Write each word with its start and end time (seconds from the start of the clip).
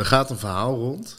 er 0.00 0.06
gaat 0.06 0.30
een 0.30 0.38
verhaal 0.38 0.74
rond 0.74 1.16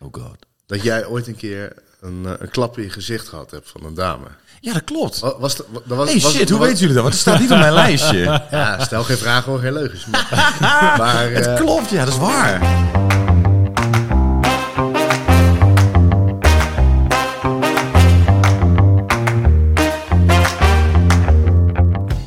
Oh 0.00 0.08
god. 0.12 0.36
dat 0.66 0.82
jij 0.82 1.06
ooit 1.06 1.26
een 1.26 1.36
keer 1.36 1.72
een, 2.00 2.26
eh, 2.26 2.32
een 2.38 2.50
klap 2.50 2.76
in 2.78 2.82
je 2.84 2.90
gezicht 2.90 3.28
gehad 3.28 3.50
hebt 3.50 3.70
van 3.70 3.84
een 3.84 3.94
dame. 3.94 4.26
Ja, 4.60 4.72
dat 4.72 4.84
klopt. 4.84 5.18
Wa- 5.18 5.38
Was, 5.38 5.56
was, 5.84 6.10
Hey 6.10 6.20
was- 6.20 6.32
shit, 6.32 6.48
hoe 6.50 6.58
was- 6.58 6.66
weten 6.68 6.80
jullie 6.80 6.94
dat? 6.94 7.02
Want 7.02 7.14
het 7.14 7.22
staat 7.22 7.40
niet 7.40 7.52
op 7.52 7.58
mijn 7.58 7.72
lijstje. 7.72 8.18
Ja, 8.50 8.84
stel 8.84 9.04
geen 9.04 9.16
vragen, 9.16 9.50
hoor, 9.52 9.60
geen 9.60 9.72
leugens. 9.72 10.06
Maar, 10.06 10.54
maar 10.98 11.30
Het 11.30 11.46
eh, 11.46 11.56
klopt, 11.56 11.90
ja, 11.90 12.04
dat 12.04 12.12
is 12.14 12.18
waar. 12.20 12.60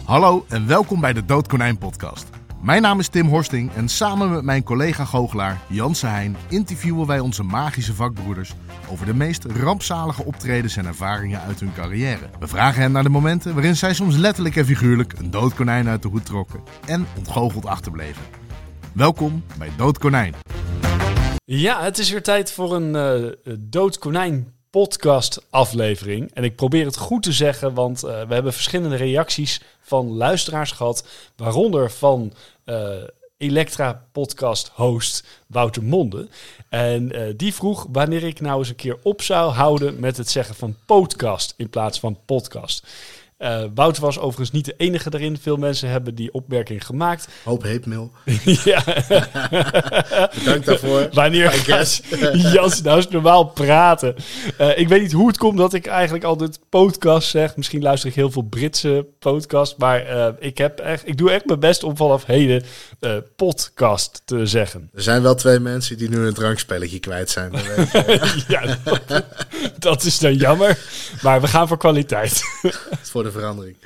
Hallo 0.06 0.46
en 0.50 0.68
welkom 0.68 1.00
bij 1.02 1.14
de 1.14 1.26
Doodkonijn 1.26 1.78
podcast. 1.78 2.26
Mijn 2.66 2.82
naam 2.82 3.00
is 3.00 3.08
Tim 3.08 3.28
Horsting 3.28 3.72
en 3.74 3.90
samen 3.90 4.30
met 4.30 4.44
mijn 4.44 4.64
collega 4.64 5.06
goochelaar 5.06 5.62
Janse 5.70 6.08
Heijn 6.08 6.36
interviewen 6.50 7.08
wij 7.08 7.20
onze 7.20 7.44
magische 7.44 7.94
vakbroeders 7.94 8.54
over 8.90 9.06
de 9.06 9.14
meest 9.14 9.44
rampzalige 9.44 10.24
optredens 10.24 10.78
en 10.78 10.86
ervaringen 10.86 11.42
uit 11.42 11.60
hun 11.60 11.74
carrière. 11.74 12.30
We 12.40 12.48
vragen 12.48 12.82
hen 12.82 12.92
naar 12.92 13.04
de 13.04 13.10
momenten 13.10 13.54
waarin 13.54 13.76
zij 13.76 13.94
soms 13.94 14.16
letterlijk 14.16 14.56
en 14.56 14.66
figuurlijk 14.66 15.14
een 15.14 15.32
doodkonijn 15.32 15.88
uit 15.88 16.02
de 16.02 16.08
hoed 16.08 16.26
trokken 16.26 16.64
en 16.86 17.06
ontgoocheld 17.18 17.66
achterbleven. 17.66 18.24
Welkom 18.94 19.44
bij 19.58 19.70
Doodkonijn. 19.78 20.34
Ja, 21.44 21.84
het 21.84 21.98
is 21.98 22.10
weer 22.10 22.24
tijd 22.24 22.52
voor 22.52 22.76
een 22.76 22.96
eh 23.44 23.54
Dood 23.60 23.98
Konijn 23.98 24.55
podcast 24.76 25.46
aflevering. 25.50 26.32
En 26.34 26.44
ik 26.44 26.56
probeer 26.56 26.86
het 26.86 26.98
goed 26.98 27.24
te 27.24 27.32
zeggen, 27.32 27.74
want 27.74 28.04
eh, 28.04 28.28
we 28.28 28.34
hebben 28.34 28.54
verschillende 28.54 28.96
reacties 28.96 29.62
van 29.80 30.08
luisteraars 30.08 30.72
gehad. 30.72 31.08
Waaronder 31.36 31.92
van 31.92 32.34
eh, 32.64 32.90
Elektra 33.38 34.06
podcast 34.12 34.72
host 34.74 35.44
Wouter 35.48 35.84
Monde. 35.84 36.28
En 36.70 37.12
eh, 37.12 37.34
die 37.38 37.54
vroeg 37.54 37.88
wanneer 37.92 38.24
ik 38.24 38.42
nou 38.42 38.60
eens 38.60 38.70
een 38.70 38.76
keer 38.76 38.98
op 39.04 39.22
zou 39.22 39.52
houden 39.52 40.00
met 40.00 40.18
het 40.18 40.30
zeggen 40.30 40.56
van 40.56 40.76
podcast 40.86 41.54
in 41.58 41.70
plaats 41.70 42.00
van 42.00 42.20
podcast. 42.26 42.88
Eh, 43.46 43.64
Wouter 43.76 44.02
was 44.02 44.20
overigens 44.20 44.52
niet 44.52 44.66
de 44.66 44.74
enige 44.78 45.10
daarin. 45.10 45.38
Veel 45.42 45.58
mensen 45.58 45.90
hebben 45.90 46.16
die 46.16 46.34
opmerking 46.34 46.86
gemaakt. 46.86 47.28
hoop 47.44 47.64
heetmail. 47.64 48.12
ja. 48.64 48.84
Dank 50.46 50.66
daarvoor. 50.66 51.10
Wanneer 51.12 51.52
gaat 51.52 52.02
Jans 52.34 52.82
nou 52.82 52.98
eens 52.98 53.10
normaal 53.10 53.46
praten? 53.46 54.16
Eh, 54.58 54.78
ik 54.78 54.88
weet 54.88 55.02
niet 55.02 55.12
hoe 55.12 55.28
het 55.28 55.38
komt 55.38 55.58
dat 55.58 55.74
ik 55.74 55.86
eigenlijk 55.86 56.24
altijd 56.24 56.60
podcast 56.70 57.30
zeg. 57.30 57.56
Misschien 57.56 57.82
luister 57.82 58.10
ik 58.10 58.16
heel 58.16 58.32
veel 58.32 58.42
Britse 58.42 59.08
podcasts. 59.20 59.76
Maar 59.78 60.06
eh, 60.06 60.34
ik, 60.40 60.58
heb 60.58 60.80
echt, 60.80 61.08
ik 61.08 61.18
doe 61.18 61.32
echt 61.32 61.46
mijn 61.46 61.60
best 61.60 61.84
om 61.84 61.98
vanaf 61.98 62.26
heden 62.26 62.64
podcast 63.36 64.22
te 64.26 64.46
zeggen. 64.46 64.90
Er 64.94 65.02
zijn 65.02 65.22
wel 65.22 65.36
twee 65.36 65.60
mensen 65.60 65.98
die 65.98 66.10
nu 66.10 66.18
een 66.18 66.34
drankspelletje 66.34 67.00
kwijt 67.00 67.30
zijn. 67.30 67.52
ja, 68.48 68.78
dat, 68.84 69.24
dat 69.80 70.04
is 70.04 70.20
dan 70.20 70.36
jammer. 70.36 70.78
Maar 71.22 71.42
we 71.42 71.48
gaan 71.48 71.68
voor 71.68 71.78
kwaliteit. 71.78 72.42
voor 73.02 73.24
de 73.24 73.32
verandering. 73.40 73.78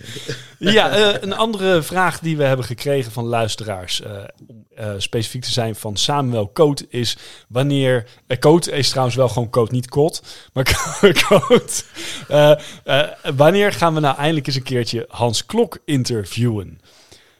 Ja, 0.57 0.89
eh, 0.89 1.21
een 1.21 1.33
andere 1.33 1.81
vraag 1.81 2.19
die 2.19 2.37
we 2.37 2.43
hebben 2.43 2.65
gekregen 2.65 3.11
van 3.11 3.25
luisteraars, 3.25 4.01
eh, 4.01 4.11
om 4.47 4.65
eh, 4.75 4.93
specifiek 4.97 5.43
te 5.43 5.51
zijn 5.51 5.75
van 5.75 5.97
Samuel 5.97 6.51
Coat, 6.53 6.85
is 6.89 7.17
wanneer... 7.47 8.05
Coat 8.39 8.67
is 8.67 8.89
trouwens 8.89 9.15
wel 9.15 9.29
gewoon 9.29 9.49
Coat, 9.49 9.71
niet 9.71 9.89
Kot, 9.89 10.23
maar 10.53 10.87
Coat. 11.27 11.85
Wanneer 13.35 13.73
gaan 13.73 13.93
we 13.93 13.99
nou 13.99 14.17
eindelijk 14.17 14.47
eens 14.47 14.55
een 14.55 14.63
keertje 14.63 15.05
Hans 15.09 15.45
Klok 15.45 15.77
interviewen? 15.85 16.79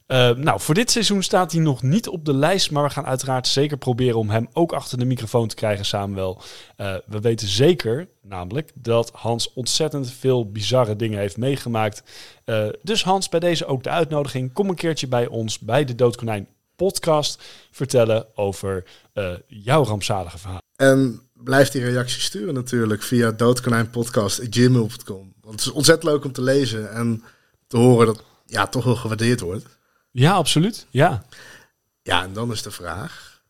Eh, 0.10 0.36
nou, 0.36 0.60
voor 0.60 0.74
dit 0.74 0.92
seizoen 0.92 1.24
staat 1.24 1.52
hij 1.52 1.62
nog 1.62 1.82
niet 1.82 2.08
op 2.08 2.26
de 2.26 2.34
lijst, 2.34 2.72
maar 2.72 2.84
we 2.84 2.90
gaan 2.90 3.06
uiteraard 3.06 3.48
zeker 3.48 3.78
proberen 3.78 4.20
om 4.20 4.30
hem 4.30 4.48
ook 4.54 4.72
achter 4.72 4.98
de 4.98 5.06
microfoon 5.06 5.48
te 5.48 5.56
krijgen, 5.56 5.86
Samuel. 5.86 6.42
Eh, 6.76 6.96
we 7.06 7.20
weten 7.20 7.48
zeker, 7.48 8.08
namelijk, 8.22 8.72
dat 8.74 9.12
Hans 9.14 9.54
ontzettend 9.54 10.12
veel 10.12 10.52
bizarre 10.52 10.96
dingen 10.96 11.20
heeft 11.20 11.38
meegemaakt. 11.38 12.04
Eh, 12.46 12.68
dus 12.82 13.04
Hans, 13.04 13.30
bij 13.30 13.40
deze 13.40 13.66
ook 13.66 13.84
de 13.84 13.90
uitnodiging. 13.90 14.54
Kom 14.54 14.70
een 14.70 14.76
keertje 14.76 15.08
bij 15.08 15.28
ons, 15.28 15.60
bij 15.60 15.86
de 15.86 15.96
Doodkonijn 15.96 16.48
podcast, 16.76 17.44
vertellen 17.72 18.26
over 18.36 18.84
eh, 19.14 19.34
jouw 19.48 19.84
rampzalige 19.84 20.38
verhaal. 20.38 20.62
En 20.76 21.22
blijf 21.34 21.70
die 21.70 21.84
reacties 21.84 22.24
sturen 22.24 22.54
natuurlijk 22.54 23.04
via 23.04 23.32
doodkonijnpodcast.gmail.com. 23.32 25.34
Want 25.42 25.60
het 25.60 25.66
is 25.66 25.72
ontzettend 25.72 26.12
leuk 26.12 26.26
om 26.26 26.32
te 26.32 26.42
lezen 26.42 26.94
en 26.94 27.24
te 27.68 27.78
horen 27.78 28.06
dat 28.06 28.24
ja, 28.46 28.68
toch 28.68 28.84
wel 28.84 28.96
gewaardeerd 28.96 29.40
wordt. 29.40 29.78
Ja, 30.12 30.34
absoluut. 30.34 30.86
Ja. 30.90 31.26
Ja, 32.02 32.24
en 32.24 32.34
dan 32.34 32.52
is 32.52 32.62
de 32.62 32.72
vraag. 32.72 33.42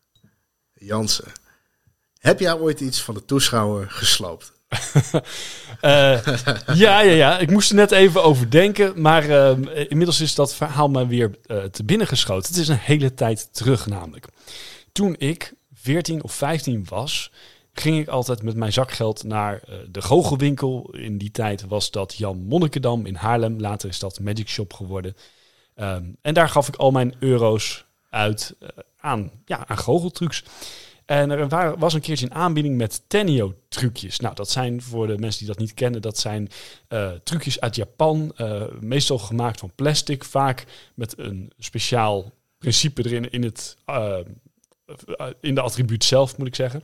Jansen, 0.74 1.31
heb 2.20 2.40
jij 2.40 2.53
ooit 2.53 2.80
iets 2.80 3.02
van 3.02 3.14
de 3.14 3.25
toeschouwer 3.25 3.90
gesloopt? 3.90 4.52
Eh, 5.81 6.25
ja, 6.74 7.02
ja, 7.02 7.12
ja. 7.12 7.40
Ik 7.40 7.52
moest 7.52 7.69
er 7.69 7.75
net 7.75 7.92
even 7.92 8.24
over 8.24 8.50
denken. 8.50 9.02
Maar 9.02 9.30
ehm, 9.30 9.64
inmiddels 9.64 10.22
is 10.22 10.36
dat 10.36 10.56
verhaal 10.56 10.90
maar 10.90 11.08
weer 11.08 11.31
eh, 11.46 11.64
te 11.64 11.84
binnen 11.84 12.08
geschoten. 12.08 12.50
Het 12.50 12.62
is 12.62 12.68
een 12.68 12.78
hele 12.78 13.14
tijd 13.14 13.53
terug 13.53 13.86
namelijk. 13.86 14.28
Toen 14.92 15.16
ik 15.18 15.53
14 15.74 16.24
of 16.24 16.34
15 16.34 16.86
was, 16.90 17.31
ging 17.74 18.00
ik 18.00 18.08
altijd 18.08 18.44
met 18.44 18.56
mijn 18.56 18.74
zakgeld 18.74 19.24
naar 19.24 19.62
eh, 19.68 19.75
de 19.90 20.02
goochelwinkel. 20.02 20.90
In 20.92 21.18
die 21.18 21.31
tijd 21.31 21.66
was 21.68 21.92
dat 21.92 22.16
Jan 22.16 22.38
Monnikendam 22.38 23.06
in 23.06 23.16
Haarlem. 23.16 23.59
Later 23.59 23.90
is 23.90 24.00
dat 24.00 24.19
Magic 24.19 24.50
Shop 24.50 24.74
geworden. 24.74 25.16
Ehm, 25.80 26.04
en 26.22 26.34
daar 26.34 26.50
gaf 26.50 26.68
ik 26.68 26.76
al 26.76 26.92
mijn 26.92 27.16
euro's 27.20 27.86
uit 28.10 28.56
eh, 28.60 28.68
aan, 28.98 29.32
ja, 29.46 29.68
aan 29.68 29.78
goocheltrucs. 29.78 30.44
En 31.06 31.30
er 31.32 31.48
wa- 31.48 31.78
was 31.78 31.94
een 31.94 32.02
keertje 32.02 32.26
een 32.26 32.34
aanbieding 32.34 32.78
met 32.78 33.02
Tenio-trucjes. 33.08 34.20
Nou, 34.20 34.36
dat 34.36 34.50
zijn 34.50 34.82
voor 34.82 35.08
de 35.08 35.18
mensen 35.18 35.40
die 35.40 35.48
dat 35.48 35.58
niet 35.58 35.74
kennen, 35.74 36.02
dat 36.02 36.18
zijn 36.18 36.50
eh, 36.88 37.12
trucjes 37.24 37.60
uit 37.60 37.76
Japan. 37.76 38.32
eh, 38.36 38.64
meestal 38.80 39.18
gemaakt 39.20 39.60
van 39.60 39.72
plastic, 39.76 40.24
vaak 40.24 40.66
met 40.96 41.18
een 41.18 41.52
speciaal 41.58 42.32
principe 42.58 43.06
erin 43.06 43.30
in, 43.32 43.44
het, 43.44 43.76
in 45.42 45.56
de 45.56 45.62
attribuut 45.62 46.04
zelf, 46.04 46.38
moet 46.38 46.48
ik 46.48 46.56
zeggen. 46.56 46.84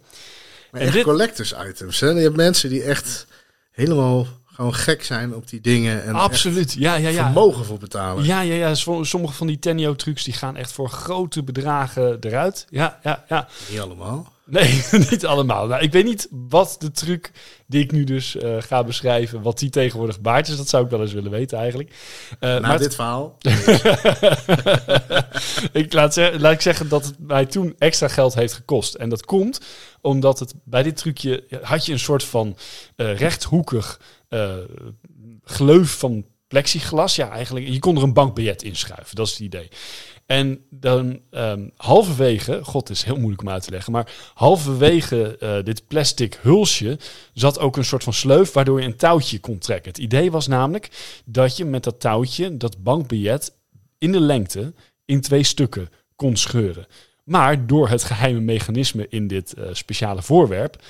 Maar 0.72 0.82
En 0.82 0.88
echt 0.88 0.96
dit- 0.96 1.04
collectors 1.04 1.54
items. 1.68 2.00
Hè? 2.00 2.10
Je 2.10 2.20
hebt 2.20 2.36
mensen 2.36 2.70
die 2.70 2.84
echt 2.84 3.28
helemaal 3.72 4.28
gewoon 4.56 4.74
gek 4.74 5.04
zijn 5.04 5.36
op 5.36 5.50
die 5.50 5.62
dingen. 5.62 6.04
En 6.04 6.14
Absoluut, 6.16 6.74
ja, 6.74 6.96
ja, 6.96 7.10
ja. 7.10 7.24
vermogen 7.24 7.66
voor 7.66 7.78
betalen. 7.78 8.24
Ja, 8.24 8.42
ja, 8.42 8.54
ja. 8.54 8.76
Som- 8.76 9.06
Sommige 9.06 9.34
van 9.34 9.48
die 9.48 9.60
Tenio-trucs 9.60 10.24
die 10.24 10.34
gaan 10.34 10.56
echt 10.56 10.72
voor 10.72 10.90
grote 10.90 11.44
bedragen 11.44 12.18
eruit. 12.22 12.66
Ja, 12.70 13.00
ja, 13.04 13.24
ja. 13.28 13.48
Niet 13.70 13.80
allemaal. 13.80 14.34
Nee, 14.48 14.84
niet 15.10 15.26
allemaal. 15.26 15.68
Nou, 15.68 15.82
ik 15.84 15.92
weet 15.92 16.06
niet 16.06 16.28
wat 16.32 16.76
de 16.80 16.92
truc 16.92 17.32
die 17.68 17.84
ik 17.84 17.92
nu 17.92 18.04
dus 18.04 18.36
eh, 18.38 18.56
ga 18.60 18.84
beschrijven, 18.84 19.42
wat 19.42 19.60
die 19.60 19.70
tegenwoordig 19.70 20.22
baart 20.22 20.48
is. 20.48 20.58
Dat 20.58 20.70
zou 20.70 20.84
ik 20.84 20.90
wel 20.90 21.02
eens 21.02 21.14
willen 21.14 21.32
weten 21.32 21.58
eigenlijk. 21.58 21.94
Eh, 22.40 22.50
Na 22.50 22.60
maar 22.60 22.78
dit 22.78 22.96
verhaal. 22.96 23.38
ik 25.72 25.94
laat, 25.94 26.14
ze- 26.14 26.36
laat 26.40 26.54
ik 26.54 26.62
zeggen 26.62 26.90
dat 26.90 27.06
het 27.06 27.16
mij 27.20 27.46
toen 27.46 27.76
extra 27.78 28.08
geld 28.08 28.34
heeft 28.34 28.54
gekost. 28.54 28.94
En 28.94 29.10
dat 29.10 29.26
komt 29.26 29.60
omdat 30.02 30.40
het 30.40 30.54
bij 30.64 30.84
dit 30.84 30.98
trucje 30.98 31.44
had 31.62 31.86
je 31.86 31.92
een 31.92 32.00
soort 32.00 32.24
van 32.24 32.58
eh, 32.96 33.18
rechthoekig 33.18 34.00
eh, 34.30 34.56
gleuf 35.44 35.97
van 35.97 36.25
plexiglas. 36.47 37.16
Ja, 37.16 37.30
eigenlijk. 37.30 37.68
Je 37.68 37.80
kon 37.80 37.97
er 37.97 38.03
een 38.03 38.13
bankbiljet 38.13 38.63
inschuiven. 38.63 39.16
Dat 39.16 39.25
is 39.28 39.31
het 39.31 39.41
idee. 39.41 39.69
En 40.25 40.66
dan 40.69 41.19
ehm, 41.31 41.68
halverwege, 41.75 42.64
god, 42.64 42.90
is 42.90 43.03
heel 43.03 43.18
moeilijk 43.18 43.41
om 43.41 43.50
uit 43.50 43.64
te 43.64 43.72
leggen, 43.72 43.91
maar 43.91 44.14
halverwege 44.34 45.38
eh, 45.38 45.64
dit 45.64 45.88
plastic 45.88 46.40
hulsje 46.41 47.00
zat 47.34 47.59
ook 47.59 47.78
een 47.78 47.85
soort 47.85 48.03
van 48.03 48.14
sleuf 48.14 48.53
waardoor 48.53 48.80
je 48.80 48.85
een 48.85 48.96
touwtje 48.96 49.40
kon 49.40 49.58
trekken. 49.58 49.91
Het 49.91 50.02
idee 50.02 50.31
was 50.31 50.47
namelijk 50.47 50.90
dat 51.25 51.58
je 51.58 51.66
met 51.66 51.84
dat 51.84 52.00
touwtje 52.00 52.58
dat 52.58 52.84
bankbiljet 52.84 53.53
in 53.97 54.12
de 54.12 54.19
lengte 54.19 54.74
in 55.06 55.22
twee 55.22 55.44
stukken 55.44 55.90
kon 56.16 56.35
scheuren. 56.35 56.88
Maar 57.24 57.68
door 57.68 57.90
het 57.90 58.03
geheime 58.03 58.40
mechanisme 58.40 59.06
in 59.09 59.28
dit 59.28 59.53
eh, 59.53 59.66
speciale 59.72 60.22
voorwerp 60.22 60.84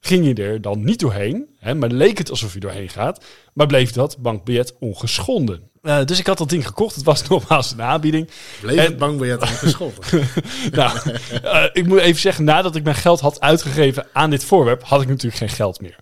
ging 0.00 0.26
je 0.26 0.34
er 0.34 0.60
dan 0.60 0.84
niet 0.84 1.00
doorheen, 1.00 1.46
hè, 1.58 1.74
maar 1.74 1.88
leek 1.90 2.18
het 2.18 2.30
alsof 2.30 2.54
je 2.54 2.60
doorheen 2.60 2.88
gaat, 2.88 3.24
maar 3.54 3.66
bleef 3.66 3.92
dat 3.92 4.16
bankbiljet 4.18 4.74
ongeschonden. 4.78 5.66
Dus 6.04 6.18
ik 6.18 6.26
had 6.26 6.38
dat 6.38 6.48
ding 6.48 6.66
gekocht. 6.66 6.94
Het 6.94 7.04
was 7.04 7.22
nogmaals 7.28 7.72
een 7.72 7.82
aanbieding. 7.82 8.28
Bleef 8.60 8.76
En- 8.76 8.84
het 8.84 8.96
bankbiljet 8.98 9.40
aangeschoten. 9.42 10.02
Nou, 10.72 10.98
eh, 11.42 11.64
ik 11.72 11.86
moet 11.86 11.98
even 12.00 12.20
zeggen, 12.20 12.44
nadat 12.44 12.76
ik 12.76 12.82
mijn 12.84 12.96
geld 12.96 13.20
had 13.20 13.40
uitgegeven 13.40 14.06
aan 14.12 14.30
dit 14.30 14.44
voorwerp, 14.44 14.82
had 14.84 15.02
ik 15.02 15.08
natuurlijk 15.08 15.36
geen 15.36 15.48
geld 15.48 15.80
meer. 15.80 15.96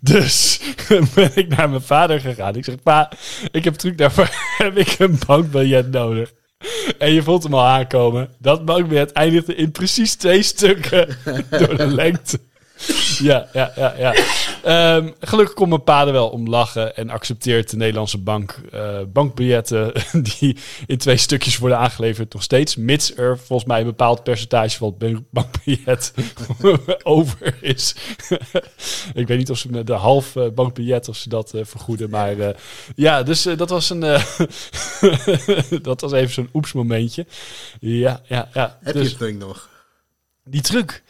Dus 0.00 0.60
ben 1.14 1.30
ik 1.34 1.48
naar 1.56 1.68
mijn 1.70 1.82
vader 1.82 2.20
gegaan. 2.20 2.56
Ik 2.56 2.64
zeg, 2.64 2.82
pa, 2.82 3.10
ik 3.50 3.64
heb 3.64 3.74
truc 3.74 3.98
daarvoor, 3.98 4.28
heb 4.58 4.76
ik 4.76 4.98
een 4.98 5.18
bankbiljet 5.26 5.90
nodig. 5.90 6.32
En 6.98 7.12
je 7.12 7.22
voelt 7.22 7.42
hem 7.42 7.54
al 7.54 7.64
aankomen. 7.66 8.30
Dat 8.38 8.64
bankbiljet 8.64 9.12
eindigde 9.12 9.54
in 9.54 9.70
precies 9.70 10.14
twee 10.14 10.42
stukken 10.42 11.16
door 11.50 11.76
de 11.76 11.86
lengte. 11.86 12.40
ja, 13.28 13.48
ja, 13.52 13.72
ja. 13.76 13.94
ja. 13.98 14.14
Ehm, 14.62 15.10
gelukkig 15.20 15.54
kon 15.54 15.68
mijn 15.68 15.82
pa 15.84 16.06
er 16.06 16.12
wel 16.12 16.28
om 16.28 16.48
lachen 16.48 16.96
en 16.96 17.10
accepteert 17.10 17.70
de 17.70 17.76
Nederlandse 17.76 18.18
bank 18.18 18.60
eh, 18.72 18.98
bankbiljetten 19.12 19.92
die 20.38 20.56
in 20.86 20.98
twee 20.98 21.16
stukjes 21.16 21.58
worden 21.58 21.78
aangeleverd 21.78 22.32
nog 22.32 22.42
steeds. 22.42 22.76
Mits 22.76 23.16
er 23.16 23.38
volgens 23.38 23.68
mij 23.68 23.80
een 23.80 23.86
bepaald 23.86 24.22
percentage 24.22 24.76
van 24.76 24.88
het 24.88 24.98
ban- 24.98 25.26
bankbiljet 25.30 26.12
over 27.02 27.56
is. 27.60 27.94
Ik 29.14 29.26
weet 29.26 29.38
niet 29.38 29.50
of 29.50 29.58
ze 29.58 29.84
de 29.84 29.92
half 29.92 30.36
eh, 30.36 30.48
bankbiljet 30.54 31.08
of 31.08 31.16
ze 31.16 31.28
dat 31.28 31.54
eh, 31.54 31.60
vergoeden. 31.64 32.10
Maar 32.10 32.34
ja, 32.94 33.22
dus 33.22 33.42
dat 33.42 33.70
was 33.70 33.90
een 33.90 34.00
dat 35.82 36.00
was 36.00 36.12
even 36.12 36.32
zo'n 36.34 36.50
oeps 36.54 36.72
momentje. 36.72 37.26
Ja, 37.80 38.20
ja, 38.28 38.48
ja. 38.54 38.78
Heb 38.82 38.94
Dus- 38.94 39.02
je 39.02 39.08
het 39.08 39.18
ding 39.18 39.38
nog? 39.38 39.70
die 40.44 40.60
truc? 40.60 41.02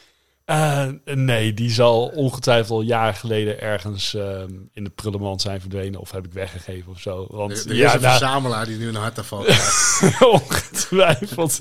Eh, 0.45 0.89
nee, 1.05 1.55
die 1.55 1.71
zal 1.71 2.07
ongetwijfeld 2.15 2.71
al 2.71 2.81
jaren 2.87 3.15
geleden 3.15 3.61
ergens 3.61 4.15
ehm, 4.15 4.51
in 4.73 4.85
de 4.85 4.91
prullenmand 4.91 5.43
zijn 5.43 5.61
verdwenen. 5.61 6.01
Of 6.01 6.11
heb 6.11 6.25
ik 6.27 6.33
weggegeven 6.33 6.93
of 6.93 7.01
zo. 7.01 7.27
Want 7.31 7.65
Er, 7.65 7.71
er 7.71 7.77
ja, 7.77 7.87
is 7.89 7.95
een 7.95 8.01
nou, 8.01 8.19
verzamelaar 8.19 8.67
die 8.67 8.77
nu 8.77 8.89
een 8.89 8.95
hartaanval 8.95 9.43
krijgt. 9.43 10.21
ongetwijfeld. 10.41 11.61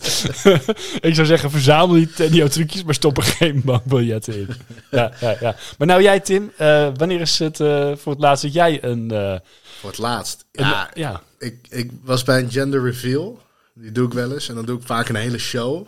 ik 1.08 1.16
zou 1.16 1.28
zeggen, 1.28 1.52
verzamel 1.52 1.96
die 1.96 2.12
Tenio 2.14 2.48
trucjes, 2.48 2.84
maar 2.84 2.94
stop 2.94 3.18
er 3.18 3.24
geen 3.24 3.62
bankbiljetten 3.66 4.38
in. 4.40 4.48
ja, 4.92 5.12
ja, 5.20 5.36
ja. 5.40 5.56
Maar 5.78 5.88
nou 5.88 6.02
jij 6.02 6.20
Tim, 6.20 6.52
eh, 6.58 6.90
wanneer 6.96 7.22
is 7.22 7.40
het 7.40 7.60
eh, 7.60 7.92
voor 7.96 8.12
het 8.12 8.22
laatst 8.22 8.44
dat 8.44 8.54
jij 8.54 8.84
een... 8.84 9.12
eh, 9.12 9.36
Voor 9.80 9.90
het 9.90 10.00
laatst. 10.00 10.46
een- 10.52 10.66
Ja, 10.66 10.90
ja. 10.94 11.22
ik, 11.40 11.68
ik 11.70 11.92
was 12.04 12.24
bij 12.24 12.40
een 12.40 12.52
gender 12.52 12.84
reveal. 12.84 13.40
Die 13.74 13.92
doe 13.92 14.06
ik 14.08 14.14
wel 14.14 14.34
eens. 14.34 14.50
En 14.50 14.56
dan 14.56 14.66
doe 14.66 14.78
ik 14.80 14.86
vaak 14.86 15.10
een 15.10 15.16
hele 15.16 15.38
show. 15.40 15.88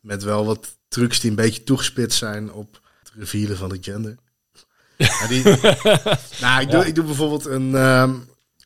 Met 0.00 0.22
wel 0.22 0.44
wat 0.44 0.75
trucs 0.88 1.20
die 1.20 1.30
een 1.30 1.36
beetje 1.36 1.62
toegespitst 1.64 2.18
zijn 2.18 2.52
op 2.52 2.80
het 3.02 3.12
revealen 3.16 3.56
van 3.56 3.70
het 3.70 3.84
gender. 3.84 4.16
Ja, 4.98 5.26
die, 5.26 5.42
nou, 6.40 6.60
ik, 6.60 6.70
doe, 6.70 6.86
ik 6.86 6.94
doe 6.94 7.04
bijvoorbeeld 7.04 7.44
een, 7.44 7.74
ehm, 7.74 8.14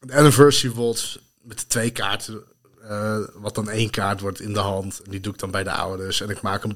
een 0.01 0.13
anniversary 0.13 0.75
waltz 0.75 1.17
met 1.43 1.69
twee 1.69 1.91
kaarten. 1.91 2.43
eh, 2.83 3.19
wat 3.35 3.55
dan 3.55 3.69
één 3.71 3.91
kaart 3.91 4.21
wordt 4.21 4.41
in 4.41 4.53
de 4.53 4.59
hand. 4.59 5.01
En 5.05 5.11
die 5.11 5.21
doe 5.21 5.33
ik 5.33 5.39
dan 5.39 5.51
bij 5.51 5.63
de 5.65 5.73
ouders. 5.73 6.21
En 6.21 6.29
ik 6.31 6.41
maak 6.41 6.65
een 6.65 6.73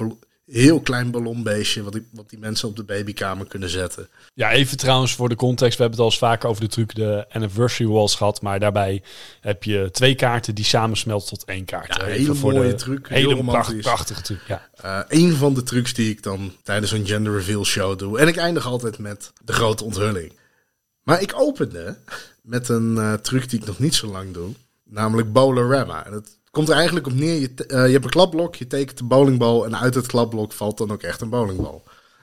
heel 0.46 0.81
klein 0.81 1.11
ballonbeestje. 1.11 1.82
Wat, 1.82 1.94
ik, 1.94 2.05
wat 2.12 2.31
die 2.31 2.38
mensen 2.38 2.69
op 2.69 2.76
de 2.76 2.82
babykamer 2.82 3.46
kunnen 3.46 3.69
zetten. 3.69 4.08
Ja, 4.35 4.50
even 4.50 4.76
trouwens 4.76 5.14
voor 5.14 5.29
de 5.29 5.37
context. 5.37 5.76
We 5.76 5.82
hebben 5.82 6.00
het 6.00 6.00
al 6.06 6.12
eens 6.12 6.19
vaker 6.31 6.49
over 6.49 6.62
de 6.62 6.69
truc 6.69 6.94
de 6.94 7.25
anniversary 7.31 7.91
walls 7.91 8.14
gehad. 8.14 8.43
Maar 8.43 8.61
daarbij 8.61 9.02
heb 9.41 9.64
je 9.64 9.88
twee 9.93 10.14
kaarten 10.14 10.55
die 10.55 10.64
samensmelten 10.64 11.29
tot 11.29 11.44
één 11.44 11.64
kaart. 11.64 11.94
Ja, 11.96 12.02
Even 12.06 12.12
hele 12.20 12.35
voor 12.35 12.52
mooie 12.52 12.69
de 12.69 12.75
truc, 12.75 13.08
heel 13.08 13.17
Hele 13.19 13.35
romantisch. 13.35 13.64
pracht, 13.67 13.82
prachtige 13.82 14.23
truc, 14.23 14.41
ja. 14.46 14.69
Eh, 14.75 15.00
een 15.20 15.32
van 15.35 15.55
de 15.55 15.62
trucs 15.62 15.94
die 15.94 16.11
ik 16.11 16.23
dan 16.23 16.52
tijdens 16.62 16.93
een 16.93 17.06
gender 17.06 17.32
reveal 17.32 17.64
show 17.64 17.99
doe. 17.99 18.19
En 18.19 18.29
ik 18.29 18.37
eindig 18.37 18.67
altijd 18.67 18.99
met 18.99 19.32
de 19.44 19.52
grote 19.52 19.85
onthulling. 19.85 20.32
Maar 21.02 21.23
ik 21.23 21.32
opende 21.37 21.97
met 22.43 22.69
een 22.69 22.99
eh, 22.99 23.12
truc 23.12 23.50
die 23.50 23.61
ik 23.61 23.67
nog 23.67 23.79
niet 23.79 23.94
zo 23.94 24.06
lang 24.06 24.32
doe. 24.35 24.52
Namelijk 24.85 25.32
Bowlerama. 25.32 26.06
En 26.06 26.12
het 26.12 26.38
komt 26.55 26.69
er 26.69 26.75
eigenlijk 26.75 27.06
op 27.06 27.12
neer. 27.12 27.41
Je, 27.41 27.55
eh, 27.55 27.87
je 27.87 27.93
hebt 27.93 28.05
een 28.05 28.11
klapblok, 28.11 28.55
je 28.55 28.67
tekent 28.67 28.99
de 28.99 29.05
bowlingbal. 29.05 29.65
En 29.65 29.79
uit 29.79 29.95
het 29.95 30.06
klapblok 30.06 30.53
valt 30.53 30.79
dan 30.79 30.93
ook 30.93 31.03
echt 31.03 31.21
een 31.21 31.29
bowlingbal. 31.29 31.83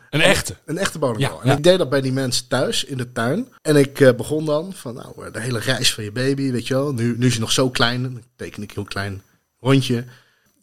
Een 0.10 0.22
echte. 0.22 0.56
Een 0.66 0.78
echte 0.78 1.00
bowlingbal. 1.00 1.40
Ja, 1.44 1.52
en 1.52 1.58
ik 1.58 1.64
deed 1.64 1.78
dat 1.78 1.90
bij 1.90 2.02
die 2.02 2.12
mensen 2.12 2.48
thuis 2.48 2.84
in 2.84 2.98
de 2.98 3.12
tuin. 3.12 3.48
En 3.62 3.76
ik 3.76 4.00
eh, 4.00 4.14
begon 4.14 4.46
dan 4.46 4.74
van, 4.74 4.94
nou, 4.94 5.26
eh, 5.26 5.34
de 5.34 5.40
hele 5.40 5.60
reis 5.60 5.94
van 5.94 6.04
je 6.04 6.12
baby, 6.12 6.52
weet 6.52 6.68
je 6.68 6.74
wel. 6.74 6.94
Nu, 6.94 7.16
nu 7.18 7.26
is 7.26 7.32
hij 7.32 7.42
nog 7.42 7.52
zo 7.52 7.70
klein. 7.70 8.02
Dan 8.02 8.24
teken 8.36 8.64
ik 8.64 8.70
een 8.70 8.76
heel 8.76 8.84
klein 8.84 9.22
rondje. 9.60 10.06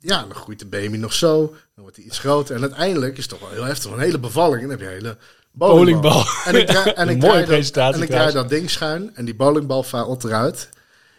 Ja, 0.00 0.20
dan 0.22 0.34
groeit 0.34 0.58
de 0.58 0.66
baby 0.66 0.96
nog 0.96 1.12
zo. 1.12 1.46
Dan 1.46 1.84
wordt 1.84 1.96
hij 1.96 2.04
iets 2.04 2.18
groter. 2.18 2.56
En 2.56 2.62
uiteindelijk 2.62 3.16
is 3.16 3.22
het 3.22 3.30
toch 3.30 3.40
wel 3.40 3.50
heel 3.50 3.64
heftig. 3.64 3.90
Een 3.90 3.98
hele 3.98 4.18
bevalling. 4.18 4.62
En 4.62 4.68
dan 4.68 4.78
heb 4.78 4.80
je 4.80 4.86
een 4.86 5.00
hele 5.02 5.16
bowlingbal. 5.52 6.12
Bowlingbal. 6.12 6.24
En 6.44 6.54
ik 6.60 6.66
draai, 6.66 6.90
en 6.90 7.02
Een 7.08 7.14
ik 7.14 7.20
draai 7.20 7.38
dat, 7.38 7.46
presentatie 7.46 7.94
en 7.94 8.02
ik 8.02 8.08
draai 8.08 8.28
trouwens. 8.28 8.50
dat 8.50 8.58
ding 8.60 8.70
schuin. 8.70 9.10
En 9.14 9.24
die 9.24 9.34
bowlingbal 9.34 9.82
valt 9.82 10.24
eruit. 10.24 10.68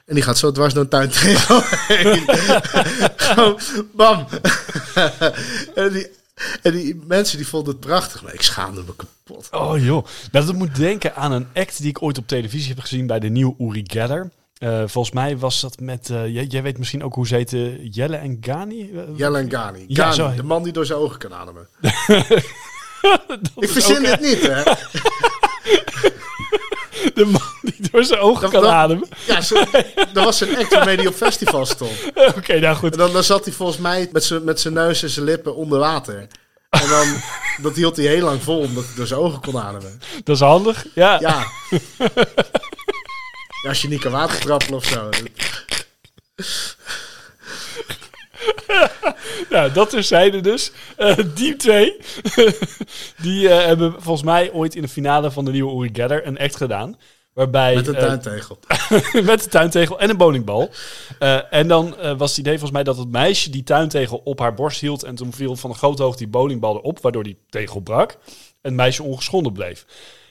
En 0.09 0.15
die 0.15 0.23
gaat 0.23 0.37
zo 0.37 0.51
dwars 0.51 0.73
door 0.73 0.83
de 0.83 0.89
tuin. 0.89 1.11
Gewoon, 3.15 3.59
bam. 3.93 4.27
en, 5.75 5.93
die, 5.93 6.07
en 6.61 6.71
die 6.71 7.01
mensen 7.07 7.37
die 7.37 7.47
vonden 7.47 7.73
het 7.73 7.81
prachtig. 7.81 8.23
Maar 8.23 8.33
ik 8.33 8.41
schaamde 8.41 8.83
me 8.85 8.93
kapot. 8.95 9.47
Oh 9.51 9.83
joh. 9.83 10.05
Dat 10.31 10.53
moet 10.53 10.75
denken 10.75 11.15
aan 11.15 11.31
een 11.31 11.47
act 11.53 11.77
die 11.77 11.89
ik 11.89 12.01
ooit 12.01 12.17
op 12.17 12.27
televisie 12.27 12.69
heb 12.69 12.79
gezien 12.79 13.07
bij 13.07 13.19
de 13.19 13.29
nieuwe 13.29 13.55
Uri 13.59 13.83
Geller. 13.87 14.31
Eh, 14.57 14.83
volgens 14.85 15.13
mij 15.13 15.37
was 15.37 15.61
dat 15.61 15.79
met, 15.79 16.09
eh, 16.09 16.27
jij, 16.27 16.43
jij 16.43 16.63
weet 16.63 16.77
misschien 16.77 17.03
ook 17.03 17.13
hoe 17.13 17.27
ze 17.27 17.35
heten, 17.35 17.87
Jelle 17.87 18.17
en 18.17 18.37
Gani? 18.41 18.91
Eh, 18.91 19.01
Jelle 19.15 19.37
en 19.37 19.51
Gani. 19.51 19.85
De 20.35 20.43
man 20.43 20.63
die 20.63 20.73
door 20.73 20.85
zijn 20.85 20.99
ogen 20.99 21.17
kan 21.17 21.33
ademen. 21.33 21.67
Ik 23.55 23.69
verzin 23.69 24.03
dit 24.03 24.19
niet, 24.19 24.41
hè? 24.41 24.63
De 27.13 27.25
man 27.25 27.58
door 27.91 28.03
zijn 28.03 28.19
ogen 28.19 28.41
Dat- 28.41 28.51
kan 28.51 28.61
dat- 28.61 28.71
ademen. 28.71 29.07
Ja, 29.25 29.41
zo, 29.41 29.55
dat 30.13 30.23
was 30.23 30.41
een 30.41 30.57
act 30.57 30.73
waarmee 30.73 30.95
hij 30.95 31.07
op 31.07 31.13
festival 31.15 31.65
stond. 31.65 31.91
Oké, 32.37 32.59
nou 32.59 32.75
goed. 32.75 32.91
En 32.91 32.97
dan, 32.97 33.13
dan 33.13 33.23
zat 33.23 33.45
hij 33.45 33.53
volgens 33.53 33.77
mij 33.77 34.09
met 34.11 34.23
zijn, 34.23 34.43
met 34.43 34.59
zijn 34.59 34.73
neus 34.73 35.03
en 35.03 35.09
zijn 35.09 35.25
lippen 35.25 35.55
onder 35.55 35.79
water. 35.79 36.27
En 36.69 36.87
dan, 36.89 37.07
dat 37.65 37.75
hield 37.75 37.95
hij 37.95 38.05
heel 38.05 38.25
lang 38.25 38.43
vol, 38.43 38.59
omdat 38.59 38.85
hij 38.85 38.93
door 38.95 39.07
zijn 39.07 39.19
ogen 39.19 39.41
kon 39.41 39.57
ademen. 39.59 40.01
Dat 40.23 40.35
is 40.35 40.41
handig. 40.41 40.85
Ja. 40.95 41.19
Ja. 41.19 41.45
Ja, 43.63 43.69
als 43.69 43.81
je 43.81 43.87
niet 43.87 44.01
kan 44.01 44.11
watertrappelen 44.11 44.75
of 44.77 44.85
zo. 44.85 45.09
Nou, 49.49 49.71
dat 49.71 49.89
terzijde 49.89 50.41
dus. 50.41 50.71
Eh 50.97 51.17
die 51.35 51.55
twee, 51.55 51.97
die 53.17 53.49
eh, 53.49 53.65
hebben 53.65 53.93
volgens 53.99 54.25
mij 54.25 54.51
ooit 54.51 54.75
in 54.75 54.81
de 54.81 54.87
finale 54.87 55.31
van 55.31 55.45
de 55.45 55.51
nieuwe 55.51 55.75
Uri 55.85 55.89
Geller 55.93 56.27
een 56.27 56.39
act 56.39 56.55
gedaan. 56.55 56.97
Waarbij, 57.39 57.75
Met 57.75 57.87
een 57.87 57.95
eh, 57.95 58.01
tuintegel. 58.05 58.59
met 59.31 59.43
de 59.43 59.49
tuintegel 59.49 59.99
en 59.99 60.09
een 60.09 60.17
bowlingbal. 60.17 60.69
Eh, 61.19 61.53
en 61.53 61.67
dan 61.67 61.97
eh, 61.97 62.17
was 62.17 62.29
het 62.29 62.39
idee 62.39 62.51
volgens 62.53 62.71
mij 62.71 62.83
dat 62.83 62.97
het 62.97 63.09
meisje 63.11 63.49
die 63.49 63.63
tuintegel 63.63 64.21
op 64.23 64.39
haar 64.39 64.53
borst 64.53 64.81
hield. 64.81 65.03
En 65.03 65.15
toen 65.15 65.33
viel 65.33 65.55
van 65.55 65.69
een 65.69 65.75
grote 65.75 66.03
hoogte 66.03 66.17
die 66.17 66.27
bowlingbal 66.27 66.75
erop, 66.77 66.99
waardoor 67.01 67.23
die 67.23 67.37
tegel 67.49 67.79
brak. 67.79 68.11
En 68.11 68.17
het 68.61 68.73
meisje 68.73 69.03
ongeschonden 69.03 69.53
bleef. 69.53 69.85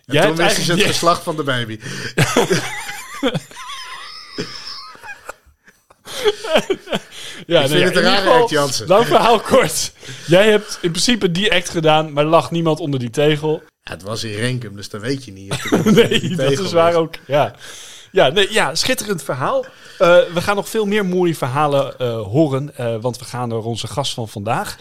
En 0.05 0.14
Jij 0.14 0.26
toen 0.26 0.37
wisten 0.37 0.64
ze 0.64 0.72
het 0.72 0.81
eigenlijk- 0.82 0.93
geslacht 0.93 1.22
van 1.22 1.37
de 1.37 1.43
baby. 1.43 1.78
Ja, 7.46 7.62
Ik 7.62 7.69
nee, 7.70 7.78
vind 7.82 7.94
het 7.94 8.04
een 8.04 8.11
rare 8.11 8.31
act, 8.31 8.50
Jansen. 8.50 8.87
Lang 8.87 9.06
verhaal 9.06 9.40
kort. 9.40 9.93
Jij 10.26 10.50
hebt 10.50 10.78
in 10.81 10.90
principe 10.90 11.31
die 11.31 11.52
act 11.52 11.69
gedaan, 11.69 12.12
maar 12.12 12.25
er 12.25 12.31
lag 12.31 12.50
niemand 12.50 12.81
onder 12.81 13.00
die 13.00 13.11
tegel. 13.11 13.62
Ja, 13.88 13.94
het 13.94 14.02
was 14.02 14.25
in 14.25 14.35
Renkum, 14.35 14.76
dus 14.76 14.88
dat 14.88 15.00
weet 15.00 15.25
je 15.25 15.32
niet. 15.32 15.70
Nee, 15.85 16.37
dat 16.37 16.50
is 16.50 16.73
waar 16.73 16.94
ook. 16.94 17.14
Ja, 17.26 17.55
ja, 18.12 18.29
nee, 18.29 18.52
ja 18.52 18.75
schitterend 18.75 19.23
verhaal. 19.23 19.64
Eh, 19.99 20.20
we 20.35 20.40
gaan 20.40 20.56
nog 20.56 20.69
veel 20.69 20.87
meer 20.87 21.06
mooie 21.06 21.35
verhalen 21.35 21.99
eh, 21.99 22.20
horen, 22.20 22.76
eh, 22.76 22.96
want 23.00 23.19
we 23.19 23.25
gaan 23.25 23.49
door 23.49 23.64
onze 23.64 23.87
gast 23.87 24.14
van 24.14 24.29
vandaag. 24.29 24.79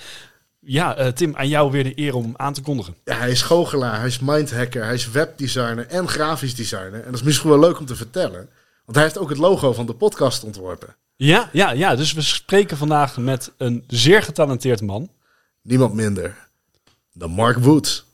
Ja, 0.59 1.12
Tim, 1.12 1.36
aan 1.36 1.48
jou 1.48 1.71
weer 1.71 1.83
de 1.83 2.00
eer 2.00 2.15
om 2.15 2.33
aan 2.38 2.54
te 2.54 2.62
kondigen. 2.62 2.95
Ja, 3.04 3.18
hij 3.18 3.31
is 3.31 3.42
goochelaar, 3.42 3.98
hij 3.98 4.07
is 4.07 4.19
mindhacker, 4.19 4.83
hij 4.83 4.94
is 4.94 5.11
webdesigner 5.11 5.87
en 5.87 6.07
grafisch 6.07 6.56
designer. 6.56 6.94
En 6.94 7.06
dat 7.06 7.14
is 7.14 7.23
misschien 7.23 7.49
wel 7.49 7.59
leuk 7.59 7.80
om 7.80 7.85
te 7.85 7.95
vertellen. 7.95 8.49
Want 8.85 8.97
hij 8.97 9.04
heeft 9.04 9.18
ook 9.18 9.30
het 9.30 9.37
logo 9.37 9.73
van 9.73 9.85
de 9.85 9.94
podcast 9.94 10.44
ontworpen. 10.44 10.95
Ja, 11.16 11.49
ja, 11.54 11.71
ja, 11.71 11.95
dus 11.95 12.14
we 12.14 12.21
spreken 12.21 12.78
vandaag 12.78 13.18
met 13.18 13.52
een 13.57 13.83
zeer 13.87 14.23
getalenteerd 14.23 14.81
man. 14.81 15.09
Niemand 15.61 15.94
minder 15.94 16.47
dan 17.14 17.31
Mark 17.31 17.57
Woods. 17.57 18.06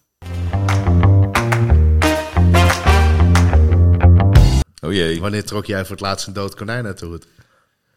Oh 4.84 4.94
jee. 4.94 5.20
Wanneer 5.22 5.44
trok 5.44 5.66
jij 5.66 5.82
voor 5.82 5.92
het 5.96 6.00
laatst 6.06 6.28
een 6.28 6.34
dood 6.34 6.56
konijn 6.56 6.86
uit 6.86 7.00
de 7.00 7.06
hoed? 7.06 7.28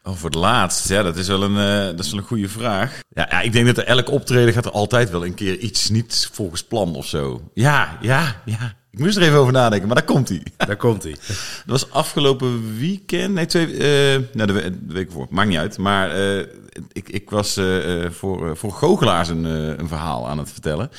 Oh, 0.03 0.13
voor 0.15 0.29
het 0.29 0.39
laatst. 0.39 0.89
Ja, 0.89 1.03
dat 1.03 1.17
is 1.17 1.27
wel 1.27 1.43
een, 1.43 1.57
eh, 1.57 1.85
dat 1.97 2.05
is 2.05 2.11
wel 2.11 2.19
een 2.19 2.25
goede 2.27 2.49
vraag. 2.49 2.99
Ja, 3.09 3.27
ja, 3.29 3.41
ik 3.41 3.51
denk 3.51 3.65
dat 3.65 3.77
er 3.77 3.83
elk 3.83 4.09
optreden 4.09 4.53
gaat 4.53 4.65
er 4.65 4.71
altijd 4.71 5.09
wel 5.09 5.25
een 5.25 5.33
keer 5.33 5.57
iets 5.57 5.89
niet 5.89 6.29
volgens 6.31 6.63
plan 6.63 6.95
of 6.95 7.05
zo. 7.07 7.41
Ja, 7.53 7.97
ja, 8.01 8.41
ja. 8.45 8.75
Ik 8.91 8.99
moest 8.99 9.17
er 9.17 9.23
even 9.23 9.37
over 9.37 9.53
nadenken, 9.53 9.87
maar 9.87 9.95
daar 9.97 10.05
komt 10.05 10.29
hij. 10.29 10.43
Daar 10.67 10.75
komt 10.75 11.03
hij. 11.03 11.11
Dat 11.65 11.81
was 11.81 11.91
afgelopen 11.91 12.77
weekend. 12.77 13.33
Nee, 13.33 13.45
twee. 13.45 13.65
eh 13.65 14.21
nou, 14.33 14.47
de, 14.47 14.53
we- 14.53 14.85
de 14.87 14.93
week 14.93 15.11
voor. 15.11 15.27
Maakt 15.29 15.49
niet 15.49 15.57
uit. 15.57 15.77
Maar 15.77 16.11
eh, 16.11 16.39
ik, 16.91 17.09
ik 17.09 17.29
was 17.29 17.59
voor, 18.09 18.57
voor 18.57 18.71
goochelaars 18.71 19.29
een, 19.29 19.43
een 19.79 19.87
verhaal 19.87 20.27
aan 20.29 20.37
het 20.37 20.51
vertellen. 20.51 20.89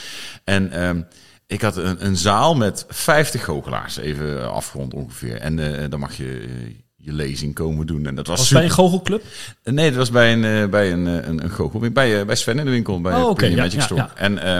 En 0.44 0.70
ehm, 0.72 1.00
ik 1.48 1.60
had 1.62 1.76
een, 1.76 2.06
een 2.06 2.16
zaal 2.16 2.54
met 2.54 2.84
50 2.88 3.44
goochelaars, 3.44 3.96
even 3.96 4.52
afgerond 4.52 4.94
ongeveer. 4.94 5.36
En 5.36 5.82
eh, 5.82 5.90
dan 5.90 6.00
mag 6.00 6.16
je 6.16 6.24
eh, 6.40 6.74
je 6.96 7.12
lezing 7.12 7.54
komen 7.54 7.86
doen. 7.86 8.06
En 8.06 8.14
dat 8.14 8.26
was, 8.26 8.38
Was 8.38 8.50
bij 8.50 8.64
een 8.64 8.70
goochelclub? 8.70 9.22
Eh, 9.62 9.72
Nee, 9.72 9.88
dat 9.88 9.98
was 9.98 10.10
bij 10.10 10.32
een, 10.32 10.44
eh, 10.44 10.68
bij 10.70 10.92
een, 10.92 11.06
eh, 11.06 11.28
een, 11.28 11.42
een 11.44 11.50
goochel. 11.50 11.90
Bij, 11.90 12.20
eh, 12.20 12.26
bij 12.26 12.34
Sven 12.36 12.58
in 12.58 12.64
de 12.64 12.70
winkel, 12.70 13.00
bij 13.00 13.14
Oh, 13.14 13.22
oh, 13.22 13.28
oké, 13.30 13.46
ja, 13.46 13.56
Magic 13.56 13.72
ja, 13.72 13.80
Store. 13.84 14.00
ja. 14.00 14.10
En 14.14 14.38
eh, 14.42 14.58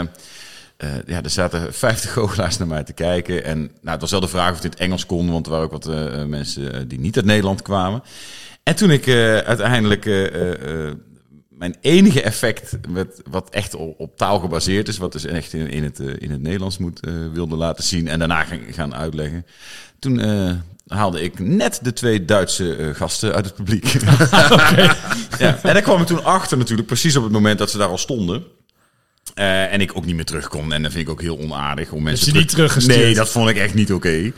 eh, 0.77 0.89
ja, 1.05 1.23
er 1.23 1.29
zaten 1.29 1.73
50 1.73 2.13
goochelaars 2.17 2.57
naar 2.57 2.67
mij 2.67 2.83
te 2.83 2.93
kijken. 2.93 3.43
En 3.43 3.57
nou, 3.59 3.71
het 3.91 4.01
was 4.01 4.11
wel 4.11 4.19
de 4.19 4.27
vraag 4.27 4.49
of 4.49 4.55
het 4.55 4.63
in 4.63 4.69
het 4.71 4.79
Engels 4.79 5.05
kon, 5.05 5.31
want 5.31 5.45
er 5.45 5.51
waren 5.51 5.65
ook 5.65 5.71
wat 5.71 5.87
eh, 5.87 6.21
eh, 6.21 6.27
mensen 6.27 6.73
eh, 6.73 6.81
die 6.87 6.99
niet 6.99 7.15
uit 7.15 7.25
Nederland 7.25 7.61
kwamen. 7.61 8.03
En 8.63 8.75
toen 8.75 8.91
ik 8.91 9.07
eh, 9.07 9.37
uiteindelijk 9.37 10.05
eh, 10.05 10.25
eh, 10.25 10.87
eh, 10.87 10.93
mijn 11.59 11.75
enige 11.81 12.21
effect 12.21 12.77
met, 12.87 13.21
wat 13.29 13.49
echt 13.49 13.75
op, 13.75 14.17
taal 14.17 14.39
gebaseerd 14.39 14.87
is, 14.87 14.97
wat 14.97 15.11
dus 15.11 15.25
echt 15.25 15.53
in, 15.53 15.69
in, 15.69 15.83
het, 15.83 15.99
eh, 15.99 16.07
in 16.17 16.31
het 16.31 16.41
Nederlands 16.41 16.77
moet, 16.77 16.99
eh, 16.99 17.13
wilde 17.33 17.55
laten 17.55 17.83
zien 17.83 18.07
en 18.07 18.19
daarna 18.19 18.43
gaan, 18.43 18.59
gaan 18.69 18.95
uitleggen. 18.95 19.45
Toen 19.99 20.19
eh, 20.19 20.51
haalde 20.87 21.21
ik 21.21 21.39
net 21.39 21.79
de 21.81 21.93
twee 21.93 22.25
Duitse 22.25 22.91
gasten 22.95 23.33
uit 23.33 23.45
het 23.45 23.55
publiek. 23.55 23.85
ja, 25.39 25.59
en 25.63 25.73
daar 25.73 25.81
kwam 25.81 26.01
ik 26.01 26.07
toen 26.07 26.23
achter 26.23 26.57
natuurlijk, 26.57 26.87
precies 26.87 27.15
op 27.15 27.23
het 27.23 27.31
moment 27.31 27.59
dat 27.59 27.71
ze 27.71 27.77
daar 27.77 27.87
al 27.87 27.97
stonden. 27.97 28.43
En 29.33 29.81
ik 29.81 29.97
ook 29.97 30.05
niet 30.05 30.15
meer 30.15 30.25
terug 30.25 30.47
kon. 30.47 30.73
En 30.73 30.83
dat 30.83 30.91
vind 30.91 31.03
ik 31.03 31.11
ook 31.11 31.21
heel 31.21 31.37
onaardig 31.37 31.91
om 31.91 32.03
mensen 32.03 32.33
je 32.33 32.39
niet 32.39 32.49
teruggestuurd? 32.49 32.97
Nee, 32.97 33.13
dat 33.13 33.29
vond 33.29 33.49
ik 33.49 33.57
echt 33.57 33.73
niet 33.73 33.93
oké. 33.93 34.31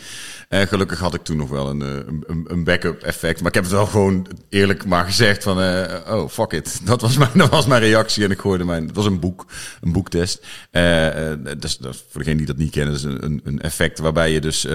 Eh, 0.52 0.62
gelukkig 0.62 1.00
had 1.00 1.14
ik 1.14 1.24
toen 1.24 1.38
nog 1.38 1.50
wel 1.50 1.70
een, 1.70 1.82
eh, 1.82 1.96
een, 2.28 2.46
een 2.48 2.64
backup 2.64 3.02
effect. 3.02 3.40
Maar 3.40 3.48
ik 3.48 3.54
heb 3.54 3.64
het 3.64 3.74
wel 3.74 3.86
gewoon 3.86 4.28
eerlijk 4.50 4.86
maar 4.86 5.06
gezegd 5.06 5.44
van... 5.44 5.62
eh, 5.62 6.16
oh, 6.16 6.30
fuck 6.30 6.52
it. 6.52 6.80
Dat 6.86 7.02
was, 7.02 7.18
mijn, 7.18 7.32
dat 7.34 7.50
was 7.50 7.66
mijn 7.66 7.82
reactie. 7.82 8.24
En 8.24 8.32
ik 8.32 8.40
gooide 8.40 8.64
mijn... 8.64 8.86
Het 8.88 8.96
was 8.96 9.06
een 9.06 9.20
boek. 9.20 9.46
Een 9.82 9.92
boektest. 9.92 10.46
Eh, 10.72 11.34
dat, 11.44 11.78
dat 11.80 12.04
voor 12.10 12.22
degene 12.22 12.38
die 12.38 12.46
dat 12.46 12.58
niet 12.58 12.72
kennen... 12.72 12.94
Is 12.94 13.04
een, 13.04 13.42
een 13.44 13.62
effect 13.62 14.00
waarbij 14.00 14.32
je 14.32 14.42
dus 14.42 14.68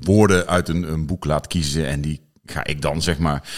woorden 0.00 0.46
uit 0.46 0.68
een, 0.68 0.92
een 0.92 1.06
boek 1.06 1.24
laat 1.24 1.46
kiezen. 1.46 1.86
En 1.86 2.00
die 2.00 2.20
ga 2.44 2.64
ik 2.64 2.82
dan 2.82 3.02
zeg 3.02 3.18
maar 3.18 3.48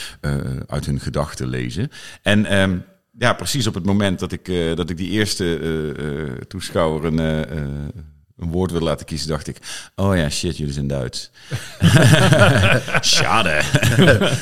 uit 0.67 0.87
hun 0.87 1.01
gedachten 1.01 1.49
lezen. 1.49 1.91
En... 2.23 2.47
ehm, 2.47 2.79
ja, 3.19 3.33
precies 3.33 3.67
op 3.67 3.75
het 3.75 3.85
moment 3.85 4.19
dat 4.19 4.33
ik, 4.33 4.77
dat 4.77 4.91
ik 4.91 4.97
die 4.97 5.11
eerste 5.11 6.45
toeschouwer 6.49 7.05
een, 7.05 7.47
een 8.39 8.51
woord 8.51 8.71
wilde 8.71 8.87
laten 8.87 9.07
kiezen, 9.07 9.29
dacht 9.29 9.49
ik: 9.49 9.57
Oh 9.97 10.17
ja, 10.17 10.31
shit, 10.31 10.57
jullie 10.57 10.73
zijn 10.73 10.87
Duits. 10.87 11.31
Schade. 13.01 13.63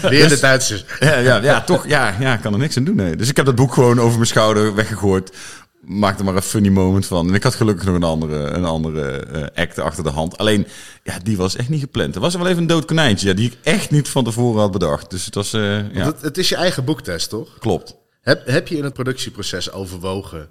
Weer 0.08 0.28
de 0.28 0.38
Duitsers. 0.40 0.84
ja, 1.00 1.16
ja, 1.18 1.36
ja, 1.36 1.60
toch, 1.60 1.86
ja, 1.88 2.16
ja, 2.20 2.36
kan 2.36 2.52
er 2.52 2.58
niks 2.58 2.76
aan 2.76 2.84
doen. 2.84 2.96
Nee. 2.96 3.16
Dus 3.16 3.28
ik 3.28 3.36
heb 3.36 3.46
dat 3.46 3.54
boek 3.54 3.74
gewoon 3.74 4.00
over 4.00 4.14
mijn 4.14 4.26
schouder 4.26 4.74
weggegooid. 4.74 5.32
Maakte 5.80 6.24
maar 6.24 6.34
een 6.36 6.42
funny 6.42 6.68
moment 6.68 7.06
van. 7.06 7.28
En 7.28 7.34
ik 7.34 7.42
had 7.42 7.54
gelukkig 7.54 7.84
nog 7.84 7.94
een 7.94 8.02
andere, 8.02 8.36
een 8.36 8.64
andere 8.64 9.10
eh, 9.10 9.62
act 9.62 9.78
achter 9.78 10.04
de 10.04 10.10
hand. 10.10 10.38
Alleen, 10.38 10.66
ja, 11.02 11.18
die 11.22 11.36
was 11.36 11.56
echt 11.56 11.68
niet 11.68 11.80
gepland. 11.80 12.14
Er 12.14 12.20
was 12.20 12.34
wel 12.34 12.46
even 12.46 12.58
een 12.58 12.66
dood 12.66 12.84
konijntje, 12.84 13.28
ja, 13.28 13.34
die 13.34 13.46
ik 13.50 13.56
echt 13.62 13.90
niet 13.90 14.08
van 14.08 14.24
tevoren 14.24 14.60
had 14.60 14.70
bedacht. 14.70 15.10
Dus 15.10 15.24
het 15.24 15.34
was, 15.34 15.52
eh, 15.52 15.94
ja, 15.94 16.04
Het, 16.04 16.20
het 16.20 16.38
is 16.38 16.48
je 16.48 16.56
eigen 16.56 16.84
boektest, 16.84 17.28
toch? 17.28 17.58
klopt. 17.58 17.96
Heb, 18.20 18.46
heb 18.46 18.68
je 18.68 18.76
in 18.76 18.84
het 18.84 18.92
productieproces 18.92 19.72
overwogen 19.72 20.48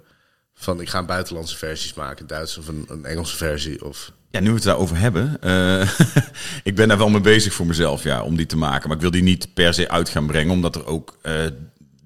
van 0.54 0.80
ik 0.80 0.88
ga 0.88 0.98
een 0.98 1.06
buitenlandse 1.06 1.56
versies 1.56 1.94
maken, 1.94 2.26
Duits 2.26 2.58
of 2.58 2.68
een, 2.68 2.84
een 2.88 3.04
Engelse 3.04 3.36
versie? 3.36 3.84
Of... 3.84 4.12
Ja, 4.30 4.40
nu 4.40 4.48
we 4.48 4.54
het 4.54 4.62
daarover 4.62 4.96
hebben. 4.98 5.40
eh, 5.42 5.90
ik 6.62 6.74
ben 6.74 6.88
daar 6.88 6.98
wel 6.98 7.08
mee 7.08 7.20
bezig 7.20 7.52
voor 7.52 7.66
mezelf, 7.66 8.02
ja, 8.02 8.22
om 8.22 8.36
die 8.36 8.46
te 8.46 8.56
maken. 8.56 8.86
Maar 8.88 8.96
ik 8.96 9.02
wil 9.02 9.10
die 9.10 9.22
niet 9.22 9.54
per 9.54 9.74
se 9.74 9.88
uit 9.88 10.08
gaan 10.08 10.26
brengen, 10.26 10.52
omdat 10.52 10.74
er 10.76 10.86
ook 10.86 11.18
eh, 11.22 11.34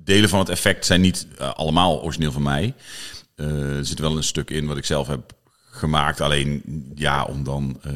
delen 0.04 0.28
van 0.28 0.38
het 0.38 0.48
effect 0.48 0.86
zijn 0.86 1.00
niet 1.00 1.26
eh, 1.38 1.52
allemaal 1.54 2.02
origineel 2.02 2.32
van 2.32 2.42
mij. 2.42 2.74
Eh, 3.36 3.76
er 3.76 3.86
zit 3.86 3.98
wel 3.98 4.16
een 4.16 4.22
stuk 4.24 4.50
in 4.50 4.66
wat 4.66 4.76
ik 4.76 4.84
zelf 4.84 5.06
heb 5.08 5.32
gemaakt. 5.70 6.20
Alleen, 6.20 6.62
ja, 6.94 7.24
om 7.24 7.44
dan... 7.44 7.80
eh, 7.82 7.92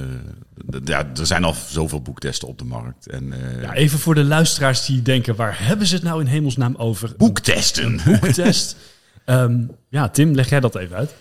ja, 0.85 0.99
er 1.17 1.27
zijn 1.27 1.45
al 1.45 1.55
zoveel 1.69 2.03
boektesten 2.03 2.49
op 2.49 2.59
de 2.59 2.65
markt. 2.65 3.07
En, 3.09 3.33
eh, 3.33 3.63
Ja, 3.63 3.75
even 3.75 3.99
voor 3.99 4.15
de 4.15 4.25
luisteraars 4.25 4.87
die 4.87 5.03
denken, 5.03 5.37
waar 5.37 5.67
hebben 5.67 5.87
ze 5.87 5.95
het 5.95 6.03
nou 6.05 6.21
in 6.21 6.27
hemelsnaam 6.27 6.75
over? 6.77 7.15
boektesten! 7.17 8.01
Boektest. 8.05 8.77
Ehm, 9.29 9.63
ja, 9.89 10.09
Tim, 10.09 10.35
leg 10.35 10.49
jij 10.49 10.61
dat 10.61 10.75
even 10.75 10.97
uit. 10.97 11.15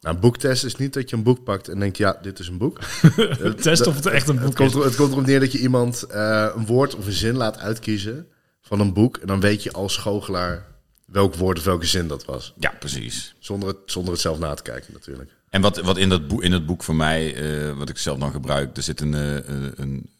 Nou, 0.00 0.14
een 0.14 0.20
boektest 0.20 0.64
is 0.64 0.76
niet 0.76 0.92
dat 0.94 1.10
je 1.10 1.16
een 1.16 1.22
boek 1.22 1.44
pakt 1.44 1.68
en 1.68 1.78
denkt, 1.78 1.96
ja, 1.96 2.18
dit 2.22 2.38
is 2.38 2.48
een 2.48 2.58
boek. 2.58 2.78
Test 3.60 3.86
of 3.86 3.94
het 3.94 4.06
echt 4.06 4.28
een 4.28 4.36
Het 4.36 4.44
boek 4.44 4.54
komt, 4.56 4.70
is. 4.70 4.76
er- 4.76 4.84
het 4.84 4.94
komt 4.96 5.12
erop 5.12 5.26
neer 5.26 5.40
dat 5.40 5.52
je 5.52 5.58
iemand 5.58 6.02
eh, 6.02 6.48
een 6.56 6.66
woord 6.66 6.94
of 6.96 7.06
een 7.06 7.12
zin 7.12 7.36
laat 7.36 7.58
uitkiezen 7.58 8.26
van 8.60 8.80
een 8.80 8.92
boek. 8.92 9.16
En 9.16 9.26
dan 9.26 9.40
weet 9.40 9.62
je 9.62 9.72
als 9.72 9.96
goochelaar 9.96 10.66
welk 11.06 11.34
woord 11.34 11.58
of 11.58 11.64
welke 11.64 11.86
zin 11.86 12.08
dat 12.08 12.24
was. 12.24 12.54
Ja, 12.58 12.72
precies. 12.78 13.34
Zonder 13.38 13.68
het, 13.68 13.76
zonder 13.86 14.12
het 14.12 14.22
zelf 14.22 14.38
na 14.38 14.54
te 14.54 14.62
kijken 14.62 14.92
natuurlijk. 14.92 15.30
En 15.50 15.60
wat, 15.60 15.80
wat 15.80 15.96
in, 15.98 16.08
dat 16.08 16.28
boek, 16.28 16.42
in 16.42 16.52
het 16.52 16.66
boek 16.66 16.82
van 16.82 16.96
mij, 16.96 17.34
eh, 17.34 17.76
wat 17.78 17.88
ik 17.88 17.98
zelf 17.98 18.18
dan 18.18 18.32
gebruik, 18.32 18.76
er 18.76 18.82
zit 18.82 19.00
een, 19.00 19.14
eh, 19.14 19.34
een, 19.76 20.10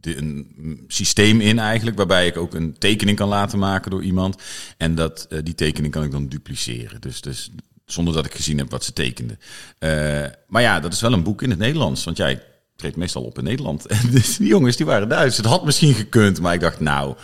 een, 0.00 0.84
systeem 0.88 1.40
in 1.40 1.58
eigenlijk, 1.58 1.96
waarbij 1.96 2.26
ik 2.26 2.36
ook 2.36 2.54
een 2.54 2.78
tekening 2.78 3.16
kan 3.16 3.28
laten 3.28 3.58
maken 3.58 3.90
door 3.90 4.02
iemand. 4.02 4.42
En 4.76 4.94
dat, 4.94 5.26
eh, 5.30 5.38
die 5.42 5.54
tekening 5.54 5.92
kan 5.92 6.02
ik 6.02 6.10
dan 6.10 6.28
dupliceren. 6.28 7.00
Dus, 7.00 7.20
dus 7.20 7.50
zonder 7.86 8.14
dat 8.14 8.26
ik 8.26 8.34
gezien 8.34 8.58
heb 8.58 8.70
wat 8.70 8.84
ze 8.84 8.92
tekende. 8.92 9.36
Eh, 9.78 10.24
maar 10.46 10.62
ja, 10.62 10.80
dat 10.80 10.92
is 10.92 11.00
wel 11.00 11.12
een 11.12 11.22
boek 11.22 11.42
in 11.42 11.50
het 11.50 11.58
Nederlands, 11.58 12.04
want 12.04 12.16
jij 12.16 12.42
treedt 12.76 12.96
meestal 12.96 13.22
op 13.22 13.38
in 13.38 13.44
Nederland. 13.44 13.86
En 14.00 14.10
dus 14.10 14.36
die 14.36 14.48
jongens, 14.48 14.76
die 14.76 14.86
waren 14.86 15.08
Duits. 15.08 15.36
Het 15.36 15.46
had 15.46 15.64
misschien 15.64 15.94
gekund, 15.94 16.40
maar 16.40 16.54
ik 16.54 16.60
dacht, 16.60 16.80
nou... 16.80 17.14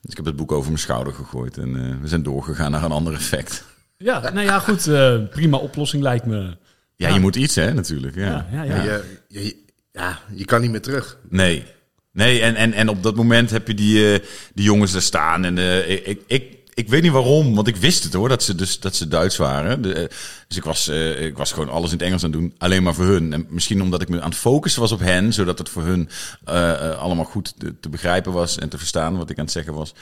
Dus 0.00 0.10
ik 0.10 0.16
heb 0.16 0.26
het 0.26 0.36
boek 0.36 0.52
over 0.52 0.68
mijn 0.68 0.80
schouder 0.82 1.12
gegooid 1.12 1.58
en 1.58 1.76
eh, 1.76 2.00
we 2.00 2.08
zijn 2.08 2.22
doorgegaan 2.22 2.70
naar 2.70 2.82
een 2.82 2.90
ander 2.90 3.14
effect. 3.14 3.64
Ja, 3.96 4.20
nou 4.30 4.46
ja, 4.46 4.58
goed. 4.58 4.86
eh, 4.86 5.16
prima 5.30 5.56
oplossing 5.56 6.02
lijkt 6.02 6.26
me. 6.26 6.36
Ja, 6.94 7.08
Ja. 7.08 7.14
je 7.14 7.20
moet 7.20 7.36
iets, 7.36 7.54
hè, 7.54 7.74
natuurlijk. 7.74 8.14
Ja. 8.14 8.46
Ja, 8.52 8.62
ja, 8.62 8.82
ja. 8.82 8.82
Je, 9.28 9.44
je, 9.44 9.56
ja, 9.92 10.18
je 10.34 10.44
kan 10.44 10.60
niet 10.60 10.70
meer 10.70 10.80
terug. 10.82 11.18
Nee. 11.28 11.64
Nee, 12.16 12.40
en, 12.40 12.54
en, 12.54 12.72
en 12.72 12.88
op 12.88 13.02
dat 13.02 13.16
moment 13.16 13.50
heb 13.50 13.66
je 13.66 13.74
die, 13.74 14.12
eh, 14.12 14.26
die 14.54 14.64
jongens 14.64 14.92
daar 14.92 15.02
staan. 15.02 15.44
En 15.44 15.58
eh, 15.58 16.08
ik, 16.08 16.20
ik, 16.26 16.56
ik 16.74 16.88
weet 16.88 17.02
niet 17.02 17.12
waarom, 17.12 17.54
want 17.54 17.66
ik 17.66 17.76
wist 17.76 18.04
het 18.04 18.12
hoor, 18.12 18.28
dat 18.28 18.42
ze, 18.42 18.54
dus, 18.54 18.80
dat 18.80 18.94
ze 18.96 19.08
Duits 19.08 19.36
waren. 19.36 19.94
Eh, 19.94 20.04
dus 20.48 20.56
ik 20.56 20.64
was, 20.64 20.88
ik 21.18 21.36
was 21.36 21.52
gewoon 21.52 21.68
alles 21.68 21.92
in 21.92 21.96
het 21.96 22.06
Engels 22.06 22.24
aan 22.24 22.30
het 22.30 22.40
doen, 22.40 22.54
alleen 22.58 22.82
maar 22.82 22.94
voor 22.94 23.04
hun. 23.04 23.32
En 23.32 23.46
misschien 23.48 23.82
omdat 23.82 24.02
ik 24.02 24.08
me 24.08 24.20
aan 24.20 24.30
het 24.30 24.38
focussen 24.38 24.80
was 24.80 24.92
op 24.92 25.00
hen, 25.00 25.32
zodat 25.32 25.58
het 25.58 25.68
voor 25.68 25.82
hun 25.82 26.08
allemaal 26.98 27.24
goed 27.24 27.54
te, 27.58 27.80
te 27.80 27.88
begrijpen 27.88 28.32
was 28.32 28.58
en 28.58 28.68
te 28.68 28.78
verstaan 28.78 29.16
wat 29.16 29.30
ik 29.30 29.38
aan 29.38 29.44
het 29.44 29.52
zeggen 29.52 29.74
was. 29.74 29.94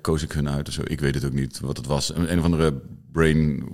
koos 0.00 0.22
ik 0.22 0.32
hun 0.32 0.48
uit 0.48 0.68
of 0.68 0.74
zo. 0.74 0.80
Ik 0.84 1.00
weet 1.00 1.14
het 1.14 1.24
ook 1.24 1.32
niet 1.32 1.60
wat 1.60 1.76
het 1.76 1.86
was. 1.86 2.14
Een, 2.14 2.32
een 2.32 2.38
of 2.38 2.44
andere 2.44 2.80
brain 3.12 3.64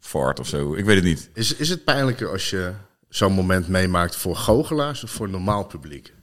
fart 0.00 0.40
of 0.40 0.48
zo. 0.48 0.74
Ik 0.74 0.84
weet 0.84 0.96
het 0.96 1.04
niet. 1.04 1.30
Is, 1.34 1.54
is 1.54 1.68
het 1.68 1.84
pijnlijker 1.84 2.30
als 2.30 2.50
je 2.50 2.72
zo'n 3.08 3.32
moment 3.32 3.68
meemaakt 3.68 4.16
voor 4.16 4.36
goochelaars 4.36 5.04
of 5.04 5.10
voor 5.10 5.28
normaal 5.28 5.64
publiek? 5.64 6.14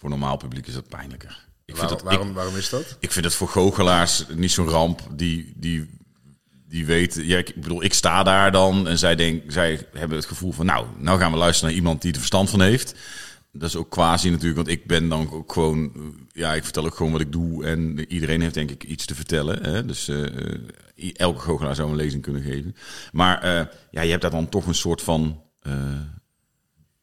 Voor 0.00 0.10
normaal 0.10 0.36
publiek 0.36 0.66
is 0.66 0.74
dat 0.74 0.88
pijnlijker. 0.88 1.28
Ik 1.64 1.76
vind 1.76 1.78
Waarom, 1.78 1.96
dat, 1.96 2.00
ik- 2.12 2.18
waarom, 2.18 2.34
waarom 2.34 2.56
is 2.56 2.68
dat? 2.68 2.96
Ik 3.00 3.12
vind 3.12 3.24
het 3.24 3.34
voor 3.34 3.48
goochelaars 3.48 4.24
niet 4.34 4.50
zo'n 4.50 4.68
ramp. 4.68 5.00
Die, 5.16 5.52
die, 5.56 5.90
die 6.68 6.86
weten. 6.86 7.26
Ja, 7.26 7.38
ik 7.38 7.54
bedoel, 7.54 7.82
ik 7.82 7.94
sta 7.94 8.22
daar 8.22 8.52
dan 8.52 8.88
en 8.88 8.98
zij, 8.98 9.14
denk, 9.16 9.52
zij 9.52 9.86
hebben 9.92 10.16
het 10.18 10.26
gevoel 10.26 10.52
van. 10.52 10.66
Nou, 10.66 10.86
nou 10.98 11.18
gaan 11.18 11.32
we 11.32 11.38
luisteren 11.38 11.68
naar 11.70 11.78
iemand 11.82 12.02
die 12.02 12.12
er 12.12 12.18
verstand 12.18 12.50
van 12.50 12.60
heeft. 12.60 12.94
Dat 13.52 13.68
is 13.68 13.76
ook 13.76 13.90
quasi 13.90 14.28
natuurlijk, 14.30 14.56
want 14.56 14.68
ik 14.68 14.86
ben 14.86 15.08
dan 15.08 15.30
ook 15.30 15.52
gewoon. 15.52 15.92
Ja, 16.32 16.54
ik 16.54 16.64
vertel 16.64 16.84
ook 16.86 16.94
gewoon 16.94 17.12
wat 17.12 17.20
ik 17.20 17.32
doe. 17.32 17.64
En 17.64 17.98
iedereen 18.12 18.40
heeft 18.40 18.54
denk 18.54 18.70
ik 18.70 18.84
iets 18.84 19.04
te 19.06 19.14
vertellen. 19.14 19.62
Hè? 19.62 19.84
Dus 19.86 20.08
eh, 20.08 20.24
eh, 20.26 21.10
elke 21.14 21.40
goochelaar 21.40 21.74
zou 21.74 21.90
een 21.90 21.96
lezing 21.96 22.22
kunnen 22.22 22.42
geven. 22.42 22.76
Maar 23.12 23.42
eh, 23.42 23.66
ja, 23.90 24.00
je 24.00 24.10
hebt 24.10 24.22
daar 24.22 24.30
dan 24.30 24.48
toch 24.48 24.66
een 24.66 24.74
soort 24.74 25.02
van. 25.02 25.42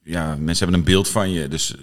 ja, 0.04 0.36
mensen 0.36 0.58
hebben 0.64 0.74
een 0.80 0.92
beeld 0.94 1.08
van 1.10 1.32
je. 1.32 1.48
Dus, 1.48 1.76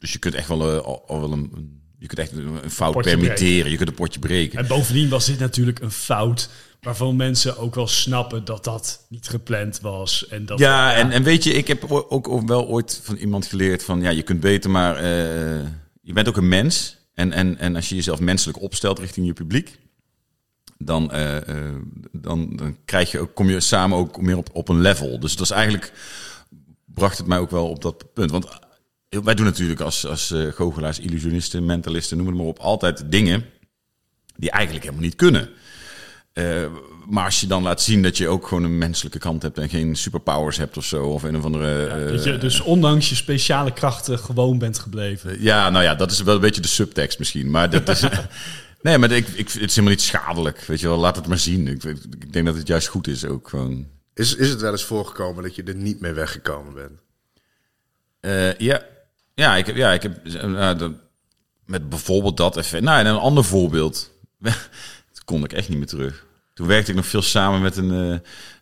dus 0.00 0.12
je 0.12 0.18
kunt 0.18 0.34
echt 0.34 0.48
wel, 0.48 0.72
eh, 0.72 0.84
al, 0.84 1.04
al 1.06 1.20
wel 1.20 1.32
een, 1.32 1.80
Je 1.98 2.06
kunt 2.06 2.20
echt 2.20 2.32
een 2.32 2.70
fout 2.70 2.92
Potje 2.92 3.10
permitteren. 3.10 3.70
Je 3.70 3.76
kunt 3.76 3.88
een 3.88 3.94
potje 3.94 4.20
breken. 4.20 4.58
En 4.58 4.66
bovendien 4.66 5.08
was 5.08 5.26
dit 5.26 5.38
natuurlijk 5.38 5.80
een 5.80 5.90
fout 5.90 6.48
waarvan 6.80 7.16
mensen 7.16 7.58
ook 7.58 7.74
wel 7.74 7.86
snappen 7.86 8.44
dat 8.44 8.64
dat 8.64 9.06
niet 9.08 9.28
gepland 9.28 9.80
was. 9.80 10.26
En 10.28 10.46
dat, 10.46 10.58
Ja, 10.58 10.94
en, 10.94 11.10
en 11.10 11.22
weet 11.22 11.44
je, 11.44 11.52
ik 11.52 11.68
heb 11.68 11.90
ook, 11.90 12.48
wel 12.48 12.66
ooit 12.66 13.00
van 13.02 13.16
iemand 13.16 13.46
geleerd 13.46 13.84
van 13.84 14.02
ja, 14.02 14.10
je 14.10 14.22
kunt 14.22 14.40
beter, 14.40 14.70
maar 14.70 14.96
eh, 14.96 15.66
je 16.02 16.12
bent 16.12 16.28
ook 16.28 16.36
een 16.36 16.48
mens. 16.48 16.96
En, 17.14 17.32
en, 17.32 17.58
en 17.58 17.76
als 17.76 17.88
je 17.88 17.94
jezelf 17.94 18.20
menselijk 18.20 18.60
opstelt 18.60 18.98
richting 18.98 19.26
je 19.26 19.32
publiek, 19.32 19.78
dan, 20.78 21.12
eh, 21.12 21.36
dan, 22.12 22.56
dan 22.56 22.76
krijg 22.84 23.10
je 23.10 23.18
ook, 23.18 23.34
kom 23.34 23.50
je 23.50 23.60
samen 23.60 23.98
ook 23.98 24.20
meer 24.20 24.36
op, 24.36 24.48
op 24.52 24.68
een 24.68 24.80
level. 24.80 25.20
Dus 25.20 25.36
dat 25.36 25.44
is 25.44 25.50
eigenlijk 25.50 25.92
bracht 26.84 27.18
het 27.18 27.26
mij 27.26 27.38
ook 27.38 27.50
wel 27.50 27.68
op 27.68 27.82
dat 27.82 28.12
punt. 28.12 28.30
Want 28.30 28.46
wij 29.10 29.34
doen 29.34 29.44
natuurlijk 29.44 29.80
als, 29.80 30.06
als 30.06 30.30
eh, 30.30 30.46
goochelaars, 30.52 30.98
illusionisten, 30.98 31.64
mentalisten, 31.64 32.16
noem 32.16 32.26
het 32.26 32.36
maar 32.36 32.46
op, 32.46 32.58
altijd 32.58 33.02
dingen 33.10 33.44
die 34.36 34.50
eigenlijk 34.50 34.84
helemaal 34.84 35.04
niet 35.04 35.16
kunnen. 35.16 35.50
Eh, 36.32 36.66
maar 37.08 37.24
als 37.24 37.40
je 37.40 37.46
dan 37.46 37.62
laat 37.62 37.82
zien 37.82 38.02
dat 38.02 38.16
je 38.16 38.28
ook 38.28 38.46
gewoon 38.46 38.64
een 38.64 38.78
menselijke 38.78 39.18
kant 39.18 39.42
hebt 39.42 39.58
en 39.58 39.68
geen 39.68 39.96
superpowers 39.96 40.56
hebt 40.56 40.76
of 40.76 40.84
zo, 40.84 41.04
of 41.04 41.22
een 41.22 41.36
of 41.36 41.44
andere. 41.44 41.86
eh, 41.86 42.10
dat 42.12 42.24
je 42.24 42.38
dus 42.38 42.60
ondanks 42.60 43.08
je 43.08 43.14
speciale 43.14 43.72
krachten 43.72 44.18
gewoon 44.18 44.58
bent 44.58 44.78
gebleven. 44.78 45.42
ja, 45.42 45.70
nou 45.70 45.84
ja, 45.84 45.94
dat 45.94 46.10
is 46.10 46.22
wel 46.22 46.34
een 46.34 46.40
beetje 46.40 46.60
de 46.60 46.68
subtekst 46.68 47.18
misschien. 47.18 47.50
Maar 47.50 47.70
dat 47.70 47.88
is. 47.88 48.04
nee, 48.82 48.98
maar 48.98 49.10
ik, 49.10 49.28
ik, 49.28 49.48
het 49.48 49.62
is 49.62 49.70
helemaal 49.70 49.90
niet 49.90 50.02
schadelijk. 50.02 50.60
Weet 50.60 50.80
je 50.80 50.88
wel, 50.88 50.98
laat 50.98 51.16
het 51.16 51.26
maar 51.26 51.38
zien. 51.38 51.68
Ik, 51.68 51.84
ik 51.84 52.32
denk 52.32 52.46
dat 52.46 52.56
het 52.56 52.66
juist 52.66 52.86
goed 52.88 53.06
is 53.06 53.24
ook 53.24 53.48
gewoon. 53.48 53.86
Is, 54.14 54.34
is 54.34 54.48
het 54.50 54.60
wel 54.60 54.72
eens 54.72 54.84
voorgekomen 54.84 55.42
dat 55.42 55.54
je 55.54 55.62
er 55.62 55.74
niet 55.74 56.00
mee 56.00 56.12
weggekomen 56.12 56.74
bent? 56.74 57.00
Eh, 58.20 58.58
ja. 58.58 58.82
Ja, 59.40 59.56
ik 59.56 59.66
heb, 59.66 59.76
ja, 59.76 59.92
ik 59.92 60.02
heb 60.02 60.26
eh, 60.26 60.78
dat- 60.78 60.92
met 61.66 61.88
bijvoorbeeld 61.88 62.36
dat 62.36 62.56
effect. 62.56 62.82
Nou, 62.82 62.98
en 62.98 63.06
een 63.06 63.16
ander 63.16 63.44
voorbeeld. 63.44 64.10
Toen 65.12 65.24
kon 65.24 65.44
ik 65.44 65.52
echt 65.52 65.68
niet 65.68 65.78
meer 65.78 65.86
terug. 65.86 66.26
toen 66.54 66.66
werkte 66.66 66.90
ik 66.90 66.96
nog 66.96 67.06
veel 67.06 67.22
samen 67.22 67.60
met 67.62 67.76
een, 67.76 67.90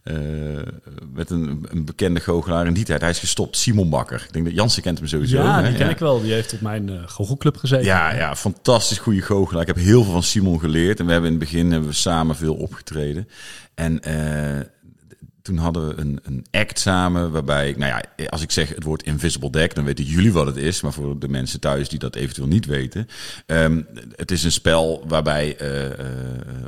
eh, 0.03 0.57
eh, 0.57 0.67
met 1.13 1.31
een, 1.31 1.67
een 1.71 1.85
bekende 1.85 2.21
goochelaar 2.21 2.67
in 2.67 2.73
die 2.73 2.85
tijd. 2.85 3.01
Hij 3.01 3.11
is 3.11 3.19
gestopt, 3.19 3.57
Simon 3.57 3.91
Bakker. 3.91 4.23
Ik 4.27 4.33
denk 4.33 4.45
dat 4.45 4.55
Jansen 4.55 4.83
kent 4.83 4.99
hem 4.99 5.09
sowieso. 5.09 5.43
Ja, 5.43 5.63
hè? 5.63 5.69
die 5.69 5.79
ken 5.79 5.91
ik 5.91 5.99
wel. 5.99 6.21
Die 6.21 6.33
heeft 6.33 6.53
op 6.53 6.61
mijn 6.61 6.89
uh, 6.91 7.03
goochelclub 7.07 7.57
gezeten. 7.57 7.85
Ja, 7.85 8.15
ja, 8.15 8.37
fantastisch 8.37 8.99
goede 8.99 9.23
goochelaar. 9.23 9.63
Ik 9.63 9.69
heb 9.69 9.77
heel 9.77 10.03
veel 10.03 10.13
van 10.13 10.23
Simon 10.23 10.61
geleerd. 10.61 11.01
En 11.01 11.07
we 11.07 11.13
hebben 11.13 11.31
in 11.31 11.37
het 11.37 11.49
begin 11.51 11.71
hebben 11.71 11.89
we 11.89 11.95
samen 11.95 12.37
veel 12.37 12.55
opgetreden. 12.55 13.29
En 13.75 14.01
toen 15.49 15.59
hadden 15.59 15.89
we 15.89 16.01
een, 16.01 16.21
een 16.23 16.47
act 16.51 16.79
samen 16.79 17.31
waarbij, 17.31 17.75
nou 17.77 18.03
ja, 18.17 18.27
als 18.27 18.43
ik 18.43 18.51
zeg 18.51 18.69
het 18.69 18.85
woord 18.85 19.03
invisible 19.03 19.51
deck, 19.51 19.75
dan 19.75 19.85
weten 19.85 20.05
jullie 20.05 20.33
wat 20.33 20.47
het 20.47 20.57
is. 20.57 20.81
Maar 20.81 20.93
voor 20.93 21.19
de 21.19 21.29
mensen 21.29 21.61
thuis 21.61 21.89
die 21.89 21.99
dat 21.99 22.15
eventueel 22.15 22.49
niet 22.49 22.67
weten, 22.67 23.09
um, 23.47 23.87
het 24.17 24.31
is 24.31 24.45
een 24.45 24.53
spel 24.53 25.05
waarbij, 25.07 25.61
uh, 25.63 25.83
uh, 25.85 25.91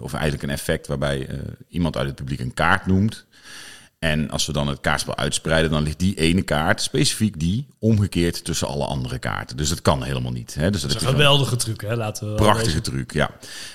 of 0.01 0.13
eigenlijk 0.13 0.43
een 0.43 0.51
effect 0.51 0.87
waarbij 0.87 1.29
uh, 1.31 1.39
iemand 1.69 1.97
uit 1.97 2.07
het 2.07 2.17
publiek 2.17 2.41
een 2.41 2.55
kaart 2.55 2.87
noemt. 2.87 3.27
En 3.99 4.31
als 4.31 4.47
we 4.47 4.53
dan 4.53 4.69
het 4.69 4.81
kaartspel 4.81 5.17
uitspreiden, 5.17 5.71
dan 5.71 5.83
ligt 5.83 5.99
die 5.99 6.15
ene 6.15 6.43
kaart, 6.43 6.83
specifiek 6.83 7.41
die, 7.41 7.67
omgekeerd 7.79 8.45
tussen 8.45 8.69
alle 8.69 8.85
andere 8.85 9.19
kaarten. 9.19 9.57
Dus 9.57 9.69
dat 9.69 9.83
kan 9.83 10.03
helemaal 10.03 10.33
niet. 10.33 10.55
Hè? 10.55 10.71
Dus 10.71 10.81
dat, 10.81 10.91
dat 10.91 11.01
is 11.01 11.07
een 11.07 11.15
geweldige 11.15 11.57
truc, 11.57 11.81
hè? 11.81 11.97
Laten 11.97 12.31
we 12.31 12.35
Prachtige 12.35 12.81
truc, 12.81 13.13
ja. 13.13 13.31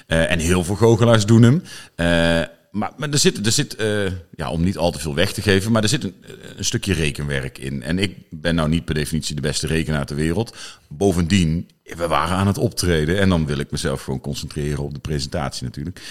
Uh, 0.07 0.31
en 0.31 0.39
heel 0.39 0.63
veel 0.63 0.75
goochelaars 0.75 1.25
doen 1.25 1.41
hem. 1.41 1.63
Uh, 1.95 2.47
maar, 2.75 2.91
maar 2.97 3.09
er 3.09 3.17
zit, 3.17 3.45
er 3.45 3.51
zit 3.51 3.79
uh, 3.79 4.11
ja, 4.35 4.51
om 4.51 4.63
niet 4.63 4.77
al 4.77 4.91
te 4.91 4.99
veel 4.99 5.15
weg 5.15 5.33
te 5.33 5.41
geven, 5.41 5.71
maar 5.71 5.83
er 5.83 5.89
zit 5.89 6.03
een, 6.03 6.15
een, 6.57 6.65
stukje 6.65 6.93
rekenwerk 6.93 7.57
in. 7.57 7.83
En 7.83 7.99
ik 7.99 8.17
ben 8.29 8.55
nou 8.55 8.69
niet 8.69 8.85
per 8.85 8.93
definitie 8.93 9.35
de 9.35 9.41
beste 9.41 9.67
rekenaar 9.67 10.05
ter 10.05 10.15
wereld. 10.15 10.55
Bovendien, 10.89 11.69
we 11.83 12.07
waren 12.07 12.37
aan 12.37 12.47
het 12.47 12.57
optreden 12.57 13.19
en 13.19 13.29
dan 13.29 13.45
wil 13.45 13.57
ik 13.57 13.71
mezelf 13.71 14.03
gewoon 14.03 14.21
concentreren 14.21 14.83
op 14.83 14.93
de 14.93 14.99
presentatie 14.99 15.63
natuurlijk. 15.63 16.01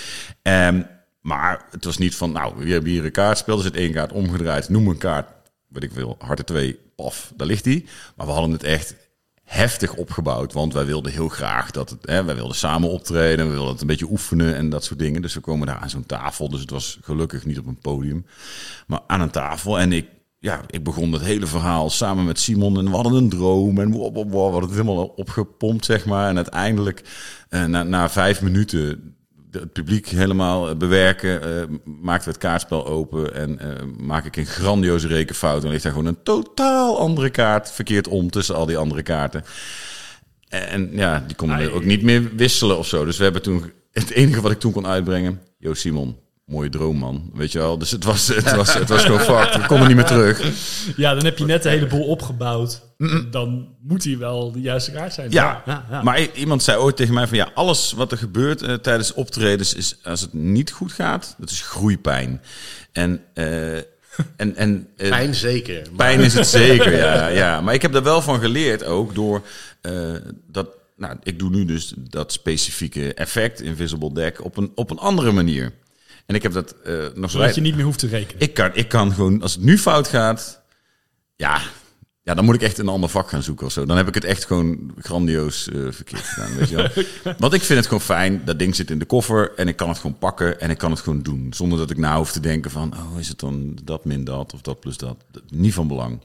Um, 0.42 0.86
maar 1.20 1.66
het 1.70 1.84
was 1.84 1.98
niet 1.98 2.14
van, 2.14 2.32
nou, 2.32 2.54
we 2.56 2.72
hebben 2.72 2.90
hier 2.90 3.04
een 3.04 3.12
kaartspel, 3.12 3.56
er 3.56 3.62
zit 3.62 3.76
één 3.76 3.92
kaart 3.92 4.12
omgedraaid, 4.12 4.68
noem 4.68 4.88
een 4.88 4.98
kaart, 4.98 5.28
wat 5.68 5.82
ik 5.82 5.92
wil, 5.92 6.16
harte 6.18 6.44
2, 6.44 6.78
paf, 6.96 7.32
daar 7.36 7.46
ligt 7.46 7.64
die. 7.64 7.84
Maar 8.16 8.26
we 8.26 8.32
hadden 8.32 8.52
het 8.52 8.62
echt 8.62 8.94
heftig 9.44 9.94
opgebouwd, 9.94 10.52
want 10.52 10.72
wij 10.72 10.86
wilden 10.86 11.12
heel 11.12 11.28
graag 11.28 11.70
dat 11.70 11.90
het, 11.90 11.98
hè, 12.02 12.24
wij 12.24 12.34
wilden 12.34 12.56
samen 12.56 12.90
optreden, 12.90 13.46
we 13.46 13.52
wilden 13.52 13.72
het 13.72 13.80
een 13.80 13.86
beetje 13.86 14.10
oefenen 14.10 14.56
en 14.56 14.70
dat 14.70 14.84
soort 14.84 14.98
dingen. 14.98 15.22
Dus 15.22 15.34
we 15.34 15.40
komen 15.40 15.66
daar 15.66 15.76
aan 15.76 15.90
zo'n 15.90 16.06
tafel, 16.06 16.48
dus 16.48 16.60
het 16.60 16.70
was 16.70 16.98
gelukkig 17.02 17.44
niet 17.44 17.58
op 17.58 17.66
een 17.66 17.78
podium, 17.78 18.26
maar 18.86 19.00
aan 19.06 19.20
een 19.20 19.30
tafel. 19.30 19.78
En 19.78 19.92
ik, 19.92 20.06
ja, 20.38 20.60
ik 20.70 20.84
begon 20.84 21.12
het 21.12 21.22
hele 21.22 21.46
verhaal 21.46 21.90
samen 21.90 22.24
met 22.24 22.38
Simon 22.38 22.78
en 22.78 22.84
we 22.84 22.94
hadden 22.94 23.14
een 23.14 23.28
droom 23.28 23.78
en 23.78 23.90
wow, 23.90 24.14
wow, 24.14 24.30
we 24.30 24.38
hadden 24.38 24.60
het 24.62 24.70
helemaal 24.70 25.04
opgepompt, 25.04 25.84
zeg 25.84 26.04
maar. 26.04 26.28
En 26.28 26.36
uiteindelijk, 26.36 27.02
eh, 27.48 27.64
na, 27.64 27.82
na 27.82 28.10
vijf 28.10 28.42
minuten, 28.42 29.13
het 29.60 29.72
publiek 29.72 30.08
helemaal 30.08 30.76
bewerken, 30.76 31.48
uh, 31.48 31.76
maakten 31.84 32.24
we 32.24 32.30
het 32.30 32.42
kaartspel 32.42 32.86
open 32.86 33.34
en 33.34 33.58
uh, 33.62 34.06
maak 34.06 34.24
ik 34.24 34.36
een 34.36 34.46
grandioze 34.46 35.06
rekenfout. 35.06 35.64
En 35.64 35.70
ligt 35.70 35.82
daar 35.82 35.92
gewoon 35.92 36.06
een 36.06 36.22
totaal 36.22 36.98
andere 36.98 37.30
kaart 37.30 37.70
verkeerd 37.72 38.08
om 38.08 38.30
tussen 38.30 38.54
al 38.54 38.66
die 38.66 38.76
andere 38.76 39.02
kaarten. 39.02 39.44
En 40.48 40.90
ja, 40.92 41.24
die 41.26 41.36
konden 41.36 41.58
we 41.58 41.70
ook 41.70 41.84
niet 41.84 42.02
meer 42.02 42.36
wisselen 42.36 42.78
of 42.78 42.86
zo. 42.86 43.04
Dus 43.04 43.16
we 43.16 43.22
hebben 43.24 43.42
toen, 43.42 43.72
het 43.92 44.10
enige 44.10 44.40
wat 44.40 44.50
ik 44.50 44.60
toen 44.60 44.72
kon 44.72 44.86
uitbrengen, 44.86 45.40
Jo 45.58 45.74
Simon, 45.74 46.16
mooie 46.44 46.68
droom, 46.68 46.96
man. 46.96 47.30
Weet 47.34 47.52
je 47.52 47.58
wel? 47.58 47.78
Dus 47.78 47.90
het 47.90 48.04
was, 48.04 48.28
het 48.28 48.54
was, 48.54 48.74
het 48.74 48.88
was 48.88 49.04
gewoon 49.04 49.20
fucked. 49.20 49.56
We 49.56 49.66
konden 49.66 49.86
niet 49.86 49.96
meer 49.96 50.04
terug. 50.04 50.42
Ja, 50.96 51.14
dan 51.14 51.24
heb 51.24 51.38
je 51.38 51.44
net 51.44 51.62
de 51.62 51.68
hele 51.68 51.86
boel 51.86 52.06
opgebouwd. 52.06 52.82
Dan 53.30 53.68
moet 53.80 54.04
hij 54.04 54.18
wel 54.18 54.52
de 54.52 54.60
juiste 54.60 54.90
kaart 54.90 55.14
zijn. 55.14 55.30
Ja, 55.30 55.62
ja, 55.66 55.86
ja, 55.90 56.02
maar 56.02 56.32
iemand 56.34 56.62
zei 56.62 56.78
ooit 56.78 56.96
tegen 56.96 57.14
mij 57.14 57.26
van... 57.26 57.36
ja, 57.36 57.50
alles 57.54 57.92
wat 57.92 58.12
er 58.12 58.18
gebeurt 58.18 58.62
uh, 58.62 58.74
tijdens 58.74 59.12
optredens 59.12 59.74
is... 59.74 59.96
als 60.02 60.20
het 60.20 60.32
niet 60.32 60.70
goed 60.70 60.92
gaat, 60.92 61.34
dat 61.38 61.50
is 61.50 61.60
groeipijn. 61.60 62.42
En... 62.92 63.20
Uh, 63.34 63.76
en, 64.36 64.56
en, 64.56 64.88
uh, 64.96 65.08
pijn 65.08 65.34
zeker. 65.34 65.82
Pijn 65.96 66.20
is 66.20 66.34
het 66.34 66.46
zeker, 66.46 66.96
ja, 66.96 67.28
ja. 67.42 67.60
Maar 67.60 67.74
ik 67.74 67.82
heb 67.82 67.94
er 67.94 68.02
wel 68.02 68.22
van 68.22 68.40
geleerd 68.40 68.84
ook 68.84 69.14
door 69.14 69.42
dat... 70.46 70.68
Nou, 70.96 71.16
ik 71.22 71.38
doe 71.38 71.50
nu 71.50 71.64
dus 71.64 71.94
dat 71.96 72.32
specifieke 72.32 73.14
effect, 73.14 73.60
Invisible 73.60 74.14
Deck, 74.14 74.44
op 74.44 74.56
een, 74.56 74.72
op 74.74 74.90
een 74.90 74.98
andere 74.98 75.32
manier. 75.32 75.72
En 76.26 76.34
ik 76.34 76.42
heb 76.42 76.52
dat 76.52 76.74
uh, 76.86 77.06
nog 77.14 77.30
Zodat 77.30 77.54
je 77.54 77.60
niet 77.60 77.74
meer 77.74 77.84
hoeft 77.84 77.98
te 77.98 78.06
rekenen. 78.06 78.42
Ik 78.42 78.54
kan, 78.54 78.70
ik 78.74 78.88
kan 78.88 79.12
gewoon, 79.12 79.42
als 79.42 79.54
het 79.54 79.62
nu 79.62 79.78
fout 79.78 80.08
gaat, 80.08 80.62
ja, 81.36 81.60
ja, 82.24 82.34
dan 82.34 82.44
moet 82.44 82.54
ik 82.54 82.62
echt 82.62 82.78
een 82.78 82.88
ander 82.88 83.08
vak 83.08 83.28
gaan 83.28 83.42
zoeken 83.42 83.66
of 83.66 83.72
zo. 83.72 83.84
Dan 83.86 83.96
heb 83.96 84.08
ik 84.08 84.14
het 84.14 84.24
echt 84.24 84.44
gewoon 84.44 84.92
grandioos 84.98 85.68
uh, 85.68 85.86
verkeerd 85.90 86.22
gedaan, 86.22 86.56
weet 86.56 86.68
je 86.68 86.76
wel. 86.76 86.88
Want 87.38 87.52
ik 87.52 87.62
vind 87.62 87.78
het 87.78 87.88
gewoon 87.88 88.02
fijn, 88.02 88.42
dat 88.44 88.58
ding 88.58 88.74
zit 88.74 88.90
in 88.90 88.98
de 88.98 89.04
koffer 89.04 89.52
en 89.56 89.68
ik 89.68 89.76
kan 89.76 89.88
het 89.88 89.98
gewoon 89.98 90.18
pakken 90.18 90.60
en 90.60 90.70
ik 90.70 90.78
kan 90.78 90.90
het 90.90 91.00
gewoon 91.00 91.22
doen. 91.22 91.52
Zonder 91.54 91.78
dat 91.78 91.90
ik 91.90 91.96
na 91.96 92.16
hoef 92.16 92.32
te 92.32 92.40
denken 92.40 92.70
van, 92.70 92.92
oh, 92.92 93.18
is 93.18 93.28
het 93.28 93.38
dan 93.38 93.78
dat 93.82 94.04
min 94.04 94.24
dat 94.24 94.52
of 94.54 94.60
dat 94.60 94.80
plus 94.80 94.96
dat. 94.96 95.16
Niet 95.48 95.74
van 95.74 95.88
belang. 95.88 96.20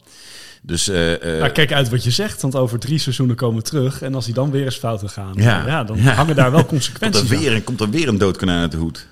Dus, 0.62 0.89
uh, 0.89 1.12
uh, 1.12 1.20
nou, 1.24 1.51
kijk 1.51 1.72
uit 1.72 1.89
wat 1.89 2.03
je 2.03 2.12
zegt, 2.12 2.41
want 2.41 2.56
over 2.56 2.79
drie 2.79 3.00
seizoenen 3.00 3.35
komen 3.35 3.57
we 3.57 3.70
terug. 3.70 4.01
En 4.01 4.16
als 4.16 4.25
die 4.25 4.33
dan 4.33 4.51
weer 4.51 4.66
eens 4.66 4.77
fouten 4.77 5.09
gaan, 5.09 5.33
ja, 5.35 5.68
ja 5.68 5.83
dan 5.83 5.98
ja. 5.98 6.14
hangen 6.14 6.35
daar 6.35 6.51
wel 6.51 6.66
consequenties 6.66 7.20
komt 7.22 7.31
er 7.31 7.40
weer, 7.40 7.53
aan. 7.53 7.64
Komt 7.64 7.81
er 7.81 7.90
weer 7.90 8.07
een 8.07 8.18
doodkonijn 8.18 8.62
uit 8.62 8.72
de 8.72 8.77
hoed. 8.77 9.07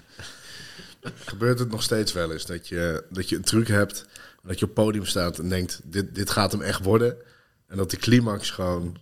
Gebeurt 1.25 1.59
het 1.59 1.71
nog 1.71 1.83
steeds 1.83 2.13
wel 2.13 2.31
eens 2.31 2.45
dat 2.45 2.67
je, 2.67 3.03
dat 3.09 3.29
je 3.29 3.35
een 3.35 3.41
truc 3.41 3.67
hebt, 3.67 4.05
dat 4.47 4.59
je 4.59 4.65
op 4.65 4.73
podium 4.73 5.05
staat 5.05 5.39
en 5.39 5.49
denkt, 5.49 5.81
dit, 5.83 6.15
dit 6.15 6.29
gaat 6.29 6.51
hem 6.51 6.61
echt 6.61 6.83
worden. 6.83 7.15
En 7.67 7.77
dat 7.77 7.91
de 7.91 7.97
climax 7.97 8.49
gewoon 8.49 8.97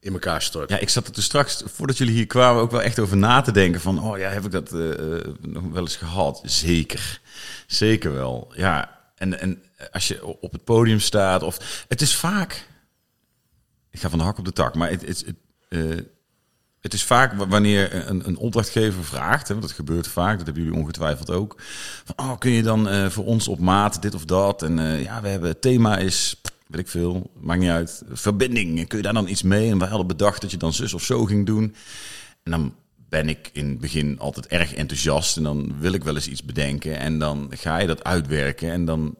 in 0.00 0.12
elkaar 0.12 0.42
stort. 0.42 0.70
Ja, 0.70 0.78
ik 0.78 0.88
zat 0.88 1.06
er 1.06 1.12
toen 1.12 1.22
straks, 1.22 1.62
voordat 1.66 1.98
jullie 1.98 2.14
hier 2.14 2.26
kwamen, 2.26 2.62
ook 2.62 2.70
wel 2.70 2.82
echt 2.82 2.98
over 2.98 3.16
na 3.16 3.40
te 3.40 3.52
denken 3.52 3.80
van, 3.80 4.02
oh 4.02 4.18
ja, 4.18 4.30
heb 4.30 4.44
ik 4.44 4.50
dat 4.50 4.72
uh, 4.72 5.18
nog 5.40 5.62
wel 5.72 5.82
eens 5.82 5.96
gehad? 5.96 6.40
Zeker, 6.44 7.20
zeker 7.66 8.12
wel. 8.12 8.52
Ja, 8.54 8.98
en, 9.14 9.40
en 9.40 9.62
als 9.92 10.08
je 10.08 10.26
op 10.26 10.52
het 10.52 10.64
podium 10.64 11.00
staat, 11.00 11.42
of 11.42 11.84
het 11.88 12.00
is 12.00 12.16
vaak, 12.16 12.66
ik 13.90 14.00
ga 14.00 14.08
van 14.10 14.18
de 14.18 14.24
hak 14.24 14.38
op 14.38 14.44
de 14.44 14.52
tak, 14.52 14.74
maar 14.74 14.90
het, 14.90 15.06
het, 15.06 15.24
uh, 15.68 16.00
het 16.80 16.92
is 16.92 17.04
vaak 17.04 17.32
wanneer 17.32 18.08
een, 18.08 18.28
een 18.28 18.36
opdrachtgever 18.36 19.04
vraagt, 19.04 19.48
hè, 19.48 19.58
dat 19.58 19.72
gebeurt 19.72 20.08
vaak, 20.08 20.36
dat 20.36 20.46
hebben 20.46 20.64
jullie 20.64 20.78
ongetwijfeld 20.78 21.30
ook. 21.30 21.60
Oh, 22.16 22.38
kun 22.38 22.50
je 22.50 22.62
dan 22.62 22.88
uh, 22.88 23.06
voor 23.06 23.24
ons 23.24 23.48
op 23.48 23.58
maat 23.58 24.02
dit 24.02 24.14
of 24.14 24.24
dat? 24.24 24.62
En 24.62 24.78
uh, 24.78 25.02
ja, 25.02 25.20
we 25.20 25.28
hebben 25.28 25.48
het 25.48 25.60
thema 25.60 25.98
is, 25.98 26.40
weet 26.66 26.80
ik 26.80 26.88
veel, 26.88 27.30
maakt 27.40 27.60
niet 27.60 27.70
uit, 27.70 28.02
verbinding. 28.10 28.88
Kun 28.88 28.98
je 28.98 29.04
daar 29.04 29.12
dan 29.12 29.28
iets 29.28 29.42
mee? 29.42 29.70
En 29.70 29.78
we 29.78 29.84
hadden 29.84 30.06
bedacht 30.06 30.40
dat 30.40 30.50
je 30.50 30.56
dan 30.56 30.72
zus 30.72 30.94
of 30.94 31.04
zo 31.04 31.24
ging 31.24 31.46
doen. 31.46 31.74
En 32.42 32.50
dan 32.50 32.74
ben 33.08 33.28
ik 33.28 33.50
in 33.52 33.68
het 33.68 33.78
begin 33.78 34.18
altijd 34.18 34.46
erg 34.46 34.74
enthousiast 34.74 35.36
en 35.36 35.42
dan 35.42 35.74
wil 35.78 35.92
ik 35.92 36.04
wel 36.04 36.14
eens 36.14 36.28
iets 36.28 36.44
bedenken. 36.44 36.98
En 36.98 37.18
dan 37.18 37.50
ga 37.50 37.78
je 37.78 37.86
dat 37.86 38.04
uitwerken 38.04 38.70
en 38.70 38.84
dan 38.84 39.16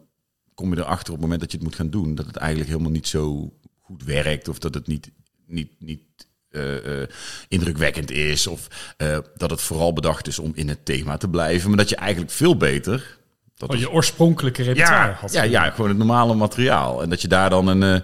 kom 0.53 0.73
je 0.73 0.79
erachter 0.79 1.13
op 1.13 1.19
het 1.19 1.21
moment 1.21 1.39
dat 1.39 1.51
je 1.51 1.57
het 1.57 1.65
moet 1.65 1.75
gaan 1.75 1.89
doen, 1.89 2.15
dat 2.15 2.25
het 2.25 2.35
eigenlijk 2.35 2.69
helemaal 2.69 2.91
niet 2.91 3.07
zo 3.07 3.53
goed 3.79 4.03
werkt 4.03 4.47
of 4.47 4.59
dat 4.59 4.73
het 4.73 4.87
niet, 4.87 5.11
niet, 5.45 5.71
niet 5.79 6.27
uh, 6.51 6.85
uh, 6.85 7.07
indrukwekkend 7.47 8.11
is. 8.11 8.47
Of 8.47 8.93
uh, 8.97 9.17
dat 9.37 9.49
het 9.49 9.61
vooral 9.61 9.93
bedacht 9.93 10.27
is 10.27 10.39
om 10.39 10.51
in 10.55 10.69
het 10.69 10.85
thema 10.85 11.17
te 11.17 11.27
blijven. 11.27 11.69
Maar 11.69 11.77
dat 11.77 11.89
je 11.89 11.95
eigenlijk 11.95 12.31
veel 12.31 12.57
beter. 12.57 13.17
Dat 13.55 13.69
oh, 13.69 13.77
je 13.77 13.91
oorspronkelijke 13.91 14.63
repertoire 14.63 15.09
ja, 15.09 15.17
had. 15.19 15.33
Ja, 15.33 15.43
ja, 15.43 15.69
gewoon 15.69 15.89
het 15.89 15.97
normale 15.97 16.35
materiaal. 16.35 17.01
En 17.01 17.09
dat 17.09 17.21
je 17.21 17.27
daar 17.27 17.49
dan 17.49 17.67
een, 17.67 18.03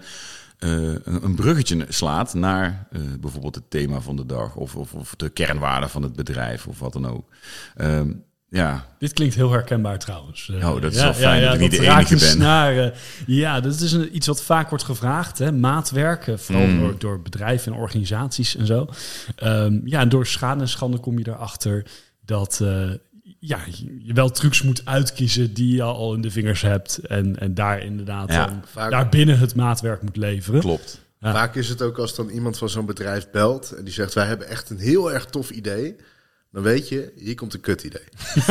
een 1.06 1.36
bruggetje 1.36 1.86
slaat 1.90 2.34
naar 2.34 2.88
bijvoorbeeld 3.20 3.56
het 3.56 3.70
thema 3.70 4.00
van 4.00 4.16
de 4.16 4.26
dag. 4.26 4.56
Of, 4.56 4.76
of, 4.76 4.94
of, 4.94 5.16
de 5.16 5.30
kernwaarden 5.30 5.90
van 5.90 6.04
het 6.04 6.16
bedrijf 6.16 6.68
of 6.68 6.80
wat 6.80 6.94
dan 6.94 7.08
ook. 7.08 7.30
Um, 7.78 8.24
ja. 8.50 8.86
Dit 9.00 9.14
klinkt 9.14 9.36
heel 9.36 9.52
herkenbaar 9.52 10.00
trouwens. 10.00 10.50
Oh, 10.50 10.82
dat 10.82 10.92
is 10.92 10.98
ja, 10.98 11.04
wel 11.04 11.14
fijn 11.14 11.36
ja, 11.36 11.42
ja, 11.42 11.46
dat 11.46 11.54
ik 11.54 11.62
niet 11.62 11.72
de 11.72 11.88
enige 11.88 12.16
ben. 12.16 12.28
Snaren. 12.28 12.94
Ja, 13.26 13.60
dat 13.60 13.80
is 13.80 13.92
een, 13.92 14.16
iets 14.16 14.28
wat 14.28 14.42
vaak 14.42 14.70
wordt 14.70 14.84
gevraagd. 14.84 15.38
Hè? 15.38 15.52
Maatwerken, 15.52 16.40
vooral 16.40 16.66
mm. 16.66 16.80
door, 16.80 16.96
door, 16.98 17.22
bedrijven 17.22 17.74
en 17.74 17.78
organisaties 17.80 18.56
en 18.56 18.66
zo. 18.66 18.88
Um, 19.44 19.82
ja, 19.86 20.00
en 20.00 20.10
door 20.10 20.26
schade 20.26 20.62
en 20.62 20.68
schande 20.68 21.00
kom 21.00 21.20
je 21.20 21.28
erachter 21.28 21.86
dat 22.26 22.60
uh, 22.62 22.92
ja, 23.40 23.60
je 24.00 24.14
wel 24.14 24.30
trucs 24.30 24.62
moet 24.62 24.82
uitkiezen 24.86 25.54
die 25.54 25.76
je 25.76 25.82
al 25.82 26.14
in 26.14 26.22
de 26.22 26.32
vingers 26.32 26.62
hebt. 26.62 26.98
En, 26.98 27.40
en 27.40 27.54
daar 27.54 27.84
inderdaad 27.84 28.32
ja, 28.32 28.62
vaak, 28.66 28.92
daar 28.92 29.10
binnen 29.10 29.40
het 29.40 29.56
maatwerk 29.56 30.02
moet 30.02 30.18
leveren. 30.18 30.60
Klopt. 30.60 31.04
Vaak 31.22 31.56
is 31.56 31.70
het 31.70 31.82
ook 31.82 31.98
als 31.98 32.16
dan 32.16 32.30
iemand 32.30 32.58
van 32.58 32.70
zo'n 32.70 32.86
bedrijf 32.86 33.30
belt 33.32 33.72
en 33.72 33.84
die 33.84 33.94
zegt: 33.94 34.14
Wij 34.14 34.26
hebben 34.26 34.48
echt 34.48 34.70
een 34.70 34.80
heel 34.80 35.12
erg 35.12 35.26
tof 35.26 35.50
idee 35.50 35.96
dan 36.56 36.64
weet 36.64 36.90
je, 36.90 37.12
hier 37.16 37.36
komt 37.36 37.54
een 37.54 37.60
kut 37.60 37.84
idee. 37.84 38.02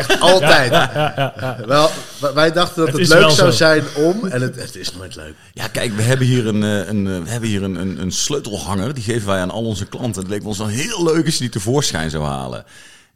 Echt 0.00 0.20
altijd. 0.20 0.70
Ja, 0.72 1.12
ja, 1.38 1.66
Wel, 1.66 1.90
wij 2.34 2.52
dachten 2.52 2.84
dat 2.84 2.92
het, 2.92 3.08
het 3.08 3.08
leuk 3.08 3.30
zou 3.30 3.50
zo. 3.50 3.56
zijn 3.56 3.84
om, 3.96 4.26
en 4.26 4.42
het, 4.42 4.56
het, 4.56 4.76
is 4.76 4.94
nooit 4.94 5.16
leuk. 5.16 5.34
Ja, 5.52 5.68
kijk, 5.68 5.92
we 5.92 6.02
hebben 6.02 6.26
hier 6.26 6.46
een, 6.46 6.62
een, 6.62 7.22
we 7.24 7.30
hebben 7.30 7.48
hier 7.48 7.62
een, 7.62 7.74
een, 7.74 8.00
een 8.00 8.12
sleutelhanger. 8.12 8.94
Die 8.94 9.02
geven 9.02 9.26
wij 9.26 9.40
aan 9.40 9.50
al 9.50 9.64
onze 9.64 9.86
klanten. 9.86 10.22
Het 10.22 10.30
leek 10.30 10.44
ons 10.44 10.58
dan 10.58 10.68
heel 10.68 11.04
leuk 11.04 11.24
als 11.24 11.34
je 11.34 11.40
die 11.40 11.48
tevoorschijn 11.48 12.10
zou 12.10 12.24
halen. 12.24 12.64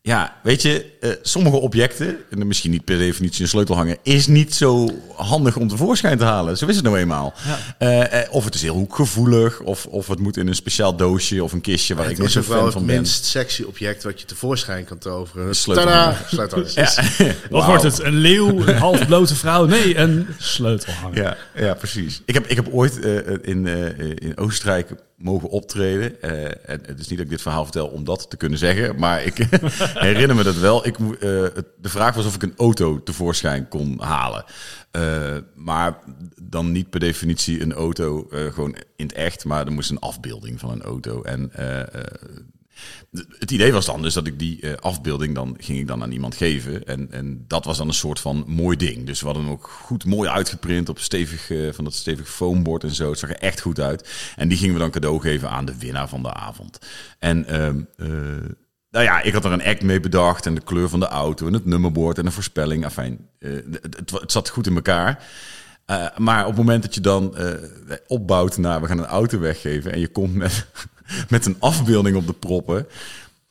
Ja, 0.07 0.37
weet 0.43 0.62
je, 0.62 0.87
eh, 1.01 1.11
sommige 1.23 1.57
objecten, 1.57 2.17
en 2.31 2.47
misschien 2.47 2.71
niet 2.71 2.85
per 2.85 2.99
definitie 2.99 3.43
een 3.43 3.49
sleutelhanger, 3.49 3.97
is 4.03 4.27
niet 4.27 4.55
zo 4.55 4.88
handig 5.17 5.57
om 5.57 5.69
tevoorschijn 5.69 6.19
te 6.19 6.25
halen. 6.25 6.57
Zo 6.59 6.67
is 6.67 6.77
het 6.77 6.85
nou 6.85 6.99
eenmaal. 6.99 7.35
Eh, 7.79 8.23
eh, 8.23 8.33
of 8.33 8.45
het 8.45 8.55
is 8.55 8.62
heel 8.62 8.75
hoekgevoelig, 8.75 9.61
of, 9.61 9.87
of 9.87 10.07
het 10.09 10.19
moet 10.19 10.37
in 10.37 10.47
een 10.49 10.55
speciaal 10.55 10.97
doosje 10.97 11.43
of 11.45 11.53
een 11.53 11.61
kistje 11.61 11.95
waar 11.95 12.05
ik 12.05 12.11
Het 12.11 12.19
niet 12.19 12.27
is 12.27 12.33
zo 12.33 12.38
ook 12.40 12.47
wel 12.47 12.57
fan 12.57 12.64
het 12.64 12.75
van 12.75 12.87
ben. 12.87 12.95
minst 12.95 13.25
sexy 13.25 13.62
object 13.62 14.03
wat 14.03 14.21
je 14.21 14.27
tevoorschijn 14.27 14.85
kan 14.85 14.99
toveren. 14.99 15.55
sleutelhanger. 15.55 16.12
Tadaa! 16.14 16.29
Sleutelhanger. 16.29 16.73
Ja. 17.19 17.33
Wat 17.51 17.51
Wauw. 17.51 17.67
wordt 17.71 17.83
het? 17.83 18.03
Een 18.03 18.14
leeuw, 18.17 18.67
een 18.67 18.77
half 18.77 19.07
blote 19.07 19.35
vrouw? 19.35 19.67
Nee, 19.67 19.97
een 19.99 20.27
sleutelhanger. 20.38 21.23
Ja, 21.23 21.37
ja, 21.55 21.75
precies. 21.75 22.23
Ik 22.25 22.35
heb, 22.35 22.47
ik 22.47 22.57
heb 22.57 22.69
ooit 22.71 23.01
eh, 23.01 23.17
in, 23.43 23.67
eh, 23.67 23.99
in 23.99 24.33
Oostenrijk 24.37 24.90
mogen 25.24 25.48
optreden. 25.48 26.22
Eh, 26.22 26.44
en 26.44 26.80
het 26.87 26.98
is 27.00 27.08
niet 27.08 27.18
dat 27.18 27.26
ik 27.26 27.30
dit 27.30 27.42
verhaal 27.42 27.62
vertel 27.64 27.87
om 27.87 28.04
dat 28.04 28.30
te 28.30 28.37
kunnen 28.37 28.58
zeggen, 28.58 28.98
maar 28.98 29.22
ik 29.24 29.37
herinner 30.08 30.37
me 30.37 30.42
dat 30.42 30.56
wel. 30.56 30.87
Ik, 30.87 30.96
het- 31.18 31.66
de 31.80 31.88
vraag 31.88 32.14
was 32.14 32.26
of 32.26 32.34
ik 32.34 32.42
een 32.42 32.54
auto 32.56 33.02
tevoorschijn 33.02 33.68
kon 33.68 34.00
halen. 34.00 34.44
Eh, 34.90 35.37
maar 35.54 35.98
dan 36.42 36.72
niet 36.72 36.90
per 36.90 37.00
definitie 37.00 37.60
een 37.62 37.72
auto 37.72 38.26
gewoon 38.30 38.76
in 38.96 39.06
het 39.06 39.12
echt, 39.14 39.44
maar 39.44 39.66
er 39.66 39.72
moest 39.72 39.90
een 39.90 39.98
afbeelding 39.98 40.60
van 40.60 40.70
een 40.70 40.82
auto. 40.82 41.22
En 41.22 41.50
het 43.38 43.50
idee 43.50 43.72
was 43.72 43.87
dan 43.87 44.02
dus 44.02 44.14
dat 44.14 44.26
ik 44.26 44.38
die 44.38 44.60
eh, 44.60 44.74
afbeelding 44.74 45.34
dan 45.34 45.56
ging 45.58 45.78
ik 45.78 45.87
dan 45.87 46.02
aan 46.02 46.12
iemand 46.12 46.37
geven. 46.37 46.87
En, 46.87 47.12
en 47.12 47.44
dat 47.48 47.64
was 47.64 47.76
dan 47.76 47.88
een 47.88 47.94
soort 47.94 48.20
van 48.20 48.44
mooi 48.46 48.76
ding. 48.76 49.06
Dus 49.06 49.20
we 49.20 49.26
hadden 49.26 49.44
hem 49.44 49.52
ook 49.52 49.68
goed 49.68 50.04
mooi 50.04 50.28
uitgeprint 50.28 50.88
op 50.88 50.98
stevig, 50.98 51.50
eh, 51.50 51.72
van 51.72 51.84
dat 51.84 51.94
stevig 51.94 52.28
foambord 52.28 52.82
en 52.82 52.94
zo. 52.94 53.10
Het 53.10 53.18
zag 53.18 53.30
er 53.30 53.37
echt 53.37 53.60
goed 53.60 53.80
uit. 53.80 54.32
En 54.37 54.48
die 54.48 54.58
gingen 54.58 54.74
we 54.74 54.80
dan 54.80 54.90
cadeau 54.90 55.20
geven 55.20 55.50
aan 55.50 55.64
de 55.64 55.78
winnaar 55.78 56.08
van 56.08 56.22
de 56.22 56.32
avond. 56.32 56.78
En 57.18 57.46
ehm, 57.46 57.80
eh, 57.96 58.08
nou 58.90 59.04
ja, 59.04 59.20
ik 59.20 59.32
had 59.32 59.44
er 59.44 59.52
een 59.52 59.64
act 59.64 59.82
mee 59.82 60.00
bedacht. 60.00 60.46
En 60.46 60.54
de 60.54 60.64
kleur 60.64 60.88
van 60.88 61.00
de 61.00 61.08
auto 61.08 61.46
en 61.46 61.52
het 61.52 61.64
nummerbord 61.64 62.18
en 62.18 62.24
de 62.24 62.30
voorspelling. 62.30 62.84
Afijn, 62.84 63.28
het, 63.38 64.10
het, 64.10 64.32
zat 64.32 64.48
goed 64.48 64.66
in 64.66 64.74
elkaar. 64.74 65.24
Maar 66.16 66.40
op 66.40 66.46
het 66.46 66.56
moment 66.56 66.82
dat 66.82 66.94
je 66.94 67.00
dan 67.00 67.37
opbouwt 68.06 68.56
naar 68.56 68.80
we 68.80 68.87
gaan 68.87 68.98
een 68.98 69.04
auto 69.04 69.38
weggeven 69.38 69.92
en 69.92 70.00
je 70.00 70.08
komt 70.08 70.34
met, 70.34 70.66
met 71.29 71.47
een 71.47 71.57
afbeelding 71.59 72.17
op 72.17 72.27
de 72.27 72.33
proppen, 72.33 72.87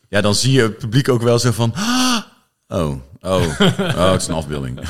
ja, 0.10 0.22
dan 0.22 0.36
zie 0.36 0.52
je 0.52 0.62
het 0.62 0.78
publiek 0.78 1.10
ook 1.10 1.22
wel 1.22 1.39
zo 1.39 1.52
van, 1.52 1.74
"Ah, 1.76 2.18
oh, 2.68 2.96
oh, 3.22 3.60
oh, 3.80 4.12
het 4.12 4.22
is 4.22 4.28
een 4.28 4.36
afbeelding. 4.36 4.80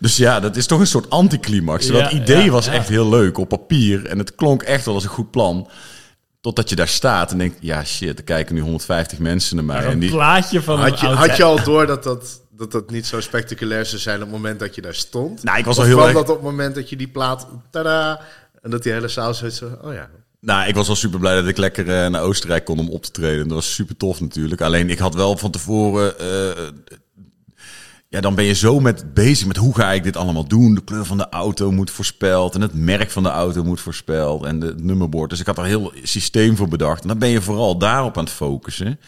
Dus 0.00 0.16
ja, 0.16 0.40
dat 0.40 0.56
is 0.56 0.66
toch 0.66 0.80
een 0.80 0.86
soort 0.86 1.10
anticlimax. 1.10 1.86
Ja, 1.86 1.92
dat 1.92 2.12
idee 2.12 2.44
ja, 2.44 2.50
was 2.50 2.66
ja. 2.66 2.72
echt 2.72 2.88
heel 2.88 3.08
leuk 3.08 3.38
op 3.38 3.48
papier 3.48 4.06
en 4.06 4.18
het 4.18 4.34
klonk 4.34 4.62
echt 4.62 4.84
wel 4.84 4.94
als 4.94 5.04
een 5.04 5.10
goed 5.10 5.30
plan. 5.30 5.68
Totdat 6.40 6.68
je 6.68 6.76
daar 6.76 6.88
staat 6.88 7.32
en 7.32 7.38
denkt, 7.38 7.56
ja 7.60 7.84
shit, 7.84 8.18
er 8.18 8.24
kijken 8.24 8.54
nu 8.54 8.60
150 8.60 9.18
mensen 9.18 9.56
naar 9.56 9.64
mij. 9.64 9.76
Maar 9.76 9.84
En 9.84 9.92
een 9.92 9.98
die, 9.98 10.10
plaatje 10.10 10.62
van 10.62 10.78
Had 10.78 11.02
een 11.02 11.08
je, 11.08 11.14
had 11.14 11.36
je 11.36 11.42
al 11.42 11.62
door 11.62 11.86
dat 11.86 12.02
dat, 12.02 12.40
dat 12.50 12.72
dat 12.72 12.90
niet 12.90 13.06
zo 13.06 13.20
spectaculair 13.20 13.86
zou 13.86 14.00
zijn 14.00 14.16
op 14.16 14.22
het 14.22 14.30
moment 14.30 14.58
dat 14.58 14.74
je 14.74 14.82
daar 14.82 14.94
stond? 14.94 15.42
nou, 15.42 15.58
ik 15.58 15.64
was 15.64 15.78
Of 15.78 15.84
wel 15.84 15.96
heel 15.96 16.06
erg... 16.06 16.16
dat 16.16 16.28
op 16.28 16.34
het 16.34 16.44
moment 16.44 16.74
dat 16.74 16.88
je 16.88 16.96
die 16.96 17.08
plaat... 17.08 17.46
Tada! 17.70 18.20
En 18.62 18.70
dat 18.70 18.82
die 18.82 18.92
hele 18.92 19.08
zaal 19.08 19.34
zoiets 19.34 19.58
zo... 19.58 19.78
Oh 19.82 19.92
ja. 19.92 20.10
Nou, 20.44 20.68
ik 20.68 20.74
was 20.74 20.86
wel 20.86 20.96
super 20.96 21.18
blij 21.18 21.34
dat 21.34 21.46
ik 21.46 21.56
lekker 21.56 21.88
eh, 21.88 22.10
naar 22.10 22.22
Oostenrijk 22.22 22.64
kon 22.64 22.78
om 22.78 22.88
op 22.88 23.02
te 23.02 23.10
treden. 23.10 23.48
Dat 23.48 23.56
was 23.56 23.74
super 23.74 23.96
tof 23.96 24.20
natuurlijk. 24.20 24.60
Alleen 24.60 24.90
ik 24.90 24.98
had 24.98 25.14
wel 25.14 25.36
van 25.36 25.50
tevoren. 25.50 26.18
eh, 26.18 26.66
ja, 28.08 28.20
dan 28.20 28.34
ben 28.34 28.44
je 28.44 28.52
zo 28.52 28.80
met 28.80 29.14
bezig 29.14 29.46
met 29.46 29.56
hoe 29.56 29.74
ga 29.74 29.92
ik 29.92 30.02
dit 30.02 30.16
allemaal 30.16 30.48
doen. 30.48 30.74
De 30.74 30.84
kleur 30.84 31.04
van 31.04 31.16
de 31.16 31.28
auto 31.28 31.70
moet 31.70 31.90
voorspeld 31.90 32.54
en 32.54 32.60
het 32.60 32.74
merk 32.74 33.10
van 33.10 33.22
de 33.22 33.28
auto 33.28 33.64
moet 33.64 33.80
voorspeld 33.80 34.44
en 34.44 34.60
het 34.60 34.82
nummerbord. 34.82 35.30
Dus 35.30 35.40
ik 35.40 35.46
had 35.46 35.58
er 35.58 35.64
heel 35.64 35.92
systeem 36.02 36.56
voor 36.56 36.68
bedacht. 36.68 37.02
En 37.02 37.08
dan 37.08 37.18
ben 37.18 37.28
je 37.28 37.42
vooral 37.42 37.78
daarop 37.78 38.18
aan 38.18 38.24
het 38.24 38.32
focussen. 38.32 39.00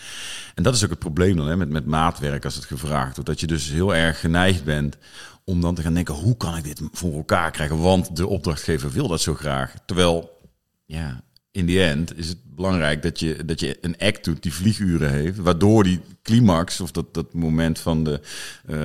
En 0.54 0.62
dat 0.62 0.74
is 0.74 0.84
ook 0.84 0.90
het 0.90 0.98
probleem 0.98 1.36
dan 1.36 1.48
hè, 1.48 1.56
met, 1.56 1.70
met 1.70 1.86
maatwerk 1.86 2.44
als 2.44 2.54
het 2.54 2.64
gevraagd 2.64 3.14
wordt. 3.14 3.30
Dat 3.30 3.40
je 3.40 3.46
dus 3.46 3.68
heel 3.70 3.94
erg 3.94 4.20
geneigd 4.20 4.64
bent 4.64 4.96
om 5.44 5.60
dan 5.60 5.74
te 5.74 5.82
gaan 5.82 5.94
denken, 5.94 6.14
hoe 6.14 6.36
kan 6.36 6.56
ik 6.56 6.64
dit 6.64 6.80
voor 6.92 7.12
elkaar 7.12 7.50
krijgen? 7.50 7.80
Want 7.80 8.16
de 8.16 8.26
opdrachtgever 8.26 8.90
wil 8.90 9.08
dat 9.08 9.20
zo 9.20 9.34
graag. 9.34 9.74
Terwijl 9.86 10.30
ja, 10.86 11.24
in 11.56 11.66
the 11.66 11.82
end 11.82 12.18
is 12.18 12.28
het 12.28 12.36
belangrijk 12.54 13.02
dat 13.02 13.20
je, 13.20 13.44
dat 13.44 13.60
je 13.60 13.78
een 13.80 13.96
act 13.98 14.24
doet 14.24 14.42
die 14.42 14.52
vlieguren 14.54 15.10
heeft, 15.10 15.38
waardoor 15.38 15.82
die 15.84 16.00
climax 16.22 16.80
of 16.80 16.90
dat, 16.90 17.14
dat 17.14 17.34
moment 17.34 17.78
van 17.78 18.04
de. 18.04 18.20
eh, 18.66 18.76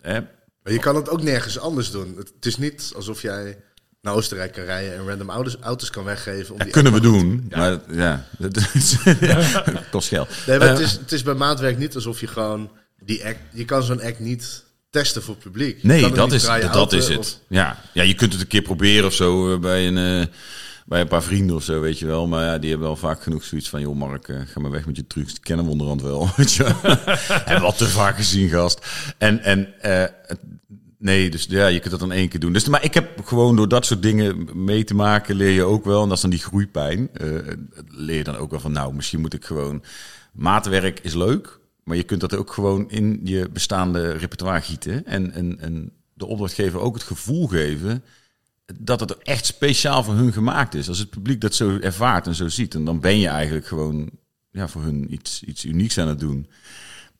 hè, 0.00 0.20
Maar 0.62 0.72
je 0.72 0.78
kan 0.78 0.96
het 0.96 1.08
ook 1.08 1.22
nergens 1.22 1.58
anders 1.58 1.90
doen. 1.90 2.14
Het, 2.16 2.32
het 2.36 2.46
is 2.46 2.56
niet 2.56 2.92
alsof 2.96 3.22
jij 3.22 3.56
naar 4.02 4.14
Oostenrijk 4.14 4.52
kan 4.52 4.64
rijden 4.64 4.94
en 4.96 5.06
random 5.06 5.30
auto's, 5.30 5.56
auto's 5.60 5.90
kan 5.90 6.04
weggeven. 6.04 6.54
Om 6.54 6.60
die 6.60 6.70
kunnen 6.70 6.92
we 6.92 7.00
doen, 7.00 7.46
maar 7.56 7.78
ja, 7.90 8.26
dat 8.38 8.56
is, 8.74 8.96
kost 9.90 10.08
geld. 10.08 10.28
Nee, 10.46 10.58
maar 10.58 10.68
het, 10.68 10.78
Eh, 10.78 10.84
is, 10.84 10.92
het 10.92 11.12
is 11.12 11.22
bij 11.22 11.34
maatwerk 11.34 11.78
niet 11.78 11.94
alsof 11.94 12.20
je 12.20 12.26
gewoon 12.26 12.70
die 13.02 13.24
act... 13.26 13.38
Je 13.52 13.64
kan 13.64 13.82
zo'n 13.82 14.02
act 14.02 14.18
niet 14.20 14.64
testen 14.90 15.22
voor 15.22 15.34
het 15.34 15.42
publiek. 15.42 15.82
Nee, 15.82 16.10
dat 16.12 16.32
is, 16.32 16.42
dat 16.72 16.92
is 16.92 17.08
het. 17.08 17.18
of- 17.18 17.38
Ja. 17.48 17.82
ja, 17.92 18.02
je 18.02 18.14
kunt 18.14 18.32
het 18.32 18.40
een 18.42 18.48
keer 18.48 18.62
proberen 18.62 19.06
of 19.06 19.14
zo 19.14 19.52
eh, 19.54 19.60
bij 19.60 19.86
een, 19.86 20.28
bij 20.90 21.00
een 21.00 21.08
paar 21.08 21.22
vrienden 21.22 21.56
of 21.56 21.62
zo, 21.62 21.80
weet 21.80 21.98
je 21.98 22.06
wel. 22.06 22.26
Maar 22.26 22.44
ja, 22.44 22.58
die 22.58 22.70
hebben 22.70 22.86
wel 22.88 22.96
vaak 22.96 23.22
genoeg 23.22 23.44
zoiets 23.44 23.68
van... 23.68 23.80
joh 23.80 23.96
Mark, 23.96 24.28
eh, 24.28 24.40
ga 24.46 24.60
maar 24.60 24.70
weg 24.70 24.86
met 24.86 24.96
je 24.96 25.06
trucs. 25.06 25.32
Die 25.32 25.42
kennen 25.42 25.64
we 25.64 25.70
onderhand 25.70 26.02
wel. 26.02 26.28
Weet 26.36 26.52
je. 26.52 26.64
Hebben 27.44 27.54
we 27.60 27.60
al 27.60 27.72
te 27.72 27.88
vaak 27.88 28.16
gezien, 28.16 28.48
gast. 28.48 28.86
En, 29.18 29.42
en 29.42 29.80
eh, 29.80 29.98
het- 30.26 30.40
nee, 30.98 31.30
dus 31.30 31.46
ja, 31.48 31.66
je 31.66 31.78
kunt 31.78 31.90
dat 31.90 32.00
dan 32.00 32.12
één 32.12 32.28
keer 32.28 32.40
doen. 32.40 32.52
Dus, 32.52 32.68
maar 32.68 32.84
ik 32.84 32.94
heb 32.94 33.20
gewoon 33.24 33.56
door 33.56 33.68
dat 33.68 33.86
soort 33.86 34.02
dingen 34.02 34.48
mee 34.64 34.84
te 34.84 34.94
maken... 34.94 35.34
leer 35.36 35.50
je 35.50 35.62
ook 35.62 35.84
wel, 35.84 36.02
en 36.02 36.08
dat 36.08 36.16
is 36.16 36.22
dan 36.22 36.30
die 36.30 36.38
groeipijn... 36.38 37.08
eh, 37.12 37.28
leer 37.88 38.16
je 38.16 38.24
dan 38.24 38.36
ook 38.36 38.50
wel 38.50 38.60
van... 38.60 38.72
nou, 38.72 38.94
misschien 38.94 39.20
moet 39.20 39.34
ik 39.34 39.44
gewoon... 39.44 39.82
Maatwerk 40.32 41.00
is 41.02 41.14
leuk... 41.14 41.58
Maar 41.84 41.96
je 41.96 42.02
kunt 42.04 42.20
dat 42.20 42.34
ook 42.36 42.52
gewoon 42.52 42.90
in 42.90 43.20
je 43.24 43.48
bestaande 43.52 44.12
repertoire 44.12 44.60
gieten. 44.60 45.06
En, 45.06 45.32
en, 45.32 45.60
en 45.60 45.92
de 46.14 46.26
opdrachtgever 46.26 46.80
ook 46.80 46.94
het 46.94 47.02
gevoel 47.02 47.46
geven 47.46 48.02
dat 48.78 49.00
het 49.00 49.18
echt 49.18 49.46
speciaal 49.46 50.02
voor 50.02 50.14
hun 50.14 50.32
gemaakt 50.32 50.74
is. 50.74 50.88
Als 50.88 50.98
het 50.98 51.10
publiek 51.10 51.40
dat 51.40 51.54
zo 51.54 51.78
ervaart 51.78 52.26
en 52.26 52.34
zo 52.34 52.48
ziet, 52.48 52.74
en 52.74 52.84
dan 52.84 53.00
ben 53.00 53.18
je 53.18 53.28
eigenlijk 53.28 53.66
gewoon 53.66 54.10
ja, 54.50 54.68
voor 54.68 54.82
hun 54.82 55.12
iets, 55.12 55.42
iets 55.42 55.64
unieks 55.64 55.98
aan 55.98 56.08
het 56.08 56.18
doen. 56.18 56.50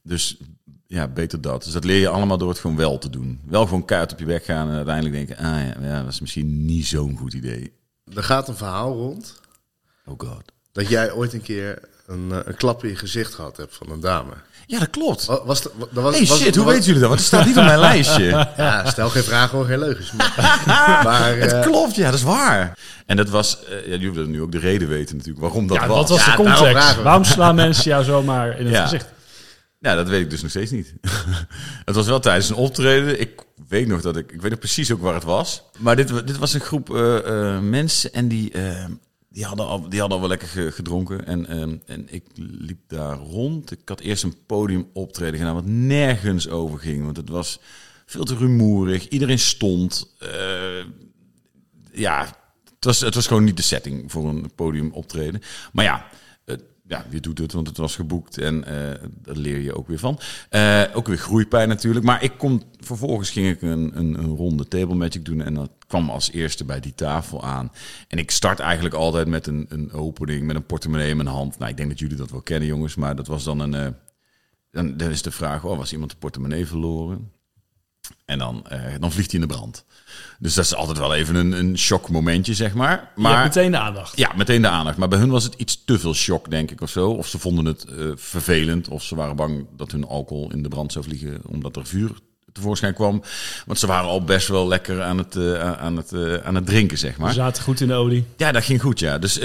Dus 0.02 0.36
ja, 0.86 1.08
beter 1.08 1.40
dat. 1.40 1.64
Dus 1.64 1.72
dat 1.72 1.84
leer 1.84 2.00
je 2.00 2.08
allemaal 2.08 2.38
door 2.38 2.48
het 2.48 2.58
gewoon 2.58 2.76
wel 2.76 2.98
te 2.98 3.10
doen. 3.10 3.40
Wel 3.46 3.64
gewoon 3.64 3.84
kaart 3.84 4.12
op 4.12 4.18
je 4.18 4.24
weg 4.24 4.44
gaan 4.44 4.68
en 4.68 4.74
uiteindelijk 4.74 5.14
denken, 5.14 5.36
ah 5.36 5.44
ja, 5.44 5.74
ja 5.80 6.02
dat 6.02 6.12
is 6.12 6.20
misschien 6.20 6.64
niet 6.64 6.86
zo'n 6.86 7.16
goed 7.16 7.32
idee. 7.32 7.72
Er 8.14 8.24
gaat 8.24 8.48
een 8.48 8.56
verhaal 8.56 8.94
rond 8.94 9.40
Oh 10.04 10.14
god. 10.18 10.52
dat 10.72 10.88
jij 10.88 11.12
ooit 11.12 11.32
een 11.32 11.42
keer 11.42 11.88
een, 12.06 12.32
eh, 12.32 12.38
een 12.44 12.56
klap 12.56 12.84
in 12.84 12.90
je 12.90 12.96
gezicht 12.96 13.34
gehad 13.34 13.56
hebt 13.56 13.74
van 13.76 13.90
een 13.90 14.00
dame. 14.00 14.32
Ja, 14.70 14.78
dat 14.78 14.90
klopt. 14.90 15.24
Wa- 15.26 15.44
Was, 15.44 15.62
de, 15.62 15.70
wa- 15.76 16.02
was, 16.02 16.16
Hey 16.18 16.26
was- 16.26 16.38
shit, 16.40 16.54
hoe 16.56 16.64
was- 16.64 16.72
weten 16.74 16.86
jullie 16.86 17.00
dat? 17.00 17.08
Want 17.08 17.20
het 17.20 17.28
staat 17.28 17.46
niet 17.46 17.58
op 17.58 17.64
mijn 17.64 17.78
lijstje. 17.78 18.24
Ja, 18.56 18.90
stel 18.90 19.08
geen 19.08 19.22
vragen, 19.22 19.56
hoor 19.58 19.66
geen 19.66 19.78
leugens. 19.78 20.12
Maar, 20.12 20.62
maar, 21.04 21.36
Het 21.36 21.52
eh, 21.52 21.60
klopt, 21.62 21.94
ja, 21.94 22.04
dat 22.04 22.14
is 22.14 22.22
waar. 22.22 22.78
En 23.06 23.16
dat 23.16 23.28
was, 23.28 23.64
eh, 23.64 23.70
ja, 23.86 23.90
jullie 23.90 24.12
willen 24.12 24.30
nu 24.30 24.42
ook 24.42 24.52
de 24.52 24.58
reden 24.58 24.88
weten 24.88 25.16
natuurlijk, 25.16 25.44
waarom 25.44 25.66
dat 25.66 25.76
Ja, 25.76 25.86
was. 25.86 25.96
wat 25.96 26.08
was 26.08 26.24
Ja, 26.24 26.30
de 26.36 26.42
context? 26.42 27.02
Waarom 27.02 27.24
slaan 27.24 27.54
mensen 27.54 27.90
jou 27.90 28.04
zomaar 28.04 28.58
in 28.58 28.64
het 28.66 28.74
Ja. 28.74 28.82
gezicht? 28.82 29.06
Ja, 29.78 29.94
dat 29.94 30.08
weet 30.08 30.20
ik 30.20 30.30
dus 30.30 30.42
nog 30.42 30.50
steeds 30.50 30.70
niet. 30.70 30.94
het 31.84 31.94
was 31.94 32.06
wel 32.06 32.20
tijdens 32.20 32.48
een 32.48 32.56
optreden. 32.56 33.20
Ik 33.20 33.42
weet 33.68 33.86
nog 33.88 34.00
dat 34.00 34.16
ik... 34.16 34.32
Ik 34.32 34.40
weet 34.40 34.50
nog 34.50 34.58
precies 34.58 34.92
ook 34.92 35.02
waar 35.02 35.14
het 35.14 35.24
was. 35.24 35.62
Maar 35.78 35.96
dit, 35.96 36.08
dit 36.26 36.38
was 36.38 36.54
een 36.54 36.60
groep 36.60 36.94
eh, 36.94 37.16
eh, 37.16 37.60
mensen 37.60 38.12
en 38.12 38.28
die, 38.28 38.52
die, 39.32 39.44
hadden 39.44 39.66
al, 39.66 39.88
die 39.88 39.98
hadden 40.00 40.16
al 40.16 40.20
wel 40.20 40.28
lekker 40.28 40.48
ge- 40.48 40.72
gedronken. 40.72 41.26
En, 41.26 41.46
ehm, 41.46 41.76
en 41.86 42.06
ik 42.12 42.24
liep 42.34 42.78
daar 42.86 43.16
rond. 43.18 43.70
Ik 43.70 43.78
had 43.88 44.00
eerst 44.00 44.22
een 44.22 44.44
podium 44.46 44.88
optreden 44.92 45.38
gedaan 45.38 45.54
wat 45.54 45.66
nergens 45.66 46.48
over 46.48 46.78
ging. 46.78 47.04
Want 47.04 47.16
het 47.16 47.28
was 47.28 47.60
veel 48.06 48.24
te 48.24 48.36
rumoerig. 48.36 49.08
Iedereen 49.08 49.38
stond. 49.38 50.14
Eh, 50.18 50.84
ja, 51.92 52.20
het 52.74 52.84
was, 52.84 53.00
het 53.00 53.14
was 53.14 53.26
gewoon 53.26 53.44
niet 53.44 53.56
de 53.56 53.62
setting 53.62 54.10
voor 54.12 54.28
een 54.28 54.50
podium 54.54 54.90
optreden. 54.92 55.42
Maar 55.72 55.84
ja, 55.84 56.06
ja, 56.90 57.04
je 57.10 57.20
doet 57.20 57.38
het, 57.38 57.52
want 57.52 57.66
het 57.66 57.76
was 57.76 57.94
geboekt 57.94 58.38
en 58.38 58.64
eh 58.64 59.08
daar 59.22 59.36
leer 59.36 59.58
je 59.58 59.76
ook 59.76 59.88
weer 59.88 59.98
van. 59.98 60.18
Eh, 60.48 60.82
ook 60.92 61.06
weer 61.06 61.16
groeipijn 61.16 61.68
natuurlijk. 61.68 62.04
Maar 62.04 62.22
ik 62.22 62.32
kon, 62.38 62.62
vervolgens 62.78 63.30
ging 63.30 63.48
ik 63.48 63.62
een, 63.62 63.90
een, 63.98 64.18
een 64.18 64.36
ronde 64.36 64.68
table 64.68 64.94
magic 64.94 65.24
doen 65.24 65.42
en 65.42 65.54
dat 65.54 65.70
kwam 65.86 66.10
als 66.10 66.30
eerste 66.30 66.64
bij 66.64 66.80
die 66.80 66.94
tafel 66.94 67.44
aan. 67.44 67.72
En 68.08 68.18
ik 68.18 68.30
start 68.30 68.58
eigenlijk 68.58 68.94
altijd 68.94 69.28
met 69.28 69.46
een, 69.46 69.66
een 69.68 69.92
opening, 69.92 70.46
met 70.46 70.56
een 70.56 70.66
portemonnee 70.66 71.10
in 71.10 71.16
mijn 71.16 71.28
hand. 71.28 71.58
Nou, 71.58 71.70
ik 71.70 71.76
denk 71.76 71.88
dat 71.88 71.98
jullie 71.98 72.16
dat 72.16 72.30
wel 72.30 72.42
kennen, 72.42 72.68
jongens, 72.68 72.94
maar 72.94 73.16
dat 73.16 73.26
was 73.26 73.44
dan 73.44 73.58
een... 73.60 73.74
eh, 73.74 73.86
dan, 74.70 74.96
dan 74.96 75.10
is 75.10 75.22
de 75.22 75.30
vraag, 75.30 75.64
oh, 75.64 75.76
was 75.76 75.92
iemand 75.92 76.10
de 76.10 76.16
portemonnee 76.16 76.66
verloren? 76.66 77.30
En 78.30 78.38
dan, 78.38 78.66
eh, 78.68 78.80
dan 79.00 79.12
vliegt 79.12 79.30
hij 79.30 79.40
in 79.40 79.46
de 79.48 79.54
brand. 79.54 79.84
Dus 80.38 80.54
dat 80.54 80.64
is 80.64 80.74
altijd 80.74 80.98
wel 80.98 81.14
even 81.14 81.34
een, 81.34 81.52
een 81.52 81.78
shock 81.78 82.08
momentje, 82.08 82.54
zeg 82.54 82.74
maar. 82.74 83.10
Maar 83.16 83.42
meteen 83.42 83.70
de 83.70 83.78
aandacht. 83.78 84.16
ja, 84.16 84.32
meteen 84.36 84.62
de 84.62 84.68
aandacht. 84.68 84.96
Maar 84.96 85.08
bij 85.08 85.18
hun 85.18 85.30
was 85.30 85.44
het 85.44 85.54
iets 85.54 85.82
te 85.84 85.98
veel 85.98 86.14
shock, 86.14 86.50
denk 86.50 86.70
ik, 86.70 86.80
of 86.80 86.90
zo. 86.90 87.10
Of 87.10 87.26
ze 87.26 87.38
vonden 87.38 87.64
het 87.64 87.84
eh, 87.84 88.06
vervelend, 88.14 88.88
of 88.88 89.02
ze 89.02 89.14
waren 89.14 89.36
bang 89.36 89.66
dat 89.76 89.92
hun 89.92 90.06
alcohol 90.06 90.52
in 90.52 90.62
de 90.62 90.68
brand 90.68 90.92
zou 90.92 91.04
vliegen, 91.04 91.40
omdat 91.46 91.76
er 91.76 91.86
vuur 91.86 92.10
tevoorschijn 92.52 92.94
kwam. 92.94 93.22
Want 93.66 93.78
ze 93.78 93.86
waren 93.86 94.08
al 94.08 94.24
best 94.24 94.48
wel 94.48 94.68
lekker 94.68 95.02
aan 95.02 95.18
het, 95.18 95.36
uh, 95.36 95.72
aan 95.72 95.96
het, 95.96 96.12
uh, 96.12 96.34
aan 96.34 96.54
het 96.54 96.66
drinken, 96.66 96.98
zeg 96.98 97.18
maar. 97.18 97.28
Ze 97.28 97.34
zaten 97.34 97.62
goed 97.62 97.80
in 97.80 97.88
de 97.88 97.94
olie. 97.94 98.24
Ja, 98.36 98.52
dat 98.52 98.64
ging 98.64 98.80
goed, 98.80 98.98
ja. 98.98 99.18
Dus 99.18 99.38
uh, 99.38 99.44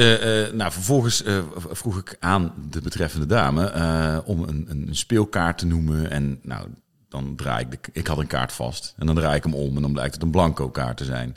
nou, 0.54 0.71
vervolgens 0.71 1.23
vroeg 1.71 1.97
ik 1.97 2.17
aan 2.19 2.54
de 2.69 2.82
betreffende 2.82 3.25
dame 3.25 4.23
om 4.25 4.43
een, 4.43 4.65
een 4.69 4.88
speelkaart 4.91 5.58
te 5.58 5.65
noemen. 5.65 6.12
En 6.12 6.39
nou, 6.41 6.67
dan 7.15 7.36
draai 7.36 7.65
ik 7.65 7.71
de, 7.71 7.78
ik 7.91 8.08
had 8.08 8.17
een 8.17 8.28
kaart 8.28 8.54
vast 8.54 8.93
en 8.97 9.06
dan 9.06 9.15
draai 9.15 9.38
ik 9.38 9.43
hem 9.43 9.54
om 9.54 9.75
en 9.75 9.82
dan 9.82 9.93
blijkt 9.93 10.13
het 10.13 10.23
een 10.23 10.32
blanco 10.32 10.69
kaart 10.69 10.97
te 10.97 11.06
zijn. 11.06 11.36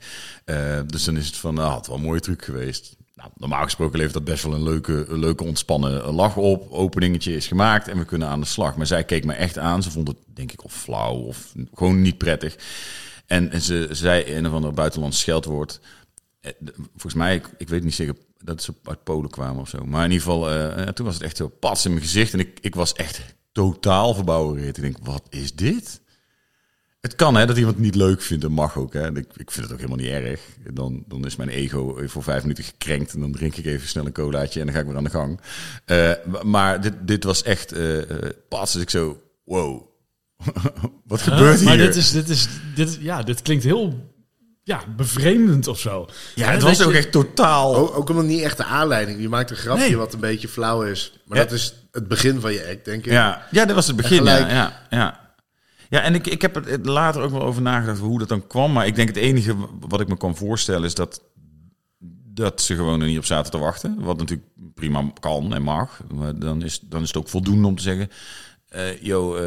dus 0.87 1.05
dan 1.05 1.17
is 1.17 1.27
het 1.27 1.37
van, 1.37 1.55
nou, 1.55 1.71
had 1.71 1.87
wel 1.87 1.97
een 1.97 2.03
mooie 2.03 2.21
truc 2.21 2.45
geweest. 2.45 2.97
Nou, 3.19 3.31
normaal 3.37 3.63
gesproken 3.63 3.97
levert 3.97 4.15
dat 4.15 4.25
best 4.25 4.43
wel 4.43 4.55
een 4.55 4.63
leuke, 4.63 5.07
leuke 5.09 5.45
ontspannen 5.45 6.15
lach 6.15 6.37
op. 6.37 6.71
Openingetje 6.71 7.35
is 7.35 7.47
gemaakt 7.47 7.89
en 7.89 7.99
we 7.99 8.05
kunnen 8.05 8.29
aan 8.29 8.41
de 8.41 8.47
slag. 8.47 8.77
Maar 8.77 8.87
zij 8.87 9.05
keek 9.05 9.25
me 9.25 9.33
echt 9.33 9.59
aan. 9.59 9.83
Ze 9.83 9.91
vond 9.91 10.09
het 10.09 10.17
denk 10.27 10.53
ik 10.53 10.65
of 10.65 10.73
flauw 10.73 11.15
of 11.15 11.53
gewoon 11.75 12.03
niet 12.03 12.19
prettig. 12.19 12.57
En, 13.27 13.63
ze 13.63 13.89
zei 13.91 14.37
een 14.37 14.47
of 14.47 14.53
ander 14.53 14.73
buitenlands 14.73 15.19
scheldwoord. 15.19 15.81
Eh, 16.41 16.53
volgens 16.91 17.15
mij, 17.15 17.43
ik, 17.57 17.69
weet 17.69 17.85
niet 17.85 17.95
zeker 17.95 18.17
dat 18.39 18.63
ze 18.63 18.75
uit 18.85 19.05
Polen 19.05 19.31
kwamen 19.31 19.61
of 19.61 19.69
zo. 19.69 19.85
Maar 19.85 20.05
in 20.05 20.11
ieder 20.11 20.27
geval, 20.27 20.53
uh, 20.53 20.87
toen 20.87 21.07
was 21.07 21.15
het 21.15 21.25
echt 21.25 21.37
zo 21.37 21.49
pas 21.49 21.85
in 21.85 21.91
mijn 21.91 22.03
gezicht. 22.03 22.33
En 22.33 22.39
ik, 22.39 22.59
ik 22.61 22.75
was 22.75 22.93
echt 22.93 23.21
totaal 23.53 24.15
verbouwereerd. 24.15 24.77
Ik 24.77 24.83
denk, 24.83 24.97
wat 25.03 25.23
is 25.29 25.55
dit? 25.55 26.01
Het 27.01 27.15
kan 27.17 27.35
hè, 27.37 27.47
dat 27.47 27.57
iemand 27.57 27.79
niet 27.79 27.95
leuk 27.95 28.23
vindt, 28.23 28.43
dat 28.43 28.51
mag 28.53 28.77
ook. 28.77 28.93
Hè. 28.93 29.07
Ik, 29.17 29.27
ik 29.37 29.51
vind 29.51 29.65
het 29.65 29.73
ook 29.73 29.81
helemaal 29.81 29.99
niet 29.99 30.11
erg. 30.11 30.41
Dan, 30.73 31.05
dan 31.07 31.25
is 31.27 31.37
mijn 31.37 31.49
ego 31.49 32.01
voor 32.07 32.23
vijf 32.23 32.43
minuten 32.43 32.65
gekrenkt 32.65 33.15
en 33.15 33.21
dan 33.21 33.33
drink 33.33 33.57
ik 33.57 33.67
even 33.67 33.89
snel 33.89 34.07
een 34.07 34.13
colaatje 34.13 34.61
en 34.61 34.67
dan 34.67 34.75
ga 34.75 34.81
ik 34.81 34.87
weer 34.87 34.97
aan 34.97 35.05
de 35.05 35.11
gang. 35.11 35.41
Uh, 35.87 36.13
maar 36.43 36.81
dit, 36.81 36.95
dit 37.01 37.25
was 37.25 37.43
echt 37.43 37.77
uh, 37.77 38.03
pas 38.49 38.61
als 38.61 38.77
ik 38.77 38.91
zo, 38.91 39.21
wow, 39.45 39.83
wat 41.05 41.23
gebeurt 41.23 41.57
hier? 41.59 41.69
Maar 41.69 41.77
dit 41.77 41.97
is, 41.97 42.11
dit 42.11 42.29
is, 42.29 42.49
dit, 42.75 42.99
ja, 43.01 43.23
dit 43.23 43.43
klinkt 43.43 43.65
heel 43.65 44.13
ja, 44.63 44.85
bevreemdend 44.97 45.67
of 45.67 45.79
zo. 45.79 46.09
Ja, 46.35 46.51
het 46.51 46.63
was 46.63 46.83
ook 46.83 46.93
echt 46.93 47.13
totaal... 47.13 47.77
Ook, 47.77 47.97
ook 47.97 48.09
omdat 48.09 48.25
niet 48.25 48.43
echt 48.43 48.57
de 48.57 48.65
aanleiding. 48.65 49.21
Je 49.21 49.29
maakt 49.29 49.51
een 49.51 49.57
grapje 49.57 49.83
Nee. 49.83 49.97
wat 49.97 50.13
een 50.13 50.21
beetje 50.21 50.49
flauw 50.49 50.83
is. 50.83 51.21
Maar 51.25 51.39
Ja. 51.39 51.45
dat 51.45 51.53
is 51.53 51.75
het 51.99 52.09
begin 52.09 52.41
van 52.41 52.53
je 52.53 52.69
act, 52.71 52.85
denk 52.85 53.07
ik. 53.07 53.13
Ja, 53.13 53.47
ja 53.51 53.65
dat 53.65 53.75
was 53.75 53.87
het 53.87 53.97
begin. 53.97 54.17
gelijk. 54.17 54.51
Ja, 54.51 54.55
ja, 54.57 54.73
ja. 54.91 55.21
ja, 55.89 56.01
en 56.01 56.15
ik, 56.15 56.27
ik 56.27 56.43
heb 56.43 56.57
er 56.57 56.79
later 56.81 57.23
ook 57.23 57.31
wel 57.31 57.43
over 57.43 57.63
nagedacht 57.63 57.99
hoe 57.99 58.19
dat 58.19 58.29
dan 58.29 58.47
kwam. 58.47 58.73
Maar 58.73 58.87
ik 58.87 58.95
denk 58.95 59.09
het 59.09 59.17
enige 59.17 59.57
wat 59.81 60.01
ik 60.01 60.09
me 60.09 60.17
kan 60.17 60.37
voorstellen 60.37 60.85
is 60.85 60.95
dat, 60.95 61.23
dat 62.25 62.61
ze 62.61 62.75
gewoon 62.75 63.01
er 63.01 63.07
niet 63.07 63.19
op 63.19 63.25
zaten 63.25 63.51
te 63.51 63.59
wachten. 63.59 64.01
Wat 64.01 64.19
natuurlijk 64.19 64.49
prima 64.75 65.11
kan 65.21 65.55
en 65.55 65.63
mag. 65.63 66.01
Maar 66.15 66.39
dan 66.39 66.63
is, 66.63 66.81
dan 66.81 67.03
is 67.03 67.09
het 67.09 67.17
ook 67.17 67.29
voldoende 67.29 67.67
om 67.67 67.77
te 67.77 67.83
zeggen... 67.83 68.11
yo, 69.01 69.35
eh, 69.37 69.41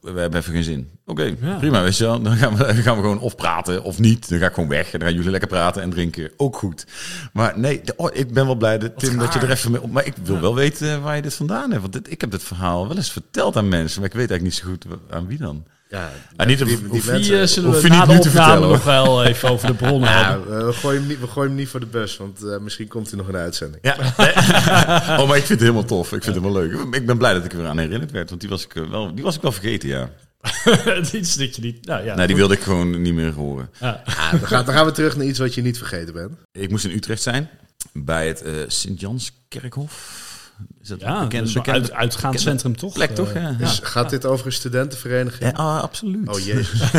we 0.00 0.20
hebben 0.20 0.40
even 0.40 0.52
geen 0.52 0.64
zin. 0.64 0.90
Oké, 1.06 1.34
Ja. 1.40 1.56
prima, 1.58 1.82
weet 1.82 1.96
je 1.96 2.04
wel. 2.04 2.22
Dan 2.22 2.36
gaan, 2.36 2.56
we, 2.56 2.64
dan 2.64 2.74
gaan 2.74 2.94
we 2.96 3.00
gewoon 3.02 3.20
of 3.20 3.36
praten 3.36 3.82
of 3.82 3.98
niet. 3.98 4.28
Dan 4.28 4.38
ga 4.38 4.46
ik 4.46 4.54
gewoon 4.54 4.68
weg 4.68 4.84
en 4.92 4.98
dan 4.98 5.08
gaan 5.08 5.16
jullie 5.16 5.30
lekker 5.30 5.48
praten 5.48 5.82
en 5.82 5.90
drinken. 5.90 6.30
Ook 6.36 6.56
goed. 6.56 6.86
Maar 7.32 7.58
nee, 7.58 7.80
de- 7.84 7.94
oh, 7.96 8.10
ik 8.12 8.32
ben 8.32 8.46
wel 8.46 8.54
blij, 8.54 8.78
dat, 8.78 8.98
Tim, 8.98 9.18
dat 9.18 9.32
je 9.32 9.38
er 9.40 9.50
even 9.50 9.70
mee 9.70 9.82
op... 9.82 9.90
Maar 9.90 10.06
ik 10.06 10.14
wil 10.22 10.40
wel 10.40 10.54
weten 10.54 11.02
waar 11.02 11.16
je 11.16 11.22
dit 11.22 11.34
vandaan 11.34 11.68
hebt. 11.70 11.80
Want 11.80 11.92
dit, 11.92 12.10
ik 12.10 12.20
heb 12.20 12.30
dit 12.30 12.42
verhaal 12.42 12.88
wel 12.88 12.96
eens 12.96 13.12
verteld 13.12 13.56
aan 13.56 13.68
mensen. 13.68 14.00
Maar 14.00 14.10
ik 14.10 14.16
weet 14.16 14.30
eigenlijk 14.30 14.42
niet 14.64 14.74
zo 14.84 14.88
goed 14.94 15.00
aan 15.10 15.26
wie 15.26 15.38
dan. 15.38 15.64
Ja, 15.92 16.10
Ah, 16.36 16.46
niet 16.46 16.58
die, 16.58 16.88
die 16.90 17.02
mensen- 17.06 17.48
zullen 17.48 17.80
we 17.82 17.88
na 17.88 18.06
de 18.06 18.18
opname 18.18 18.66
nog 18.66 18.84
wel 18.84 19.24
even 19.24 19.48
over 19.48 19.66
de 19.66 19.74
bronnen 19.74 20.08
Ja, 20.10 20.30
hebben. 20.30 20.66
we, 20.66 20.72
gooien 20.72 20.98
hem 21.00 21.08
niet, 21.08 21.20
we 21.20 21.26
gooien 21.26 21.48
hem 21.48 21.58
niet 21.58 21.68
voor 21.68 21.80
de 21.80 21.86
bus, 21.86 22.16
want 22.16 22.42
eh, 22.42 22.58
misschien 22.58 22.88
komt 22.88 23.08
hij 23.08 23.18
nog 23.18 23.26
in 23.26 23.32
de 23.32 23.38
uitzending. 23.38 23.82
Ja. 23.84 23.96
oh, 25.20 25.28
maar 25.28 25.36
ik 25.36 25.44
vind 25.44 25.48
het 25.48 25.60
helemaal 25.60 25.84
tof. 25.84 26.12
Ik 26.12 26.22
vind 26.22 26.34
het 26.34 26.44
wel 26.44 26.52
leuk. 26.52 26.72
Ik 26.90 27.06
ben 27.06 27.18
blij 27.18 27.32
dat 27.32 27.44
ik 27.44 27.52
er 27.52 27.58
weer 27.58 27.66
aan 27.66 27.78
herinnerd 27.78 28.10
werd. 28.10 28.28
Want 28.28 28.40
die 28.40 28.50
was 28.50 28.64
ik, 28.64 28.74
eh, 28.74 28.90
wel, 28.90 29.14
die 29.14 29.24
was 29.24 29.36
ik 29.36 29.42
wel 29.42 29.52
vergeten, 29.52 29.88
ja. 29.88 30.10
Iets 31.12 31.36
dat 31.36 31.56
je 31.56 31.62
niet... 31.62 31.86
Nou, 31.86 32.04
ja, 32.04 32.14
Nee, 32.14 32.26
die 32.26 32.36
wilde 32.36 32.54
ik 32.54 32.60
gewoon 32.60 33.02
niet 33.02 33.14
meer 33.14 33.32
horen. 33.32 33.68
Ja. 33.80 34.02
Ja, 34.06 34.30
dan, 34.30 34.46
gaan, 34.46 34.64
dan 34.64 34.74
gaan 34.74 34.86
we 34.86 34.92
terug 34.92 35.16
naar 35.16 35.26
iets 35.26 35.38
wat 35.38 35.54
je 35.54 35.62
niet 35.62 35.78
vergeten 35.78 36.14
bent. 36.14 36.30
Ik 36.52 36.70
moest 36.70 36.84
in 36.84 36.90
Utrecht 36.90 37.22
zijn. 37.22 37.48
Bij 37.92 38.26
het 38.28 38.42
eh 38.42 38.52
Sint-Janskerkhof. 38.66 40.20
Is 40.80 40.88
dat 40.88 41.00
Ja, 41.00 41.20
bekend, 41.22 41.44
dus 41.44 41.54
een 41.54 41.62
bekend 41.62 41.90
uit, 41.90 41.92
uitgaanscentrum 41.92 42.76
toch? 42.76 42.92
plek, 42.92 43.08
Eh, 43.08 43.14
toch? 43.14 43.34
Ja, 43.34 43.52
Dus 43.52 43.80
gaat 43.82 44.10
dit 44.10 44.26
over 44.26 44.46
een 44.46 44.52
studentenvereniging? 44.52 45.50
Ja, 45.50 45.56
ah, 45.56 45.80
absoluut. 45.82 46.28
Oh 46.28 46.38
jezus. 46.38 46.80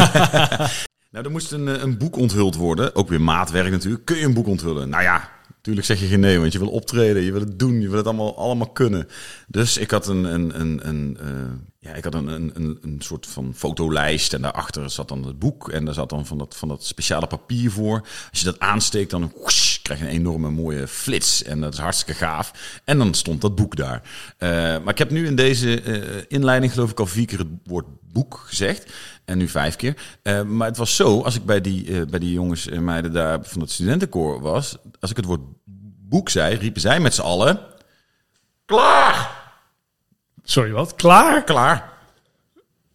Nou, 1.11 1.25
er 1.25 1.31
moest 1.31 1.51
een, 1.51 1.67
eh, 1.67 1.81
een 1.81 1.97
boek 1.97 2.15
onthuld 2.17 2.55
worden. 2.55 2.95
Ook 2.95 3.09
weer 3.09 3.21
maatwerk 3.21 3.71
natuurlijk. 3.71 4.05
Kun 4.05 4.17
je 4.17 4.25
een 4.25 4.33
boek 4.33 4.47
onthullen? 4.47 4.89
Nou 4.89 5.03
ja, 5.03 5.29
natuurlijk 5.55 5.85
zeg 5.85 5.99
je 5.99 6.05
geen 6.05 6.19
nee, 6.19 6.39
want 6.39 6.53
je 6.53 6.59
wil 6.59 6.69
optreden, 6.69 7.21
je 7.23 7.31
wil 7.31 7.39
het 7.41 7.59
doen, 7.59 7.81
je 7.81 7.87
wil 7.87 7.97
het 7.97 8.05
allemaal, 8.05 8.37
allemaal 8.37 8.69
kunnen. 8.69 9.07
Dus 9.47 9.77
ik 9.77 9.91
had 9.91 10.07
een, 10.07 10.23
een, 10.23 10.59
een, 10.59 10.87
een, 10.87 11.17
eh, 11.19 11.27
ja, 11.79 11.93
ik 11.93 12.03
had 12.03 12.13
een, 12.13 12.27
een, 12.27 12.51
een, 12.53 12.77
een 12.81 12.95
soort 12.99 13.27
van 13.27 13.53
fotolijst 13.55 14.33
en 14.33 14.41
daarachter 14.41 14.89
zat 14.89 15.07
dan 15.07 15.23
het 15.25 15.39
boek 15.39 15.69
en 15.69 15.85
daar 15.85 15.93
zat 15.93 16.09
dan 16.09 16.25
van 16.25 16.37
dat, 16.37 16.55
van 16.55 16.67
dat 16.67 16.85
speciale 16.85 17.27
papier 17.27 17.71
voor. 17.71 17.99
Als 18.29 18.39
je 18.39 18.45
dat 18.45 18.59
aansteekt, 18.59 19.09
dan 19.09 19.31
krijg 19.83 20.01
een 20.01 20.07
enorme 20.07 20.49
mooie 20.49 20.87
flits 20.87 21.43
en 21.43 21.61
dat 21.61 21.73
is 21.73 21.79
hartstikke 21.79 22.13
gaaf. 22.13 22.79
En 22.83 22.97
dan 22.97 23.13
stond 23.13 23.41
dat 23.41 23.55
boek 23.55 23.75
daar. 23.75 24.01
Eh, 24.37 24.49
maar 24.49 24.89
ik 24.89 24.97
heb 24.97 25.09
nu 25.09 25.25
in 25.25 25.35
deze 25.35 25.81
eh, 25.81 26.23
inleiding 26.27 26.71
geloof 26.71 26.91
ik 26.91 26.99
al 26.99 27.05
vier 27.05 27.25
keer 27.25 27.37
het 27.37 27.47
woord 27.63 27.85
boek 28.01 28.43
gezegd. 28.45 28.93
En 29.25 29.37
nu 29.37 29.47
vijf 29.47 29.75
keer. 29.75 29.95
Eh, 30.21 30.43
maar 30.43 30.67
het 30.67 30.77
was 30.77 30.95
zo, 30.95 31.21
als 31.21 31.35
ik 31.35 31.45
bij 31.45 31.61
die, 31.61 32.05
bij 32.05 32.19
die 32.19 32.33
jongens 32.33 32.67
en 32.67 32.83
meiden 32.83 33.13
daar 33.13 33.39
van 33.43 33.61
het 33.61 33.71
studentenkoor 33.71 34.41
was. 34.41 34.77
Als 34.99 35.11
ik 35.11 35.17
het 35.17 35.25
woord 35.25 35.41
boek 36.09 36.29
zei, 36.29 36.55
riepen 36.55 36.81
zij 36.81 36.99
met 36.99 37.13
z'n 37.13 37.21
allen... 37.21 37.59
Klaar! 38.65 39.41
Sorry, 40.43 40.71
wat? 40.71 40.95
Klaar? 40.95 41.43
Klaar! 41.43 41.91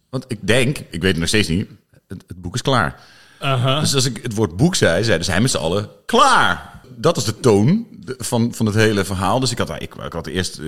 Want 0.09 0.25
ik 0.27 0.39
denk, 0.41 0.77
ik 0.77 1.01
weet 1.01 1.11
het 1.11 1.17
nog 1.17 1.27
steeds 1.27 1.47
niet, 1.47 1.69
het, 2.07 2.23
het 2.27 2.41
boek 2.41 2.55
is 2.55 2.61
klaar. 2.61 2.99
Dus 3.79 3.95
als 3.95 4.05
ik 4.05 4.19
het 4.23 4.33
woord 4.33 4.57
boek 4.57 4.75
zei, 4.75 5.03
zeiden 5.03 5.25
zij 5.25 5.41
met 5.41 5.51
z'n 5.51 5.57
allen 5.57 5.89
klaar. 6.05 6.78
Dat 7.01 7.17
is 7.17 7.23
de 7.23 7.39
toon 7.39 7.87
van, 8.05 8.53
van 8.53 8.65
het 8.65 8.75
hele 8.75 9.05
verhaal. 9.05 9.39
Dus 9.39 9.51
ik 9.51 9.57
had, 9.57 9.81
ik, 9.81 9.93
had 10.09 10.27
eerst 10.27 10.59
eh, 10.59 10.65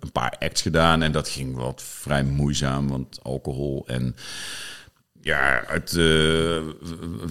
een 0.00 0.12
paar 0.12 0.36
acts 0.38 0.62
gedaan 0.62 1.02
en 1.02 1.12
dat 1.12 1.28
ging 1.28 1.56
wat 1.56 1.82
vrij 1.82 2.24
moeizaam, 2.24 2.88
want 2.88 3.18
alcohol 3.22 3.84
en 3.86 4.16
ja, 5.22 5.64
uit 5.66 5.90
eh, 5.90 5.96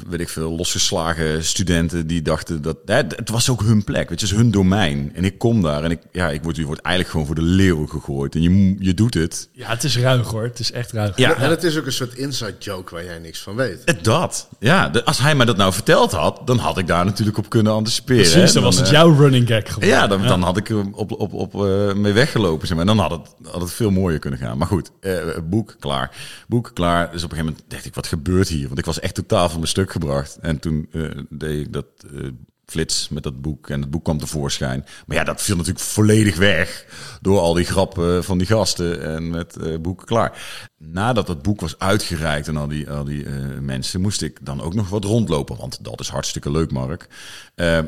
weet 0.09 0.19
ik 0.19 0.29
veel, 0.29 0.55
losgeslagen 0.55 1.43
studenten 1.43 2.07
die 2.07 2.21
dachten 2.21 2.61
dat 2.61 2.77
hè, 2.85 2.95
het 2.95 3.29
was 3.29 3.49
ook 3.49 3.61
hun 3.61 3.83
plek, 3.83 4.09
het 4.09 4.21
is 4.21 4.31
hun 4.31 4.51
domein. 4.51 5.11
En 5.15 5.23
ik 5.23 5.37
kom 5.37 5.61
daar 5.61 5.83
en 5.83 5.91
ik, 5.91 5.99
ja, 6.11 6.29
ik 6.29 6.43
word, 6.43 6.55
je 6.55 6.65
wordt 6.65 6.81
eigenlijk 6.81 7.11
gewoon 7.13 7.25
voor 7.25 7.35
de 7.45 7.51
leeuw 7.55 7.85
gegooid 7.87 8.35
en 8.35 8.41
je, 8.41 8.75
je 8.79 8.93
doet 8.93 9.13
het. 9.13 9.49
Ja, 9.51 9.69
het 9.69 9.83
is 9.83 9.97
ruig 9.97 10.27
hoor. 10.27 10.43
Het 10.43 10.59
is 10.59 10.71
echt 10.71 10.91
ruig. 10.91 11.17
Ja, 11.17 11.35
En 11.35 11.49
het 11.49 11.63
is 11.63 11.77
ook 11.77 11.85
een 11.85 11.91
soort 11.91 12.13
inside 12.13 12.55
joke 12.59 12.93
waar 12.93 13.03
jij 13.03 13.19
niks 13.19 13.39
van 13.41 13.55
weet. 13.55 13.81
Het 13.85 14.03
Dat. 14.03 14.47
Ja, 14.59 14.89
de- 14.89 15.05
als 15.05 15.19
hij 15.19 15.35
mij 15.35 15.45
dat 15.45 15.57
nou 15.57 15.73
verteld 15.73 16.11
had, 16.11 16.41
dan 16.45 16.57
had 16.57 16.77
ik 16.77 16.87
daar 16.87 17.05
natuurlijk 17.05 17.37
op 17.37 17.49
kunnen 17.49 17.73
anticiperen. 17.73 18.21
Precies, 18.21 18.47
hè. 18.47 18.53
dan 18.53 18.63
was 18.63 18.75
het 18.77 18.85
eh, 18.85 18.91
jouw 18.91 19.13
running 19.15 19.47
gag 19.47 19.63
geworden. 19.67 19.89
Ja, 19.89 20.07
dan, 20.07 20.21
dan 20.27 20.41
had 20.41 20.57
ik 20.57 20.69
er 20.69 20.83
op, 20.91 21.11
op, 21.11 21.33
op 21.33 21.53
eh, 21.65 21.93
mee 21.93 22.13
weggelopen. 22.13 22.67
Zeg 22.67 22.77
maar. 22.77 22.87
En 22.87 22.97
dan 22.97 23.05
had 23.07 23.11
het, 23.11 23.51
had 23.51 23.61
het 23.61 23.71
veel 23.73 23.91
mooier 23.91 24.19
kunnen 24.19 24.39
gaan. 24.39 24.57
Maar 24.57 24.67
goed, 24.67 24.91
eh, 24.99 25.13
boek 25.43 25.75
klaar. 25.79 26.11
Boek 26.47 26.71
klaar. 26.73 27.11
Dus 27.11 27.23
op 27.23 27.31
een 27.31 27.37
gegeven 27.37 27.45
moment 27.45 27.63
ik, 27.85 27.93
wat 27.95 28.07
gebeurt 28.07 28.47
hier? 28.47 28.67
Want 28.67 28.79
ik 28.79 28.85
was 28.85 28.99
echt 28.99 29.15
totaal 29.15 29.47
van 29.47 29.57
mijn 29.57 29.69
stuk 29.69 29.91
gebracht. 29.91 30.37
En 30.41 30.59
toen 30.59 30.87
eh, 30.91 31.03
deed 31.29 31.65
ik 31.65 31.73
dat 31.73 31.85
eh, 32.13 32.27
flits 32.65 33.09
met 33.09 33.23
dat 33.23 33.41
boek. 33.41 33.69
En 33.69 33.81
het 33.81 33.89
boek 33.89 34.03
kwam 34.03 34.17
tevoorschijn. 34.17 34.85
Maar 35.05 35.17
ja, 35.17 35.23
dat 35.23 35.41
viel 35.41 35.55
natuurlijk 35.55 35.85
volledig 35.85 36.37
weg. 36.37 36.85
Door 37.21 37.39
al 37.39 37.53
die 37.53 37.65
grappen 37.65 38.23
van 38.23 38.37
die 38.37 38.47
gasten. 38.47 39.03
En 39.03 39.29
met 39.29 39.57
eh 39.57 39.77
boek 39.77 40.05
klaar. 40.05 40.67
Nadat 40.77 41.27
het 41.27 41.41
boek 41.41 41.61
was 41.61 41.79
uitgereikt 41.79 42.47
en 42.47 42.57
al 42.57 42.67
die, 42.67 42.89
al 42.89 43.03
die 43.03 43.25
mensen... 43.61 44.01
moest 44.01 44.21
ik 44.21 44.37
dan 44.41 44.61
ook 44.61 44.73
nog 44.73 44.89
wat 44.89 45.03
rondlopen. 45.03 45.57
Want 45.57 45.83
dat 45.83 45.99
is 45.99 46.09
hartstikke 46.09 46.51
leuk, 46.51 46.71
Mark. 46.71 47.07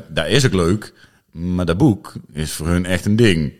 Daar 0.08 0.28
is 0.28 0.46
ook 0.46 0.54
leuk. 0.54 0.92
Maar 1.30 1.66
dat 1.66 1.78
boek 1.78 2.12
is 2.32 2.52
voor 2.52 2.66
hun 2.66 2.86
echt 2.86 3.04
een 3.04 3.16
ding. 3.16 3.52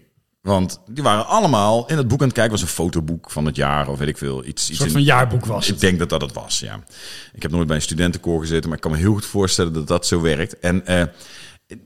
Want 0.42 0.80
die 0.90 1.02
waren 1.02 1.26
allemaal 1.26 1.86
in 1.88 1.96
het 1.96 2.08
boek 2.08 2.20
aan 2.20 2.26
het 2.26 2.34
kijken. 2.34 2.52
was 2.52 2.62
een 2.62 2.68
fotoboek 2.68 3.30
van 3.30 3.46
het 3.46 3.56
jaar 3.56 3.88
of 3.88 3.98
weet 3.98 4.08
ik 4.08 4.18
veel. 4.18 4.44
Iets, 4.44 4.50
iets 4.62 4.68
Een 4.68 4.74
soort 4.74 4.88
in- 4.88 4.94
van 4.94 5.02
jaarboek 5.02 5.46
was 5.46 5.64
Ik 5.64 5.70
het. 5.70 5.80
denk 5.80 5.98
dat 5.98 6.08
dat 6.08 6.20
het 6.20 6.32
was, 6.32 6.58
ja. 6.60 6.84
Ik 7.32 7.42
heb 7.42 7.50
nooit 7.50 7.66
bij 7.66 7.76
een 7.76 7.82
studentenkoor 7.82 8.40
gezeten, 8.40 8.68
maar 8.68 8.76
ik 8.76 8.82
kan 8.82 8.90
me 8.92 8.96
heel 8.96 9.12
goed 9.12 9.24
voorstellen 9.26 9.72
dat 9.72 9.86
dat 9.88 10.06
zo 10.06 10.20
werkt. 10.20 10.58
En 10.58 10.86
eh, 10.86 11.02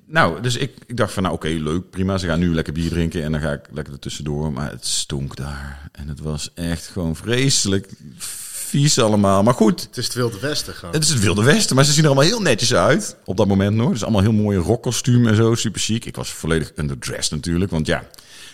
nou, 0.06 0.40
dus 0.40 0.56
ik, 0.56 0.72
ik 0.86 0.96
dacht 0.96 1.12
van, 1.12 1.22
nou 1.22 1.34
oké, 1.34 1.48
leuk, 1.48 1.90
prima. 1.90 2.18
Ze 2.18 2.26
gaan 2.26 2.38
nu 2.38 2.54
lekker 2.54 2.72
bier 2.72 2.88
drinken 2.90 3.22
en 3.22 3.32
dan 3.32 3.40
ga 3.40 3.52
ik 3.52 3.68
lekker 3.72 3.92
er 3.92 3.98
tussendoor. 3.98 4.52
Maar 4.52 4.70
het 4.70 4.86
stonk 4.86 5.36
daar. 5.36 5.88
En 5.92 6.08
het 6.08 6.20
was 6.20 6.50
echt 6.54 6.86
gewoon 6.86 7.16
vreselijk 7.16 7.92
vies 8.16 8.98
allemaal. 8.98 9.42
Maar 9.42 9.54
goed, 9.54 9.80
Het 9.82 9.96
is 9.96 10.04
het 10.04 10.14
Wilde 10.14 10.38
Westen 10.40 10.74
gewoon. 10.74 10.94
het 10.94 11.02
is 11.04 11.08
het 11.10 11.20
Wilde 11.20 11.42
Westen, 11.42 11.76
maar 11.76 11.84
ze 11.84 11.92
zien 11.92 12.02
er 12.02 12.08
allemaal 12.10 12.28
heel 12.28 12.40
netjes 12.40 12.74
uit. 12.74 13.16
Op 13.24 13.36
dat 13.36 13.46
moment 13.46 13.76
nog. 13.76 13.90
Dus 13.90 14.02
allemaal 14.02 14.20
heel 14.22 14.32
mooie 14.32 14.58
rockkostuum 14.58 15.26
en 15.26 15.36
zo, 15.36 15.54
super 15.54 15.80
chic. 15.80 16.04
Ik 16.04 16.16
was 16.16 16.30
volledig 16.30 16.72
underdressed 16.76 17.30
natuurlijk, 17.32 17.70
want 17.70 17.86
ja, 17.86 18.04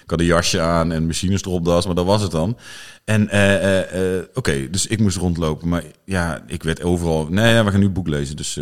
ik 0.02 0.10
had 0.10 0.20
een 0.20 0.26
jasje 0.26 0.60
aan 0.60 0.92
en 0.92 1.06
machines 1.06 1.42
erop 1.42 1.64
maar 1.64 1.94
dat 1.94 2.04
was 2.04 2.22
het 2.22 2.30
dan. 2.30 2.58
En 3.04 3.28
eh, 3.28 3.54
eh, 3.54 4.18
eh, 4.18 4.24
oké, 4.34 4.70
dus 4.70 4.86
ik 4.86 5.00
moest 5.00 5.16
rondlopen. 5.16 5.68
Maar 5.68 5.84
ja, 6.04 6.42
ik 6.46 6.62
werd 6.62 6.82
overal, 6.82 7.26
nee, 7.30 7.54
ja, 7.54 7.64
we 7.64 7.70
gaan 7.70 7.80
nu 7.80 7.88
boek 7.88 8.08
lezen, 8.08 8.36
dus 8.36 8.60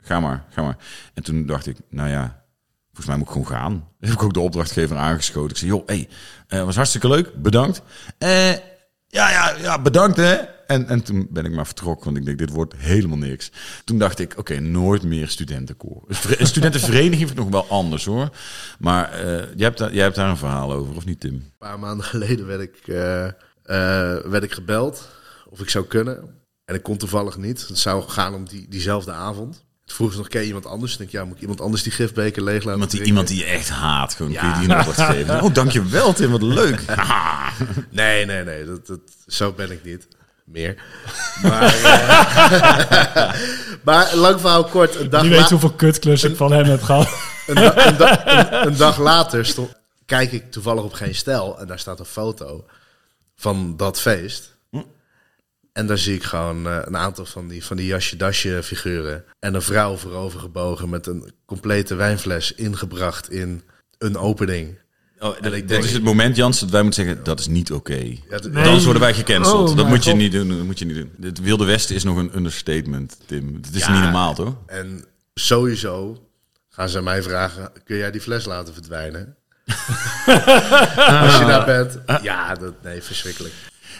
ga 0.00 0.20
maar, 0.20 0.44
ga 0.50 0.62
maar. 0.62 0.76
En 1.14 1.22
toen 1.22 1.46
dacht 1.46 1.66
ik, 1.66 1.76
nou 1.90 2.08
ja, 2.08 2.44
volgens 2.86 3.06
mij 3.06 3.16
moet 3.16 3.26
ik 3.26 3.32
gewoon 3.32 3.46
gaan. 3.46 3.88
heb 4.00 4.12
ik 4.12 4.22
ook 4.22 4.34
de 4.34 4.40
opdrachtgever 4.40 4.96
aangeschoten. 4.96 5.50
Ik 5.50 5.56
zei, 5.56 5.70
joh, 5.70 5.86
hey, 5.86 6.08
eh, 6.48 6.64
was 6.64 6.76
hartstikke 6.76 7.08
leuk, 7.08 7.42
bedankt. 7.42 7.82
Ja, 9.12 9.30
ja, 9.30 9.54
ja, 9.60 9.78
bedankt 9.82 10.16
hè. 10.16 10.36
En, 10.70 10.88
en 10.88 11.02
toen 11.02 11.26
ben 11.30 11.44
ik 11.44 11.52
maar 11.52 11.66
vertrokken, 11.66 12.04
want 12.04 12.16
ik 12.16 12.24
denk, 12.24 12.38
dit 12.38 12.50
wordt 12.50 12.74
helemaal 12.76 13.16
niks. 13.18 13.50
Toen 13.84 13.98
dacht 13.98 14.18
ik, 14.18 14.34
oké, 14.38 14.60
nooit 14.60 15.02
meer 15.02 15.28
studentenkoor. 15.28 16.02
Een 16.38 16.46
studentenvereniging 16.46 17.16
vind 17.28 17.30
ik 17.30 17.36
nog 17.36 17.48
wel 17.48 17.66
anders 17.68 18.04
hoor. 18.04 18.30
Maar 18.78 19.12
eh, 19.12 19.22
jij, 19.36 19.66
hebt 19.66 19.78
daar, 19.78 19.92
jij 19.92 20.02
hebt 20.02 20.16
daar 20.16 20.28
een 20.28 20.36
verhaal 20.36 20.72
over, 20.72 20.96
of 20.96 21.04
niet 21.04 21.20
Tim? 21.20 21.34
Een 21.34 21.52
paar 21.58 21.78
maanden 21.78 22.04
geleden 22.06 22.46
werd 22.46 22.60
ik, 22.60 22.76
eh, 22.86 23.26
eh, 23.26 23.32
werd 24.24 24.42
ik 24.42 24.52
gebeld 24.52 25.08
of 25.48 25.60
ik 25.60 25.70
zou 25.70 25.84
kunnen. 25.84 26.18
En 26.64 26.74
ik 26.74 26.82
kon 26.82 26.96
toevallig 26.96 27.36
niet. 27.36 27.68
Het 27.68 27.78
zou 27.78 28.08
gaan 28.08 28.34
om 28.34 28.48
die, 28.48 28.66
diezelfde 28.68 29.12
avond. 29.12 29.64
Toen 29.84 29.96
vroeg 29.96 30.12
ze 30.12 30.18
nog, 30.18 30.28
ken 30.28 30.40
je 30.40 30.46
iemand 30.46 30.66
anders? 30.66 30.92
Ik 30.92 30.98
denk, 30.98 31.10
ja, 31.10 31.24
moet 31.24 31.34
ik 31.34 31.40
iemand 31.40 31.60
anders 31.60 31.82
die 31.82 31.92
gifbeker 31.92 32.42
leeg 32.42 32.64
laten 32.64 32.72
Iemand 32.72 32.90
die, 32.90 33.00
drinken? 33.00 33.06
iemand 33.22 33.28
die 33.28 33.38
je 33.38 33.58
echt 33.58 33.68
haat, 33.68 34.14
gewoon 34.14 34.32
Ja. 34.32 34.40
kun 34.40 34.60
je 34.60 34.66
die 34.66 34.76
nog 34.76 34.86
wat 34.86 35.00
geven. 35.06 35.42
Oh, 35.42 35.54
dankjewel 35.54 36.12
Tim, 36.12 36.30
wat 36.30 36.42
leuk. 36.42 36.80
Nee, 37.90 38.24
nee, 38.26 38.44
nee. 38.44 38.64
Dat, 38.64 38.86
dat, 38.86 39.00
zo 39.26 39.52
ben 39.52 39.70
ik 39.70 39.84
niet. 39.84 40.08
Meer. 40.52 40.82
Maar, 41.42 41.62
eh, 41.74 43.32
maar 43.84 44.14
lang 44.16 44.40
verhaal 44.40 44.64
kort. 44.64 44.94
Een 44.96 45.10
dag, 45.10 45.22
Je 45.22 45.28
weet 45.28 45.50
hoeveel 45.50 45.72
kutklussen 45.72 46.30
ik 46.30 46.36
van 46.36 46.52
hem 46.52 46.64
heb 46.64 46.82
gehad. 46.82 47.08
een, 47.46 47.54
da- 47.54 47.86
een, 47.86 47.96
da- 47.96 48.26
een- 48.26 48.66
een 48.66 48.76
dag 48.76 48.98
later 48.98 49.46
stond, 49.46 49.72
kijk 50.06 50.32
ik 50.32 50.50
toevallig 50.50 50.82
op 50.82 50.92
geen 50.92 51.14
stijl. 51.14 51.58
En 51.58 51.66
daar 51.66 51.78
staat 51.78 51.98
een 51.98 52.04
foto 52.04 52.64
van 53.36 53.76
dat 53.76 54.00
feest. 54.00 54.58
En 55.72 55.86
daar 55.86 55.98
zie 55.98 56.14
ik 56.14 56.22
gewoon 56.22 56.66
eh, 56.66 56.78
een 56.84 56.96
aantal 56.96 57.24
van 57.26 57.48
die, 57.48 57.64
van 57.64 57.76
die 57.76 57.86
jasje-dasje 57.86 58.60
figuren. 58.62 59.24
En 59.38 59.54
een 59.54 59.62
vrouw 59.62 59.96
voorover 59.96 60.40
gebogen 60.40 60.88
met 60.88 61.06
een 61.06 61.32
complete 61.46 61.94
wijnfles 61.94 62.52
ingebracht 62.52 63.30
in 63.30 63.62
een 63.98 64.16
opening. 64.16 64.78
Oh, 65.22 65.34
dat, 65.40 65.52
ik 65.52 65.60
dat 65.60 65.68
denk- 65.68 65.84
is 65.84 65.92
het 65.92 66.02
moment, 66.02 66.36
Jans, 66.36 66.60
dat 66.60 66.70
wij 66.70 66.82
moeten 66.82 67.04
zeggen, 67.04 67.24
dat 67.24 67.40
is 67.40 67.46
niet 67.46 67.72
oké. 67.72 67.94
Ja, 67.94 68.38
Nee. 68.50 68.64
Anders 68.64 68.84
worden 68.84 69.02
wij 69.02 69.14
gecanceld. 69.14 69.70
Oh, 69.70 69.76
dat 69.76 69.88
moet 69.88 70.04
je 70.04 70.10
God. 70.10 70.18
niet 70.18 70.32
doen. 70.32 70.48
Dat 70.48 70.58
moet 70.62 70.78
je 70.78 70.84
niet 70.84 70.94
doen. 70.94 71.10
Het 71.20 71.40
Wilde 71.40 71.64
Westen 71.64 71.94
is 71.94 72.04
nog 72.04 72.16
een 72.16 72.36
understatement, 72.36 73.18
Tim. 73.26 73.54
Het 73.62 73.74
is 73.74 73.84
Ja. 73.86 73.92
niet 73.92 74.02
normaal, 74.02 74.34
toch? 74.34 74.54
En 74.66 75.04
sowieso 75.34 76.26
gaan 76.68 76.88
ze 76.88 77.02
mij 77.02 77.22
vragen: 77.22 77.72
kun 77.84 77.96
jij 77.96 78.10
die 78.10 78.20
fles 78.20 78.44
laten 78.44 78.74
verdwijnen? 78.74 79.36
Als 81.24 81.38
je 81.38 81.44
daar 81.46 81.64
bent. 81.64 81.98
Ja, 82.22 82.54
dat, 82.54 82.82
nee, 82.82 83.02
verschrikkelijk. 83.02 83.54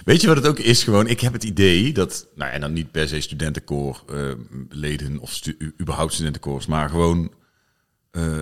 Weet 0.05 0.21
je 0.21 0.27
wat 0.27 0.37
het 0.37 0.47
ook 0.47 0.59
is? 0.59 0.83
Gewoon, 0.83 1.07
ik 1.07 1.21
heb 1.21 1.33
het 1.33 1.45
idee 1.45 1.93
dat, 1.93 2.27
nou 2.35 2.51
en 2.53 2.61
dan 2.61 2.73
niet 2.73 2.91
per 2.91 3.09
se 3.09 3.21
studentenkoor 3.21 4.03
eh, 4.09 4.23
leden 4.69 5.19
of 5.19 5.33
stu- 5.33 5.75
überhaupt 5.81 6.13
studentenkoors, 6.13 6.67
maar 6.67 6.89
gewoon 6.89 7.33
eh, 8.11 8.39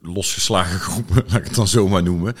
losgeslagen 0.00 0.80
groepen, 0.90 1.14
laat 1.28 1.38
ik 1.38 1.44
het 1.44 1.54
dan 1.54 1.68
zomaar 1.68 2.02
noemen. 2.02 2.34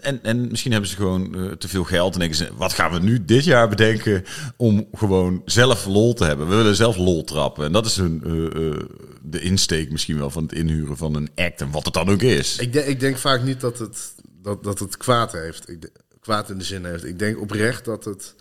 En, 0.00 0.22
en 0.22 0.48
misschien 0.48 0.72
hebben 0.72 0.90
ze 0.90 0.96
gewoon 0.96 1.34
eh, 1.34 1.50
te 1.52 1.68
veel 1.68 1.84
geld 1.84 2.12
en 2.12 2.18
denken 2.18 2.36
ze, 2.38 2.48
wat 2.56 2.72
gaan 2.72 2.92
we 2.92 2.98
nu 2.98 3.24
dit 3.24 3.44
jaar 3.44 3.68
bedenken 3.68 4.24
om 4.56 4.88
gewoon 4.92 5.42
zelf 5.44 5.86
lol 5.86 6.14
te 6.14 6.24
hebben? 6.24 6.48
We 6.48 6.54
willen 6.54 6.76
zelf 6.76 6.96
lol 6.96 7.24
trappen. 7.24 7.64
En 7.64 7.72
dat 7.72 7.86
is 7.86 7.96
hun, 7.96 8.20
eh, 8.24 8.84
de 9.22 9.40
insteek 9.40 9.90
misschien 9.90 10.18
wel 10.18 10.30
van 10.30 10.42
het 10.42 10.52
inhuren 10.52 10.96
van 10.96 11.14
een 11.14 11.30
act 11.34 11.60
en 11.60 11.70
wat 11.70 11.84
het 11.84 11.94
dan 11.94 12.08
ook 12.10 12.22
is. 12.22 12.58
Ik, 12.58 12.72
denk- 12.72 12.86
ik 12.86 13.00
denk 13.00 13.18
vaak 13.18 13.42
niet 13.42 13.60
dat 13.60 13.78
het, 13.78 14.14
dat, 14.42 14.64
dat 14.64 14.78
het 14.78 14.96
kwaad 14.96 15.32
heeft. 15.32 15.68
Ik, 15.68 15.80
de- 15.80 15.92
kwaad 16.20 16.50
in 16.50 16.58
de 16.58 16.64
zin 16.64 16.84
heeft. 16.84 17.04
Ik 17.04 17.18
denk 17.18 17.40
oprecht 17.40 17.84
dat 17.84 18.04
het. 18.04 18.34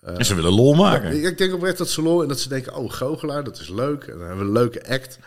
en 0.00 0.24
ze 0.24 0.34
willen 0.34 0.52
lol 0.52 0.74
maken. 0.74 1.16
Ik, 1.16 1.24
ik 1.24 1.38
denk 1.38 1.54
oprecht 1.54 1.78
dat 1.78 1.90
ze 1.90 2.02
lol 2.02 2.22
en 2.22 2.28
dat 2.28 2.40
ze 2.40 2.48
denken: 2.48 2.74
oh, 2.76 2.92
goochelaar, 2.92 3.44
dat 3.44 3.60
is 3.60 3.68
leuk. 3.68 4.04
En 4.04 4.18
dan 4.18 4.26
hebben 4.26 4.38
we 4.38 4.44
een 4.44 4.52
leuke 4.52 4.88
act. 4.88 5.18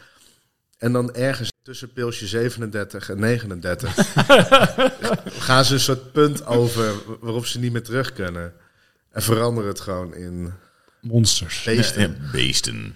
En 0.77 0.91
dan 0.93 1.13
ergens 1.13 1.51
tussen 1.63 1.93
pilsje 1.93 2.27
37 2.27 3.09
en 3.09 3.19
39 3.19 3.95
gaan 5.47 5.65
ze 5.65 5.73
een 5.73 5.79
soort 5.79 6.11
punt 6.11 6.45
over 6.45 6.93
waarop 7.19 7.45
ze 7.45 7.59
niet 7.59 7.71
meer 7.71 7.83
terug 7.83 8.13
kunnen. 8.13 8.53
En 9.11 9.21
veranderen 9.21 9.69
het 9.69 9.79
gewoon 9.79 10.13
in 10.15 10.53
Monsters. 11.01 11.57
feesten. 11.57 12.01
Ja, 12.21 12.31
beesten. 12.31 12.95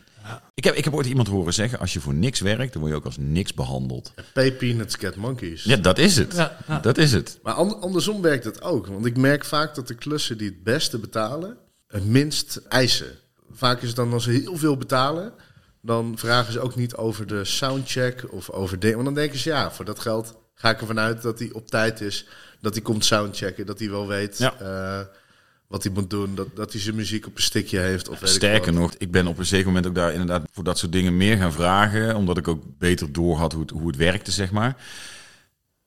Ik, 0.53 0.63
heb, 0.63 0.75
ik 0.75 0.83
heb 0.83 0.93
ooit 0.93 1.05
iemand 1.05 1.27
horen 1.27 1.53
zeggen, 1.53 1.79
als 1.79 1.93
je 1.93 1.99
voor 1.99 2.13
niks 2.13 2.39
werkt, 2.39 2.71
dan 2.73 2.81
word 2.81 2.93
je 2.93 2.97
ook 2.99 3.05
als 3.05 3.17
niks 3.19 3.53
behandeld. 3.53 4.13
Pay 4.33 4.53
peanuts, 4.53 4.95
get 4.95 5.15
monkeys. 5.15 5.63
Ja, 5.63 5.75
dat 5.75 5.97
is 5.97 6.17
het. 6.17 6.33
Ja, 6.35 6.57
ja. 6.67 6.79
Dat 6.79 6.97
is 6.97 7.11
het. 7.11 7.39
Maar 7.43 7.53
an- 7.53 7.81
andersom 7.81 8.21
werkt 8.21 8.43
het 8.43 8.61
ook. 8.61 8.87
Want 8.87 9.05
ik 9.05 9.17
merk 9.17 9.45
vaak 9.45 9.75
dat 9.75 9.87
de 9.87 9.95
klussen 9.95 10.37
die 10.37 10.49
het 10.49 10.63
beste 10.63 10.99
betalen, 10.99 11.57
het 11.87 12.05
minst 12.05 12.61
eisen. 12.69 13.07
Vaak 13.51 13.81
is 13.81 13.87
het 13.87 13.95
dan 13.95 14.13
als 14.13 14.23
ze 14.23 14.31
heel 14.31 14.57
veel 14.57 14.77
betalen, 14.77 15.33
dan 15.81 16.17
vragen 16.17 16.53
ze 16.53 16.59
ook 16.59 16.75
niet 16.75 16.95
over 16.95 17.27
de 17.27 17.45
soundcheck 17.45 18.25
of 18.33 18.49
over 18.49 18.79
dingen. 18.79 18.95
Want 18.95 19.07
dan 19.07 19.15
denken 19.15 19.39
ze, 19.39 19.49
ja, 19.49 19.71
voor 19.71 19.85
dat 19.85 19.99
geld 19.99 20.37
ga 20.53 20.69
ik 20.69 20.79
ervan 20.79 20.99
uit 20.99 21.21
dat 21.21 21.39
hij 21.39 21.49
op 21.51 21.67
tijd 21.67 22.01
is. 22.01 22.25
Dat 22.61 22.73
hij 22.73 22.81
komt 22.83 23.05
soundchecken, 23.05 23.65
dat 23.65 23.79
hij 23.79 23.89
wel 23.89 24.07
weet 24.07 24.37
Ja. 24.37 24.53
eh, 24.59 25.05
wat 25.67 25.83
hij 25.83 25.91
moet 25.91 26.09
doen. 26.09 26.35
Dat, 26.35 26.55
dat 26.55 26.71
hij 26.71 26.81
zijn 26.81 26.95
muziek 26.95 27.25
op 27.27 27.35
een 27.35 27.41
stickje 27.41 27.79
heeft. 27.79 28.09
Of 28.09 28.19
weet 28.19 28.29
ik 28.29 28.35
Sterker 28.35 28.73
nog, 28.73 28.93
ik 28.97 29.11
ben 29.11 29.27
op 29.27 29.37
een 29.37 29.45
zeker 29.45 29.65
moment 29.67 29.87
ook 29.87 29.95
daar 29.95 30.11
inderdaad 30.11 30.47
voor 30.51 30.63
dat 30.63 30.77
soort 30.77 30.91
dingen 30.91 31.17
meer 31.17 31.37
gaan 31.37 31.53
vragen. 31.53 32.15
Omdat 32.15 32.37
ik 32.37 32.47
ook 32.47 32.63
beter 32.77 33.11
door 33.11 33.37
had 33.37 33.51
hoe 33.51 33.61
het, 33.61 33.71
hoe 33.71 33.87
het 33.87 33.95
werkte, 33.95 34.31
zeg 34.31 34.51
maar. 34.51 34.75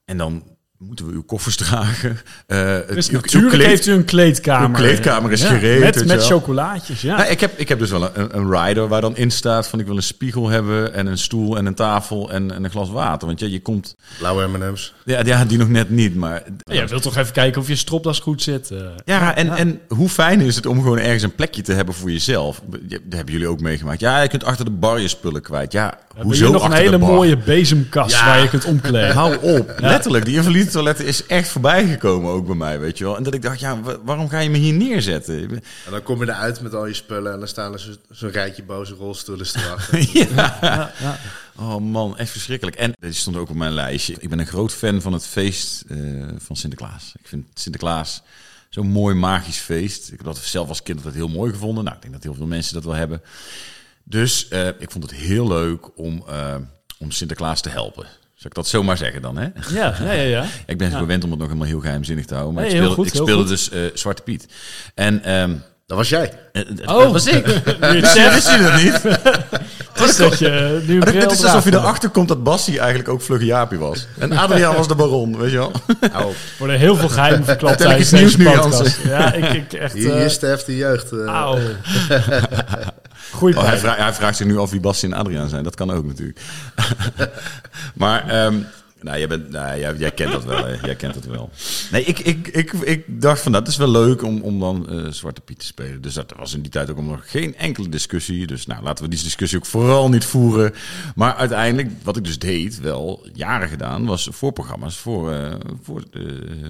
En 0.05 0.17
dan 0.17 0.57
moeten 0.87 1.07
we 1.07 1.13
uw 1.13 1.23
koffers 1.23 1.57
dragen. 1.67 2.19
Eh, 2.47 2.65
het- 2.73 2.89
Dus 2.89 3.09
uw- 3.09 3.15
uw 3.17 3.21
natuurlijk 3.21 3.53
kleed- 3.55 3.67
heeft 3.67 3.87
u 3.87 3.93
een 3.93 4.05
kleedkamer. 4.05 4.69
Uw 4.69 4.75
kleedkamer 4.75 5.33
is 5.33 5.43
gereed, 5.45 5.61
weet 5.81 5.81
Met, 5.95 5.95
je 6.01 6.05
met 6.05 6.25
chocolaatjes, 6.25 7.01
ja. 7.01 7.17
Nou, 7.17 7.31
ik, 7.31 7.41
heb, 7.41 7.59
ik 7.59 7.69
heb 7.69 7.79
dus 7.79 7.91
wel 7.91 8.11
een, 8.15 8.37
een 8.39 8.51
rider 8.67 8.89
waar 8.89 9.01
dan 9.01 9.17
in 9.17 9.31
staat 9.31 9.69
van 9.69 9.81
ik 9.81 9.87
wil 9.87 9.97
een 9.97 10.03
spiegel 10.03 10.49
hebben 10.49 10.95
en 10.95 11.07
een 11.07 11.19
stoel 11.19 11.57
en 11.57 11.67
een 11.67 11.75
tafel 11.75 12.31
en, 12.33 12.51
en 12.55 12.65
een 12.65 12.71
glas 12.71 12.91
water. 12.91 13.27
Want 13.27 13.41
ja, 13.41 13.47
je 13.47 13.61
komt... 13.63 13.97
Blauwe 14.19 14.47
M&M's. 14.49 14.95
Ja, 15.05 15.21
ja, 15.25 15.45
die 15.45 15.59
nog 15.59 15.69
net 15.69 15.91
niet, 15.91 16.15
maar... 16.15 16.43
Ja, 16.59 16.75
je 16.81 16.87
wilt 16.87 17.03
toch 17.03 17.17
even 17.17 17.33
kijken 17.33 17.61
of 17.61 17.69
je 17.69 17.77
stropdas 17.77 18.19
goed 18.19 18.43
zit. 18.43 18.71
eh. 18.71 18.79
Ja, 19.05 19.37
en, 19.37 19.49
en 19.57 19.81
hoe 19.89 20.09
fijn 20.09 20.41
is 20.41 20.57
het 20.57 20.67
om 20.67 20.83
gewoon 20.83 20.99
ergens 20.99 21.23
een 21.23 21.35
plekje 21.35 21.63
te 21.63 21.73
hebben 21.73 21.95
voor 21.95 22.11
jezelf? 22.11 22.61
Dat 22.67 23.01
hebben 23.09 23.33
jullie 23.33 23.49
ook 23.49 23.61
meegemaakt. 23.61 24.01
Ja, 24.01 24.23
je 24.23 24.29
kunt 24.29 24.45
achter 24.45 24.65
de 24.65 24.71
bar 24.71 25.01
je 25.01 25.09
spullen 25.09 25.43
kwijt. 25.43 25.73
Ja, 25.73 25.99
Heb 26.15 26.23
hoezo 26.23 26.47
je 26.47 26.53
nog 26.53 26.65
een 26.65 26.73
hele 26.73 26.99
mooie 26.99 27.37
bezemkast 27.37 28.15
Ja. 28.15 28.27
waar 28.27 28.41
je 28.43 28.49
kunt 28.49 28.65
omkleden. 28.65 29.15
Hou 29.15 29.37
op. 29.43 29.75
Letterlijk, 29.79 30.25
die 30.25 30.37
invalide 30.37 30.70
toiletten 30.71 31.07
is 31.07 31.27
echt 31.27 31.49
voorbij 31.49 31.87
gekomen 31.89 32.31
ook 32.31 32.47
bij 32.47 32.55
mij, 32.55 32.79
weet 32.81 32.99
je 32.99 33.05
wel. 33.05 33.17
En 33.17 33.23
dat 33.23 33.35
ik 33.35 33.43
dacht, 33.43 33.61
ja, 33.61 33.81
wa- 33.81 33.99
waarom 34.05 34.29
ga 34.29 34.39
je 34.39 34.51
me 34.51 34.59
hier 34.59 34.73
neerzetten? 34.73 35.51
En 35.51 35.63
dan 35.91 36.03
kom 36.03 36.19
je 36.25 36.31
eruit 36.31 36.61
met 36.61 36.75
al 36.75 36.87
je 36.87 36.95
spullen 36.95 37.33
en 37.33 37.39
dan 37.39 37.49
staan 37.49 37.73
er 37.73 37.81
zo- 37.81 37.95
zo'n 38.11 38.31
rijtje 38.31 38.63
boze 38.63 38.95
rolstoelen 38.95 39.47
te 39.47 39.61
wachten. 39.69 40.07
ja. 40.13 40.91
Oh 41.57 41.77
man, 41.81 42.19
echt 42.19 42.31
verschrikkelijk. 42.31 42.77
En 42.77 42.93
dit 42.99 43.17
stond 43.17 43.37
ook 43.37 43.49
op 43.51 43.57
mijn 43.57 43.73
lijstje. 43.73 44.15
Ik 44.19 44.29
ben 44.29 44.39
een 44.39 44.47
groot 44.47 44.73
fan 44.73 45.01
van 45.01 45.13
het 45.13 45.27
feest 45.27 45.85
eh, 45.89 45.99
van 46.39 46.57
Sinterklaas. 46.57 47.13
Ik 47.23 47.29
vind 47.29 47.47
Sinterklaas 47.55 48.23
zo'n 48.71 48.87
mooi 48.89 49.15
magisch 49.15 49.59
feest. 49.59 50.07
Ik 50.13 50.17
heb 50.17 50.25
dat 50.27 50.39
zelf 50.39 50.69
als 50.69 50.83
kind 50.83 50.97
altijd 50.97 51.15
heel 51.15 51.29
mooi 51.29 51.53
gevonden. 51.53 51.85
Nou, 51.85 51.97
ik 51.97 52.03
denk 52.03 52.15
dat 52.15 52.23
heel 52.23 52.35
veel 52.35 52.47
mensen 52.47 52.75
dat 52.75 52.85
wel 52.85 52.95
hebben. 52.95 53.23
Dus 54.05 54.49
eh, 54.49 54.67
ik 54.67 54.91
vond 54.91 55.05
het 55.11 55.15
heel 55.15 55.49
leuk 55.49 55.99
om, 55.99 56.25
eh, 56.29 56.55
om 56.99 57.11
Sinterklaas 57.11 57.61
te 57.61 57.69
helpen. 57.69 58.07
Zal 58.41 58.51
ik 58.51 58.55
dat 58.57 58.69
zomaar 58.69 58.97
zeggen 58.97 59.23
dan, 59.23 59.37
hè? 59.37 59.47
Ja, 59.71 59.95
ja, 60.05 60.13
ja. 60.13 60.23
ja. 60.23 60.45
Ik 60.67 60.79
ben 60.79 60.91
gewend 60.91 61.25
om 61.25 61.31
het 61.31 61.39
nog 61.39 61.49
helemaal 61.49 61.69
heel 61.69 61.81
geheimzinnig 61.81 62.25
te 62.27 62.35
houden. 62.35 62.55
Maar 62.55 62.63
Nee, 62.63 62.73
ik 62.73 62.79
speelde, 62.79 62.95
goed, 62.95 63.07
ik 63.07 63.15
speelde 63.15 63.45
dus 63.45 63.71
eh, 63.71 63.81
Zwarte 63.95 64.23
Piet. 64.23 64.47
En... 64.95 65.23
ehm 65.25 65.51
Dat 65.87 65.97
was 65.99 66.09
jij. 66.09 66.33
eh, 66.53 66.63
dat 66.75 66.87
Oh. 66.87 67.13
was 67.13 67.27
ik. 67.27 67.45
Het 67.81 68.01
Ja, 68.05 68.13
zegt, 68.15 68.35
wist 68.35 68.51
je 68.51 68.63
dat 68.63 68.83
niet? 68.83 70.09
is 70.09 70.17
dat 70.17 70.39
je 70.39 70.83
nu 70.87 71.01
een 71.01 71.17
Het 71.17 71.33
is 71.33 71.45
alsof 71.45 71.65
je 71.65 71.73
erachter 71.75 72.09
komt 72.09 72.29
dat 72.29 72.43
Bassie 72.43 72.79
eigenlijk 72.79 73.09
ook 73.09 73.23
Vlugge 73.23 73.45
Jaapie 73.45 73.79
was. 73.79 74.07
En 74.19 74.33
Adriaan 74.33 74.75
was 74.77 74.89
de 74.89 74.95
baron, 74.95 75.39
weet 75.39 75.51
je 75.51 75.57
wel. 75.57 75.73
Er 76.01 76.27
worden 76.59 76.79
heel 76.79 76.97
veel 76.97 77.09
geheimen 77.09 77.45
verklapt 77.45 77.79
tijdens 77.79 78.11
deze 78.11 78.17
nieuws 78.17 78.37
nu, 78.37 78.45
podcast. 78.45 78.99
Ja, 79.05 79.33
ik, 79.33 79.53
ik 79.53 79.73
echt... 79.73 79.93
Hier, 79.95 80.11
eh, 80.13 80.19
hier 80.19 80.31
sterft 80.31 80.67
de 80.67 80.77
jeugd. 80.77 81.13
eh. 81.13 81.47
Goeie 83.33 83.57
Oh, 83.57 83.65
hij, 83.65 83.79
vraagt, 83.79 83.99
hij 83.99 84.15
vraagt 84.15 84.37
zich 84.37 84.47
nu 84.47 84.59
af 84.59 84.71
wie 84.71 84.81
Bassie 84.81 85.09
en 85.09 85.15
Adriaan 85.15 85.49
zijn. 85.49 85.65
Dat 85.65 85.75
kan 85.75 85.91
ook 85.91 86.05
natuurlijk. 86.05 86.41
maar 87.95 88.29
ehm, 88.29 88.57
nou, 89.03 89.19
jij, 89.19 89.29
bent, 89.29 89.51
nou, 89.51 89.79
jij, 89.79 89.95
jij 89.97 90.11
kent 90.11 90.33
dat 90.33 90.45
wel. 90.45 90.65
Hè. 90.65 90.77
Jij 90.87 90.97
kent 90.97 91.15
dat 91.15 91.25
wel. 91.25 91.51
Nee, 91.91 92.05
ik, 92.05 92.19
ik, 92.19 92.49
ik, 92.49 92.73
ik 92.73 93.21
dacht 93.21 93.41
van 93.41 93.53
dat 93.53 93.69
is 93.69 93.77
wel 93.77 93.89
leuk 93.89 94.23
om, 94.23 94.41
om 94.41 94.61
dan 94.61 94.89
eh, 94.89 95.07
Zwarte 95.11 95.41
Piet 95.41 95.59
te 95.59 95.65
spelen. 95.65 96.01
Dus 96.01 96.15
dat 96.15 96.33
was 96.37 96.55
in 96.55 96.63
die 96.63 96.71
tijd 96.71 96.91
ook 96.91 97.03
nog 97.03 97.31
geen 97.31 97.57
enkele 97.57 97.89
discussie. 97.89 98.47
Dus 98.47 98.67
nou, 98.67 98.83
laten 98.83 99.05
we 99.05 99.11
die 99.11 99.23
discussie 99.23 99.59
ook 99.59 99.67
vooral 99.67 100.09
niet 100.09 100.25
voeren. 100.25 100.75
Maar 101.15 101.35
uiteindelijk, 101.35 101.91
wat 102.03 102.17
ik 102.17 102.25
dus 102.25 102.39
deed, 102.39 102.81
wel 102.81 103.27
jaren 103.33 103.69
gedaan, 103.69 104.07
was 104.07 104.29
voorprogramma's 104.31 104.97
voor, 104.97 105.33
eh, 105.33 105.55
voor, 105.83 106.05
eh, 106.13 106.23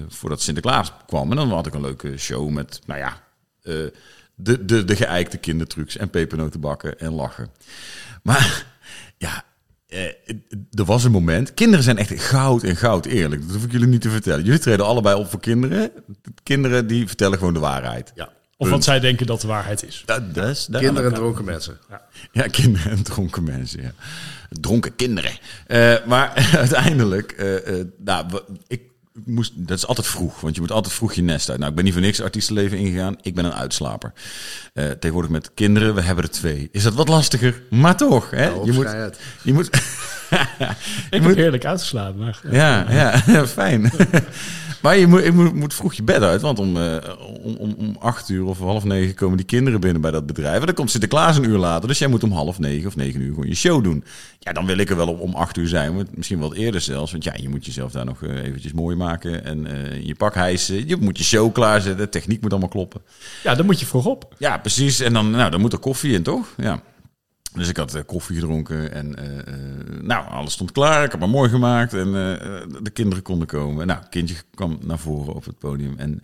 voordat 0.08 0.42
Sinterklaas 0.42 0.92
kwam. 1.06 1.30
En 1.30 1.36
dan 1.36 1.50
had 1.50 1.66
ik 1.66 1.74
een 1.74 1.80
leuke 1.80 2.18
show 2.18 2.48
met, 2.48 2.80
nou 2.86 3.00
ja, 3.00 3.22
de, 4.42 4.64
de, 4.64 4.84
de 4.84 4.96
geëikte 4.96 5.36
kindertrucs 5.36 5.96
en 5.96 6.10
pepernotenbakken 6.10 6.98
en 6.98 7.12
lachen. 7.12 7.48
Maar 8.22 8.66
ja, 9.18 9.44
eh, 9.88 10.04
er 10.70 10.84
was 10.84 11.04
een 11.04 11.10
moment. 11.10 11.54
Kinderen 11.54 11.84
zijn 11.84 11.98
echt 11.98 12.20
goud 12.22 12.62
en 12.62 12.76
goud 12.76 13.06
eerlijk. 13.06 13.42
Dat 13.46 13.54
hoef 13.54 13.64
ik 13.64 13.72
jullie 13.72 13.86
niet 13.86 14.00
te 14.00 14.10
vertellen. 14.10 14.44
Jullie 14.44 14.60
treden 14.60 14.86
allebei 14.86 15.16
op 15.16 15.30
voor 15.30 15.40
kinderen. 15.40 15.90
Kinderen 16.42 16.86
die 16.86 17.06
vertellen 17.06 17.38
gewoon 17.38 17.54
de 17.54 17.60
waarheid. 17.60 18.12
Ja. 18.14 18.32
Of 18.56 18.70
wat 18.70 18.84
zij 18.84 19.00
denken 19.00 19.26
dat 19.26 19.40
de 19.40 19.46
waarheid 19.46 19.84
is. 19.86 20.02
Dat, 20.06 20.34
dat 20.34 20.48
is, 20.48 20.66
dat- 20.66 20.80
Kinderen 20.80 21.10
en 21.10 21.16
dronken 21.16 21.44
mensen. 21.44 21.78
Ja, 22.32 22.46
kinderen 22.46 22.90
en 22.92 23.02
dronken 23.02 23.44
mensen. 23.44 23.82
Ja. 23.82 23.92
Dronken 24.50 24.96
kinderen. 24.96 25.30
Eh, 25.66 25.94
maar 26.06 26.32
uiteindelijk, 26.56 27.32
eh, 27.32 27.78
eh, 27.80 27.86
nou, 27.98 28.26
we- 28.30 28.44
ik, 28.66 28.82
moest, 29.24 29.52
dat 29.54 29.76
is 29.76 29.86
altijd 29.86 30.06
vroeg, 30.06 30.40
want 30.40 30.54
je 30.54 30.60
moet 30.60 30.72
altijd 30.72 30.94
vroeg 30.94 31.12
je 31.12 31.22
nest 31.22 31.48
uit. 31.48 31.58
Nou, 31.58 31.70
ik 31.70 31.76
ben 31.76 31.84
niet 31.84 31.92
voor 31.92 32.02
niks 32.02 32.20
artiestenleven 32.20 32.78
ingegaan. 32.78 33.16
Ik 33.22 33.34
ben 33.34 33.44
een 33.44 33.54
uitslaper. 33.54 34.12
Eh, 34.74 34.84
tegenwoordig 34.90 35.30
met 35.30 35.54
kinderen, 35.54 35.94
we 35.94 36.00
hebben 36.00 36.24
er 36.24 36.30
twee. 36.30 36.68
Is 36.72 36.82
dat 36.82 36.94
wat 36.94 37.08
lastiger? 37.08 37.62
Maar 37.70 37.96
toch, 37.96 38.30
hè? 38.30 38.50
Nou, 38.50 38.66
je 38.66 38.72
moet, 38.72 38.96
je 39.42 39.52
moet, 39.52 39.70
Ik 41.10 41.22
heb 41.22 41.36
heerlijk 41.36 41.64
uitgeslapen. 41.64 42.18
Maar, 42.18 42.40
ja, 42.50 42.86
ja, 42.90 43.46
fijn. 43.46 43.90
Maar 44.82 44.96
je 44.96 45.06
moet, 45.06 45.24
je 45.24 45.32
moet, 45.32 45.54
moet 45.54 45.74
vroeg 45.74 45.94
je 45.94 46.02
bed 46.02 46.22
uit, 46.22 46.40
want 46.40 46.58
om, 46.58 46.76
eh, 46.76 46.96
om, 47.42 47.56
om, 47.56 47.74
om 47.78 47.96
acht 47.98 48.28
uur 48.28 48.44
of 48.44 48.58
half 48.58 48.84
negen 48.84 49.14
komen 49.14 49.36
die 49.36 49.46
kinderen 49.46 49.80
binnen 49.80 50.00
bij 50.00 50.10
dat 50.10 50.26
bedrijf. 50.26 50.60
En 50.60 50.66
dan 50.66 50.74
komt 50.74 50.90
Sinterklaas 50.90 51.36
een 51.36 51.44
uur 51.44 51.58
later, 51.58 51.88
dus 51.88 51.98
jij 51.98 52.08
moet 52.08 52.22
om 52.22 52.32
half 52.32 52.58
negen 52.58 52.86
of 52.86 52.96
negen 52.96 53.20
uur 53.20 53.28
gewoon 53.28 53.48
je 53.48 53.54
show 53.54 53.84
doen. 53.84 54.04
Ja, 54.38 54.52
dan 54.52 54.66
wil 54.66 54.78
ik 54.78 54.90
er 54.90 54.96
wel 54.96 55.08
om, 55.08 55.18
om 55.18 55.34
acht 55.34 55.56
uur 55.56 55.68
zijn, 55.68 56.08
misschien 56.14 56.38
wel 56.38 56.48
wat 56.48 56.58
eerder 56.58 56.80
zelfs. 56.80 57.12
Want 57.12 57.24
ja, 57.24 57.34
je 57.36 57.48
moet 57.48 57.66
jezelf 57.66 57.92
daar 57.92 58.04
nog 58.04 58.22
eh, 58.22 58.44
eventjes 58.44 58.72
mooi 58.72 58.96
maken 58.96 59.44
en 59.44 59.66
eh, 59.66 60.06
je 60.06 60.14
pak 60.14 60.34
hijsen. 60.34 60.88
Je 60.88 60.96
moet 60.96 61.18
je 61.18 61.24
show 61.24 61.52
klaarzetten, 61.52 62.04
de 62.04 62.08
techniek 62.08 62.40
moet 62.40 62.50
allemaal 62.50 62.68
kloppen. 62.68 63.00
ja, 63.42 63.54
dan 63.54 63.66
moet 63.66 63.80
je 63.80 63.86
vroeg 63.86 64.06
op. 64.06 64.34
Ja, 64.38 64.58
precies. 64.58 65.00
En 65.00 65.12
dan, 65.12 65.30
nou, 65.30 65.50
dan 65.50 65.60
moet 65.60 65.72
er 65.72 65.78
koffie 65.78 66.12
in, 66.12 66.22
toch? 66.22 66.54
Ja. 66.56 66.82
Dus 67.54 67.68
ik 67.68 67.76
had 67.76 67.94
eh, 67.94 68.02
koffie 68.06 68.34
gedronken 68.34 68.92
en 68.92 69.16
eh, 69.16 69.38
eh, 69.38 70.02
nou, 70.02 70.28
alles 70.28 70.52
stond 70.52 70.72
klaar. 70.72 71.04
Ik 71.04 71.10
heb 71.10 71.20
me 71.20 71.26
mooi 71.26 71.50
gemaakt 71.50 71.94
en 71.94 72.12
de 72.82 72.90
kinderen 72.92 73.22
konden 73.22 73.46
komen. 73.46 73.86
Nou, 73.86 74.02
kindje 74.10 74.34
kwam 74.54 74.78
naar 74.82 74.98
voren 74.98 75.34
op 75.34 75.44
het 75.44 75.58
podium 75.58 75.94
en 75.98 76.22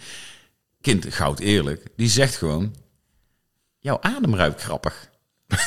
kind, 0.80 1.06
goud 1.14 1.38
eerlijk, 1.38 1.86
die 1.96 2.08
zegt 2.08 2.36
gewoon... 2.36 2.74
Jouw 3.78 3.98
adem 4.00 4.34
ruikt 4.34 4.62
grappig. 4.62 5.08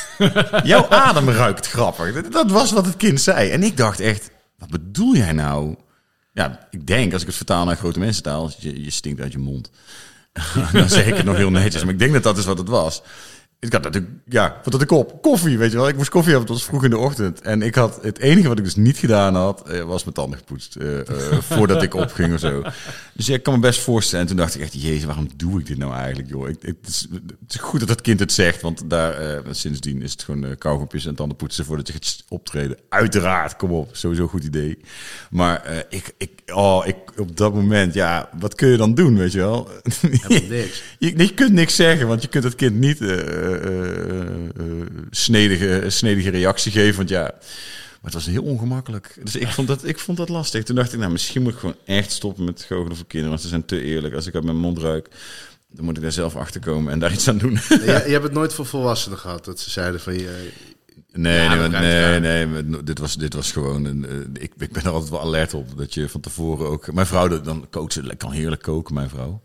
Jouw 0.62 0.88
adem 0.88 1.28
ruikt 1.28 1.66
grappig. 1.66 2.14
Dat, 2.14 2.32
dat 2.32 2.50
was 2.50 2.72
wat 2.72 2.86
het 2.86 2.96
kind 2.96 3.20
zei. 3.20 3.50
En 3.50 3.62
ik 3.62 3.76
dacht 3.76 4.00
echt, 4.00 4.30
wat 4.58 4.70
bedoel 4.70 5.14
jij 5.14 5.32
nou? 5.32 5.76
Ja, 6.32 6.66
ik 6.70 6.86
denk, 6.86 7.12
als 7.12 7.20
ik 7.20 7.26
het 7.26 7.36
vertaal 7.36 7.64
naar 7.64 7.76
grote 7.76 7.98
mensentaal, 7.98 8.50
je, 8.58 8.84
je 8.84 8.90
stinkt 8.90 9.20
uit 9.20 9.32
je 9.32 9.38
mond. 9.38 9.70
dan 10.72 10.88
zeg 10.88 11.06
ik 11.06 11.16
het 11.16 11.24
nog 11.24 11.36
heel 11.36 11.50
netjes, 11.50 11.84
maar 11.84 11.92
ik 11.92 11.98
denk 11.98 12.12
dat 12.12 12.22
dat 12.22 12.38
is 12.38 12.44
wat 12.44 12.58
het 12.58 12.68
was. 12.68 13.02
Ik 13.60 13.72
had 13.72 13.82
natuurlijk, 13.82 14.12
ja, 14.24 14.60
wat 14.64 14.72
had 14.72 14.82
ik 14.82 14.90
op? 14.90 15.22
Koffie, 15.22 15.58
weet 15.58 15.70
je 15.70 15.76
wel. 15.76 15.88
Ik 15.88 15.96
moest 15.96 16.08
koffie 16.08 16.32
hebben, 16.32 16.48
het 16.50 16.58
was 16.58 16.68
vroeg 16.68 16.84
in 16.84 16.90
de 16.90 16.98
ochtend. 16.98 17.40
En 17.40 17.62
ik 17.62 17.74
had, 17.74 17.98
het 18.02 18.18
enige 18.18 18.48
wat 18.48 18.58
ik 18.58 18.64
dus 18.64 18.76
niet 18.76 18.98
gedaan 18.98 19.34
had, 19.34 19.68
eh, 19.68 19.82
was 19.82 20.04
mijn 20.04 20.14
tanden 20.14 20.38
gepoetst. 20.38 20.76
eh, 20.76 20.98
eh, 21.00 21.38
voordat 21.50 21.82
ik 21.82 21.94
opging 21.94 22.34
of 22.34 22.40
zo. 22.40 22.62
Dus 23.12 23.26
ja, 23.26 23.34
ik 23.34 23.42
kan 23.42 23.54
me 23.54 23.60
best 23.60 23.80
voorstellen. 23.80 24.20
En 24.20 24.30
toen 24.30 24.36
dacht 24.40 24.54
ik 24.54 24.60
echt, 24.60 24.82
jezus, 24.82 25.04
waarom 25.04 25.28
doe 25.36 25.60
ik 25.60 25.66
dit 25.66 25.78
nou 25.78 25.94
eigenlijk, 25.94 26.28
joh? 26.28 26.48
Ik, 26.48 26.56
het, 26.60 26.76
is, 26.88 27.06
het 27.10 27.54
is 27.54 27.60
goed 27.60 27.80
dat 27.80 27.88
het 27.88 28.00
kind 28.00 28.20
het 28.20 28.32
zegt, 28.32 28.60
want 28.60 28.90
daar, 28.90 29.42
sindsdien 29.50 30.02
is 30.02 30.12
het 30.12 30.22
gewoon 30.22 30.44
uh, 30.44 30.50
kauwgompjes 30.58 31.06
en 31.06 31.14
tanden 31.14 31.36
poetsen 31.36 31.64
voordat 31.64 31.86
je 31.86 31.92
gaat 31.92 32.24
optreden. 32.28 32.76
Uiteraard, 32.88 33.56
kom 33.56 33.70
op, 33.70 33.88
sowieso 33.92 34.22
een 34.22 34.28
goed 34.28 34.44
idee. 34.44 34.78
Maar 35.30 35.84
ik, 35.88 36.14
ik, 36.18 36.30
oh, 36.54 36.86
ik, 36.86 36.96
op 37.16 37.36
dat 37.36 37.54
moment, 37.54 37.94
ja, 37.94 38.28
wat 38.38 38.54
kun 38.54 38.68
je 38.68 38.76
dan 38.76 38.94
doen, 38.94 39.16
weet 39.16 39.32
je 39.32 39.38
wel? 39.38 39.68
Helemaal 40.00 40.48
niks. 40.48 40.82
Je, 40.98 41.18
je 41.18 41.34
kunt 41.34 41.52
niks 41.52 41.74
zeggen, 41.74 42.06
want 42.06 42.22
je 42.22 42.28
kunt 42.28 42.44
het 42.44 42.54
kind 42.54 42.78
niet 42.78 43.00
snedige, 45.10 45.84
snedige 45.90 46.30
reactie 46.30 46.72
geven. 46.72 46.96
Want 46.96 47.08
ja, 47.08 47.22
maar 47.22 48.10
het 48.12 48.14
was 48.14 48.26
heel 48.26 48.42
ongemakkelijk. 48.42 49.16
Dus 49.22 49.36
ik 49.36 49.48
vond, 49.48 49.68
dat, 49.68 49.84
ik 49.84 49.98
vond 49.98 50.18
dat 50.18 50.28
lastig. 50.28 50.64
Toen 50.64 50.76
dacht 50.76 50.92
ik, 50.92 50.98
nou, 50.98 51.12
misschien 51.12 51.42
moet 51.42 51.52
ik 51.52 51.58
gewoon 51.58 51.76
echt 51.84 52.12
stoppen 52.12 52.44
met 52.44 52.62
goochelen 52.68 52.96
voor 52.96 53.06
kinderen. 53.06 53.30
Want 53.30 53.42
ze 53.42 53.48
zijn 53.48 53.64
te 53.64 53.82
eerlijk. 53.82 54.14
Als 54.14 54.26
ik 54.26 54.34
uit 54.34 54.44
mijn 54.44 54.56
mond 54.56 54.78
ruik, 54.78 55.08
dan 55.68 55.84
moet 55.84 55.96
ik 55.96 56.02
daar 56.02 56.12
zelf 56.12 56.36
achter 56.36 56.60
komen 56.60 56.92
en 56.92 56.98
daar 56.98 57.12
iets 57.12 57.28
aan 57.28 57.38
doen. 57.38 57.52
Je, 57.68 58.02
je 58.06 58.12
hebt 58.12 58.22
het 58.22 58.32
nooit 58.32 58.54
voor 58.54 58.66
volwassenen 58.66 59.18
gehad, 59.18 59.44
dat 59.44 59.60
ze 59.60 59.70
zeiden 59.70 60.00
van 60.00 60.12
je... 60.14 60.50
Nee, 61.12 61.40
Ja, 61.40 61.68
nee, 61.68 62.46
nee, 62.46 62.82
dit 62.82 62.98
was, 62.98 63.16
dit 63.16 63.34
was 63.34 63.52
gewoon 63.52 63.84
een. 63.84 64.06
eh, 64.06 64.42
ik, 64.42 64.52
ik 64.58 64.72
ben 64.72 64.82
er 64.84 64.90
altijd 64.90 65.10
wel 65.10 65.20
alert 65.20 65.54
op 65.54 65.78
dat 65.78 65.94
je 65.94 66.08
van 66.08 66.20
tevoren 66.20 66.68
ook. 66.68 66.92
Mijn 66.92 67.06
vrouw, 67.06 67.40
dan 67.40 67.66
kookt 67.70 67.92
ze, 67.92 68.14
kan 68.16 68.32
heerlijk 68.32 68.62
koken, 68.62 68.94
mijn 68.94 69.08
vrouw. 69.08 69.42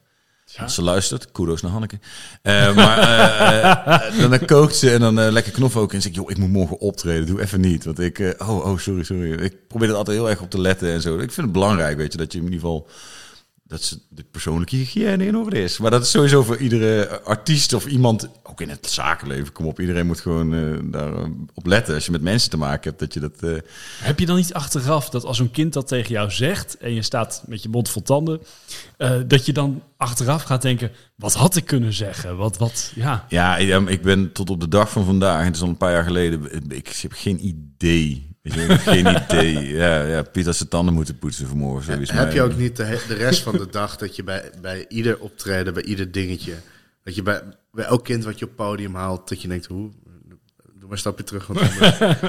Ze 0.67 0.81
luistert, 0.81 1.31
kudos 1.31 1.61
naar 1.61 1.71
Hanneke. 1.71 1.99
Eh, 2.41 2.75
maar 2.75 2.97
eh, 2.97 4.23
eh, 4.23 4.29
dan, 4.29 4.45
kookt 4.45 4.75
ze 4.75 4.91
en 4.91 4.99
dan 4.99 5.31
lekker 5.31 5.51
knoflook. 5.51 5.93
En 5.93 6.01
zeg 6.01 6.11
ik, 6.11 6.17
joh, 6.17 6.29
ik 6.29 6.37
moet 6.37 6.49
morgen 6.49 6.79
optreden. 6.79 7.25
Doe 7.25 7.41
even 7.41 7.61
niet. 7.61 7.85
Want 7.85 7.99
ik, 7.99 8.35
oh, 8.37 8.65
oh, 8.65 8.77
sorry, 8.77 9.03
sorry. 9.03 9.31
Ik 9.31 9.67
probeer 9.67 9.89
er 9.89 9.95
altijd 9.95 10.17
heel 10.17 10.29
erg 10.29 10.41
op 10.41 10.49
te 10.49 10.61
letten 10.61 10.91
en 10.91 11.01
zo. 11.01 11.13
Ik 11.13 11.19
vind 11.19 11.35
het 11.35 11.51
belangrijk, 11.51 11.97
weet 11.97 12.11
je, 12.11 12.17
dat 12.17 12.31
je 12.31 12.37
in 12.37 12.43
ieder 12.43 12.59
geval 12.59 12.87
dat 13.67 13.83
ze 13.83 13.99
de 14.09 14.23
persoonlijke 14.31 14.75
hygiëne 14.75 15.25
in 15.25 15.37
orde 15.37 15.63
is. 15.63 15.77
Maar 15.77 15.91
dat 15.91 16.03
is 16.03 16.09
sowieso 16.11 16.43
voor 16.43 16.57
iedere 16.57 17.21
artiest 17.21 17.73
of 17.73 17.85
iemand, 17.85 18.29
ook 18.43 18.61
in 18.61 18.69
het 18.69 18.89
zakenleven, 18.89 19.51
kom 19.51 19.65
op, 19.65 19.79
iedereen 19.79 20.05
moet 20.05 20.19
gewoon 20.19 20.53
eh, 20.53 20.79
daar 20.83 21.13
op 21.53 21.65
letten. 21.65 21.93
Als 21.95 22.05
je 22.05 22.11
met 22.11 22.21
mensen 22.21 22.49
te 22.49 22.57
maken 22.57 22.83
hebt, 22.89 22.99
dat 22.99 23.13
je 23.13 23.19
dat... 23.19 23.43
eh, 23.43 23.55
Heb 23.99 24.19
je 24.19 24.25
dan 24.25 24.35
niet 24.35 24.53
achteraf 24.53 25.09
dat 25.09 25.23
als 25.25 25.37
zo'n 25.37 25.51
kind 25.51 25.73
dat 25.73 25.87
tegen 25.87 26.11
jou 26.11 26.31
zegt 26.31 26.77
en 26.77 26.93
je 26.93 27.01
staat 27.01 27.43
met 27.47 27.63
je 27.63 27.69
mond 27.69 27.89
vol 27.89 28.01
tanden, 28.01 28.41
eh, 28.97 29.19
dat 29.27 29.45
je 29.45 29.53
dan 29.53 29.83
achteraf 29.97 30.43
gaat 30.43 30.61
denken: 30.61 30.91
wat 31.15 31.33
had 31.33 31.55
ik 31.55 31.65
kunnen 31.65 31.93
zeggen? 31.93 32.37
Wat, 32.37 32.57
wat, 32.57 32.91
ja. 32.95 33.25
Ja, 33.29 33.57
ik, 33.57 33.89
ik 33.89 34.01
ben 34.01 34.31
tot 34.31 34.49
op 34.49 34.59
de 34.59 34.67
dag 34.67 34.91
van 34.91 35.05
vandaag, 35.05 35.45
het 35.45 35.55
is 35.55 35.61
al 35.61 35.67
een 35.67 35.77
paar 35.77 35.91
jaar 35.91 36.03
geleden, 36.03 36.69
ik 36.71 36.87
heb 37.01 37.11
geen 37.13 37.45
idee. 37.45 38.33
Je, 38.53 38.77
geen 38.77 39.07
idee. 39.23 39.67
Ja, 39.67 40.03
ja, 40.03 40.21
Piet 40.21 40.45
had 40.45 40.55
zijn 40.55 40.69
tanden 40.69 40.93
moeten 40.93 41.17
poetsen 41.17 41.47
vanmorgen. 41.47 41.93
Zoiets, 41.93 42.11
Heb 42.11 42.33
je 42.33 42.41
ook 42.41 42.57
niet 42.57 42.75
de, 42.75 43.03
de 43.07 43.13
rest 43.13 43.41
van 43.41 43.57
de 43.57 43.67
dag 43.69 43.97
dat 43.97 44.15
je 44.15 44.23
bij, 44.23 44.51
bij 44.61 44.85
ieder 44.87 45.19
optreden, 45.19 45.73
bij 45.73 45.83
ieder 45.83 46.11
dingetje, 46.11 46.53
dat 47.03 47.15
je 47.15 47.23
bij, 47.23 47.41
bij 47.71 47.85
elk 47.85 48.03
kind 48.03 48.23
wat 48.23 48.39
je 48.39 48.45
op 48.45 48.55
podium 48.55 48.95
haalt, 48.95 49.29
dat 49.29 49.41
je 49.41 49.47
denkt, 49.47 49.65
hoe, 49.65 49.91
doe 50.63 50.81
maar 50.81 50.91
een 50.91 50.97
stapje 50.97 51.23
terug, 51.23 51.47
want 51.47 51.59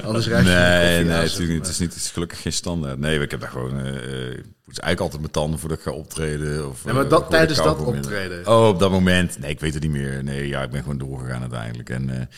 anders, 0.04 0.24
je 0.24 0.30
Nee, 0.30 0.44
nee, 0.44 1.04
natuurlijk 1.04 1.50
niet. 1.50 1.58
Het 1.58 1.68
is, 1.68 1.78
niet. 1.78 1.94
het 1.94 2.02
is 2.02 2.10
gelukkig 2.10 2.42
geen 2.42 2.52
standaard. 2.52 2.98
Nee, 2.98 3.20
ik 3.20 3.30
heb 3.30 3.40
daar 3.40 3.50
gewoon... 3.50 3.86
ik 3.86 4.44
poets 4.62 4.78
eigenlijk 4.78 5.00
altijd 5.00 5.20
mijn 5.20 5.32
tanden 5.32 5.58
voordat 5.58 5.78
ik 5.78 5.84
ga 5.84 5.90
optreden. 5.90 6.68
Of, 6.68 6.84
Ja, 6.84 6.92
maar 6.92 7.04
eh, 7.04 7.10
dat, 7.10 7.30
tijdens 7.30 7.58
dat 7.58 7.78
in. 7.78 7.84
optreden. 7.84 8.46
Oh, 8.46 8.68
op 8.68 8.78
dat 8.78 8.90
moment. 8.90 9.38
Nee, 9.38 9.50
ik 9.50 9.60
weet 9.60 9.74
het 9.74 9.82
niet 9.82 9.92
meer. 9.92 10.24
Nee, 10.24 10.48
ja, 10.48 10.62
ik 10.62 10.70
ben 10.70 10.82
gewoon 10.82 10.98
doorgegaan 10.98 11.40
uiteindelijk. 11.40 11.90
En 11.90 12.28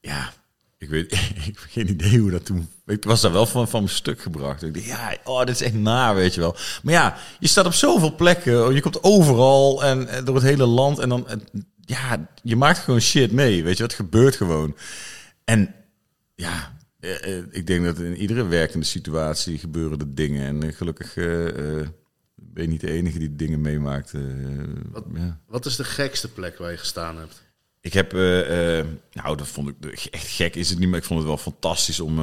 ja, 0.00 0.32
ik 0.78 0.88
weet, 0.88 1.12
ik 1.36 1.44
heb 1.44 1.56
geen 1.56 1.88
idee 1.90 2.18
hoe 2.18 2.30
dat 2.30 2.44
toen. 2.44 2.68
Ik 2.86 3.04
was 3.04 3.20
daar 3.20 3.32
wel 3.32 3.46
van, 3.46 3.68
van 3.68 3.82
mijn 3.82 3.94
stuk 3.94 4.20
gebracht. 4.20 4.62
Ik 4.62 4.74
dacht, 4.74 4.86
ja, 4.86 5.16
oh, 5.24 5.38
dit 5.38 5.48
is 5.54 5.62
echt 5.62 5.74
naar, 5.74 6.14
weet 6.14 6.34
je 6.34 6.40
wel. 6.40 6.56
Maar 6.82 6.94
ja, 6.94 7.16
je 7.40 7.48
staat 7.48 7.66
op 7.66 7.72
zoveel 7.72 8.14
plekken. 8.14 8.74
Je 8.74 8.80
komt 8.80 9.02
overal 9.02 9.84
en, 9.84 10.08
en 10.08 10.24
door 10.24 10.34
het 10.34 10.44
hele 10.44 10.66
land. 10.66 10.98
En 10.98 11.08
dan, 11.08 11.26
ja, 11.80 12.28
je 12.42 12.56
maakt 12.56 12.78
gewoon 12.78 13.00
shit 13.00 13.32
mee, 13.32 13.64
weet 13.64 13.76
je. 13.76 13.82
Het 13.82 13.94
gebeurt 13.94 14.36
gewoon. 14.36 14.76
En 15.44 15.74
ja, 16.34 16.76
eh, 17.00 17.38
eh, 17.38 17.44
ik 17.50 17.66
denk 17.66 17.84
dat 17.84 17.98
in 17.98 18.16
iedere 18.16 18.44
werkende 18.46 18.86
situatie 18.86 19.58
gebeuren 19.58 19.98
er 19.98 20.14
dingen. 20.14 20.46
En 20.46 20.62
eh, 20.62 20.74
gelukkig 20.76 21.14
ben 22.34 22.62
je 22.64 22.68
niet 22.70 22.80
de 22.80 22.90
enige 22.90 23.18
die 23.18 23.36
dingen 23.36 23.60
meemaakt. 23.60 24.14
eh, 24.14 24.22
ja. 25.14 25.40
Wat 25.46 25.66
is 25.66 25.76
de 25.76 25.84
gekste 25.84 26.32
plek 26.32 26.58
waar 26.58 26.70
je 26.70 26.76
gestaan 26.76 27.18
hebt? 27.18 27.42
Ik 27.86 27.92
heb, 27.92 28.14
eh, 28.14 28.78
eh, 28.78 28.86
nou, 29.12 29.36
dat 29.36 29.48
vond 29.48 29.68
ik 29.68 30.06
echt 30.10 30.26
gek 30.28 30.54
is 30.54 30.70
het 30.70 30.78
niet, 30.78 30.88
maar 30.88 30.98
ik 30.98 31.04
vond 31.04 31.18
het 31.18 31.28
wel 31.28 31.38
fantastisch 31.38 32.00
om. 32.00 32.16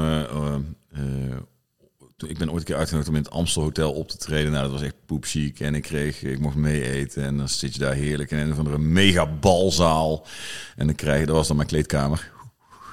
toen- 2.17 2.29
ik 2.29 2.37
ben 2.37 2.49
ooit 2.49 2.59
een 2.59 2.65
keer 2.65 2.75
uitgenodigd 2.75 3.09
om 3.09 3.15
in 3.15 3.23
het 3.23 3.31
Amstel 3.31 3.61
Hotel 3.61 3.93
op 3.93 4.09
te 4.09 4.17
treden. 4.17 4.51
Nou, 4.51 4.63
dat 4.63 4.71
was 4.71 4.81
echt 4.81 4.95
poepziek. 5.05 5.59
En 5.59 5.75
ik 5.75 5.81
kreeg, 5.81 6.23
ik 6.23 6.39
mocht 6.39 6.55
mee 6.55 6.91
eten. 6.91 7.23
En 7.23 7.37
dan 7.37 7.49
zit 7.49 7.73
je 7.73 7.79
daar 7.79 7.93
heerlijk 7.93 8.31
in 8.31 8.37
een 8.37 8.51
of 8.51 8.57
andere 8.57 8.77
mega 8.77 9.25
balzaal. 9.27 10.27
En 10.75 10.85
dan 10.85 10.95
krijg 10.95 11.19
je, 11.19 11.25
dat 11.25 11.35
was 11.35 11.47
dan 11.47 11.55
mijn 11.55 11.67
kleedkamer. 11.67 12.31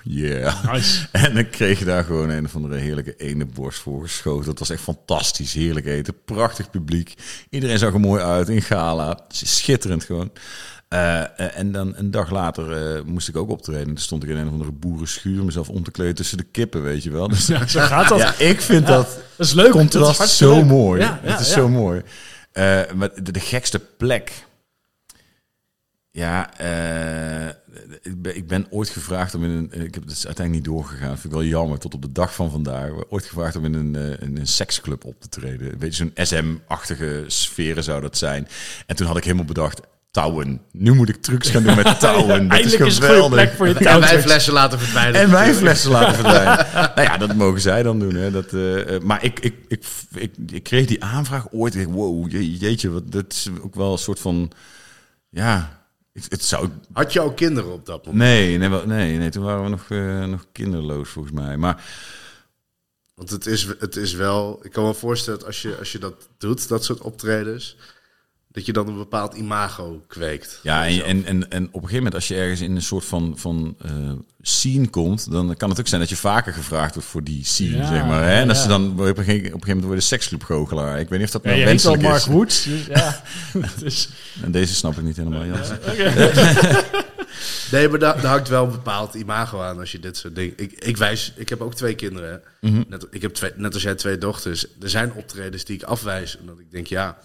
Yeah. 0.05 0.73
Nice. 0.73 1.07
En 1.13 1.35
dan 1.35 1.51
kreeg 1.51 1.79
je 1.79 1.85
daar 1.85 2.05
gewoon 2.05 2.29
een 2.29 2.45
of 2.45 2.55
andere 2.57 2.77
heerlijke 2.77 3.17
ene 3.17 3.47
borst 3.47 3.79
voor 3.81 4.03
geschoten. 4.03 4.45
Dat 4.47 4.59
was 4.59 4.71
echt 4.71 4.83
fantastisch. 4.83 5.53
Heerlijk 5.53 5.87
eten. 5.87 6.15
Prachtig 6.25 6.71
publiek. 6.71 7.15
Iedereen 7.51 7.79
zag 7.79 7.93
er 7.93 8.01
mooi 8.01 8.23
uit 8.23 8.49
in 8.49 8.63
gala. 8.63 9.25
Schitterend 9.29 10.05
gewoon. 10.05 10.31
Eh, 10.91 11.21
eh, 11.21 11.59
en 11.59 11.73
dan 11.73 11.97
een 11.97 12.11
dag 12.11 12.31
later 12.31 12.97
eh, 12.97 13.03
moest 13.05 13.29
ik 13.29 13.37
ook 13.37 13.51
optreden. 13.51 13.87
Toen 13.87 13.97
stond 13.97 14.23
ik 14.23 14.29
in 14.29 14.37
een 14.37 14.47
of 14.47 14.53
andere 14.53 14.73
boerenschuur 14.73 15.45
mezelf 15.45 15.69
om 15.69 15.85
te 15.85 15.91
kleden 15.91 16.15
tussen 16.15 16.37
de 16.39 16.45
kippen, 16.45 16.83
weet 16.83 17.03
je 17.03 17.11
wel. 17.11 17.29
Dus 17.29 17.47
Ja, 17.47 17.67
zo 17.67 17.81
gaat 17.81 18.09
dat. 18.19 18.19
ja, 18.19 18.39
ik 18.39 18.61
vind 18.61 18.87
dat 18.87 19.21
Dat 19.37 19.47
is 19.47 19.53
leuk. 19.53 19.73
Dat 19.73 19.83
is 19.85 19.91
contrast 19.91 20.37
zo 20.37 20.55
leuk. 20.55 20.65
mooi. 20.65 21.01
Ja, 21.01 21.21
het 21.23 21.41
is 21.41 21.53
zo 21.53 21.69
mooi. 21.69 22.03
Maar 22.95 23.11
de, 23.23 23.33
de 23.33 23.41
gekste 23.41 23.79
plek. 23.79 24.33
Ja, 26.11 26.51
ik, 28.03 28.23
ben, 28.23 28.37
ik 28.37 28.47
ben 28.47 28.67
ooit 28.71 28.89
gevraagd 28.89 29.35
om 29.35 29.45
in 29.45 29.51
een. 29.51 29.65
Ik 29.73 29.95
heb 29.95 30.05
het 30.05 30.27
uiteindelijk 30.27 30.51
niet 30.51 30.65
doorgegaan. 30.65 31.19
Vind 31.19 31.25
ik 31.25 31.39
wel 31.41 31.45
jammer. 31.45 31.79
Tot 31.79 31.95
op 31.95 32.03
de 32.03 32.13
dag 32.13 32.35
van 32.35 32.51
vandaag. 32.51 32.91
Ooit 33.09 33.25
gevraagd 33.25 33.57
om 33.57 33.65
in 33.65 33.75
een, 33.75 34.19
in 34.21 34.37
een 34.37 34.47
seksclub 34.47 35.05
op 35.05 35.21
te 35.21 35.29
treden. 35.29 35.79
Weet 35.79 35.97
je, 35.97 36.11
zo'n 36.15 36.27
SM-achtige 36.27 37.25
sferen 37.27 37.85
zou 37.85 38.01
dat 38.01 38.17
zijn. 38.19 38.49
En 38.87 38.97
toen 38.97 39.07
had 39.07 39.17
ik 39.17 39.25
helemaal 39.25 39.45
bedacht. 39.45 39.81
Touwen. 40.11 40.61
Nu 40.73 40.93
moet 40.95 41.09
ik 41.09 41.23
trucs 41.23 41.51
gaan 41.51 41.63
doen 41.63 41.75
met 41.77 42.01
touwen. 42.01 42.29
dat 42.49 42.59
Eindelijk 42.59 42.83
is 42.85 42.87
is 42.87 42.95
geweldig. 42.99 43.31
plek 43.31 43.53
voor 43.53 43.67
je 43.69 43.75
En 43.75 43.83
touwtrucs. 43.83 44.11
wijnflessen 44.13 44.53
laten 44.53 44.79
verdwijnen. 44.79 45.21
En 45.21 45.31
wijnflessen 45.31 45.91
laten 45.91 46.15
verdwijnen. 46.15 46.67
nou 46.95 47.01
ja, 47.03 47.17
dat 47.17 47.35
mogen 47.35 47.61
zij 47.61 47.83
dan 47.83 47.99
doen. 47.99 48.15
Hè. 48.15 48.31
Dat, 48.31 48.53
eh, 48.53 48.95
eh, 48.95 49.03
maar 49.03 49.25
ik, 49.25 49.41
ik, 49.41 49.55
ik, 49.69 49.85
ik, 50.15 50.33
ik 50.53 50.63
kreeg 50.63 50.87
die 50.87 51.05
aanvraag 51.05 51.47
ooit. 51.53 51.75
Ik 51.75 51.83
dacht, 51.85 51.95
wow, 51.97 52.31
je- 52.31 52.57
jeetje, 52.59 52.91
wat, 52.91 53.13
dat 53.13 53.25
is 53.33 53.49
ook 53.63 53.75
wel 53.75 53.93
een 53.93 53.99
soort 53.99 54.21
van... 54.21 54.51
Ja, 55.29 55.83
het, 56.13 56.27
het 56.29 56.45
zou... 56.45 56.69
Had 56.93 57.13
je 57.13 57.21
ook 57.21 57.37
kinderen 57.37 57.73
op 57.73 57.87
dat 57.87 58.07
moment? 58.07 58.23
Nee, 58.25 58.59
nee, 58.59 58.69
wel- 58.69 58.87
nee, 58.87 59.17
nee 59.19 59.29
toen 59.31 59.43
waren 59.45 59.63
we 59.63 59.69
nog, 59.69 59.85
eh, 59.89 60.25
nog 60.25 60.47
kinderloos 60.53 61.09
volgens 61.09 61.35
mij. 61.35 61.57
Maar 61.57 61.85
Want 63.15 63.31
het 63.31 63.47
is, 63.47 63.67
het 63.79 63.97
is 63.97 64.13
wel... 64.13 64.61
Ik 64.63 64.73
kan 64.73 64.85
me 64.85 64.95
voorstellen 64.95 65.39
dat 65.39 65.49
als 65.49 65.63
je, 65.63 65.77
als 65.79 65.93
je 65.93 65.99
dat 65.99 66.15
doet, 66.39 66.69
dat 66.69 66.85
soort 66.85 67.01
optredens... 67.01 67.77
dat 68.53 68.67
je 68.67 68.73
dan 68.73 68.89
een 68.89 68.97
bepaald 68.97 69.35
imago 69.35 70.05
kweekt. 70.07 70.61
Ja, 70.63 70.87
en, 70.87 71.05
en, 71.05 71.25
en, 71.25 71.51
en 71.51 71.65
op 71.65 71.75
een 71.75 71.81
gegeven 71.81 71.97
moment 71.97 72.15
als 72.15 72.29
je 72.29 72.35
ergens 72.35 72.61
in 72.61 72.77
een 72.77 72.83
soort 72.83 73.05
van, 73.05 73.35
van 73.37 73.77
eh, 73.79 73.91
scene 74.41 74.89
komt, 74.89 75.31
dan 75.31 75.57
kan 75.57 75.71
het 75.71 75.81
ook 75.81 75.87
zijn 75.89 76.01
dat 76.01 76.11
je 76.11 76.17
vaker 76.17 76.53
gevraagd 76.53 76.95
wordt 76.95 77.09
voor 77.09 77.25
die 77.25 77.45
scene, 77.45 77.77
Ja, 77.77 77.87
zeg 77.87 78.07
maar. 78.07 78.23
Hè? 78.23 78.41
En 78.41 78.47
dat 78.47 78.57
ja. 78.57 78.63
ze 78.63 78.69
dan 78.69 78.91
op 78.93 78.99
een 78.99 79.07
gegeven 79.07 79.25
op 79.25 79.27
een 79.27 79.43
gegeven 79.45 79.67
moment 79.67 79.85
worden 79.85 80.05
seksclubgoochelaar. 80.05 81.01
Ik 81.01 81.09
weet 81.09 81.19
niet 81.19 81.29
of 81.29 81.43
dat 81.43 81.43
Ja, 81.43 81.49
nou 81.51 81.61
al 81.63 81.67
wenselijk 81.69 82.03
Mark 82.03 82.17
is. 82.17 82.27
Woods. 82.27 82.65
Dus, 82.65 82.87
ja, 82.87 83.23
dus, 83.79 84.09
En 84.43 84.51
deze 84.51 84.75
snap 84.75 84.97
ik 84.97 85.03
niet 85.03 85.17
helemaal. 85.17 85.45
Jans. 85.45 85.69
Nee, 87.71 87.89
maar 87.89 87.99
daar, 87.99 88.21
daar 88.21 88.31
hangt 88.31 88.49
wel 88.49 88.65
een 88.65 88.71
bepaald 88.71 89.15
imago 89.15 89.61
aan 89.61 89.79
als 89.79 89.93
je 89.93 89.99
dit 89.99 90.17
soort 90.17 90.35
dingen... 90.35 90.53
Ik, 90.57 90.73
ik 90.73 90.97
wijs... 90.97 91.33
Ik 91.37 91.49
heb 91.49 91.61
ook 91.61 91.75
twee 91.75 91.95
kinderen. 91.95 92.31
hè. 92.31 92.69
Mhm. 92.71 92.83
Net, 92.89 93.07
ik 93.11 93.23
heb 93.23 93.35
twee, 93.35 93.51
net 93.57 93.75
als 93.75 93.83
jij 93.83 93.95
twee 93.95 94.19
dochters. 94.19 94.67
Er 94.81 94.91
zijn 94.91 95.13
optredens 95.13 95.65
die 95.65 95.77
ik 95.77 95.83
afwijs. 95.83 96.39
Omdat 96.41 96.59
ik 96.59 96.71
denk, 96.71 96.87
ja... 96.87 97.19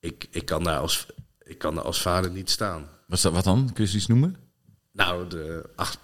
Ik, 0.00 0.26
ik, 0.30 0.44
kan, 0.44 0.64
daar 0.64 0.78
als, 0.78 1.06
ik 1.42 1.58
kan 1.58 1.74
daar 1.74 1.84
als 1.84 2.02
vader 2.02 2.30
niet 2.30 2.50
staan. 2.50 2.88
Wat, 3.06 3.22
wat 3.22 3.44
dan? 3.44 3.70
Kun 3.72 3.86
je 3.88 3.96
iets 3.96 4.06
noemen? 4.06 4.36
Nou, 4.92 5.28
de, 5.28 5.70
ach- 5.76 5.96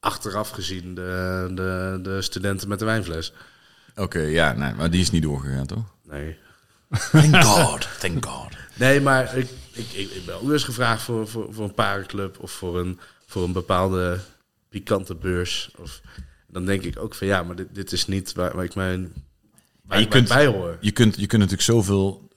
achteraf 0.00 0.50
gezien 0.50 0.94
de, 0.94 1.50
de, 1.54 1.98
de 2.02 2.22
studenten 2.22 2.68
met 2.68 2.78
de 2.78 2.84
wijnfles. 2.84 3.32
Oké, 3.94 4.18
ja, 4.20 4.52
nee, 4.52 4.74
maar 4.74 4.90
die 4.90 5.00
is 5.00 5.10
niet 5.10 5.22
doorgegaan, 5.22 5.66
toch? 5.66 5.84
Nee. 6.02 6.36
Thank 7.10 7.42
God, 7.44 7.88
thank 8.00 8.26
God. 8.26 8.52
Nee, 8.74 9.00
maar 9.00 9.36
ik, 9.36 9.48
ik, 9.72 9.86
ik, 9.92 10.10
ik 10.10 10.24
ben 10.26 10.34
ook 10.42 10.50
eens 10.50 10.64
gevraagd 10.64 11.02
voor, 11.02 11.28
voor, 11.28 11.54
voor 11.54 11.64
een 11.64 11.74
parenclub 11.74 12.38
of 12.38 12.50
voor 12.52 12.78
een, 12.78 13.00
voor 13.26 13.44
een 13.44 13.52
bepaalde 13.52 14.18
pikante 14.68 15.14
beurs. 15.14 15.70
Of, 15.78 16.00
dan 16.46 16.64
denk 16.64 16.82
ik 16.82 16.98
ook 16.98 17.14
van 17.14 17.26
ja, 17.26 17.42
maar 17.42 17.56
dit, 17.56 17.74
dit 17.74 17.92
is 17.92 18.06
niet 18.06 18.32
waar, 18.32 18.54
waar 18.56 18.64
ik 18.64 18.74
mijn 18.74 19.12
waar 19.84 19.98
je 19.98 20.04
ik 20.04 20.10
kunt- 20.10 20.28
bij 20.28 20.46
hoor. 20.46 20.76
Je 20.80 20.90
kunt, 20.90 21.14
je 21.16 21.26
kunt 21.26 21.42
natuurlijk 21.42 21.68
zoveel 21.68 22.28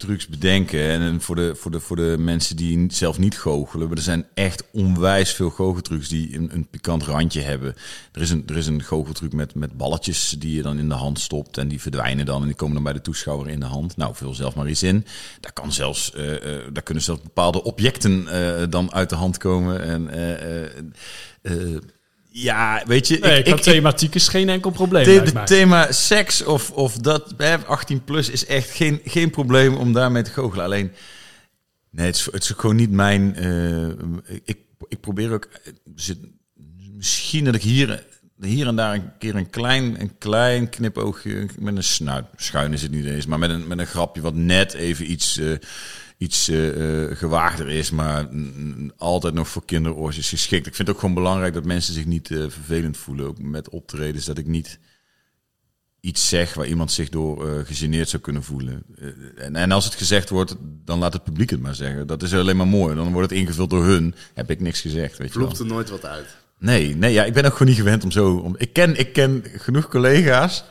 trucs 0.00 0.26
bedenken. 0.26 0.80
En 0.80 1.20
voor 1.20 1.36
de, 1.36 1.54
voor 1.54 1.70
de, 1.70 1.80
voor 1.80 1.96
de 1.96 2.16
mensen 2.18 2.56
die 2.56 2.92
zelf 2.92 3.18
niet 3.18 3.38
goochelen. 3.38 3.88
Maar 3.88 3.96
er 3.96 4.02
zijn 4.02 4.26
echt 4.34 4.64
onwijs 4.72 5.32
veel 5.32 5.50
goocheltrucs 5.50 6.08
die 6.08 6.36
een, 6.36 6.54
een 6.54 6.68
pikant 6.68 7.02
randje 7.02 7.40
hebben. 7.40 7.74
Er 8.12 8.20
is 8.20 8.30
een, 8.30 8.42
er 8.46 8.56
is 8.56 8.66
een 8.66 8.82
goocheltruc 8.82 9.32
met, 9.32 9.54
met 9.54 9.76
balletjes 9.76 10.28
die 10.38 10.54
je 10.54 10.62
dan 10.62 10.78
in 10.78 10.88
de 10.88 10.94
hand 10.94 11.20
stopt. 11.20 11.58
En 11.58 11.68
die 11.68 11.80
verdwijnen 11.80 12.26
dan. 12.26 12.40
En 12.40 12.46
die 12.46 12.56
komen 12.56 12.74
dan 12.74 12.84
bij 12.84 12.92
de 12.92 13.00
toeschouwer 13.00 13.48
in 13.48 13.60
de 13.60 13.66
hand. 13.66 13.96
Nou, 13.96 14.14
vul 14.14 14.34
zelf 14.34 14.54
maar 14.54 14.66
eens 14.66 14.82
in. 14.82 15.06
Daar, 15.40 15.52
kan 15.52 15.72
zelfs, 15.72 16.12
eh, 16.12 16.34
eh, 16.34 16.62
daar 16.72 16.82
kunnen 16.82 17.02
zelfs 17.02 17.22
bepaalde 17.22 17.62
objecten 17.62 18.28
eh, 18.28 18.66
dan 18.70 18.92
uit 18.92 19.08
de 19.08 19.16
hand 19.16 19.38
komen. 19.38 19.82
En 19.82 20.92
ja, 22.32 22.82
weet 22.86 23.08
je... 23.08 23.18
nee, 23.18 23.42
ik- 23.42 23.60
thematiek 23.60 24.14
is 24.14 24.28
geen 24.28 24.48
enkel 24.48 24.70
probleem. 24.70 25.04
het 25.24 25.34
thema 25.46 25.92
seks 25.92 26.42
of, 26.44 26.70
of 26.70 26.96
dat, 26.96 27.34
hè, 27.36 27.58
18 27.66 28.04
plus 28.04 28.28
is 28.28 28.46
echt 28.46 28.70
geen, 28.70 29.00
geen 29.04 29.30
probleem 29.30 29.74
om 29.74 29.92
daarmee 29.92 30.22
te 30.22 30.30
goochelen. 30.30 30.64
Alleen, 30.64 30.92
nee, 31.90 32.06
het 32.06 32.16
is, 32.16 32.24
het 32.24 32.42
is 32.42 32.48
gewoon 32.56 32.76
niet 32.76 32.90
mijn. 32.90 33.34
eh, 33.36 33.86
ik, 34.44 34.58
ik 34.88 35.00
probeer 35.00 35.32
ook. 35.32 35.48
er 35.64 35.72
zit- 35.94 36.18
misschien 36.96 37.44
dat 37.44 37.54
ik 37.54 37.62
hier, 37.62 38.04
hier 38.40 38.66
en 38.66 38.76
daar 38.76 38.94
een 38.94 39.18
keer 39.18 39.34
een 39.36 39.50
klein, 39.50 40.00
een 40.00 40.18
klein 40.18 40.68
knipoogje 40.68 41.46
met 41.58 41.76
een 41.76 41.82
snuit. 41.84 42.24
Schuin 42.36 42.72
is 42.72 42.82
het 42.82 42.90
niet 42.90 43.04
eens, 43.04 43.26
maar 43.26 43.38
met 43.38 43.50
een, 43.50 43.66
met 43.66 43.78
een 43.78 43.86
grapje 43.86 44.20
wat 44.22 44.34
net 44.34 44.72
even 44.72 45.10
iets. 45.10 45.38
eh, 45.38 45.52
Iets 46.20 46.48
eh, 46.48 47.16
gewaagder 47.16 47.68
is, 47.68 47.90
maar 47.90 48.28
altijd 48.96 49.34
nog 49.34 49.48
voor 49.48 49.64
kinderoortjes 49.64 50.28
geschikt. 50.28 50.66
Ik 50.66 50.74
vind 50.74 50.88
het 50.88 50.96
ook 50.96 51.02
gewoon 51.02 51.14
belangrijk 51.14 51.54
dat 51.54 51.64
mensen 51.64 51.94
zich 51.94 52.06
niet 52.06 52.30
eh, 52.30 52.38
vervelend 52.38 52.96
voelen. 52.96 53.26
Ook 53.26 53.38
met 53.38 53.68
optredens, 53.68 54.24
dat 54.24 54.38
ik 54.38 54.46
niet 54.46 54.78
iets 56.00 56.28
zeg 56.28 56.54
waar 56.54 56.66
iemand 56.66 56.92
zich 56.92 57.08
door 57.08 57.48
eh 57.48 57.66
gegeneerd 57.66 58.08
zou 58.08 58.22
kunnen 58.22 58.42
voelen. 58.42 58.82
En, 59.36 59.56
en 59.56 59.72
als 59.72 59.84
het 59.84 59.94
gezegd 59.94 60.30
wordt, 60.30 60.56
dan 60.84 60.98
laat 60.98 61.12
het 61.12 61.24
publiek 61.24 61.50
het 61.50 61.60
maar 61.60 61.74
zeggen. 61.74 62.06
Dat 62.06 62.22
is 62.22 62.34
alleen 62.34 62.56
maar 62.56 62.66
mooi. 62.66 62.94
Dan 62.94 63.12
wordt 63.12 63.30
het 63.30 63.38
ingevuld 63.38 63.70
door 63.70 63.84
hun. 63.84 64.14
Heb 64.34 64.50
ik 64.50 64.60
niks 64.60 64.80
gezegd, 64.80 65.18
weet 65.18 65.32
je 65.32 65.38
wel. 65.38 65.48
Vloept 65.48 65.62
er 65.62 65.74
nooit 65.74 65.90
wat 65.90 66.04
uit. 66.04 66.36
Nee, 66.58 66.96
nee 66.96 67.12
ja, 67.12 67.24
ik 67.24 67.32
ben 67.32 67.44
ook 67.44 67.52
gewoon 67.52 67.68
niet 67.68 67.76
gewend 67.76 68.04
om 68.04 68.10
zo... 68.10 68.34
Om, 68.34 68.54
ik, 68.58 68.72
ken, 68.72 68.98
ik 68.98 69.12
ken 69.12 69.44
genoeg 69.56 69.88
collega's. 69.88 70.64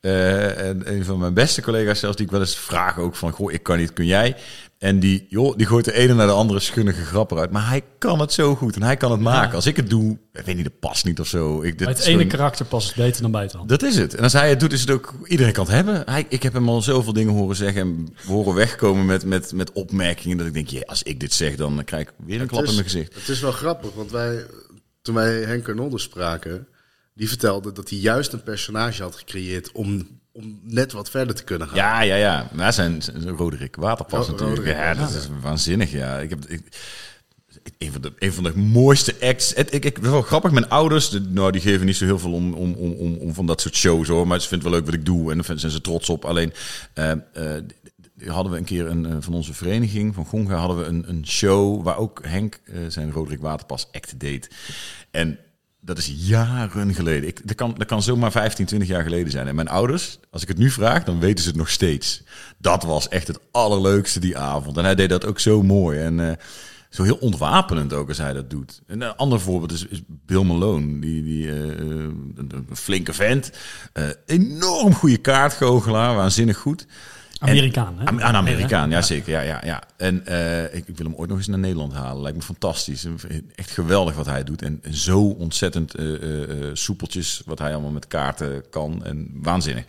en 0.00 0.92
een 0.92 1.04
van 1.04 1.18
mijn 1.18 1.34
beste 1.34 1.62
collega's 1.62 1.98
zelfs, 1.98 2.16
die 2.16 2.26
ik 2.26 2.32
wel 2.32 2.40
eens 2.40 2.56
vraag 2.56 2.98
ook 2.98 3.16
van... 3.16 3.32
Goh, 3.32 3.52
ik 3.52 3.62
kan 3.62 3.78
niet, 3.78 3.92
kun 3.92 4.06
jij? 4.06 4.36
En 4.78 5.00
die, 5.00 5.26
joh, 5.28 5.56
die 5.56 5.66
gooit 5.66 5.84
de 5.84 5.92
ene 5.92 6.14
naar 6.14 6.26
de 6.26 6.32
andere 6.32 6.60
schunnige 6.60 7.04
grap 7.04 7.30
eruit. 7.30 7.50
Maar 7.50 7.68
hij 7.68 7.82
kan 7.98 8.20
het 8.20 8.32
zo 8.32 8.54
goed 8.54 8.76
en 8.76 8.82
hij 8.82 8.96
kan 8.96 9.10
het 9.10 9.20
maken. 9.20 9.54
Als 9.54 9.66
ik 9.66 9.76
het 9.76 9.90
doe, 9.90 10.18
ik 10.32 10.44
weet 10.44 10.54
niet, 10.54 10.64
dat 10.64 10.78
past 10.78 11.04
niet 11.04 11.20
of 11.20 11.26
zo. 11.26 11.62
Ik, 11.62 11.78
dit 11.78 11.86
Bij 11.86 11.96
het 11.96 12.04
ene 12.04 12.26
karakter 12.26 12.66
past 12.66 12.86
het 12.86 12.96
beter 12.96 13.22
dan 13.22 13.30
bij 13.30 13.42
het 13.42 13.54
andere. 13.54 13.78
dat 13.78 13.88
is 13.88 13.96
het. 13.96 14.14
En 14.14 14.22
als 14.22 14.32
hij 14.32 14.48
het 14.48 14.60
doet, 14.60 14.72
is 14.72 14.80
het 14.80 14.90
ook... 14.90 15.14
Iedereen 15.24 15.52
kan 15.52 15.64
het 15.64 15.74
hebben. 15.74 16.02
Hij, 16.04 16.26
ik 16.28 16.42
heb 16.42 16.52
hem 16.52 16.68
al 16.68 16.82
zoveel 16.82 17.12
dingen 17.12 17.32
horen 17.32 17.56
zeggen 17.56 17.80
en 17.80 18.08
horen 18.26 18.54
wegkomen 18.54 19.06
met, 19.06 19.24
met, 19.24 19.52
met 19.52 19.72
opmerkingen... 19.72 20.36
dat 20.36 20.46
ik 20.46 20.54
denk, 20.54 20.68
ja, 20.68 20.82
als 20.86 21.02
ik 21.02 21.20
dit 21.20 21.32
zeg, 21.32 21.56
dan 21.56 21.84
krijg 21.84 22.02
ik 22.02 22.14
weer 22.16 22.40
een 22.40 22.46
klap 22.46 22.64
in 22.64 22.72
mijn 22.72 22.84
gezicht. 22.84 23.14
Het 23.14 23.28
is 23.28 23.40
wel 23.40 23.52
grappig, 23.52 23.94
want 23.94 24.10
wij, 24.10 24.46
toen 25.02 25.14
wij 25.14 25.42
Henk 25.42 25.68
Arnolde 25.68 25.98
spraken, 25.98 26.68
die 27.14 27.28
vertelde 27.28 27.72
dat 27.72 27.90
hij 27.90 27.98
juist 27.98 28.32
een 28.32 28.42
personage 28.42 29.02
had 29.02 29.16
gecreëerd 29.16 29.72
om, 29.72 30.17
om 30.32 30.60
net 30.62 30.92
wat 30.92 31.10
verder 31.10 31.34
te 31.34 31.44
kunnen 31.44 31.68
gaan. 31.68 31.76
Ja, 31.76 32.00
ja, 32.00 32.14
ja. 32.14 32.48
Maar 32.52 32.72
zijn, 32.72 33.02
zijn 33.02 33.28
Roderick 33.28 33.76
Waterpas 33.76 34.26
Ro- 34.26 34.32
natuurlijk. 34.32 34.58
Roderick, 34.58 34.76
ja, 34.76 34.94
dat 34.94 35.14
is 35.14 35.28
waanzinnig, 35.40 35.90
ja. 35.90 36.18
Ik 36.18 36.30
heb... 36.30 36.44
Ik, 36.46 36.62
een 37.78 37.92
van, 37.92 38.00
de, 38.00 38.12
een 38.18 38.32
van 38.32 38.44
de 38.44 38.56
mooiste 38.56 39.14
acts. 39.20 39.54
Het, 39.54 39.74
ik, 39.74 39.84
ik, 39.84 39.98
wel 39.98 40.22
grappig, 40.22 40.50
mijn 40.50 40.68
ouders, 40.68 41.08
de, 41.08 41.20
nou, 41.20 41.52
die 41.52 41.60
geven 41.60 41.86
niet 41.86 41.96
zo 41.96 42.04
heel 42.04 42.18
veel 42.18 42.32
om, 42.32 42.54
om, 42.54 42.74
om, 42.74 42.92
om, 42.92 43.14
om 43.14 43.34
van 43.34 43.46
dat 43.46 43.60
soort 43.60 43.76
shows 43.76 44.08
hoor. 44.08 44.26
Maar 44.26 44.40
ze 44.40 44.48
vinden 44.48 44.66
het 44.66 44.76
wel 44.76 44.84
leuk 44.84 44.90
wat 44.90 45.00
ik 45.00 45.14
doe 45.14 45.30
en 45.30 45.36
daar 45.36 45.58
zijn 45.58 45.72
ze 45.72 45.80
trots 45.80 46.08
op. 46.08 46.24
Alleen 46.24 46.52
eh, 46.94 47.12
hadden 48.26 48.52
we 48.52 48.58
een 48.58 48.64
keer 48.64 48.86
een, 48.86 49.06
eh, 49.06 49.16
van 49.20 49.34
onze 49.34 49.54
vereniging, 49.54 50.14
van 50.14 50.26
Gonga, 50.26 50.56
hadden 50.56 50.78
we 50.78 50.84
een, 50.84 51.08
een 51.08 51.26
show 51.26 51.82
waar 51.82 51.96
ook 51.96 52.20
Henk 52.22 52.60
zijn 52.88 53.12
Roderick 53.12 53.40
Waterpas 53.40 53.88
act 53.92 54.20
deed. 54.20 54.50
En 55.10 55.38
dat 55.88 55.98
is 55.98 56.12
jaren 56.16 56.94
geleden. 56.94 57.28
Ik, 57.28 57.46
dat, 57.46 57.56
kan, 57.56 57.74
dat 57.76 57.86
kan 57.86 58.02
zomaar 58.02 58.30
15, 58.30 58.66
20 58.66 58.88
jaar 58.88 59.02
geleden 59.02 59.30
zijn. 59.30 59.46
En 59.46 59.54
mijn 59.54 59.68
ouders, 59.68 60.18
als 60.30 60.42
ik 60.42 60.48
het 60.48 60.58
nu 60.58 60.70
vraag, 60.70 61.04
dan 61.04 61.20
weten 61.20 61.42
ze 61.42 61.48
het 61.48 61.58
nog 61.58 61.70
steeds. 61.70 62.22
Dat 62.58 62.82
was 62.82 63.08
echt 63.08 63.26
het 63.26 63.38
allerleukste 63.50 64.20
die 64.20 64.38
avond. 64.38 64.76
En 64.76 64.84
hij 64.84 64.94
deed 64.94 65.08
dat 65.08 65.24
ook 65.24 65.40
zo 65.40 65.62
mooi. 65.62 65.98
En 65.98 66.28
eh, 66.28 66.36
zo 66.90 67.02
heel 67.02 67.16
ontwapenend 67.16 67.92
ook 67.92 68.08
als 68.08 68.18
hij 68.18 68.32
dat 68.32 68.50
doet. 68.50 68.80
En 68.86 69.00
een 69.00 69.16
ander 69.16 69.40
voorbeeld 69.40 69.72
is, 69.72 69.86
is 69.86 70.02
Bill 70.06 70.42
Malone. 70.42 70.98
Die, 70.98 71.22
die, 71.22 71.48
eh, 71.48 71.70
eh, 71.70 71.78
een, 72.36 72.66
flinke 72.72 73.12
vent. 73.12 73.50
Enorm 74.26 74.94
goede 74.94 75.18
kaartgoochelaar. 75.18 76.14
Waanzinnig 76.14 76.56
goed. 76.56 76.86
Amerikaan, 77.38 77.98
hè? 77.98 78.04
Am- 78.06 78.18
Een 78.18 78.22
Amerikaan, 78.22 78.90
ja 78.90 79.02
zeker. 79.02 79.30
Ja, 79.30 79.40
ja, 79.40 79.60
ja. 79.64 79.82
En 79.96 80.26
eh, 80.26 80.64
ik, 80.64 80.88
ik 80.88 80.96
wil 80.96 81.06
hem 81.06 81.14
ooit 81.14 81.28
nog 81.28 81.38
eens 81.38 81.46
naar 81.46 81.58
Nederland 81.58 81.92
halen. 81.92 82.22
Lijkt 82.22 82.36
me 82.36 82.42
fantastisch. 82.42 83.06
Echt 83.54 83.70
geweldig 83.70 84.14
wat 84.14 84.26
hij 84.26 84.44
doet. 84.44 84.62
En, 84.62 84.78
en 84.82 84.94
zo 84.94 85.20
ontzettend 85.20 85.94
eh, 85.94 86.42
eh, 86.42 86.70
soepeltjes 86.72 87.42
wat 87.46 87.58
hij 87.58 87.72
allemaal 87.72 87.90
met 87.90 88.06
kaarten 88.06 88.62
kan. 88.70 89.04
En 89.04 89.30
waanzinnig. 89.34 89.84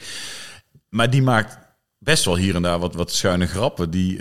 Maar 0.89 1.09
die 1.09 1.21
maakt 1.21 1.57
best 1.97 2.25
wel 2.25 2.37
hier 2.37 2.55
en 2.55 2.61
daar 2.61 2.79
wat, 2.79 2.95
wat 2.95 3.11
schuine 3.11 3.45
grappen. 3.47 3.89
Die, 3.89 4.19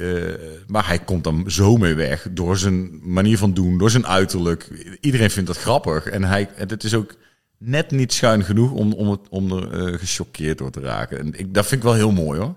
maar 0.66 0.86
hij 0.86 0.98
komt 0.98 1.24
dan 1.24 1.44
zo 1.50 1.76
mee 1.76 1.94
weg. 1.94 2.26
Door 2.30 2.56
zijn 2.58 3.00
manier 3.12 3.38
van 3.38 3.54
doen, 3.54 3.78
door 3.78 3.90
zijn 3.90 4.06
uiterlijk. 4.06 4.68
Iedereen 5.00 5.30
vindt 5.30 5.48
dat 5.48 5.58
grappig. 5.58 6.06
En 6.06 6.24
hij, 6.24 6.48
en 6.56 6.68
het 6.68 6.84
is 6.84 6.94
ook 6.94 7.14
net 7.58 7.90
niet 7.90 8.12
schuin 8.12 8.44
genoeg 8.44 8.70
om, 8.72 8.92
om, 8.92 9.10
het, 9.10 9.20
om 9.30 9.52
er 9.52 9.72
eh, 9.92 9.98
gechoqueerd 9.98 10.58
door 10.58 10.70
te 10.70 10.80
raken. 10.80 11.18
En 11.18 11.38
ik, 11.38 11.54
dat 11.54 11.66
vind 11.66 11.80
ik 11.80 11.86
wel 11.86 11.96
heel 11.96 12.12
mooi 12.12 12.40
hoor. 12.40 12.54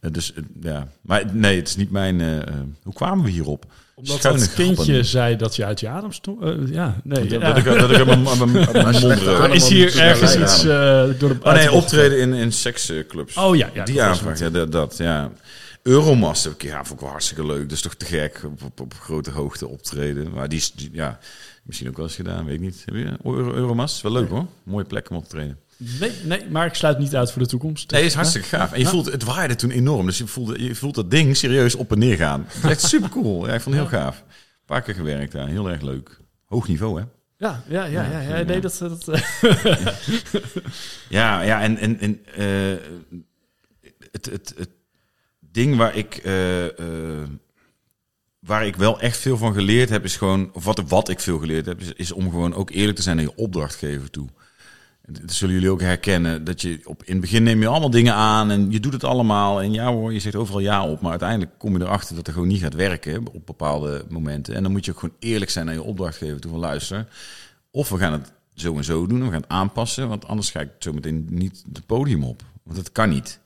Eh, 0.00 0.10
dus 0.12 0.32
eh, 0.32 0.42
ja, 0.60 0.88
maar 1.00 1.24
nee, 1.32 1.56
het 1.56 1.68
is 1.68 1.76
niet 1.76 1.90
mijn. 1.90 2.20
eh, 2.20 2.36
eh, 2.36 2.54
hoe 2.82 2.92
kwamen 2.94 3.24
we 3.24 3.30
hierop? 3.30 3.64
Omdat 3.94 4.16
Schuine 4.16 4.40
dat 4.40 4.54
kindje 4.54 4.74
grappen. 4.84 5.04
zei 5.04 5.36
dat 5.36 5.56
je 5.56 5.64
uit 5.64 5.80
je 5.80 5.88
adem 5.88 6.12
stond. 6.12 6.68
Ja, 6.68 7.00
nee. 7.04 7.26
Dat, 7.26 7.40
ja. 7.40 7.52
dat 7.52 7.56
ik, 7.56 7.64
dat 7.64 7.90
ik 7.90 8.08
aan 8.08 8.52
mijn, 8.52 9.52
is 9.52 9.68
hier 9.68 9.90
Allemaal 9.90 10.08
ergens 10.08 10.36
iets 10.36 10.58
eh, 10.64 11.18
door 11.18 11.28
de 11.28 11.36
Oh 11.42 11.52
nee, 11.52 11.72
optreden 11.72 12.18
in, 12.18 12.32
in 12.32 12.52
seksclubs. 12.52 13.36
Oh 13.36 13.56
ja, 13.56 13.70
ja. 13.74 13.84
die 13.84 14.02
aanvraag, 14.02 14.38
ja, 14.38 14.50
dat, 14.50 14.72
dat, 14.72 14.96
ja. 14.98 15.30
Euromast 15.82 16.44
heb 16.44 16.52
ik, 16.52 16.62
ja, 16.62 16.76
vond 16.76 16.90
ik 16.92 17.00
wel 17.00 17.08
hartstikke 17.10 17.46
leuk. 17.46 17.62
Dat 17.62 17.72
is 17.72 17.80
toch 17.80 17.94
te 17.94 18.04
gek, 18.04 18.40
op, 18.44 18.62
op, 18.62 18.80
op 18.80 18.94
grote 18.94 19.30
hoogte 19.30 19.68
optreden. 19.68 20.30
Maar 20.32 20.48
die 20.48 20.58
is, 20.58 20.74
ja, 20.92 21.18
misschien 21.62 21.88
ook 21.88 21.96
wel 21.96 22.06
eens 22.06 22.14
gedaan, 22.14 22.44
weet 22.44 22.54
ik 22.54 22.60
niet. 22.60 22.82
Heb 22.84 22.94
je 22.94 23.16
Euro- 23.24 23.54
Euromast? 23.54 23.96
Is 23.96 24.02
wel 24.02 24.12
leuk 24.12 24.28
hoor. 24.28 24.46
Mooie 24.62 24.84
plek 24.84 25.10
om 25.10 25.16
op 25.16 25.22
te 25.24 25.30
treden. 25.30 25.58
Nee, 25.76 26.12
nee, 26.24 26.48
maar 26.50 26.66
ik 26.66 26.74
sluit 26.74 26.98
niet 26.98 27.16
uit 27.16 27.32
voor 27.32 27.42
de 27.42 27.48
toekomst. 27.48 27.90
Nee, 27.90 28.04
is 28.04 28.14
hartstikke 28.14 28.48
gaaf. 28.48 28.72
En 28.72 28.78
je 28.78 28.86
voelt, 28.86 29.12
het 29.12 29.24
waaide 29.24 29.54
toen 29.54 29.70
enorm. 29.70 30.06
Dus 30.06 30.18
je, 30.18 30.26
voelde, 30.26 30.62
je 30.62 30.74
voelt 30.74 30.94
dat 30.94 31.10
ding 31.10 31.36
serieus 31.36 31.74
op 31.74 31.92
en 31.92 31.98
neer 31.98 32.16
gaan. 32.16 32.44
Het 32.48 32.64
is 32.64 32.70
echt 32.76 32.82
super 32.82 33.08
cool. 33.10 33.46
Ja, 33.46 33.54
ik 33.54 33.60
vond 33.60 33.76
het 33.76 33.88
heel 33.88 34.00
gaaf. 34.00 34.18
Een 34.18 34.64
paar 34.66 34.82
keer 34.82 34.94
gewerkt 34.94 35.32
daar. 35.32 35.48
Heel 35.48 35.70
erg 35.70 35.80
leuk. 35.80 36.20
Hoog 36.44 36.68
niveau, 36.68 37.00
hè? 37.00 37.04
Ja, 37.38 37.62
ja, 37.68 37.84
ja, 37.84 38.10
ja, 38.10 38.20
ja, 38.20 38.42
nee, 38.42 38.60
dat, 38.60 38.78
dat, 38.78 39.08
eh, 39.08 39.20
Ja, 41.08 41.42
ja 41.42 41.62
en, 41.62 41.78
en, 41.78 41.98
en 41.98 42.24
eh, 42.34 42.82
het, 44.12 44.26
het, 44.26 44.54
het 44.56 44.70
ding 45.40 45.76
waar 45.76 45.96
ik, 45.96 46.14
eh, 46.14 46.64
waar 48.40 48.66
ik 48.66 48.76
wel 48.76 49.00
echt 49.00 49.18
veel 49.18 49.36
van 49.36 49.52
geleerd 49.52 49.88
heb, 49.88 50.04
is 50.04 50.16
gewoon, 50.16 50.50
of 50.52 50.64
wat, 50.64 50.82
wat 50.88 51.08
ik 51.08 51.20
veel 51.20 51.38
geleerd 51.38 51.66
heb, 51.66 51.80
is, 51.80 51.92
is 51.92 52.12
om 52.12 52.30
gewoon 52.30 52.54
ook 52.54 52.70
eerlijk 52.70 52.96
te 52.96 53.02
zijn 53.02 53.16
naar 53.16 53.24
je 53.24 53.36
opdrachtgever 53.36 54.10
toe. 54.10 54.28
Dat 55.06 55.32
zullen 55.32 55.54
jullie 55.54 55.70
ook 55.70 55.80
herkennen, 55.80 56.44
dat 56.44 56.62
je 56.62 56.80
op, 56.84 57.02
in 57.02 57.12
het 57.12 57.20
begin 57.20 57.42
neem 57.42 57.60
je 57.60 57.66
allemaal 57.66 57.90
dingen 57.90 58.14
aan 58.14 58.50
en 58.50 58.70
je 58.70 58.80
doet 58.80 58.92
het 58.92 59.04
allemaal. 59.04 59.62
En 59.62 59.72
ja 59.72 59.92
hoor, 59.92 60.12
je 60.12 60.20
zegt 60.20 60.34
overal 60.34 60.60
ja 60.60 60.86
op, 60.86 61.00
maar 61.00 61.10
uiteindelijk 61.10 61.50
kom 61.58 61.78
je 61.78 61.84
erachter 61.84 62.16
dat 62.16 62.26
het 62.26 62.34
gewoon 62.34 62.50
niet 62.50 62.60
gaat 62.60 62.74
werken 62.74 63.26
op 63.32 63.46
bepaalde 63.46 64.04
momenten. 64.08 64.54
En 64.54 64.62
dan 64.62 64.72
moet 64.72 64.84
je 64.84 64.90
ook 64.90 64.98
gewoon 64.98 65.16
eerlijk 65.18 65.50
zijn 65.50 65.66
naar 65.66 65.74
je 65.74 65.82
opdrachtgever 65.82 66.40
toe 66.40 66.50
van 66.50 66.60
luister. 66.60 67.06
Of 67.70 67.88
we 67.88 67.98
gaan 67.98 68.12
het 68.12 68.32
zo 68.54 68.76
en 68.76 68.84
zo 68.84 69.06
doen, 69.06 69.24
we 69.24 69.30
gaan 69.30 69.40
het 69.40 69.48
aanpassen, 69.48 70.08
want 70.08 70.26
anders 70.26 70.50
ga 70.50 70.60
ik 70.60 70.70
zo 70.78 70.92
meteen 70.92 71.26
niet 71.30 71.64
het 71.72 71.86
podium 71.86 72.24
op. 72.24 72.42
Want 72.62 72.76
dat 72.76 72.92
kan 72.92 73.08
niet. 73.08 73.40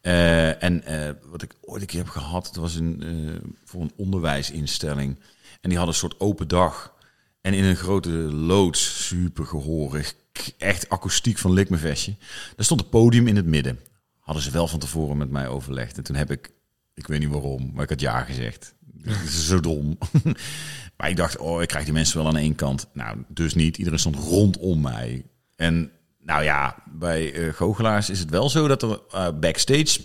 Eh, 0.00 0.62
en 0.62 0.84
eh, 0.84 1.10
wat 1.30 1.42
ik 1.42 1.54
ooit 1.60 1.80
een 1.80 1.86
keer 1.86 1.98
heb 1.98 2.08
gehad, 2.08 2.44
dat 2.44 2.56
was 2.56 2.74
een, 2.74 3.02
eh, 3.02 3.50
voor 3.64 3.80
een 3.80 3.92
onderwijsinstelling. 3.96 5.18
En 5.60 5.68
die 5.68 5.78
hadden 5.78 5.94
een 5.94 6.00
soort 6.00 6.20
open 6.20 6.48
dag. 6.48 6.96
En 7.40 7.54
in 7.54 7.64
een 7.64 7.76
grote 7.76 8.10
loods, 8.34 9.06
super 9.06 9.46
gehoorig, 9.46 10.14
echt 10.58 10.88
akoestiek 10.88 11.38
van 11.38 11.52
Likmevestje. 11.52 12.14
Daar 12.56 12.64
stond 12.64 12.80
het 12.80 12.90
podium 12.90 13.26
in 13.26 13.36
het 13.36 13.46
midden. 13.46 13.78
Hadden 14.18 14.42
ze 14.42 14.50
wel 14.50 14.68
van 14.68 14.78
tevoren 14.78 15.16
met 15.16 15.30
mij 15.30 15.48
overlegd. 15.48 15.96
En 15.96 16.02
toen 16.02 16.16
heb 16.16 16.30
ik, 16.30 16.50
ik 16.94 17.06
weet 17.06 17.20
niet 17.20 17.28
waarom, 17.28 17.70
maar 17.74 17.82
ik 17.82 17.90
had 17.90 18.00
ja 18.00 18.20
gezegd. 18.20 18.74
Dat 19.04 19.22
is 19.24 19.46
zo 19.46 19.60
dom. 19.60 19.98
maar 20.96 21.08
ik 21.08 21.16
dacht, 21.16 21.36
oh, 21.36 21.62
ik 21.62 21.68
krijg 21.68 21.84
die 21.84 21.92
mensen 21.92 22.18
wel 22.18 22.26
aan 22.26 22.36
één 22.36 22.54
kant. 22.54 22.86
Nou, 22.92 23.24
dus 23.28 23.54
niet. 23.54 23.76
Iedereen 23.76 23.98
stond 23.98 24.16
rondom 24.16 24.80
mij. 24.80 25.24
En 25.56 25.90
nou 26.22 26.42
ja, 26.42 26.76
bij 26.92 27.34
uh, 27.34 27.52
goochelaars 27.52 28.10
is 28.10 28.18
het 28.18 28.30
wel 28.30 28.50
zo 28.50 28.68
dat 28.68 28.82
er 28.82 29.00
uh, 29.14 29.28
backstage 29.40 30.00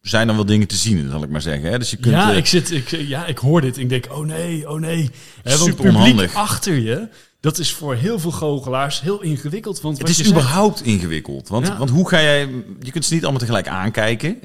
zijn 0.00 0.26
dan 0.26 0.36
wel 0.36 0.46
dingen 0.46 0.68
te 0.68 0.76
zien, 0.76 1.10
zal 1.10 1.22
ik 1.22 1.28
maar 1.28 1.42
zeggen. 1.42 1.70
Hè? 1.70 1.78
Dus 1.78 1.90
je 1.90 1.96
kunt, 1.96 2.14
ja, 2.14 2.30
uh, 2.30 2.36
ik 2.36 2.46
zit, 2.46 2.70
ik, 2.70 2.88
ja, 2.88 3.26
ik 3.26 3.38
hoor 3.38 3.60
dit. 3.60 3.78
Ik 3.78 3.88
denk, 3.88 4.06
oh 4.10 4.26
nee, 4.26 4.70
oh 4.70 4.80
nee. 4.80 5.10
Super 5.44 5.84
onhandig. 5.84 6.34
achter 6.34 6.78
je, 6.78 7.08
dat 7.44 7.58
is 7.58 7.72
voor 7.72 7.94
heel 7.94 8.18
veel 8.18 8.30
goochelaars 8.30 9.00
heel 9.00 9.22
ingewikkeld. 9.22 9.80
Want 9.80 9.98
Het 9.98 10.08
is 10.08 10.16
zegt- 10.16 10.30
überhaupt 10.30 10.82
ingewikkeld. 10.82 11.48
Want, 11.48 11.66
Ja. 11.66 11.76
want 11.78 11.90
hoe 11.90 12.08
ga 12.08 12.20
jij... 12.22 12.48
Je 12.80 12.90
kunt 12.90 13.04
ze 13.04 13.14
niet 13.14 13.22
allemaal 13.22 13.40
tegelijk 13.40 13.68
aankijken. 13.68 14.38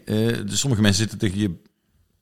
Dus 0.45 0.59
sommige 0.59 0.81
mensen 0.81 1.01
zitten 1.01 1.17
tegen 1.19 1.39
je... 1.39 1.51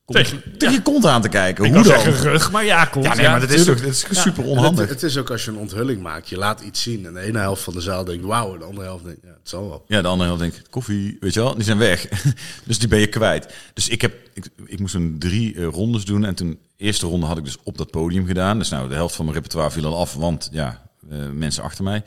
Kont, 0.07 0.19
Tegen- 0.19 0.57
tegen 0.57 0.75
je 0.75 0.81
kont 0.81 1.05
aan 1.05 1.21
te 1.21 1.29
kijken. 1.29 1.65
Ik 1.65 1.73
hoe 1.73 1.83
dan? 1.83 1.91
zeggen 1.91 2.13
rug, 2.31 2.51
maar 2.51 2.65
ja, 2.65 2.85
komt. 2.85 3.05
ja, 3.05 3.15
nee, 3.15 3.27
maar 3.27 3.39
dat 3.39 3.49
is, 3.49 3.55
tuurlijk. 3.63 3.81
dat 3.81 3.91
is 3.93 4.05
Ja. 4.09 4.21
super 4.21 4.43
onhandig. 4.43 4.79
Het, 4.79 4.89
het 4.89 5.03
is 5.03 5.17
ook 5.17 5.29
als 5.29 5.45
je 5.45 5.51
een 5.51 5.57
onthulling 5.57 6.01
maakt. 6.01 6.29
Je 6.29 6.37
laat 6.37 6.61
iets 6.61 6.81
zien 6.81 7.05
en 7.05 7.13
de 7.13 7.19
ene 7.19 7.39
helft 7.39 7.63
van 7.63 7.73
de 7.73 7.81
zaal 7.81 8.03
denkt 8.05 8.25
wauw. 8.25 8.53
En 8.53 8.59
de 8.59 8.65
andere 8.65 8.85
helft 8.87 9.03
denkt 9.03 9.19
ja, 9.23 9.29
het 9.29 9.49
zal 9.49 9.69
wel. 9.69 9.83
Ja, 9.87 10.01
de 10.01 10.07
andere 10.07 10.29
helft 10.29 10.41
denkt, 10.51 10.69
koffie, 10.69 11.17
weet 11.19 11.33
je 11.33 11.39
wel, 11.39 11.55
die 11.55 11.63
zijn 11.63 11.77
weg. 11.77 12.07
dus 12.65 12.79
die 12.79 12.87
ben 12.87 12.99
je 12.99 13.07
kwijt. 13.07 13.53
Dus 13.73 13.87
ik, 13.89 14.01
heb, 14.01 14.13
ik, 14.33 14.45
ik 14.65 14.79
moest 14.79 14.93
een 14.93 15.15
drie 15.19 15.55
eh, 15.55 15.65
rondes 15.65 16.05
doen. 16.05 16.25
En 16.25 16.35
toen, 16.35 16.49
de 16.77 16.83
eerste 16.83 17.05
ronde 17.07 17.25
had 17.25 17.37
ik 17.37 17.43
dus 17.43 17.57
op 17.63 17.77
dat 17.77 17.91
podium 17.91 18.25
gedaan. 18.25 18.57
Dus 18.57 18.69
nou, 18.69 18.89
de 18.89 18.95
helft 18.95 19.15
van 19.15 19.25
mijn 19.25 19.37
repertoire 19.37 19.71
viel 19.71 19.85
al 19.85 19.97
af, 19.99 20.13
want 20.13 20.49
ja, 20.51 20.89
eh, 21.09 21.17
mensen 21.33 21.63
achter 21.63 21.83
mij. 21.83 22.03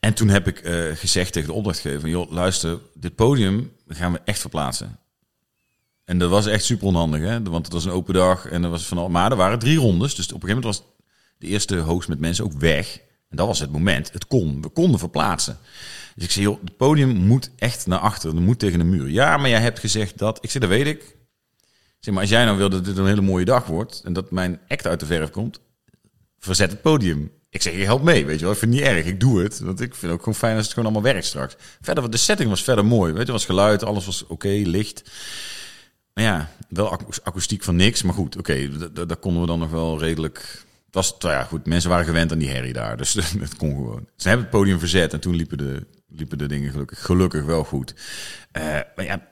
En 0.00 0.14
toen 0.14 0.28
heb 0.28 0.48
ik 0.48 0.58
eh, 0.58 0.74
gezegd 0.94 1.32
tegen 1.32 1.48
de 1.48 1.54
opdrachtgever, 1.54 2.08
joh, 2.08 2.30
luister, 2.32 2.78
dit 2.94 3.14
podium 3.14 3.72
gaan 3.88 4.12
we 4.12 4.20
echt 4.24 4.40
verplaatsen. 4.40 4.98
En 6.06 6.18
dat 6.18 6.30
was 6.30 6.46
echt 6.46 6.64
super 6.64 6.86
onhandig, 6.86 7.20
hè? 7.20 7.42
want 7.42 7.64
het 7.64 7.74
was 7.74 7.84
een 7.84 7.90
open 7.90 8.14
dag 8.14 8.46
en 8.46 8.64
er 8.64 8.70
was 8.70 8.86
van 8.86 8.98
al. 8.98 9.08
Maar 9.08 9.30
er 9.30 9.36
waren 9.36 9.58
drie 9.58 9.78
rondes, 9.78 10.14
dus 10.14 10.26
op 10.26 10.42
een 10.42 10.48
gegeven 10.48 10.62
moment 10.62 10.78
was 10.78 10.94
de 11.38 11.46
eerste 11.46 11.78
host 11.78 12.08
met 12.08 12.18
mensen 12.18 12.44
ook 12.44 12.52
weg. 12.52 13.00
En 13.28 13.36
dat 13.36 13.46
was 13.46 13.58
het 13.58 13.72
moment. 13.72 14.12
Het 14.12 14.26
kon. 14.26 14.62
We 14.62 14.68
konden 14.68 14.98
verplaatsen. 14.98 15.58
Dus 16.14 16.24
ik 16.24 16.30
zei, 16.30 16.44
joh, 16.44 16.60
het 16.60 16.76
podium 16.76 17.08
moet 17.08 17.50
echt 17.56 17.86
naar 17.86 17.98
achter. 17.98 18.30
Het 18.30 18.40
moet 18.40 18.58
tegen 18.58 18.78
de 18.78 18.84
muur. 18.84 19.08
Ja, 19.08 19.36
maar 19.36 19.48
jij 19.48 19.60
hebt 19.60 19.78
gezegd 19.78 20.18
dat. 20.18 20.38
Ik 20.40 20.50
zei, 20.50 20.66
dat 20.66 20.76
weet 20.76 20.86
ik. 20.86 21.16
Zeg, 21.98 22.14
maar 22.14 22.22
als 22.22 22.32
jij 22.32 22.44
nou 22.44 22.56
wil 22.56 22.70
dat 22.70 22.84
dit 22.84 22.96
een 22.96 23.06
hele 23.06 23.20
mooie 23.20 23.44
dag 23.44 23.66
wordt 23.66 24.00
en 24.04 24.12
dat 24.12 24.30
mijn 24.30 24.60
act 24.68 24.86
uit 24.86 25.00
de 25.00 25.06
verf 25.06 25.30
komt, 25.30 25.60
verzet 26.38 26.70
het 26.70 26.82
podium. 26.82 27.30
Ik 27.50 27.62
zeg, 27.62 27.72
je 27.72 27.84
helpt 27.84 28.04
mee, 28.04 28.26
weet 28.26 28.38
je 28.38 28.44
wel. 28.44 28.52
Ik 28.52 28.58
vind 28.58 28.74
het 28.74 28.80
niet 28.80 28.90
erg. 28.90 29.06
Ik 29.06 29.20
doe 29.20 29.42
het. 29.42 29.60
Want 29.60 29.80
ik 29.80 29.94
vind 29.94 30.12
ook 30.12 30.18
gewoon 30.18 30.34
fijn 30.34 30.56
als 30.56 30.64
het 30.64 30.74
gewoon 30.74 30.92
allemaal 30.92 31.12
werkt 31.12 31.26
straks. 31.26 31.56
Verder, 31.80 32.10
de 32.10 32.16
setting 32.16 32.48
was 32.48 32.62
verder 32.62 32.84
mooi. 32.84 33.12
Weet 33.12 33.26
je, 33.26 33.32
was 33.32 33.44
geluid, 33.44 33.84
alles 33.84 34.06
was 34.06 34.26
oké, 34.26 34.48
licht. 34.48 35.10
Maar 36.16 36.24
ja, 36.24 36.50
wel 36.68 36.98
akoestiek 37.22 37.62
van 37.62 37.76
niks. 37.76 38.02
Maar 38.02 38.14
goed, 38.14 38.36
oké, 38.36 38.68
d- 38.68 38.94
d- 38.94 39.08
daar 39.08 39.16
konden 39.16 39.40
we 39.40 39.46
dan 39.46 39.58
nog 39.58 39.70
wel 39.70 39.98
redelijk... 39.98 40.64
Het 40.86 40.94
was, 40.94 41.14
nou 41.18 41.34
ja, 41.34 41.44
goed, 41.44 41.66
mensen 41.66 41.90
waren 41.90 42.04
gewend 42.04 42.32
aan 42.32 42.38
die 42.38 42.48
herrie 42.48 42.72
daar. 42.72 42.96
Dus 42.96 43.12
het 43.38 43.56
kon 43.56 43.70
gewoon. 43.74 44.08
Ze 44.16 44.28
hebben 44.28 44.46
het 44.46 44.56
podium 44.56 44.78
verzet 44.78 45.12
en 45.12 45.20
toen 45.20 45.34
liepen 45.36 45.58
de, 45.58 45.86
liepen 46.08 46.38
de 46.38 46.46
dingen 46.46 46.70
gelukkig, 46.70 47.04
gelukkig 47.04 47.44
wel 47.44 47.64
goed. 47.64 47.94
Eh, 48.52 48.62
maar 48.62 49.04
ja, 49.04 49.26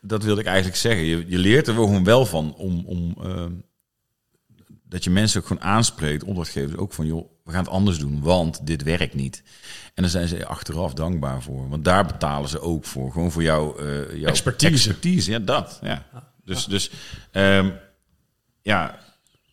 dat 0.00 0.22
wilde 0.24 0.40
ik 0.40 0.46
eigenlijk 0.46 0.76
zeggen. 0.76 1.04
Je, 1.04 1.24
je 1.28 1.38
leert 1.38 1.68
er 1.68 1.74
wel 1.74 1.86
gewoon 1.86 2.04
wel 2.04 2.26
van 2.26 2.54
om... 2.54 2.84
om 2.86 3.14
eh, 3.22 3.46
dat 4.90 5.04
je 5.04 5.10
mensen 5.10 5.40
ook 5.40 5.46
gewoon 5.46 5.62
aanspreekt, 5.62 6.24
opdrachtgevers 6.24 6.76
ook 6.76 6.92
van, 6.92 7.06
joh, 7.06 7.30
we 7.44 7.50
gaan 7.50 7.64
het 7.64 7.72
anders 7.72 7.98
doen, 7.98 8.20
want 8.22 8.66
dit 8.66 8.82
werkt 8.82 9.14
niet. 9.14 9.42
En 9.94 10.02
daar 10.02 10.10
zijn 10.10 10.28
ze 10.28 10.46
achteraf 10.46 10.94
dankbaar 10.94 11.42
voor, 11.42 11.68
want 11.68 11.84
daar 11.84 12.06
betalen 12.06 12.48
ze 12.48 12.60
ook 12.60 12.84
voor, 12.84 13.12
gewoon 13.12 13.32
voor 13.32 13.42
jouw, 13.42 13.76
eh 13.76 14.16
jouw 14.16 14.30
Expertise. 14.30 14.72
expertise. 14.72 15.30
Ja, 15.30 15.38
dat. 15.38 15.78
Ja. 15.82 16.06
Dus, 16.44 16.64
dus 16.64 16.90
ehm, 17.30 17.70
ja, 18.62 18.98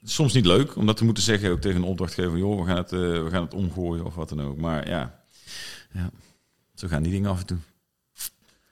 soms 0.04 0.34
niet 0.34 0.46
leuk 0.46 0.76
om 0.76 0.86
dat 0.86 0.98
te 0.98 1.06
moeten 1.06 1.24
zeggen 1.24 1.52
ook 1.52 1.62
tegen 1.62 1.78
een 1.78 1.88
opdrachtgever, 1.88 2.38
joh, 2.38 2.60
we 2.60 2.68
gaan 2.68 2.78
het, 2.78 2.92
eh, 2.92 3.00
we 3.00 3.28
gaan 3.30 3.44
het 3.44 3.54
omgooien 3.54 4.06
of 4.06 4.16
wat 4.16 4.30
dan 4.30 4.42
ook. 4.42 4.58
Maar 4.58 4.88
ja, 4.90 5.24
ja, 5.92 6.10
zo 6.76 6.88
gaan 6.88 7.04
die 7.04 7.12
dingen 7.12 7.30
af 7.30 7.40
en 7.40 7.46
toe. 7.46 7.58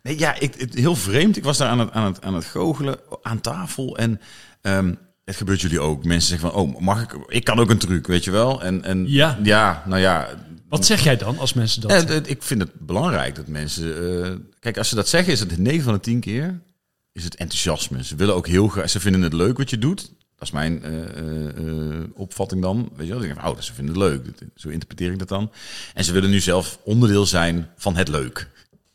Nee, 0.02 0.20
ja, 0.20 0.40
ik, 0.40 0.56
het, 0.56 0.74
heel 0.74 0.96
vreemd. 0.96 1.38
Ik 1.38 1.44
was 1.44 1.58
daar 1.58 1.70
aan 1.70 1.80
het, 1.80 1.92
aan 1.92 2.06
het, 2.06 2.22
aan 2.22 2.34
het 2.34 2.46
goochelen 2.46 3.00
aan 3.22 3.42
tafel. 3.42 3.98
En 3.98 4.22
ehm, 4.62 4.94
het 5.26 5.36
gebeurt 5.36 5.62
jullie 5.62 5.80
ook. 5.80 6.06
Mensen 6.06 6.30
zeggen 6.30 6.52
van, 6.52 6.60
oh, 6.62 6.80
mag 6.80 7.02
ik? 7.02 7.16
Ik 7.28 7.44
kan 7.44 7.60
ook 7.60 7.70
een 7.70 7.78
truc, 7.78 8.08
weet 8.08 8.24
je 8.24 8.32
wel. 8.32 8.64
En, 8.64 8.84
en 8.84 9.12
Ja. 9.12 9.40
ja, 9.44 9.84
nou 9.86 10.02
ja. 10.02 10.30
Wat 10.70 10.86
zeg 10.86 11.04
jij 11.04 11.18
dan 11.18 11.38
als 11.38 11.54
mensen 11.54 11.82
dat... 11.82 12.28
Ik 12.28 12.44
vind 12.44 12.62
het 12.62 12.72
belangrijk 12.80 13.36
dat 13.36 13.48
mensen... 13.48 14.24
eh, 14.24 14.32
kijk, 14.60 14.78
als 14.78 14.90
ze 14.90 14.96
dat 14.96 15.08
zeggen, 15.08 15.34
is 15.34 15.40
het 15.40 15.58
9 15.58 15.84
van 15.84 15.94
de 15.94 16.00
10 16.00 16.20
keer 16.20 16.60
is 17.12 17.24
het 17.24 17.36
enthousiasme. 17.36 18.04
Ze 18.04 18.16
willen 18.16 18.36
ook 18.36 18.48
heel 18.48 18.68
graag... 18.68 18.90
Ze 18.90 19.00
vinden 19.00 19.22
het 19.22 19.34
leuk 19.34 19.58
wat 19.58 19.70
je 19.70 19.78
doet. 19.78 20.02
Dat 20.38 20.48
is 20.48 20.52
mijn 20.52 20.84
eh, 20.84 21.48
eh, 21.48 22.04
opvatting 22.14 22.62
dan. 22.62 22.90
Weet 22.96 23.06
je 23.08 23.12
wel? 23.12 23.22
Denken, 23.22 23.42
van, 23.42 23.52
oh, 23.52 23.60
ze 23.60 23.74
vinden 23.74 23.96
het 23.96 24.04
leuk. 24.04 24.50
Zo 24.56 24.70
interpreteer 24.70 25.12
ik 25.12 25.20
dat 25.20 25.28
dan. 25.28 25.52
En 25.94 26.04
ze 26.04 26.12
willen 26.14 26.30
nu 26.30 26.40
zelf 26.40 26.80
onderdeel 26.84 27.26
zijn 27.26 27.70
van 27.78 27.96
het 27.96 28.08
leuk. 28.08 28.50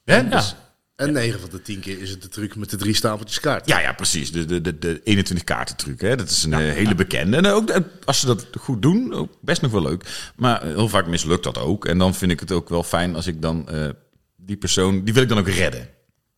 Hè? 0.05 0.17
ja. 0.17 0.23
Dus- 0.23 0.55
En 1.01 1.13
9 1.13 1.41
van 1.41 1.51
de 1.51 1.63
10 1.63 1.81
keer 1.81 2.01
is 2.01 2.11
het 2.11 2.23
de 2.23 2.29
truc 2.29 2.57
met 2.57 2.71
de 2.71 2.77
drie 2.77 2.95
stapeltjes 2.95 3.41
kaart. 3.41 3.69
Ja, 3.69 3.81
ja, 3.81 3.93
precies. 3.93 4.33
De, 4.33 4.45
de, 4.45 4.61
de, 4.61 4.79
de 4.79 5.01
21 5.05 5.47
kaarten 5.47 5.77
truc. 5.77 6.01
Hè? 6.01 6.17
Dat 6.17 6.31
is 6.31 6.43
een 6.43 6.53
eh, 6.53 6.59
hele 6.59 6.95
bekende. 6.95 7.37
En 7.37 7.47
ook 7.47 7.71
eh, 7.71 7.81
als 8.05 8.21
ze 8.21 8.27
dat 8.27 8.47
goed 8.59 8.83
doen, 8.83 9.13
ook 9.15 9.33
best 9.41 9.63
nog 9.63 9.71
wel 9.71 9.83
leuk. 9.83 10.31
Maar 10.37 10.63
eh, 10.63 10.69
heel 10.69 10.89
vaak 10.89 11.07
mislukt 11.07 11.45
dat 11.45 11.59
ook. 11.59 11.87
En 11.87 11.99
dan 11.99 12.15
vind 12.15 12.33
ik 12.33 12.41
het 12.41 12.53
ook 12.53 12.69
wel 12.69 12.83
fijn 12.83 13.15
als 13.15 13.27
ik 13.27 13.43
dan 13.43 13.69
eh, 13.69 13.89
die 14.37 14.57
persoon, 14.57 15.05
die 15.05 15.15
wil 15.15 15.23
ik 15.23 15.29
dan 15.29 15.39
ook 15.39 15.49
redden. 15.49 15.89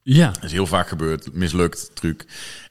Ja. 0.02 0.30
Dat 0.30 0.44
is 0.44 0.52
heel 0.52 0.66
vaak 0.66 0.88
gebeurd, 0.88 1.32
mislukt, 1.32 1.90
truc. 1.94 2.24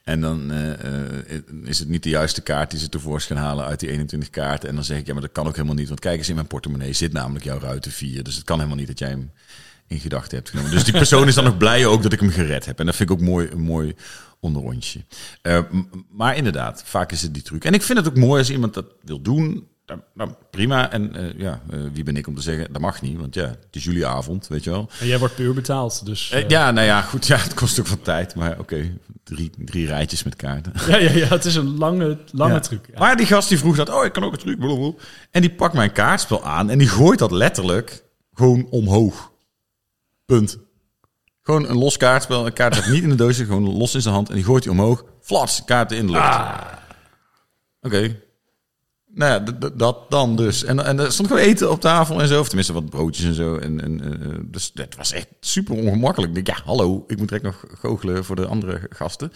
En 0.04 0.20
dan 0.20 0.50
eh, 0.50 0.72
eh, 0.72 1.42
is 1.64 1.78
het 1.78 1.88
niet 1.88 2.02
de 2.02 2.08
juiste 2.08 2.42
kaart 2.42 2.70
die 2.70 2.80
ze 2.80 2.88
tevoorschijn 2.88 3.38
halen 3.38 3.64
uit 3.64 3.80
die 3.80 3.90
21 3.90 4.30
kaarten. 4.30 4.68
En 4.68 4.74
dan 4.74 4.84
zeg 4.84 4.98
ik, 4.98 5.06
ja, 5.06 5.12
maar 5.12 5.22
dat 5.22 5.32
kan 5.32 5.46
ook 5.46 5.54
helemaal 5.54 5.74
niet. 5.74 5.88
Want 5.88 6.00
kijk 6.00 6.18
eens, 6.18 6.28
in 6.28 6.34
mijn 6.34 6.46
portemonnee 6.46 6.92
zit 6.92 7.12
namelijk 7.12 7.44
jouw 7.44 7.58
ruiten 7.58 7.90
4. 7.90 8.22
Dus 8.22 8.34
het 8.34 8.44
kan 8.44 8.56
helemaal 8.56 8.78
niet 8.78 8.86
dat 8.86 8.98
jij 8.98 9.08
hem 9.08 9.30
in 9.92 10.00
gedachten 10.00 10.36
hebt 10.36 10.50
genomen. 10.50 10.70
Dus 10.70 10.84
die 10.84 10.92
persoon 10.92 11.28
is 11.28 11.34
dan 11.34 11.46
ook 11.46 11.58
blij 11.58 11.86
ook 11.86 12.02
dat 12.02 12.12
ik 12.12 12.20
hem 12.20 12.30
gered 12.30 12.64
heb. 12.66 12.78
En 12.78 12.86
dat 12.86 12.96
vind 12.96 13.10
ik 13.10 13.16
ook 13.16 13.22
mooi, 13.22 13.48
een 13.50 13.60
mooi 13.60 13.94
onderrondje. 14.40 15.04
Eh, 15.42 15.58
maar 16.10 16.36
inderdaad, 16.36 16.82
vaak 16.86 17.12
is 17.12 17.22
het 17.22 17.34
die 17.34 17.42
truc. 17.42 17.64
En 17.64 17.74
ik 17.74 17.82
vind 17.82 17.98
het 17.98 18.08
ook 18.08 18.16
mooi 18.16 18.38
als 18.38 18.50
iemand 18.50 18.74
dat 18.74 18.86
wil 19.02 19.20
doen. 19.20 19.66
Dan 20.14 20.36
prima. 20.50 20.90
En 20.90 21.16
eh, 21.16 21.38
ja, 21.40 21.62
eh, 21.70 21.78
wie 21.92 22.04
ben 22.04 22.16
ik 22.16 22.26
om 22.26 22.34
te 22.34 22.42
zeggen, 22.42 22.72
dat 22.72 22.80
mag 22.82 23.02
niet. 23.02 23.18
Want 23.18 23.34
ja, 23.34 23.46
het 23.46 23.66
is 23.70 23.84
jullie 23.84 24.06
avond, 24.06 24.48
weet 24.48 24.64
je 24.64 24.70
wel. 24.70 24.90
En 25.00 25.06
jij 25.06 25.18
wordt 25.18 25.34
puur 25.34 25.54
betaald, 25.54 26.06
dus... 26.06 26.32
Ja, 26.48 26.70
nou 26.70 26.86
ja, 26.86 27.00
goed. 27.02 27.26
Ja, 27.26 27.36
het 27.36 27.54
kost 27.54 27.80
ook 27.80 27.86
wat 27.88 28.04
tijd. 28.04 28.34
Maar 28.34 28.58
oké, 28.58 28.96
drie, 29.24 29.50
drie 29.58 29.86
rijtjes 29.86 30.22
met 30.22 30.36
kaarten. 30.36 30.72
ja, 30.88 30.96
ja, 30.96 31.10
ja, 31.10 31.26
het 31.26 31.44
is 31.44 31.54
een 31.54 31.76
lange, 31.78 32.18
lange 32.32 32.52
Ja. 32.52 32.60
truc. 32.60 32.86
Ja. 32.92 32.98
Maar 32.98 33.16
die 33.16 33.26
gast 33.26 33.48
die 33.48 33.58
vroeg 33.58 33.76
dat, 33.76 33.88
oh, 33.90 34.04
ik 34.04 34.12
kan 34.12 34.24
ook 34.24 34.32
een 34.32 34.38
truc. 34.38 34.58
blablabla. 34.58 34.92
En 35.30 35.40
die 35.40 35.50
pakt 35.50 35.74
mijn 35.74 35.92
kaartspel 35.92 36.44
aan 36.44 36.70
en 36.70 36.78
die 36.78 36.88
gooit 36.88 37.18
dat 37.18 37.30
letterlijk 37.30 38.02
gewoon 38.34 38.66
omhoog. 38.70 39.31
Punt. 40.24 40.58
Gewoon 41.42 41.68
een 41.68 41.76
los 41.76 41.96
kaartspel. 41.96 42.46
Een 42.46 42.52
kaart 42.52 42.74
zat 42.74 42.86
niet 42.86 43.02
in 43.02 43.08
de 43.08 43.14
doosje, 43.14 43.44
gewoon 43.44 43.76
los 43.76 43.94
in 43.94 44.02
zijn 44.02 44.14
hand. 44.14 44.28
En 44.28 44.34
die 44.34 44.44
gooit 44.44 44.64
hij 44.64 44.72
omhoog. 44.72 45.04
Flats, 45.20 45.64
kaarten 45.64 45.96
in 45.96 46.06
de 46.06 46.12
lucht. 46.12 46.38
Oké. 47.80 48.22
Nou 49.14 49.42
dat 49.74 50.10
dan 50.10 50.36
dus. 50.36 50.64
En, 50.64 50.84
en 50.84 50.98
er 50.98 51.12
stond 51.12 51.28
gewoon 51.28 51.42
eten 51.42 51.70
op 51.70 51.80
tafel 51.80 52.20
en 52.20 52.28
zo. 52.28 52.40
Of 52.40 52.46
tenminste 52.46 52.72
wat 52.72 52.90
broodjes 52.90 53.26
en 53.26 53.34
zo. 53.34 53.56
En, 53.56 53.80
en, 53.80 54.00
eh, 54.00 54.38
dus 54.44 54.70
het 54.74 54.96
was 54.96 55.12
echt 55.12 55.26
super 55.40 55.74
ongemakkelijk. 55.74 56.36
Ik 56.36 56.44
denk, 56.44 56.58
ja, 56.58 56.64
hallo, 56.64 57.04
ik 57.06 57.18
moet 57.18 57.28
direct 57.28 57.44
nog 57.44 57.64
goochelen 57.80 58.24
voor 58.24 58.36
de 58.36 58.46
andere 58.46 58.80
gasten. 58.90 59.28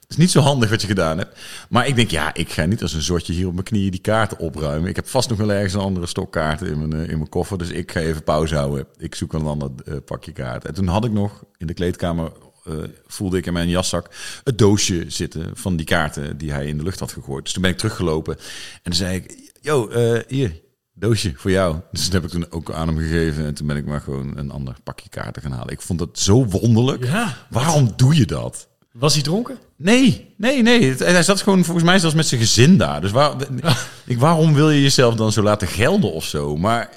Het 0.00 0.10
is 0.10 0.16
niet 0.16 0.30
zo 0.30 0.40
handig 0.40 0.70
wat 0.70 0.80
je 0.80 0.86
gedaan 0.86 1.18
hebt. 1.18 1.38
Maar 1.68 1.86
ik 1.86 1.96
denk, 1.96 2.10
ja, 2.10 2.34
ik 2.34 2.52
ga 2.52 2.64
niet 2.64 2.82
als 2.82 2.92
een 2.92 3.02
soortje 3.02 3.32
hier 3.32 3.46
op 3.46 3.52
mijn 3.52 3.64
knieën 3.64 3.90
die 3.90 4.00
kaarten 4.00 4.38
opruimen. 4.38 4.88
Ik 4.88 4.96
heb 4.96 5.08
vast 5.08 5.28
nog 5.28 5.38
wel 5.38 5.52
ergens 5.52 5.74
een 5.74 5.80
andere 5.80 6.06
stok 6.06 6.32
kaarten 6.32 6.66
in 6.66 6.78
mijn, 6.78 6.92
eh, 6.92 7.10
in 7.10 7.16
mijn 7.16 7.28
koffer. 7.28 7.58
Dus 7.58 7.70
ik 7.70 7.92
ga 7.92 8.00
even 8.00 8.22
pauze 8.22 8.54
houden. 8.54 8.86
Ik 8.98 9.14
zoek 9.14 9.32
een 9.32 9.46
ander 9.46 9.70
eh, 9.84 9.94
pakje 10.04 10.32
kaarten. 10.32 10.68
En 10.68 10.74
toen 10.74 10.86
had 10.86 11.04
ik 11.04 11.12
nog 11.12 11.44
in 11.56 11.66
de 11.66 11.74
kleedkamer, 11.74 12.32
eh, 12.68 12.74
voelde 13.06 13.36
ik 13.36 13.46
in 13.46 13.52
mijn 13.52 13.68
jaszak, 13.68 14.10
het 14.44 14.58
doosje 14.58 15.04
zitten 15.06 15.50
van 15.54 15.76
die 15.76 15.86
kaarten 15.86 16.38
die 16.38 16.52
hij 16.52 16.66
in 16.66 16.76
de 16.76 16.82
lucht 16.82 17.00
had 17.00 17.12
gegooid. 17.12 17.44
Dus 17.44 17.52
toen 17.52 17.62
ben 17.62 17.70
ik 17.70 17.78
teruggelopen 17.78 18.36
en 18.36 18.82
toen 18.82 18.94
zei 18.94 19.16
ik, 19.16 19.52
yo, 19.60 19.88
eh, 19.88 20.20
hier, 20.28 20.60
doosje 20.94 21.32
voor 21.36 21.50
jou. 21.50 21.76
Dus 21.92 22.04
dat 22.04 22.12
heb 22.12 22.24
ik 22.24 22.30
toen 22.30 22.46
ook 22.50 22.72
aan 22.72 22.88
hem 22.88 22.98
gegeven. 22.98 23.46
En 23.46 23.54
toen 23.54 23.66
ben 23.66 23.76
ik 23.76 23.86
maar 23.86 24.00
gewoon 24.00 24.36
een 24.36 24.50
ander 24.50 24.76
pakje 24.84 25.08
kaarten 25.08 25.42
gaan 25.42 25.52
halen. 25.52 25.72
Ik 25.72 25.82
vond 25.82 25.98
dat 25.98 26.18
zo 26.18 26.46
wonderlijk. 26.46 27.04
Ja. 27.04 27.36
Waarom 27.50 27.92
doe 27.96 28.16
je 28.16 28.26
dat? 28.26 28.68
Was 28.92 29.14
hij 29.14 29.22
dronken? 29.22 29.58
Nee, 29.76 30.34
nee, 30.36 30.62
nee. 30.62 30.94
Hij 30.94 31.22
zat 31.22 31.42
gewoon 31.42 31.64
volgens 31.64 31.86
mij 31.86 31.98
zelfs 31.98 32.14
met 32.14 32.26
zijn 32.26 32.40
gezin 32.40 32.76
daar. 32.76 33.00
Dus 33.00 33.10
waar, 33.10 33.34
ik, 34.06 34.18
waarom 34.18 34.54
wil 34.54 34.70
je 34.70 34.82
jezelf 34.82 35.14
dan 35.14 35.32
zo 35.32 35.42
laten 35.42 35.68
gelden 35.68 36.12
of 36.12 36.24
zo? 36.24 36.56
Maar 36.56 36.90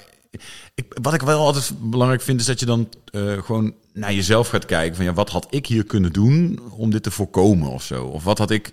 ik, 0.84 0.98
wat 1.02 1.14
ik 1.14 1.22
wel 1.22 1.46
altijd 1.46 1.72
belangrijk 1.82 2.22
vind, 2.22 2.40
is 2.40 2.46
dat 2.46 2.60
je 2.60 2.66
dan 2.66 2.90
eh, 3.12 3.44
gewoon 3.44 3.74
naar 3.94 4.14
jezelf 4.14 4.48
gaat 4.50 4.66
kijken. 4.66 4.96
Van 4.96 5.06
ja, 5.06 5.14
wat 5.14 5.30
had 5.30 5.48
ik 5.50 5.66
hier 5.66 5.84
kunnen 5.84 6.14
doen 6.14 6.60
om 6.70 6.90
dit 6.92 7.04
te 7.04 7.12
voorkomen 7.12 7.70
of 7.70 7.84
zo? 7.84 8.04
Of 8.06 8.24
wat 8.24 8.38
had 8.38 8.52
ik. 8.52 8.72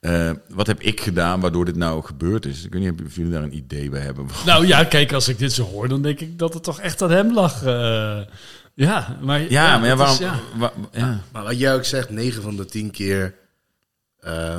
eh, 0.00 0.30
wat 0.48 0.66
heb 0.66 0.80
ik 0.80 1.00
gedaan 1.00 1.40
waardoor 1.40 1.64
dit 1.64 1.76
nou 1.76 2.04
gebeurd 2.04 2.46
is? 2.46 2.64
Ik 2.64 2.72
weet 2.72 2.82
niet 2.82 3.06
of 3.06 3.14
jullie 3.16 3.32
daar 3.32 3.42
een 3.42 3.56
idee 3.56 3.90
bij 3.90 4.00
hebben. 4.00 4.26
Nou 4.46 4.66
ja, 4.66 4.84
kijk, 4.84 5.12
als 5.12 5.28
ik 5.28 5.38
dit 5.38 5.52
zo 5.52 5.62
hoor, 5.64 5.88
dan 5.88 6.02
denk 6.02 6.20
ik 6.20 6.38
dat 6.38 6.54
het 6.54 6.62
toch 6.62 6.80
echt 6.80 7.02
aan 7.02 7.10
hem 7.10 7.34
lag. 7.34 7.64
eh. 7.64 8.20
ja, 8.74 9.18
maar... 9.20 9.40
Ja, 9.50 9.78
maar 9.78 9.88
ja, 9.88 9.96
waarom? 9.96 10.14
is- 10.14 10.20
ja. 10.20 10.40
wa- 10.56 10.72
ja. 10.92 11.20
Maar 11.32 11.42
wat 11.44 11.58
jij 11.58 11.74
ook 11.74 11.84
zegt, 11.84 12.10
9 12.10 12.42
van 12.42 12.56
de 12.56 12.64
10 12.64 12.90
keer 12.90 13.34
eh, 14.20 14.58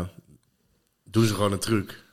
doen 1.04 1.26
ze 1.26 1.34
gewoon 1.34 1.52
een 1.52 1.60
truc. 1.60 2.04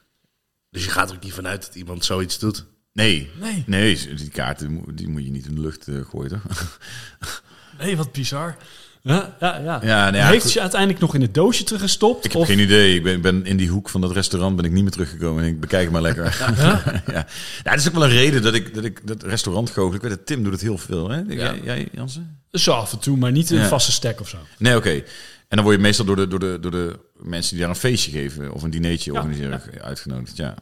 Dus 0.71 0.85
je 0.85 0.91
gaat 0.91 1.11
er 1.11 1.17
ook 1.17 1.23
niet 1.23 1.33
vanuit 1.33 1.67
dat 1.67 1.75
iemand 1.75 2.05
zoiets 2.05 2.39
doet. 2.39 2.65
Nee, 2.97 3.31
Nee. 3.41 3.65
nee, 3.67 4.15
die 4.15 4.29
kaarten 4.31 4.83
die 4.95 5.09
moet 5.09 5.25
je 5.25 5.31
niet 5.31 5.47
in 5.47 5.55
de 5.55 5.61
lucht 5.61 5.89
eh, 5.89 5.95
gooien, 6.11 6.31
toch? 6.31 6.79
Nee, 7.81 7.97
wat 7.97 8.13
bizar. 8.13 8.57
Ja, 9.03 9.37
ja, 9.41 9.57
ja. 9.59 9.81
Ja, 9.83 10.05
nou 10.05 10.17
ja, 10.17 10.29
Heeft 10.29 10.43
goed. 10.45 10.53
je 10.53 10.61
uiteindelijk 10.61 11.01
nog 11.01 11.15
in 11.15 11.21
het 11.21 11.35
doosje 11.35 11.65
teruggestopt? 11.65 12.25
Ik 12.25 12.33
heb 12.33 12.41
of... 12.41 12.47
geen 12.47 12.59
idee. 12.59 12.95
Ik 12.95 13.03
ben, 13.03 13.21
ben 13.21 13.45
in 13.47 13.57
die 13.57 13.69
hoek 13.69 13.89
van 13.89 14.01
dat 14.01 14.13
restaurant 14.13 14.57
ben 14.57 14.65
ik 14.65 14.71
niet 14.71 14.83
meer 14.83 14.93
teruggekomen. 14.93 15.43
En 15.43 15.49
ik 15.49 15.61
bekijk 15.61 15.83
het 15.83 15.93
maar 15.93 16.03
lekker. 16.03 16.37
ja. 16.57 16.83
ja, 17.15 17.27
dat 17.63 17.75
is 17.79 17.89
ook 17.89 17.95
wel 17.95 18.05
een 18.05 18.11
reden 18.11 18.43
dat 18.43 18.55
ik 18.55 18.75
dat, 18.75 18.85
ik, 18.85 19.07
dat 19.07 19.23
restaurant 19.23 19.71
goochel. 19.71 19.95
Ik 19.95 20.01
weet 20.01 20.11
dat 20.11 20.27
Tim 20.27 20.43
doet 20.43 20.53
het 20.53 20.61
heel 20.61 20.79
veel. 20.79 21.11
Hè? 21.11 21.21
Jij, 21.29 21.61
jij, 21.65 21.89
Jansen? 21.93 22.39
Zo 22.53 22.73
af 22.73 22.93
en 22.93 22.99
toe, 22.99 23.17
maar 23.17 23.33
niet 23.33 23.51
in 23.51 23.57
een 23.57 23.63
Ja. 23.63 23.69
vaste 23.69 23.93
stek 23.93 24.21
of 24.21 24.29
zo. 24.29 24.39
Nee, 24.59 24.77
oké. 24.77 24.91
En 25.49 25.57
dan 25.57 25.63
word 25.63 25.77
je 25.77 25.83
meestal 25.83 26.05
door 26.05 26.17
de, 26.17 26.29
door, 26.29 26.39
de, 26.39 26.59
door 26.61 26.71
de 26.71 26.99
mensen 27.17 27.51
die 27.51 27.61
daar 27.61 27.69
een 27.69 27.77
feestje 27.81 28.11
geven 28.11 28.53
of 28.53 28.63
een 28.63 28.71
dinertje 28.71 29.13
organiseren 29.13 29.63
uitgenodigd. 29.83 30.37
Ja. 30.37 30.55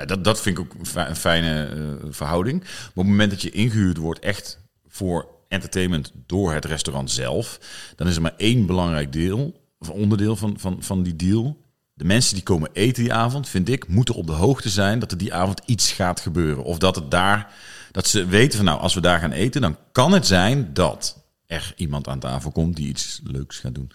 Nou, 0.00 0.12
dat, 0.12 0.24
dat 0.24 0.40
vind 0.40 0.58
ik 0.58 0.64
ook 0.64 0.74
een 0.78 0.86
fi- 0.86 1.08
een 1.08 1.16
fijne 1.16 1.64
eh, 1.64 2.06
verhouding. 2.10 2.60
Maar 2.60 2.70
op 2.88 2.94
het 2.94 3.06
moment 3.06 3.30
dat 3.30 3.42
je 3.42 3.50
ingehuurd 3.50 3.96
wordt 3.96 4.20
echt 4.20 4.58
voor 4.88 5.28
entertainment 5.48 6.12
door 6.26 6.52
het 6.52 6.64
restaurant 6.64 7.10
zelf, 7.10 7.58
dan 7.96 8.08
is 8.08 8.16
er 8.16 8.22
maar 8.22 8.34
één 8.36 8.66
belangrijk 8.66 9.12
deel, 9.12 9.60
of 9.78 9.90
onderdeel 9.90 10.36
van, 10.36 10.54
van, 10.58 10.82
van 10.82 11.02
die 11.02 11.16
deal. 11.16 11.56
De 11.94 12.04
mensen 12.04 12.34
die 12.34 12.42
komen 12.42 12.70
eten 12.72 13.02
die 13.02 13.12
avond, 13.12 13.48
vind 13.48 13.68
ik, 13.68 13.88
moeten 13.88 14.14
op 14.14 14.26
de 14.26 14.32
hoogte 14.32 14.68
zijn 14.68 14.98
dat 14.98 15.10
er 15.10 15.18
die 15.18 15.34
avond 15.34 15.60
iets 15.66 15.92
gaat 15.92 16.20
gebeuren. 16.20 16.64
Of 16.64 16.78
dat 16.78 16.94
het 16.94 17.10
daar, 17.10 17.52
dat 17.90 18.08
ze 18.08 18.26
weten 18.26 18.56
van 18.56 18.64
nou, 18.64 18.80
als 18.80 18.94
we 18.94 19.00
daar 19.00 19.20
gaan 19.20 19.32
eten, 19.32 19.60
dan 19.60 19.76
kan 19.92 20.12
het 20.12 20.26
zijn 20.26 20.74
dat 20.74 21.24
er 21.46 21.72
iemand 21.76 22.08
aan 22.08 22.18
tafel 22.18 22.50
komt 22.50 22.76
die 22.76 22.88
iets 22.88 23.20
leuks 23.24 23.58
gaat 23.58 23.74
doen. 23.74 23.90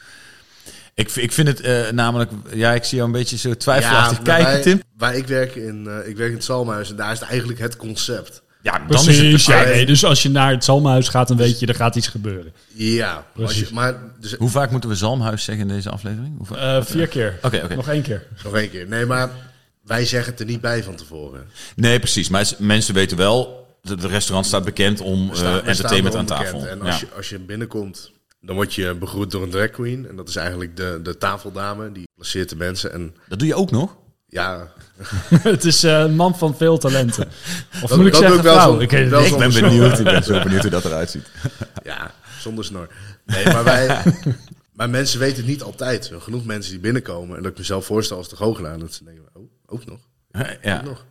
Ik, 0.96 1.12
ik 1.16 1.32
vind 1.32 1.48
het 1.48 1.60
eh, 1.62 1.90
namelijk, 1.92 2.32
ja, 2.54 2.74
ik 2.74 2.84
zie 2.84 2.98
jou 2.98 3.10
een 3.10 3.16
beetje 3.18 3.38
zo 3.38 3.54
twijfelachtig 3.58 4.18
maar 4.18 4.26
kijken, 4.26 4.52
wij- 4.54 4.62
Tim. 4.62 4.82
Waar 4.98 5.16
ik 5.16 5.28
werk 5.28 5.56
in, 5.56 5.88
eh, 5.88 6.08
ik 6.10 6.18
werk 6.18 6.30
in 6.30 6.36
het 6.36 6.44
Zalmhuis 6.44 6.90
en 6.90 6.96
daar 6.96 7.12
is 7.12 7.20
het 7.20 7.30
eigenlijk 7.30 7.60
het 7.60 7.78
concept. 7.78 8.42
Ja, 8.62 8.72
dan 8.78 8.88
Precies, 8.88 9.20
is 9.20 9.32
het 9.32 9.58
ja, 9.58 9.64
nee, 9.64 9.86
dus 9.86 10.06
als 10.06 10.24
je 10.24 10.30
naar 10.30 10.52
het 10.52 10.64
Zalmhuis 10.64 11.08
gaat, 11.10 11.28
dan 11.28 11.38
weet 11.38 11.60
je, 11.60 11.66
er 11.66 11.76
gaat 11.76 11.96
iets 11.96 12.08
gebeuren. 12.08 12.54
Ja, 12.74 13.26
je, 13.36 13.42
Precies. 13.44 13.70
maar 13.70 13.96
dus, 14.20 14.34
Hoe 14.34 14.50
vaak 14.50 14.72
moeten 14.72 14.90
we 14.90 14.96
Zalmhuis 14.96 15.44
zeggen 15.44 15.68
in 15.70 15.74
deze 15.76 15.90
aflevering? 15.90 16.38
Hoe 16.38 16.46
vaak? 16.46 16.58
Eh, 16.58 16.82
vier 16.92 17.08
keer. 17.08 17.40
Oké, 17.42 17.62
oké. 17.64 17.76
Nog 17.76 17.88
één 17.90 18.02
keer. 18.02 18.24
nog 18.44 18.56
één 18.56 18.70
keer. 18.70 18.88
Nee, 18.88 19.06
maar 19.06 19.30
wij 19.84 20.06
zeggen 20.06 20.32
het 20.32 20.40
er 20.40 20.46
niet 20.46 20.62
bij 20.62 20.84
van 20.84 20.96
tevoren. 20.96 21.46
Nee, 21.76 22.00
precies. 22.00 22.30
Maar 22.30 22.46
mensen 22.58 22.94
weten 22.94 23.18
wel, 23.18 23.68
het 23.84 24.04
restaurant 24.04 24.46
staat 24.46 24.64
bekend 24.64 25.02
om 25.02 25.30
staan- 25.34 25.46
eh, 25.46 25.52
staan 25.58 25.66
entertainment 25.68 26.16
aan 26.16 26.26
tafel. 26.26 26.68
En 26.68 26.82
als, 26.82 27.00
Ja. 27.00 27.08
je, 27.10 27.16
als 27.16 27.30
je 27.30 27.40
binnenkomt, 27.40 28.12
dan 28.46 28.56
word 28.56 28.74
je 28.74 28.94
begroet 28.96 29.32
door 29.32 29.44
een 29.44 29.50
drag 29.50 29.70
queen. 29.70 30.08
En 30.10 30.16
dat 30.16 30.30
is 30.30 30.36
eigenlijk 30.36 30.78
de, 30.78 31.00
de 31.04 31.18
tafeldame, 31.18 31.92
die 31.92 32.08
placeert 32.16 32.50
de 32.50 32.56
mensen. 32.56 32.92
En 32.94 33.16
Dat 33.28 33.40
doe 33.40 33.48
je 33.48 33.56
ook 33.56 33.72
nog? 33.72 33.96
ja, 34.28 34.72
het 35.54 35.64
is 35.66 35.84
eh, 35.84 36.00
een 36.00 36.16
man 36.16 36.38
van 36.38 36.58
veel 36.58 36.78
talenten. 36.78 37.28
Of 37.84 37.90
Dat- 37.90 37.98
moet 37.98 38.06
ik 38.06 38.12
dat 38.12 38.22
zeggen 38.22 38.38
ik 38.38 38.44
wel 38.44 38.54
vrouw? 38.56 38.74
zo- 38.74 38.80
Ik 38.80 38.92
wel 39.10 39.38
ben 39.38 39.54
benieuwd. 39.62 40.00
Ik 40.00 40.04
ben 40.06 40.24
zo 40.24 40.44
benieuwd 40.44 40.62
hoe 40.62 40.70
dat 40.72 40.86
eruit 40.86 41.10
ziet. 41.10 41.28
ja, 41.84 42.12
zonder 42.40 42.66
snor. 42.66 42.88
Nee, 43.26 43.46
maar 43.46 43.64
wij... 43.64 44.02
Maar 44.74 44.90
mensen 44.90 45.20
weten 45.20 45.38
het 45.38 45.46
niet 45.48 45.62
altijd. 45.62 46.02
Er 46.02 46.06
zijn 46.08 46.22
genoeg 46.22 46.46
mensen 46.46 46.72
die 46.72 46.80
binnenkomen. 46.82 47.38
En 47.38 47.44
dat 47.44 47.52
ik 47.52 47.58
mezelf 47.58 47.86
voorstel 47.86 48.18
als 48.18 48.30
de 48.30 48.36
goochelaar. 48.36 48.80
Dat 48.80 48.94
ze 48.94 49.04
denken, 49.04 49.24
oh, 49.34 49.44
ook 49.66 49.86
nog. 49.86 50.00
Ja. 50.62 50.82
nog. 50.82 51.06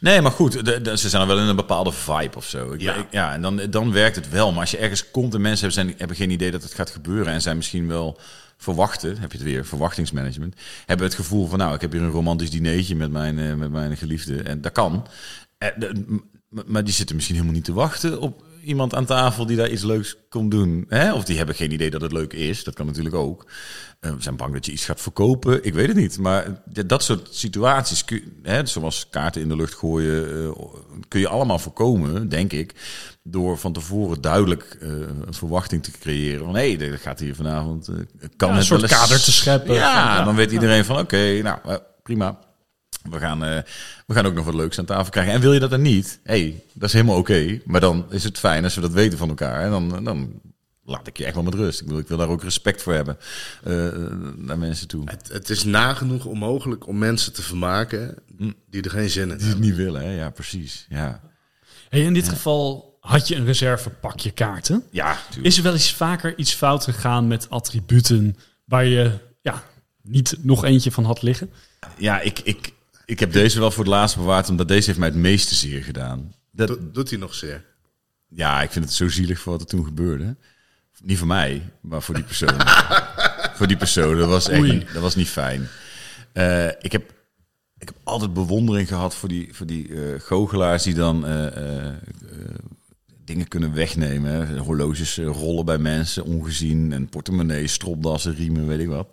Nee, 0.00 0.20
maar 0.20 0.30
goed, 0.32 0.64
de, 0.64 0.80
de- 0.80 0.96
ze 0.96 1.08
zijn 1.08 1.26
wel 1.26 1.38
in 1.38 1.46
een 1.46 1.56
bepaalde 1.56 1.92
vibe 1.92 2.36
of 2.36 2.46
zo. 2.48 2.72
Ik, 2.72 2.80
Ja. 2.80 2.94
ik- 2.94 3.06
ja 3.10 3.32
en 3.32 3.42
dan, 3.42 3.60
dan 3.70 3.92
werkt 3.92 4.16
het 4.16 4.30
wel. 4.30 4.50
Maar 4.50 4.60
als 4.60 4.70
je 4.70 4.76
ergens 4.78 5.10
komt 5.10 5.34
en 5.34 5.40
mensen 5.40 5.66
hebben, 5.66 5.84
zijn, 5.84 5.98
hebben 5.98 6.16
geen 6.16 6.30
idee 6.30 6.50
dat 6.50 6.62
het 6.62 6.74
gaat 6.74 6.90
gebeuren... 6.90 7.32
en 7.32 7.40
zijn 7.42 7.56
misschien 7.56 7.88
wel 7.88 8.18
verwachten, 8.56 9.18
heb 9.18 9.32
je 9.32 9.38
het 9.38 9.46
weer, 9.46 9.64
verwachtingsmanagement... 9.66 10.54
hebben 10.86 11.06
het 11.06 11.14
gevoel 11.16 11.48
van, 11.48 11.58
nou, 11.58 11.74
ik 11.74 11.80
heb 11.80 11.92
hier 11.92 12.02
een 12.02 12.10
romantisch 12.10 12.50
dinertje 12.50 12.96
met 12.96 13.10
mijn, 13.10 13.38
eh, 13.38 13.54
met 13.54 13.70
mijn 13.70 13.96
geliefde. 13.96 14.42
En 14.42 14.60
dat 14.60 14.72
kan. 14.72 15.06
Eh, 15.58 15.68
de- 15.78 16.20
maar 16.66 16.84
die 16.84 16.94
zitten 16.94 17.14
misschien 17.16 17.36
helemaal 17.36 17.56
niet 17.56 17.64
te 17.66 17.72
wachten 17.72 18.20
op 18.20 18.44
iemand 18.64 18.94
aan 18.94 19.04
tafel 19.04 19.46
die 19.46 19.56
daar 19.56 19.70
iets 19.70 19.82
leuks 19.82 20.16
komt 20.28 20.50
doen. 20.50 20.84
Hè? 20.88 21.12
Of 21.14 21.24
die 21.24 21.36
hebben 21.36 21.54
geen 21.54 21.72
idee 21.72 21.90
dat 21.90 22.00
het 22.00 22.12
leuk 22.12 22.32
is. 22.32 22.64
Dat 22.64 22.74
kan 22.74 22.86
natuurlijk 22.86 23.14
ook. 23.14 23.46
Eh, 24.00 24.10
we 24.10 24.22
zijn 24.22 24.36
bang 24.36 24.52
dat 24.52 24.66
je 24.66 24.72
iets 24.72 24.84
gaat 24.84 25.00
verkopen. 25.00 25.64
Ik 25.64 25.74
weet 25.74 25.86
het 25.88 25.96
niet. 25.96 26.18
Maar 26.18 26.62
ja, 26.72 26.82
dat 26.82 27.02
soort 27.02 27.28
situaties, 27.30 28.04
kun 28.04 28.38
hè, 28.42 28.66
zoals 28.66 29.06
kaarten 29.10 29.42
in 29.42 29.48
de 29.48 29.56
lucht 29.56 29.74
gooien, 29.74 30.44
eh, 30.44 30.64
kun 31.08 31.20
je 31.20 31.28
allemaal 31.28 31.58
voorkomen, 31.58 32.28
denk 32.28 32.52
ik. 32.52 32.74
Door 33.22 33.58
van 33.58 33.72
tevoren 33.72 34.20
duidelijk 34.20 34.76
eh, 34.80 34.88
een 34.90 35.34
verwachting 35.34 35.82
te 35.82 35.90
creëren. 35.90 36.44
Van 36.44 36.54
hé, 36.56 36.74
hey, 36.76 36.98
gaat 36.98 37.20
hier 37.20 37.34
vanavond. 37.34 37.88
eh, 37.88 37.94
kan 38.36 38.48
Ja, 38.50 38.56
een 38.56 38.64
soort 38.64 38.86
kader 38.86 39.22
te 39.22 39.32
scheppen. 39.32 39.74
Ja, 39.74 39.80
Ja. 40.16 40.24
dan 40.24 40.34
weet 40.34 40.52
iedereen 40.52 40.84
van 40.84 40.98
oké, 40.98 41.42
nou 41.42 41.58
eh, 41.64 41.74
prima. 42.02 42.38
We 43.10 43.18
gaan, 43.18 43.44
eh, 43.44 43.58
we 44.06 44.14
gaan 44.14 44.26
ook 44.26 44.34
nog 44.34 44.44
wat 44.44 44.54
leuks 44.54 44.78
aan 44.78 44.84
tafel 44.84 45.10
krijgen. 45.10 45.32
En 45.32 45.40
wil 45.40 45.52
je 45.52 45.60
dat 45.60 45.70
dan 45.70 45.82
niet? 45.82 46.20
hey, 46.22 46.62
dat 46.72 46.88
is 46.88 46.92
helemaal 46.94 47.16
oké. 47.18 47.60
Maar 47.64 47.80
dan 47.80 48.06
is 48.10 48.24
het 48.24 48.38
fijn 48.38 48.64
als 48.64 48.74
we 48.74 48.80
dat 48.80 48.92
weten 48.92 49.18
van 49.18 49.28
elkaar. 49.28 49.64
En 49.64 49.70
dan, 49.70 50.04
dan 50.04 50.40
laat 50.84 51.06
ik 51.06 51.16
je 51.18 51.24
echt 51.24 51.34
wel 51.34 51.42
met 51.44 51.54
rust. 51.54 51.80
Ik, 51.80 51.86
bedoel, 51.86 52.00
ik 52.00 52.08
wil 52.08 52.16
daar 52.16 52.28
ook 52.28 52.42
respect 52.42 52.82
voor 52.82 52.92
hebben 52.94 53.16
eh, 53.64 53.88
naar 54.36 54.58
mensen 54.58 54.88
toe. 54.88 55.02
Het, 55.04 55.28
het 55.32 55.50
is 55.50 55.64
nagenoeg 55.64 56.24
onmogelijk 56.24 56.86
om 56.86 56.98
mensen 56.98 57.32
te 57.32 57.42
vermaken 57.42 58.14
die 58.70 58.82
er 58.82 58.90
geen 58.90 59.10
zin 59.10 59.22
in 59.22 59.28
Die 59.28 59.36
het 59.36 59.46
hebben. 59.46 59.66
niet 59.66 59.76
willen, 59.76 60.02
hè? 60.02 60.10
Ja, 60.14 60.30
precies. 60.30 60.86
Ja, 60.88 61.20
Hey, 61.88 62.00
in 62.00 62.14
dit 62.14 62.28
geval 62.28 62.96
had 63.00 63.28
je 63.28 63.36
een 63.36 63.44
reservepakje 63.44 64.30
kaarten. 64.30 64.84
ja 64.90 65.18
tuurlijk. 65.24 65.46
Is 65.46 65.56
er 65.56 65.62
wel 65.62 65.72
eens 65.72 65.94
vaker 65.94 66.38
iets 66.38 66.54
fout 66.54 66.84
gegaan 66.84 67.26
met 67.26 67.50
attributen 67.50 68.36
waar 68.64 68.84
je 68.84 69.10
ja, 69.40 69.62
niet 70.02 70.36
nog 70.40 70.64
eentje 70.64 70.92
van 70.92 71.04
had 71.04 71.22
liggen? 71.22 71.50
ja 71.96 72.20
ik, 72.20 72.38
ik, 72.38 72.72
ik 73.04 73.20
heb 73.20 73.32
deze 73.32 73.58
wel 73.60 73.70
voor 73.70 73.84
het 73.84 73.92
laatst 73.92 74.16
bewaard, 74.16 74.48
omdat 74.48 74.68
deze 74.68 74.86
heeft 74.86 74.98
mij 74.98 75.08
het 75.08 75.16
meeste 75.16 75.54
zeer 75.54 75.82
gedaan. 75.82 76.34
Dat, 76.50 76.68
Do- 76.68 76.90
doet 76.92 77.10
hij 77.10 77.18
nog 77.18 77.34
zeer. 77.34 77.64
Ja, 78.28 78.62
ik 78.62 78.70
vind 78.70 78.84
het 78.84 78.94
zo 78.94 79.08
zielig 79.08 79.38
voor 79.40 79.52
wat 79.52 79.60
er 79.60 79.66
toen 79.66 79.84
gebeurde. 79.84 80.36
Niet 81.02 81.18
voor 81.18 81.26
mij, 81.26 81.62
maar 81.80 82.02
voor 82.02 82.14
die 82.14 82.24
persoon. 82.24 82.54
voor 83.56 83.66
die 83.66 83.76
persoon, 83.76 84.16
dat 84.18 84.28
was 84.28 84.48
echt 84.48 84.62
niet, 84.62 84.92
dat 84.92 85.02
was 85.02 85.14
niet 85.14 85.28
fijn. 85.28 85.68
Eh, 86.32 86.66
ik, 86.66 86.92
heb, 86.92 87.10
ik 87.78 87.88
heb 87.88 87.94
altijd 88.02 88.32
bewondering 88.32 88.88
gehad 88.88 89.14
voor 89.14 89.28
die, 89.28 89.48
voor 89.54 89.66
die 89.66 89.88
eh, 89.94 90.20
goochelaars 90.20 90.82
die 90.82 90.94
dan 90.94 91.26
eh, 91.26 91.92
dingen 93.24 93.48
kunnen 93.48 93.72
wegnemen. 93.74 94.32
hè. 94.46 94.58
Horloges 94.58 95.16
rollen 95.16 95.64
bij 95.64 95.78
mensen, 95.78 96.24
ongezien. 96.24 96.92
En 96.92 97.08
portemonnees, 97.08 97.72
stropdassen, 97.72 98.34
riemen, 98.34 98.66
weet 98.66 98.80
ik 98.80 98.88
wat. 98.88 99.08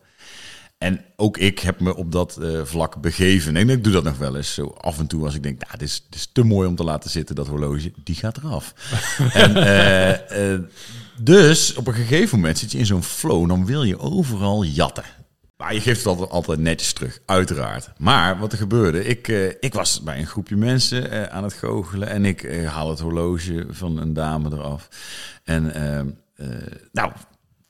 En 0.79 1.05
ook 1.15 1.37
ik 1.37 1.59
heb 1.59 1.79
me 1.79 1.95
op 1.95 2.11
dat 2.11 2.37
eh, 2.37 2.61
vlak 2.63 3.01
begeven. 3.01 3.55
En 3.55 3.69
ik 3.69 3.83
doe 3.83 3.93
dat 3.93 4.03
nog 4.03 4.17
wel 4.17 4.35
eens. 4.35 4.53
Zo 4.53 4.75
af 4.77 4.99
en 4.99 5.07
toe 5.07 5.25
als 5.25 5.35
ik 5.35 5.43
denk, 5.43 5.59
nou, 5.59 5.77
dit 5.77 5.87
is, 5.87 6.05
dit 6.09 6.19
is 6.19 6.29
te 6.31 6.43
mooi 6.43 6.67
om 6.67 6.75
te 6.75 6.83
laten 6.83 7.09
zitten, 7.09 7.35
dat 7.35 7.47
horloge. 7.47 7.91
Die 8.03 8.15
gaat 8.15 8.37
eraf. 8.37 8.73
en, 9.33 9.55
eh, 9.55 10.53
eh, 10.53 10.61
dus 11.21 11.73
op 11.73 11.87
een 11.87 11.93
gegeven 11.93 12.39
moment 12.39 12.57
zit 12.57 12.71
je 12.71 12.77
in 12.77 12.85
zo'n 12.85 13.03
flow. 13.03 13.47
Dan 13.47 13.65
wil 13.65 13.83
je 13.83 13.99
overal 13.99 14.63
jatten. 14.63 15.03
Maar 15.57 15.73
je 15.73 15.81
geeft 15.81 15.97
het 15.97 16.07
altijd, 16.07 16.29
altijd 16.29 16.59
netjes 16.59 16.93
terug, 16.93 17.19
uiteraard. 17.25 17.89
Maar 17.97 18.39
wat 18.39 18.51
er 18.51 18.57
gebeurde, 18.57 19.05
ik, 19.05 19.27
ik 19.59 19.73
was 19.73 20.01
bij 20.01 20.19
een 20.19 20.27
groepje 20.27 20.55
mensen 20.55 21.31
aan 21.31 21.43
het 21.43 21.53
goochelen. 21.53 22.07
En 22.07 22.25
ik 22.25 22.63
haal 22.65 22.89
het 22.89 22.99
horloge 22.99 23.65
van 23.69 23.97
een 23.97 24.13
dame 24.13 24.49
eraf. 24.53 24.89
En 25.43 25.73
eh, 25.73 25.99
eh, 26.39 26.47
nou, 26.91 27.11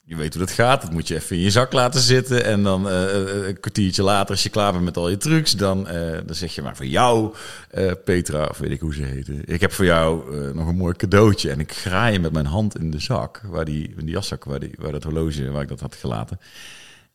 je 0.09 0.15
weet 0.15 0.33
hoe 0.33 0.45
dat 0.45 0.55
gaat. 0.55 0.81
Dat 0.81 0.91
moet 0.91 1.07
je 1.07 1.15
even 1.15 1.35
in 1.35 1.41
je 1.41 1.51
zak 1.51 1.73
laten 1.73 2.01
zitten. 2.01 2.45
En 2.45 2.63
dan 2.63 2.89
eh, 2.89 3.21
eh, 3.21 3.47
een 3.47 3.59
kwartiertje 3.59 4.03
later, 4.03 4.31
als 4.31 4.43
je 4.43 4.49
klaar 4.49 4.71
bent 4.71 4.83
met 4.83 4.97
al 4.97 5.09
je 5.09 5.17
trucs, 5.17 5.51
dan, 5.51 5.87
eh, 5.87 6.17
dan 6.25 6.35
zeg 6.35 6.55
je 6.55 6.61
maar 6.61 6.75
voor 6.75 6.85
jou, 6.85 7.35
eh, 7.69 7.91
Petra, 8.05 8.45
of 8.45 8.57
weet 8.57 8.71
ik 8.71 8.79
hoe 8.79 8.93
ze 8.93 9.03
heette. 9.03 9.33
Ik 9.45 9.61
heb 9.61 9.71
voor 9.71 9.85
jou 9.85 10.37
eh, 10.37 10.53
nog 10.53 10.67
een 10.67 10.75
mooi 10.75 10.93
cadeautje. 10.93 11.51
En 11.51 11.59
ik 11.59 11.73
graai 11.73 12.19
met 12.19 12.31
mijn 12.31 12.45
hand 12.45 12.79
in 12.79 12.91
de 12.91 12.99
zak, 12.99 13.41
waar 13.45 13.65
die, 13.65 13.93
in 13.97 14.05
die 14.05 14.15
jaszak, 14.15 14.43
waar, 14.43 14.59
die, 14.59 14.73
waar 14.77 14.91
dat 14.91 15.03
horloge, 15.03 15.51
waar 15.51 15.61
ik 15.61 15.67
dat 15.67 15.79
had 15.79 15.95
gelaten. 15.95 16.39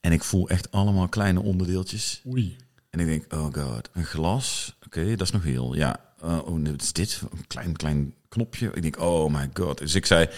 En 0.00 0.12
ik 0.12 0.24
voel 0.24 0.48
echt 0.48 0.70
allemaal 0.70 1.08
kleine 1.08 1.40
onderdeeltjes. 1.40 2.22
Oei. 2.26 2.56
En 2.90 3.00
ik 3.00 3.06
denk, 3.06 3.32
oh 3.32 3.44
god, 3.52 3.88
een 3.92 4.04
glas, 4.04 4.76
oké, 4.86 5.10
dat 5.10 5.20
is 5.20 5.30
nog 5.30 5.42
heel. 5.44 5.74
Ja, 5.74 6.00
oh, 6.20 6.46
wat 6.46 6.82
is 6.82 6.92
dit? 6.92 7.20
Een 7.32 7.46
klein, 7.46 7.76
klein 7.76 8.14
knopje. 8.28 8.70
Ik 8.74 8.82
denk, 8.82 9.00
oh 9.00 9.34
my 9.34 9.50
god. 9.52 9.78
Dus 9.78 9.94
ik 9.94 10.06
zei, 10.06 10.28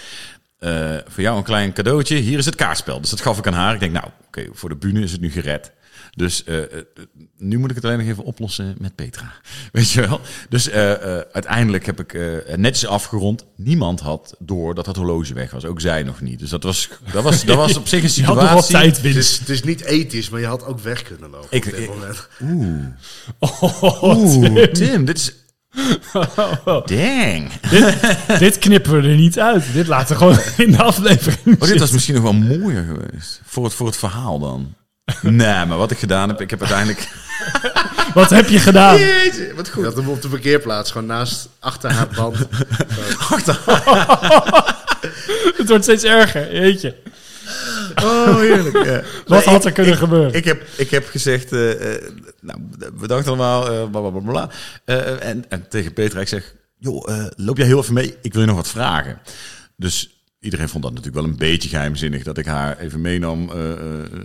uh, 0.61 0.97
voor 1.07 1.23
jou 1.23 1.37
een 1.37 1.45
klein 1.45 1.73
cadeautje. 1.73 2.17
Hier 2.17 2.39
is 2.39 2.45
het 2.45 2.55
kaartspel. 2.55 3.01
Dus 3.01 3.11
dat 3.11 3.21
gaf 3.21 3.39
ik 3.39 3.47
aan 3.47 3.53
haar. 3.53 3.75
Ik 3.75 3.81
denk, 3.81 3.93
nou, 3.93 4.07
oké, 4.27 4.47
voor 4.53 4.69
de 4.69 4.77
bühne 4.77 5.01
is 5.01 5.13
het 5.13 5.21
nu 5.21 5.31
gered. 5.31 5.73
Dus 6.15 6.43
uh, 6.47 6.63
nu 7.39 7.59
moet 7.59 7.71
ik 7.71 7.77
het 7.77 7.85
alleen 7.85 7.99
nog 7.99 8.07
even 8.07 8.25
oplossen 8.25 8.75
met 8.79 8.95
Petra. 8.95 9.33
Weet 9.73 9.91
je 9.91 10.01
wel? 10.01 10.21
Dus 10.49 10.69
uh, 10.69 10.75
uiteindelijk 11.33 11.87
heb 11.87 12.01
ik 12.01 12.13
netjes 12.57 12.87
afgerond. 12.87 13.45
Niemand 13.57 14.01
had 14.01 14.35
door 14.39 14.75
dat 14.75 14.87
het 14.87 14.97
horloge 14.97 15.35
weg 15.35 15.51
was. 15.51 15.65
Ook 15.65 15.81
zij 15.81 16.03
nog 16.03 16.21
niet. 16.21 16.39
Dus 16.39 16.51
dat 16.51 16.63
was, 16.63 16.89
dat 17.13 17.23
was, 17.23 17.45
dat 17.45 17.57
was 17.57 17.77
op 17.77 17.89
zich 17.89 18.03
een 18.03 18.11
situatie. 18.11 18.41
Je 18.41 18.47
had 18.47 18.55
nog 18.55 18.61
wat 18.61 18.71
tijd 18.71 18.97
het, 18.97 19.17
is, 19.17 19.39
het 19.39 19.49
is 19.49 19.63
niet 19.63 19.85
ethisch, 19.85 20.29
maar 20.29 20.41
je 20.41 20.47
had 20.47 20.65
ook 20.65 20.81
weg 20.81 21.03
kunnen 21.03 21.31
lopen 21.31 21.49
ik, 21.51 21.65
op 21.65 21.71
dit 21.71 21.81
ik, 21.81 21.89
moment. 21.89 22.29
Oeh. 22.43 22.85
Oh, 23.61 24.03
Oeh, 24.03 24.47
Tim. 24.47 24.73
Tim, 24.73 25.05
dit 25.05 25.17
is... 25.19 25.33
Dang. 26.85 27.53
dit, 27.71 27.95
dit, 28.39 28.59
knippen 28.59 28.93
we 28.93 29.09
er 29.09 29.15
niet 29.15 29.39
uit. 29.39 29.65
Dit 29.73 29.87
laten 29.87 30.09
we 30.09 30.15
gewoon 30.15 30.39
in 30.57 30.71
de 30.71 30.83
aflevering. 30.83 31.63
Oh, 31.63 31.69
dit 31.69 31.81
was 31.81 31.91
misschien 31.91 32.15
nog 32.15 32.23
wel 32.23 32.33
mooier 32.33 32.85
geweest. 32.85 33.41
Voor 33.45 33.65
het, 33.65 33.75
voor 33.75 33.87
het 33.87 33.97
verhaal 33.97 34.39
dan. 34.39 34.75
Nee, 35.23 35.65
maar 35.67 35.77
wat 35.77 35.91
ik 35.91 35.99
gedaan 35.99 36.29
heb, 36.29 36.41
ik 36.41 36.51
heb 36.51 36.61
uiteindelijk... 36.61 37.09
wat 38.15 38.31
heb 38.31 38.49
je 38.49 38.59
gedaan? 38.59 38.99
Jeetje, 38.99 39.53
wat 39.55 39.69
goed. 39.69 39.85
Had 39.85 39.97
hem 39.97 40.09
op 40.09 40.23
de 40.23 40.29
parkeerplaats, 40.29 40.91
gewoon 40.91 41.07
naast, 41.07 41.49
achter 41.61 41.93
haar 41.93 42.09
band. 42.09 42.37
achter 43.31 43.61
Het 45.57 45.69
wordt 45.69 45.83
steeds 45.85 46.05
erger, 46.05 46.55
jeetje. 46.55 46.95
Oh, 48.05 48.39
heerlijk. 48.39 48.85
Ja. 48.85 49.03
Wat 49.27 49.45
had 49.45 49.65
er 49.65 49.73
kunnen 49.73 49.97
gebeuren? 49.97 50.35
Ik 50.35 50.45
heb, 50.45 50.63
ik 50.77 50.91
heb 50.91 51.07
gezegd, 51.07 51.53
uh, 51.53 51.81
uh, 51.81 51.97
nou, 52.41 52.59
bedankt 53.01 53.27
allemaal, 53.27 53.73
uh, 53.73 53.91
bla, 53.91 54.11
bla, 54.11 54.21
bla, 54.21 54.51
en, 55.21 55.45
en 55.49 55.69
tegen 55.69 55.93
Petra, 55.93 56.21
ik 56.21 56.29
zeg, 56.29 56.55
joh, 56.79 57.29
loop 57.37 57.57
jij 57.57 57.67
heel 57.67 57.81
even 57.81 57.95
mee? 57.95 58.15
Ik 58.23 58.33
wil 58.33 58.41
je 58.41 58.47
nog 58.47 58.57
wat 58.57 58.69
vragen. 58.69 59.21
Dus 59.77 60.17
Iedereen 60.47 60.69
vond 60.69 60.83
dat 60.83 60.93
natuurlijk 60.93 61.23
wel 61.23 61.33
een 61.33 61.39
beetje 61.39 61.69
geheimzinnig 61.69 62.23
dat 62.23 62.39
ik 62.39 62.47
haar 62.47 62.79
even 62.79 63.01
meenam 63.01 63.51
uh, 63.51 63.71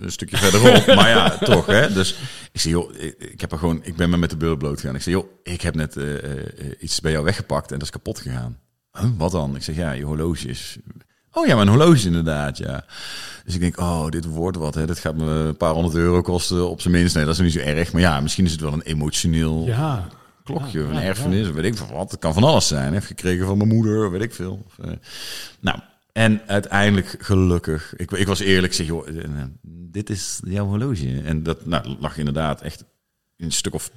een 0.00 0.12
stukje 0.12 0.36
verderop. 0.36 0.86
maar 0.96 1.08
ja, 1.08 1.38
toch. 1.38 1.66
Hè? 1.66 1.92
Dus 1.92 2.16
ik 2.52 2.60
zei, 2.60 2.74
joh, 2.74 2.94
ik, 3.18 3.40
heb 3.40 3.52
er 3.52 3.58
gewoon, 3.58 3.80
ik 3.84 3.96
ben 3.96 4.10
me 4.10 4.16
met 4.16 4.30
de 4.30 4.36
billen 4.36 4.58
bloot 4.58 4.80
gegaan. 4.80 4.94
Ik 4.94 5.02
zei, 5.02 5.16
joh, 5.16 5.26
ik 5.42 5.60
heb 5.60 5.74
net 5.74 5.96
uh, 5.96 6.14
iets 6.80 7.00
bij 7.00 7.12
jou 7.12 7.24
weggepakt 7.24 7.72
en 7.72 7.78
dat 7.78 7.86
is 7.86 7.90
kapot 7.90 8.18
gegaan. 8.18 8.58
Huh, 8.92 9.10
wat 9.16 9.32
dan? 9.32 9.56
Ik 9.56 9.62
zeg, 9.62 9.76
ja, 9.76 9.92
je 9.92 10.04
horloge 10.04 10.48
is. 10.48 10.78
Oh 11.32 11.46
ja, 11.46 11.56
mijn 11.56 11.68
horloge 11.68 12.06
inderdaad, 12.06 12.58
ja. 12.58 12.84
Dus 13.44 13.54
ik 13.54 13.60
denk, 13.60 13.80
oh, 13.80 14.08
dit 14.08 14.24
wordt 14.24 14.56
wat. 14.56 14.74
Hè. 14.74 14.86
Dit 14.86 14.98
gaat 14.98 15.16
me 15.16 15.24
een 15.24 15.56
paar 15.56 15.72
honderd 15.72 15.94
euro 15.94 16.20
kosten 16.20 16.68
op 16.68 16.80
zijn 16.80 16.94
minst. 16.94 17.14
Nee, 17.14 17.24
dat 17.24 17.34
is 17.34 17.40
niet 17.40 17.52
zo 17.52 17.58
erg. 17.58 17.92
Maar 17.92 18.02
ja, 18.02 18.20
misschien 18.20 18.44
is 18.44 18.52
het 18.52 18.60
wel 18.60 18.72
een 18.72 18.82
emotioneel 18.82 19.64
ja. 19.66 20.06
klokje. 20.44 20.80
Ja, 20.80 20.88
een 20.88 21.02
erfenis, 21.02 21.50
weet 21.50 21.64
ik 21.64 21.78
wat. 21.78 22.10
Het 22.10 22.20
kan 22.20 22.34
van 22.34 22.44
alles 22.44 22.66
zijn. 22.66 22.94
Heb 22.94 23.04
gekregen 23.04 23.46
van 23.46 23.56
mijn 23.56 23.68
moeder, 23.68 24.10
weet 24.10 24.22
ik 24.22 24.34
veel. 24.34 24.64
Of, 24.66 24.86
uh, 24.86 24.92
nou, 25.60 25.78
en 26.12 26.40
uiteindelijk 26.46 27.16
gelukkig, 27.18 27.94
ik, 27.96 28.10
ik 28.10 28.26
was 28.26 28.40
eerlijk, 28.40 28.74
zeg 28.74 28.86
joh, 28.86 29.08
eh, 29.08 29.24
dit 29.62 30.10
is 30.10 30.40
jouw 30.44 30.66
horloge. 30.66 31.20
En 31.24 31.42
dat 31.42 31.66
nou, 31.66 31.96
lag 32.00 32.18
inderdaad 32.18 32.60
echt 32.60 32.84
een 33.36 33.52
stuk 33.52 33.74
of 33.74 33.90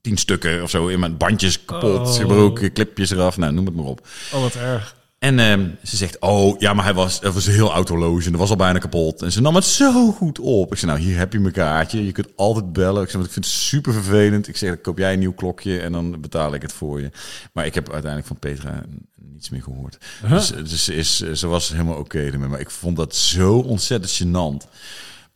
tien 0.00 0.16
stukken 0.16 0.62
of 0.62 0.70
zo 0.70 0.86
in 0.86 1.00
mijn 1.00 1.16
bandjes 1.16 1.64
kapot, 1.64 2.08
oh. 2.08 2.14
gebroken, 2.14 2.72
clipjes 2.72 3.10
eraf, 3.10 3.36
nou 3.36 3.52
noem 3.52 3.66
het 3.66 3.74
maar 3.74 3.84
op. 3.84 4.06
Oh, 4.32 4.40
wat 4.40 4.54
erg. 4.54 4.96
En 5.18 5.38
um, 5.38 5.76
ze 5.82 5.96
zegt, 5.96 6.18
oh 6.18 6.60
ja, 6.60 6.72
maar 6.72 6.84
hij 6.84 6.94
was, 6.94 7.20
het 7.20 7.34
was 7.34 7.46
een 7.46 7.52
heel 7.52 7.72
oud 7.72 7.88
horloge 7.88 8.24
en 8.24 8.30
dat 8.30 8.40
was 8.40 8.50
al 8.50 8.56
bijna 8.56 8.78
kapot. 8.78 9.22
En 9.22 9.32
ze 9.32 9.40
nam 9.40 9.54
het 9.54 9.64
zo 9.64 10.12
goed 10.12 10.38
op. 10.38 10.72
Ik 10.72 10.78
zei, 10.78 10.92
nou 10.92 11.04
hier 11.04 11.18
heb 11.18 11.32
je 11.32 11.40
mijn 11.40 11.52
kaartje, 11.52 12.04
je 12.04 12.12
kunt 12.12 12.36
altijd 12.36 12.72
bellen. 12.72 13.02
Ik 13.02 13.10
zei, 13.10 13.24
ik 13.24 13.30
vind 13.30 13.44
het 13.44 13.54
super 13.54 13.92
vervelend. 13.92 14.48
Ik 14.48 14.56
zeg, 14.56 14.68
dan 14.68 14.80
koop 14.80 14.98
jij 14.98 15.12
een 15.12 15.18
nieuw 15.18 15.32
klokje 15.32 15.80
en 15.80 15.92
dan 15.92 16.20
betaal 16.20 16.54
ik 16.54 16.62
het 16.62 16.72
voor 16.72 17.00
je. 17.00 17.10
Maar 17.52 17.66
ik 17.66 17.74
heb 17.74 17.90
uiteindelijk 17.90 18.26
van 18.26 18.38
Petra 18.38 18.84
niets 19.14 19.50
meer 19.50 19.62
gehoord. 19.62 19.98
Huh? 20.20 20.30
Dus, 20.30 20.48
dus 20.48 20.84
ze, 20.84 20.94
is, 20.94 21.16
ze 21.16 21.46
was 21.46 21.68
helemaal 21.68 21.98
oké 21.98 22.02
okay 22.02 22.26
ermee. 22.30 22.48
Maar 22.48 22.60
ik 22.60 22.70
vond 22.70 22.96
dat 22.96 23.16
zo 23.16 23.58
ontzettend 23.58 24.22
gênant. 24.22 24.68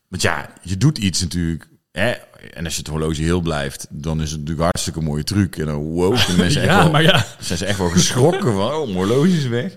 Want 0.09 0.23
ja, 0.23 0.51
je 0.63 0.77
doet 0.77 0.99
iets 0.99 1.21
natuurlijk. 1.21 1.69
Hè? 1.93 2.11
En 2.53 2.65
als 2.65 2.75
je 2.75 2.81
het 2.81 2.89
horloge 2.89 3.23
heel 3.23 3.41
blijft, 3.41 3.87
dan 3.91 4.23
is 4.23 4.31
het 4.31 4.39
natuurlijk 4.39 4.67
hartstikke 4.67 5.01
mooie 5.01 5.25
truc. 5.25 5.57
En 5.57 5.67
dan 5.67 5.77
wow, 5.77 6.19
en 6.29 6.37
mensen 6.37 6.63
ja, 6.65 6.69
echt 6.69 6.77
wel, 6.83 6.91
maar 6.91 7.03
ja. 7.03 7.27
zijn 7.39 7.59
ze 7.59 7.67
echt 7.67 7.79
wel 7.79 7.89
geschrokken 7.89 8.53
van, 8.53 8.73
oh, 8.73 8.95
horloge 8.95 9.37
is 9.37 9.47
weg. 9.47 9.77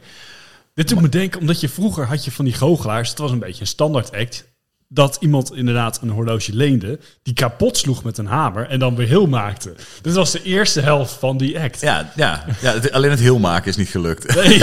Dit 0.73 0.89
doet 0.89 1.01
me 1.01 1.09
denken, 1.09 1.39
omdat 1.39 1.59
je 1.59 1.69
vroeger 1.69 2.05
had 2.05 2.25
je 2.25 2.31
van 2.31 2.45
die 2.45 2.53
goochelaars, 2.53 3.09
het 3.09 3.17
was 3.17 3.31
een 3.31 3.39
beetje 3.39 3.61
een 3.61 3.67
standaard 3.67 4.11
act 4.11 4.45
dat 4.87 5.17
iemand 5.19 5.53
inderdaad 5.53 6.01
een 6.01 6.09
horloge 6.09 6.53
leende, 6.53 6.99
die 7.23 7.33
kapot 7.33 7.77
sloeg 7.77 8.03
met 8.03 8.17
een 8.17 8.25
hamer 8.25 8.67
en 8.67 8.79
dan 8.79 8.95
weer 8.95 9.07
heel 9.07 9.27
maakte. 9.27 9.75
Dit 10.01 10.13
was 10.13 10.31
de 10.31 10.43
eerste 10.43 10.81
helft 10.81 11.13
van 11.13 11.37
die 11.37 11.59
act. 11.59 11.81
Ja, 11.81 12.11
ja, 12.15 12.45
ja 12.61 12.79
alleen 12.91 13.09
het 13.09 13.19
heel 13.19 13.39
maken 13.39 13.69
is 13.69 13.75
niet 13.75 13.89
gelukt. 13.89 14.35
Nee, 14.35 14.59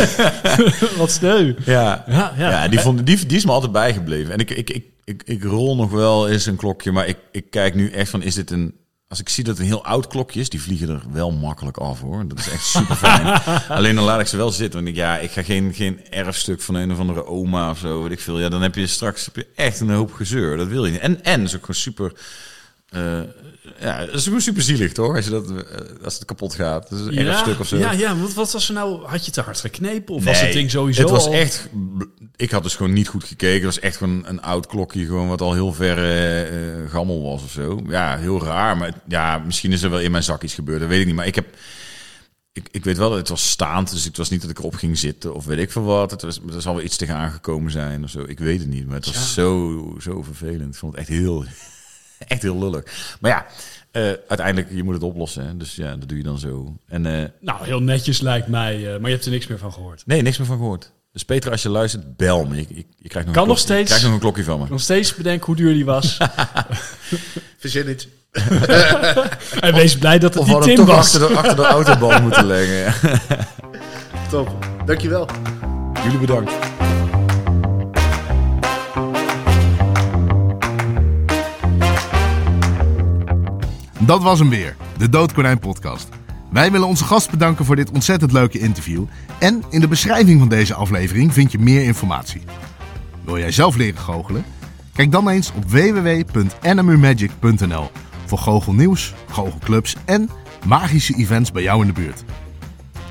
wat 0.99 1.11
sneu. 1.11 1.55
Ja, 1.65 2.05
ja, 2.07 2.33
ja. 2.37 2.51
ja 2.51 2.69
die, 2.69 2.81
vond, 2.81 3.07
die, 3.07 3.27
die 3.27 3.37
is 3.37 3.45
me 3.45 3.53
altijd 3.53 3.73
bijgebleven. 3.73 4.33
En 4.33 4.39
ik, 4.39 4.51
ik, 4.51 4.71
ik, 4.71 4.85
ik, 5.05 5.23
ik 5.25 5.43
rol 5.43 5.77
nog 5.77 5.91
wel 5.91 6.29
eens 6.29 6.47
een 6.47 6.57
klokje, 6.57 6.93
maar 6.93 7.07
ik, 7.07 7.19
ik 7.31 7.51
kijk 7.51 7.75
nu 7.75 7.91
echt 7.91 8.11
van, 8.11 8.23
is 8.23 8.35
dit 8.35 8.51
een 8.51 8.81
als 9.13 9.21
ik 9.21 9.29
zie 9.29 9.45
dat 9.45 9.53
het 9.53 9.63
een 9.63 9.73
heel 9.73 9.85
oud 9.85 10.07
klokje 10.07 10.41
is, 10.41 10.49
die 10.49 10.63
vliegen 10.63 10.89
er 10.89 11.03
wel 11.11 11.31
makkelijk 11.31 11.77
af 11.77 12.01
hoor. 12.01 12.29
Dat 12.29 12.39
is 12.39 12.49
echt 12.49 12.67
super 12.67 12.97
fijn. 12.97 13.43
Alleen 13.79 13.95
dan 13.95 14.05
laat 14.05 14.21
ik 14.21 14.27
ze 14.27 14.37
wel 14.37 14.51
zitten. 14.51 14.83
Want 14.83 14.93
ik, 14.93 14.97
ja, 15.03 15.19
ik 15.19 15.31
ga 15.31 15.43
geen, 15.43 15.75
geen 15.75 16.09
erfstuk 16.11 16.61
van 16.61 16.75
een 16.75 16.93
of 16.93 16.99
andere 16.99 17.27
oma 17.27 17.71
of 17.71 17.79
zo, 17.79 18.03
weet 18.03 18.13
ik 18.13 18.21
veel. 18.21 18.41
Ja, 18.41 18.49
dan 18.49 18.63
heb 18.63 18.75
je 18.75 18.87
straks 18.87 19.25
heb 19.25 19.37
je 19.37 19.47
echt 19.55 19.81
een 19.81 19.91
hoop 19.91 20.13
gezeur. 20.13 20.57
Dat 20.57 20.67
wil 20.67 20.85
je 20.85 20.93
niet. 20.93 21.01
En, 21.01 21.25
en 21.25 21.43
is 21.43 21.55
ook 21.55 21.61
gewoon 21.61 21.77
super 21.77 22.13
uh, 22.95 23.21
ja, 23.81 24.07
dat 24.07 24.15
is 24.15 24.45
super 24.45 24.63
zielig, 24.63 24.93
toch? 24.93 25.17
Als, 25.17 25.25
je 25.25 25.31
dat, 25.31 25.51
uh, 25.51 25.59
als 26.05 26.15
het 26.15 26.25
kapot 26.25 26.55
gaat. 26.55 26.91
Dat 26.91 26.99
is 26.99 27.07
een 27.07 27.25
ja, 27.25 27.39
stuk 27.39 27.61
of 27.61 27.67
zo. 27.67 27.77
Ja, 27.77 27.93
ja, 27.93 28.17
wat, 28.17 28.35
wat 28.35 28.53
was 28.53 28.69
er 28.69 28.75
nou? 28.75 29.07
Had 29.07 29.27
je 29.27 29.33
te 29.33 29.41
hard 29.41 29.61
geknepen? 29.61 30.15
Of 30.15 30.25
was 30.25 30.41
het 30.41 30.53
ding 30.53 30.71
sowieso 30.71 31.01
Het 31.03 31.11
was 31.11 31.27
al... 31.27 31.33
echt... 31.33 31.69
Ik 32.37 32.51
had 32.51 32.63
dus 32.63 32.75
gewoon 32.77 32.93
niet 32.93 33.09
goed 33.09 33.25
gekeken. 33.25 33.55
Het 33.55 33.65
was 33.75 33.79
echt 33.79 33.97
gewoon 33.97 34.27
een 34.27 34.43
oud 34.43 34.67
klokje, 34.67 35.07
gewoon 35.07 35.29
wat 35.29 35.41
al 35.41 35.55
heel 35.55 35.73
ver 35.73 35.99
uh, 36.85 36.91
gammel 36.91 37.23
was 37.23 37.43
of 37.43 37.51
zo. 37.51 37.83
Ja, 37.89 38.19
heel 38.19 38.45
raar. 38.45 38.77
Maar 38.77 38.93
ja, 39.09 39.39
misschien 39.39 39.73
is 39.73 39.83
er 39.83 39.91
wel 39.91 40.01
in 40.01 40.11
mijn 40.11 40.23
zak 40.23 40.43
iets 40.43 40.55
gebeurd. 40.55 40.81
Dat 40.81 40.89
weet 40.89 41.01
ik 41.01 41.07
niet. 41.07 41.15
Maar 41.15 41.27
ik 41.27 41.35
heb... 41.35 41.47
Ik, 42.55 42.69
ik 42.71 42.85
weet 42.85 42.97
wel 42.97 43.09
dat 43.09 43.19
het 43.19 43.29
was 43.29 43.51
staand, 43.51 43.91
dus 43.91 44.05
het 44.05 44.17
was 44.17 44.31
niet 44.31 44.41
dat 44.41 44.51
ik 44.51 44.59
erop 44.59 44.75
ging 44.75 44.99
zitten 44.99 45.35
of 45.35 45.45
weet 45.45 45.59
ik 45.59 45.73
veel 45.73 45.83
wat. 45.83 46.11
Het 46.11 46.23
was, 46.23 46.41
er 46.55 46.63
zal 46.63 46.75
wel 46.75 46.85
iets 46.85 46.97
tegenaan 46.97 47.31
gekomen 47.31 47.71
zijn 47.71 48.05
of 48.05 48.11
zo. 48.11 48.25
Ik 48.27 48.39
weet 48.39 48.59
het 48.59 48.69
niet, 48.69 48.87
maar 48.87 48.97
het 48.97 49.07
was 49.07 49.15
ja. 49.15 49.21
zo, 49.21 49.97
zo 50.01 50.23
vervelend. 50.23 50.75
Ik 50.75 50.79
vond 50.79 50.93
het 50.93 51.01
echt 51.01 51.19
heel, 51.19 51.45
echt 52.29 52.43
heel 52.43 52.59
lullig. 52.59 53.17
Maar 53.21 53.31
ja, 53.31 53.47
uh, 53.93 54.13
uiteindelijk, 54.29 54.69
je 54.71 54.83
moet 54.83 54.95
het 54.95 55.03
oplossen. 55.03 55.47
Hè? 55.47 55.57
Dus 55.57 55.75
ja, 55.75 55.97
dat 55.97 56.09
doe 56.09 56.19
je 56.19 56.25
dan 56.25 56.39
zo. 56.39 56.77
En, 56.87 57.05
uh, 57.05 57.25
nou, 57.41 57.65
heel 57.65 57.81
netjes 57.81 58.21
lijkt 58.21 58.49
mij. 58.49 58.79
Uh, 58.79 58.91
maar 58.91 59.09
je 59.09 59.15
hebt 59.15 59.25
er 59.25 59.31
niks 59.31 59.47
meer 59.47 59.59
van 59.59 59.73
gehoord. 59.73 60.03
Nee, 60.07 60.23
niks 60.23 60.39
meer 60.39 60.47
van 60.47 60.57
gehoord. 60.57 60.93
Dus 61.13 61.25
Peter, 61.25 61.51
als 61.51 61.63
je 61.63 61.69
luistert, 61.69 62.17
bel 62.17 62.45
me. 62.45 62.57
Je, 62.57 62.67
je, 62.69 62.85
je 62.97 63.09
krijgt 63.09 63.27
nog 63.27 63.37
kan 63.37 63.43
een 63.43 63.49
nog 63.49 63.59
steeds. 63.59 63.81
Je 63.81 63.85
krijgt 63.85 64.05
nog 64.05 64.13
een 64.13 64.21
klokje 64.21 64.45
van 64.45 64.61
me. 64.61 64.67
Nog 64.69 64.81
steeds 64.81 65.15
bedenken 65.15 65.47
hoe 65.47 65.57
duur 65.57 65.73
die 65.73 65.85
was. 65.85 66.17
Verzin 67.59 67.91
iets. 67.91 68.09
en 69.61 69.75
wees 69.75 69.99
blij 69.99 70.19
dat 70.19 70.35
het 70.35 70.43
of 70.43 70.49
niet 70.49 70.63
Tim 70.63 70.77
toch 70.77 70.87
was. 70.87 71.15
Achter 71.15 71.29
de, 71.29 71.37
achter 71.37 71.57
de 71.57 71.65
autobahn 71.65 72.23
moeten 72.23 72.47
leggen. 72.47 72.95
Top. 74.31 74.67
Dankjewel. 74.87 75.29
Jullie 76.05 76.19
bedankt. 76.19 76.72
Dat 84.07 84.23
was 84.23 84.39
hem 84.39 84.49
weer, 84.49 84.77
de 84.97 85.09
Doodkonijn 85.09 85.59
podcast. 85.59 86.09
Wij 86.51 86.73
willen 86.73 86.89
onze 86.89 87.05
gast 87.05 87.31
bedanken 87.31 87.65
voor 87.65 87.77
dit 87.77 87.91
ontzettend 87.91 88.33
leuke 88.33 88.59
interview. 88.59 89.05
En 89.39 89.63
in 89.71 89.81
de 89.81 89.89
beschrijving 89.89 90.39
van 90.39 90.49
deze 90.49 90.75
aflevering 90.75 91.33
vind 91.33 91.53
je 91.53 91.59
meer 91.59 91.83
informatie. 91.83 92.43
Wil 93.25 93.39
jij 93.39 93.53
zelf 93.53 93.77
leren 93.77 94.01
goochelen? 94.01 94.45
Kijk 94.93 95.13
dan 95.13 95.29
eens 95.29 95.53
op 95.57 95.71
www.nmumagic.nl 95.71 97.91
voor 98.27 98.39
goochelnieuws, 98.39 99.15
goochelclubs 99.31 99.97
en 100.05 100.31
magische 100.67 101.15
events 101.17 101.53
bij 101.53 101.63
jou 101.63 101.81
in 101.81 101.87
de 101.87 101.93
buurt. 101.93 102.25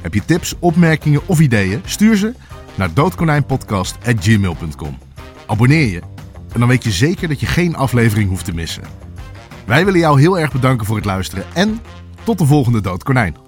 Heb 0.02 0.14
je 0.14 0.26
tips, 0.26 0.56
opmerkingen 0.60 1.22
of 1.26 1.40
ideeën? 1.40 1.82
Stuur 1.86 2.18
ze 2.18 2.34
naar 2.76 2.94
doodkonijnpodcast.gmail.com. 2.94 4.98
Abonneer 5.46 5.88
je 5.88 6.02
en 6.54 6.60
dan 6.60 6.68
weet 6.68 6.84
je 6.84 6.92
zeker 6.92 7.28
dat 7.28 7.40
je 7.40 7.46
geen 7.46 7.76
aflevering 7.76 8.30
hoeft 8.30 8.46
te 8.46 8.54
missen. 8.54 8.84
Wij 9.72 9.86
willen 9.86 10.00
jou 10.00 10.20
heel 10.20 10.40
erg 10.40 10.52
bedanken 10.52 10.86
voor 10.86 10.96
het 10.96 11.06
luisteren 11.06 11.46
en 11.54 11.82
tot 12.24 12.38
de 12.38 12.46
volgende 12.46 12.82
Dood 12.82 13.04
Konijn. 13.04 13.41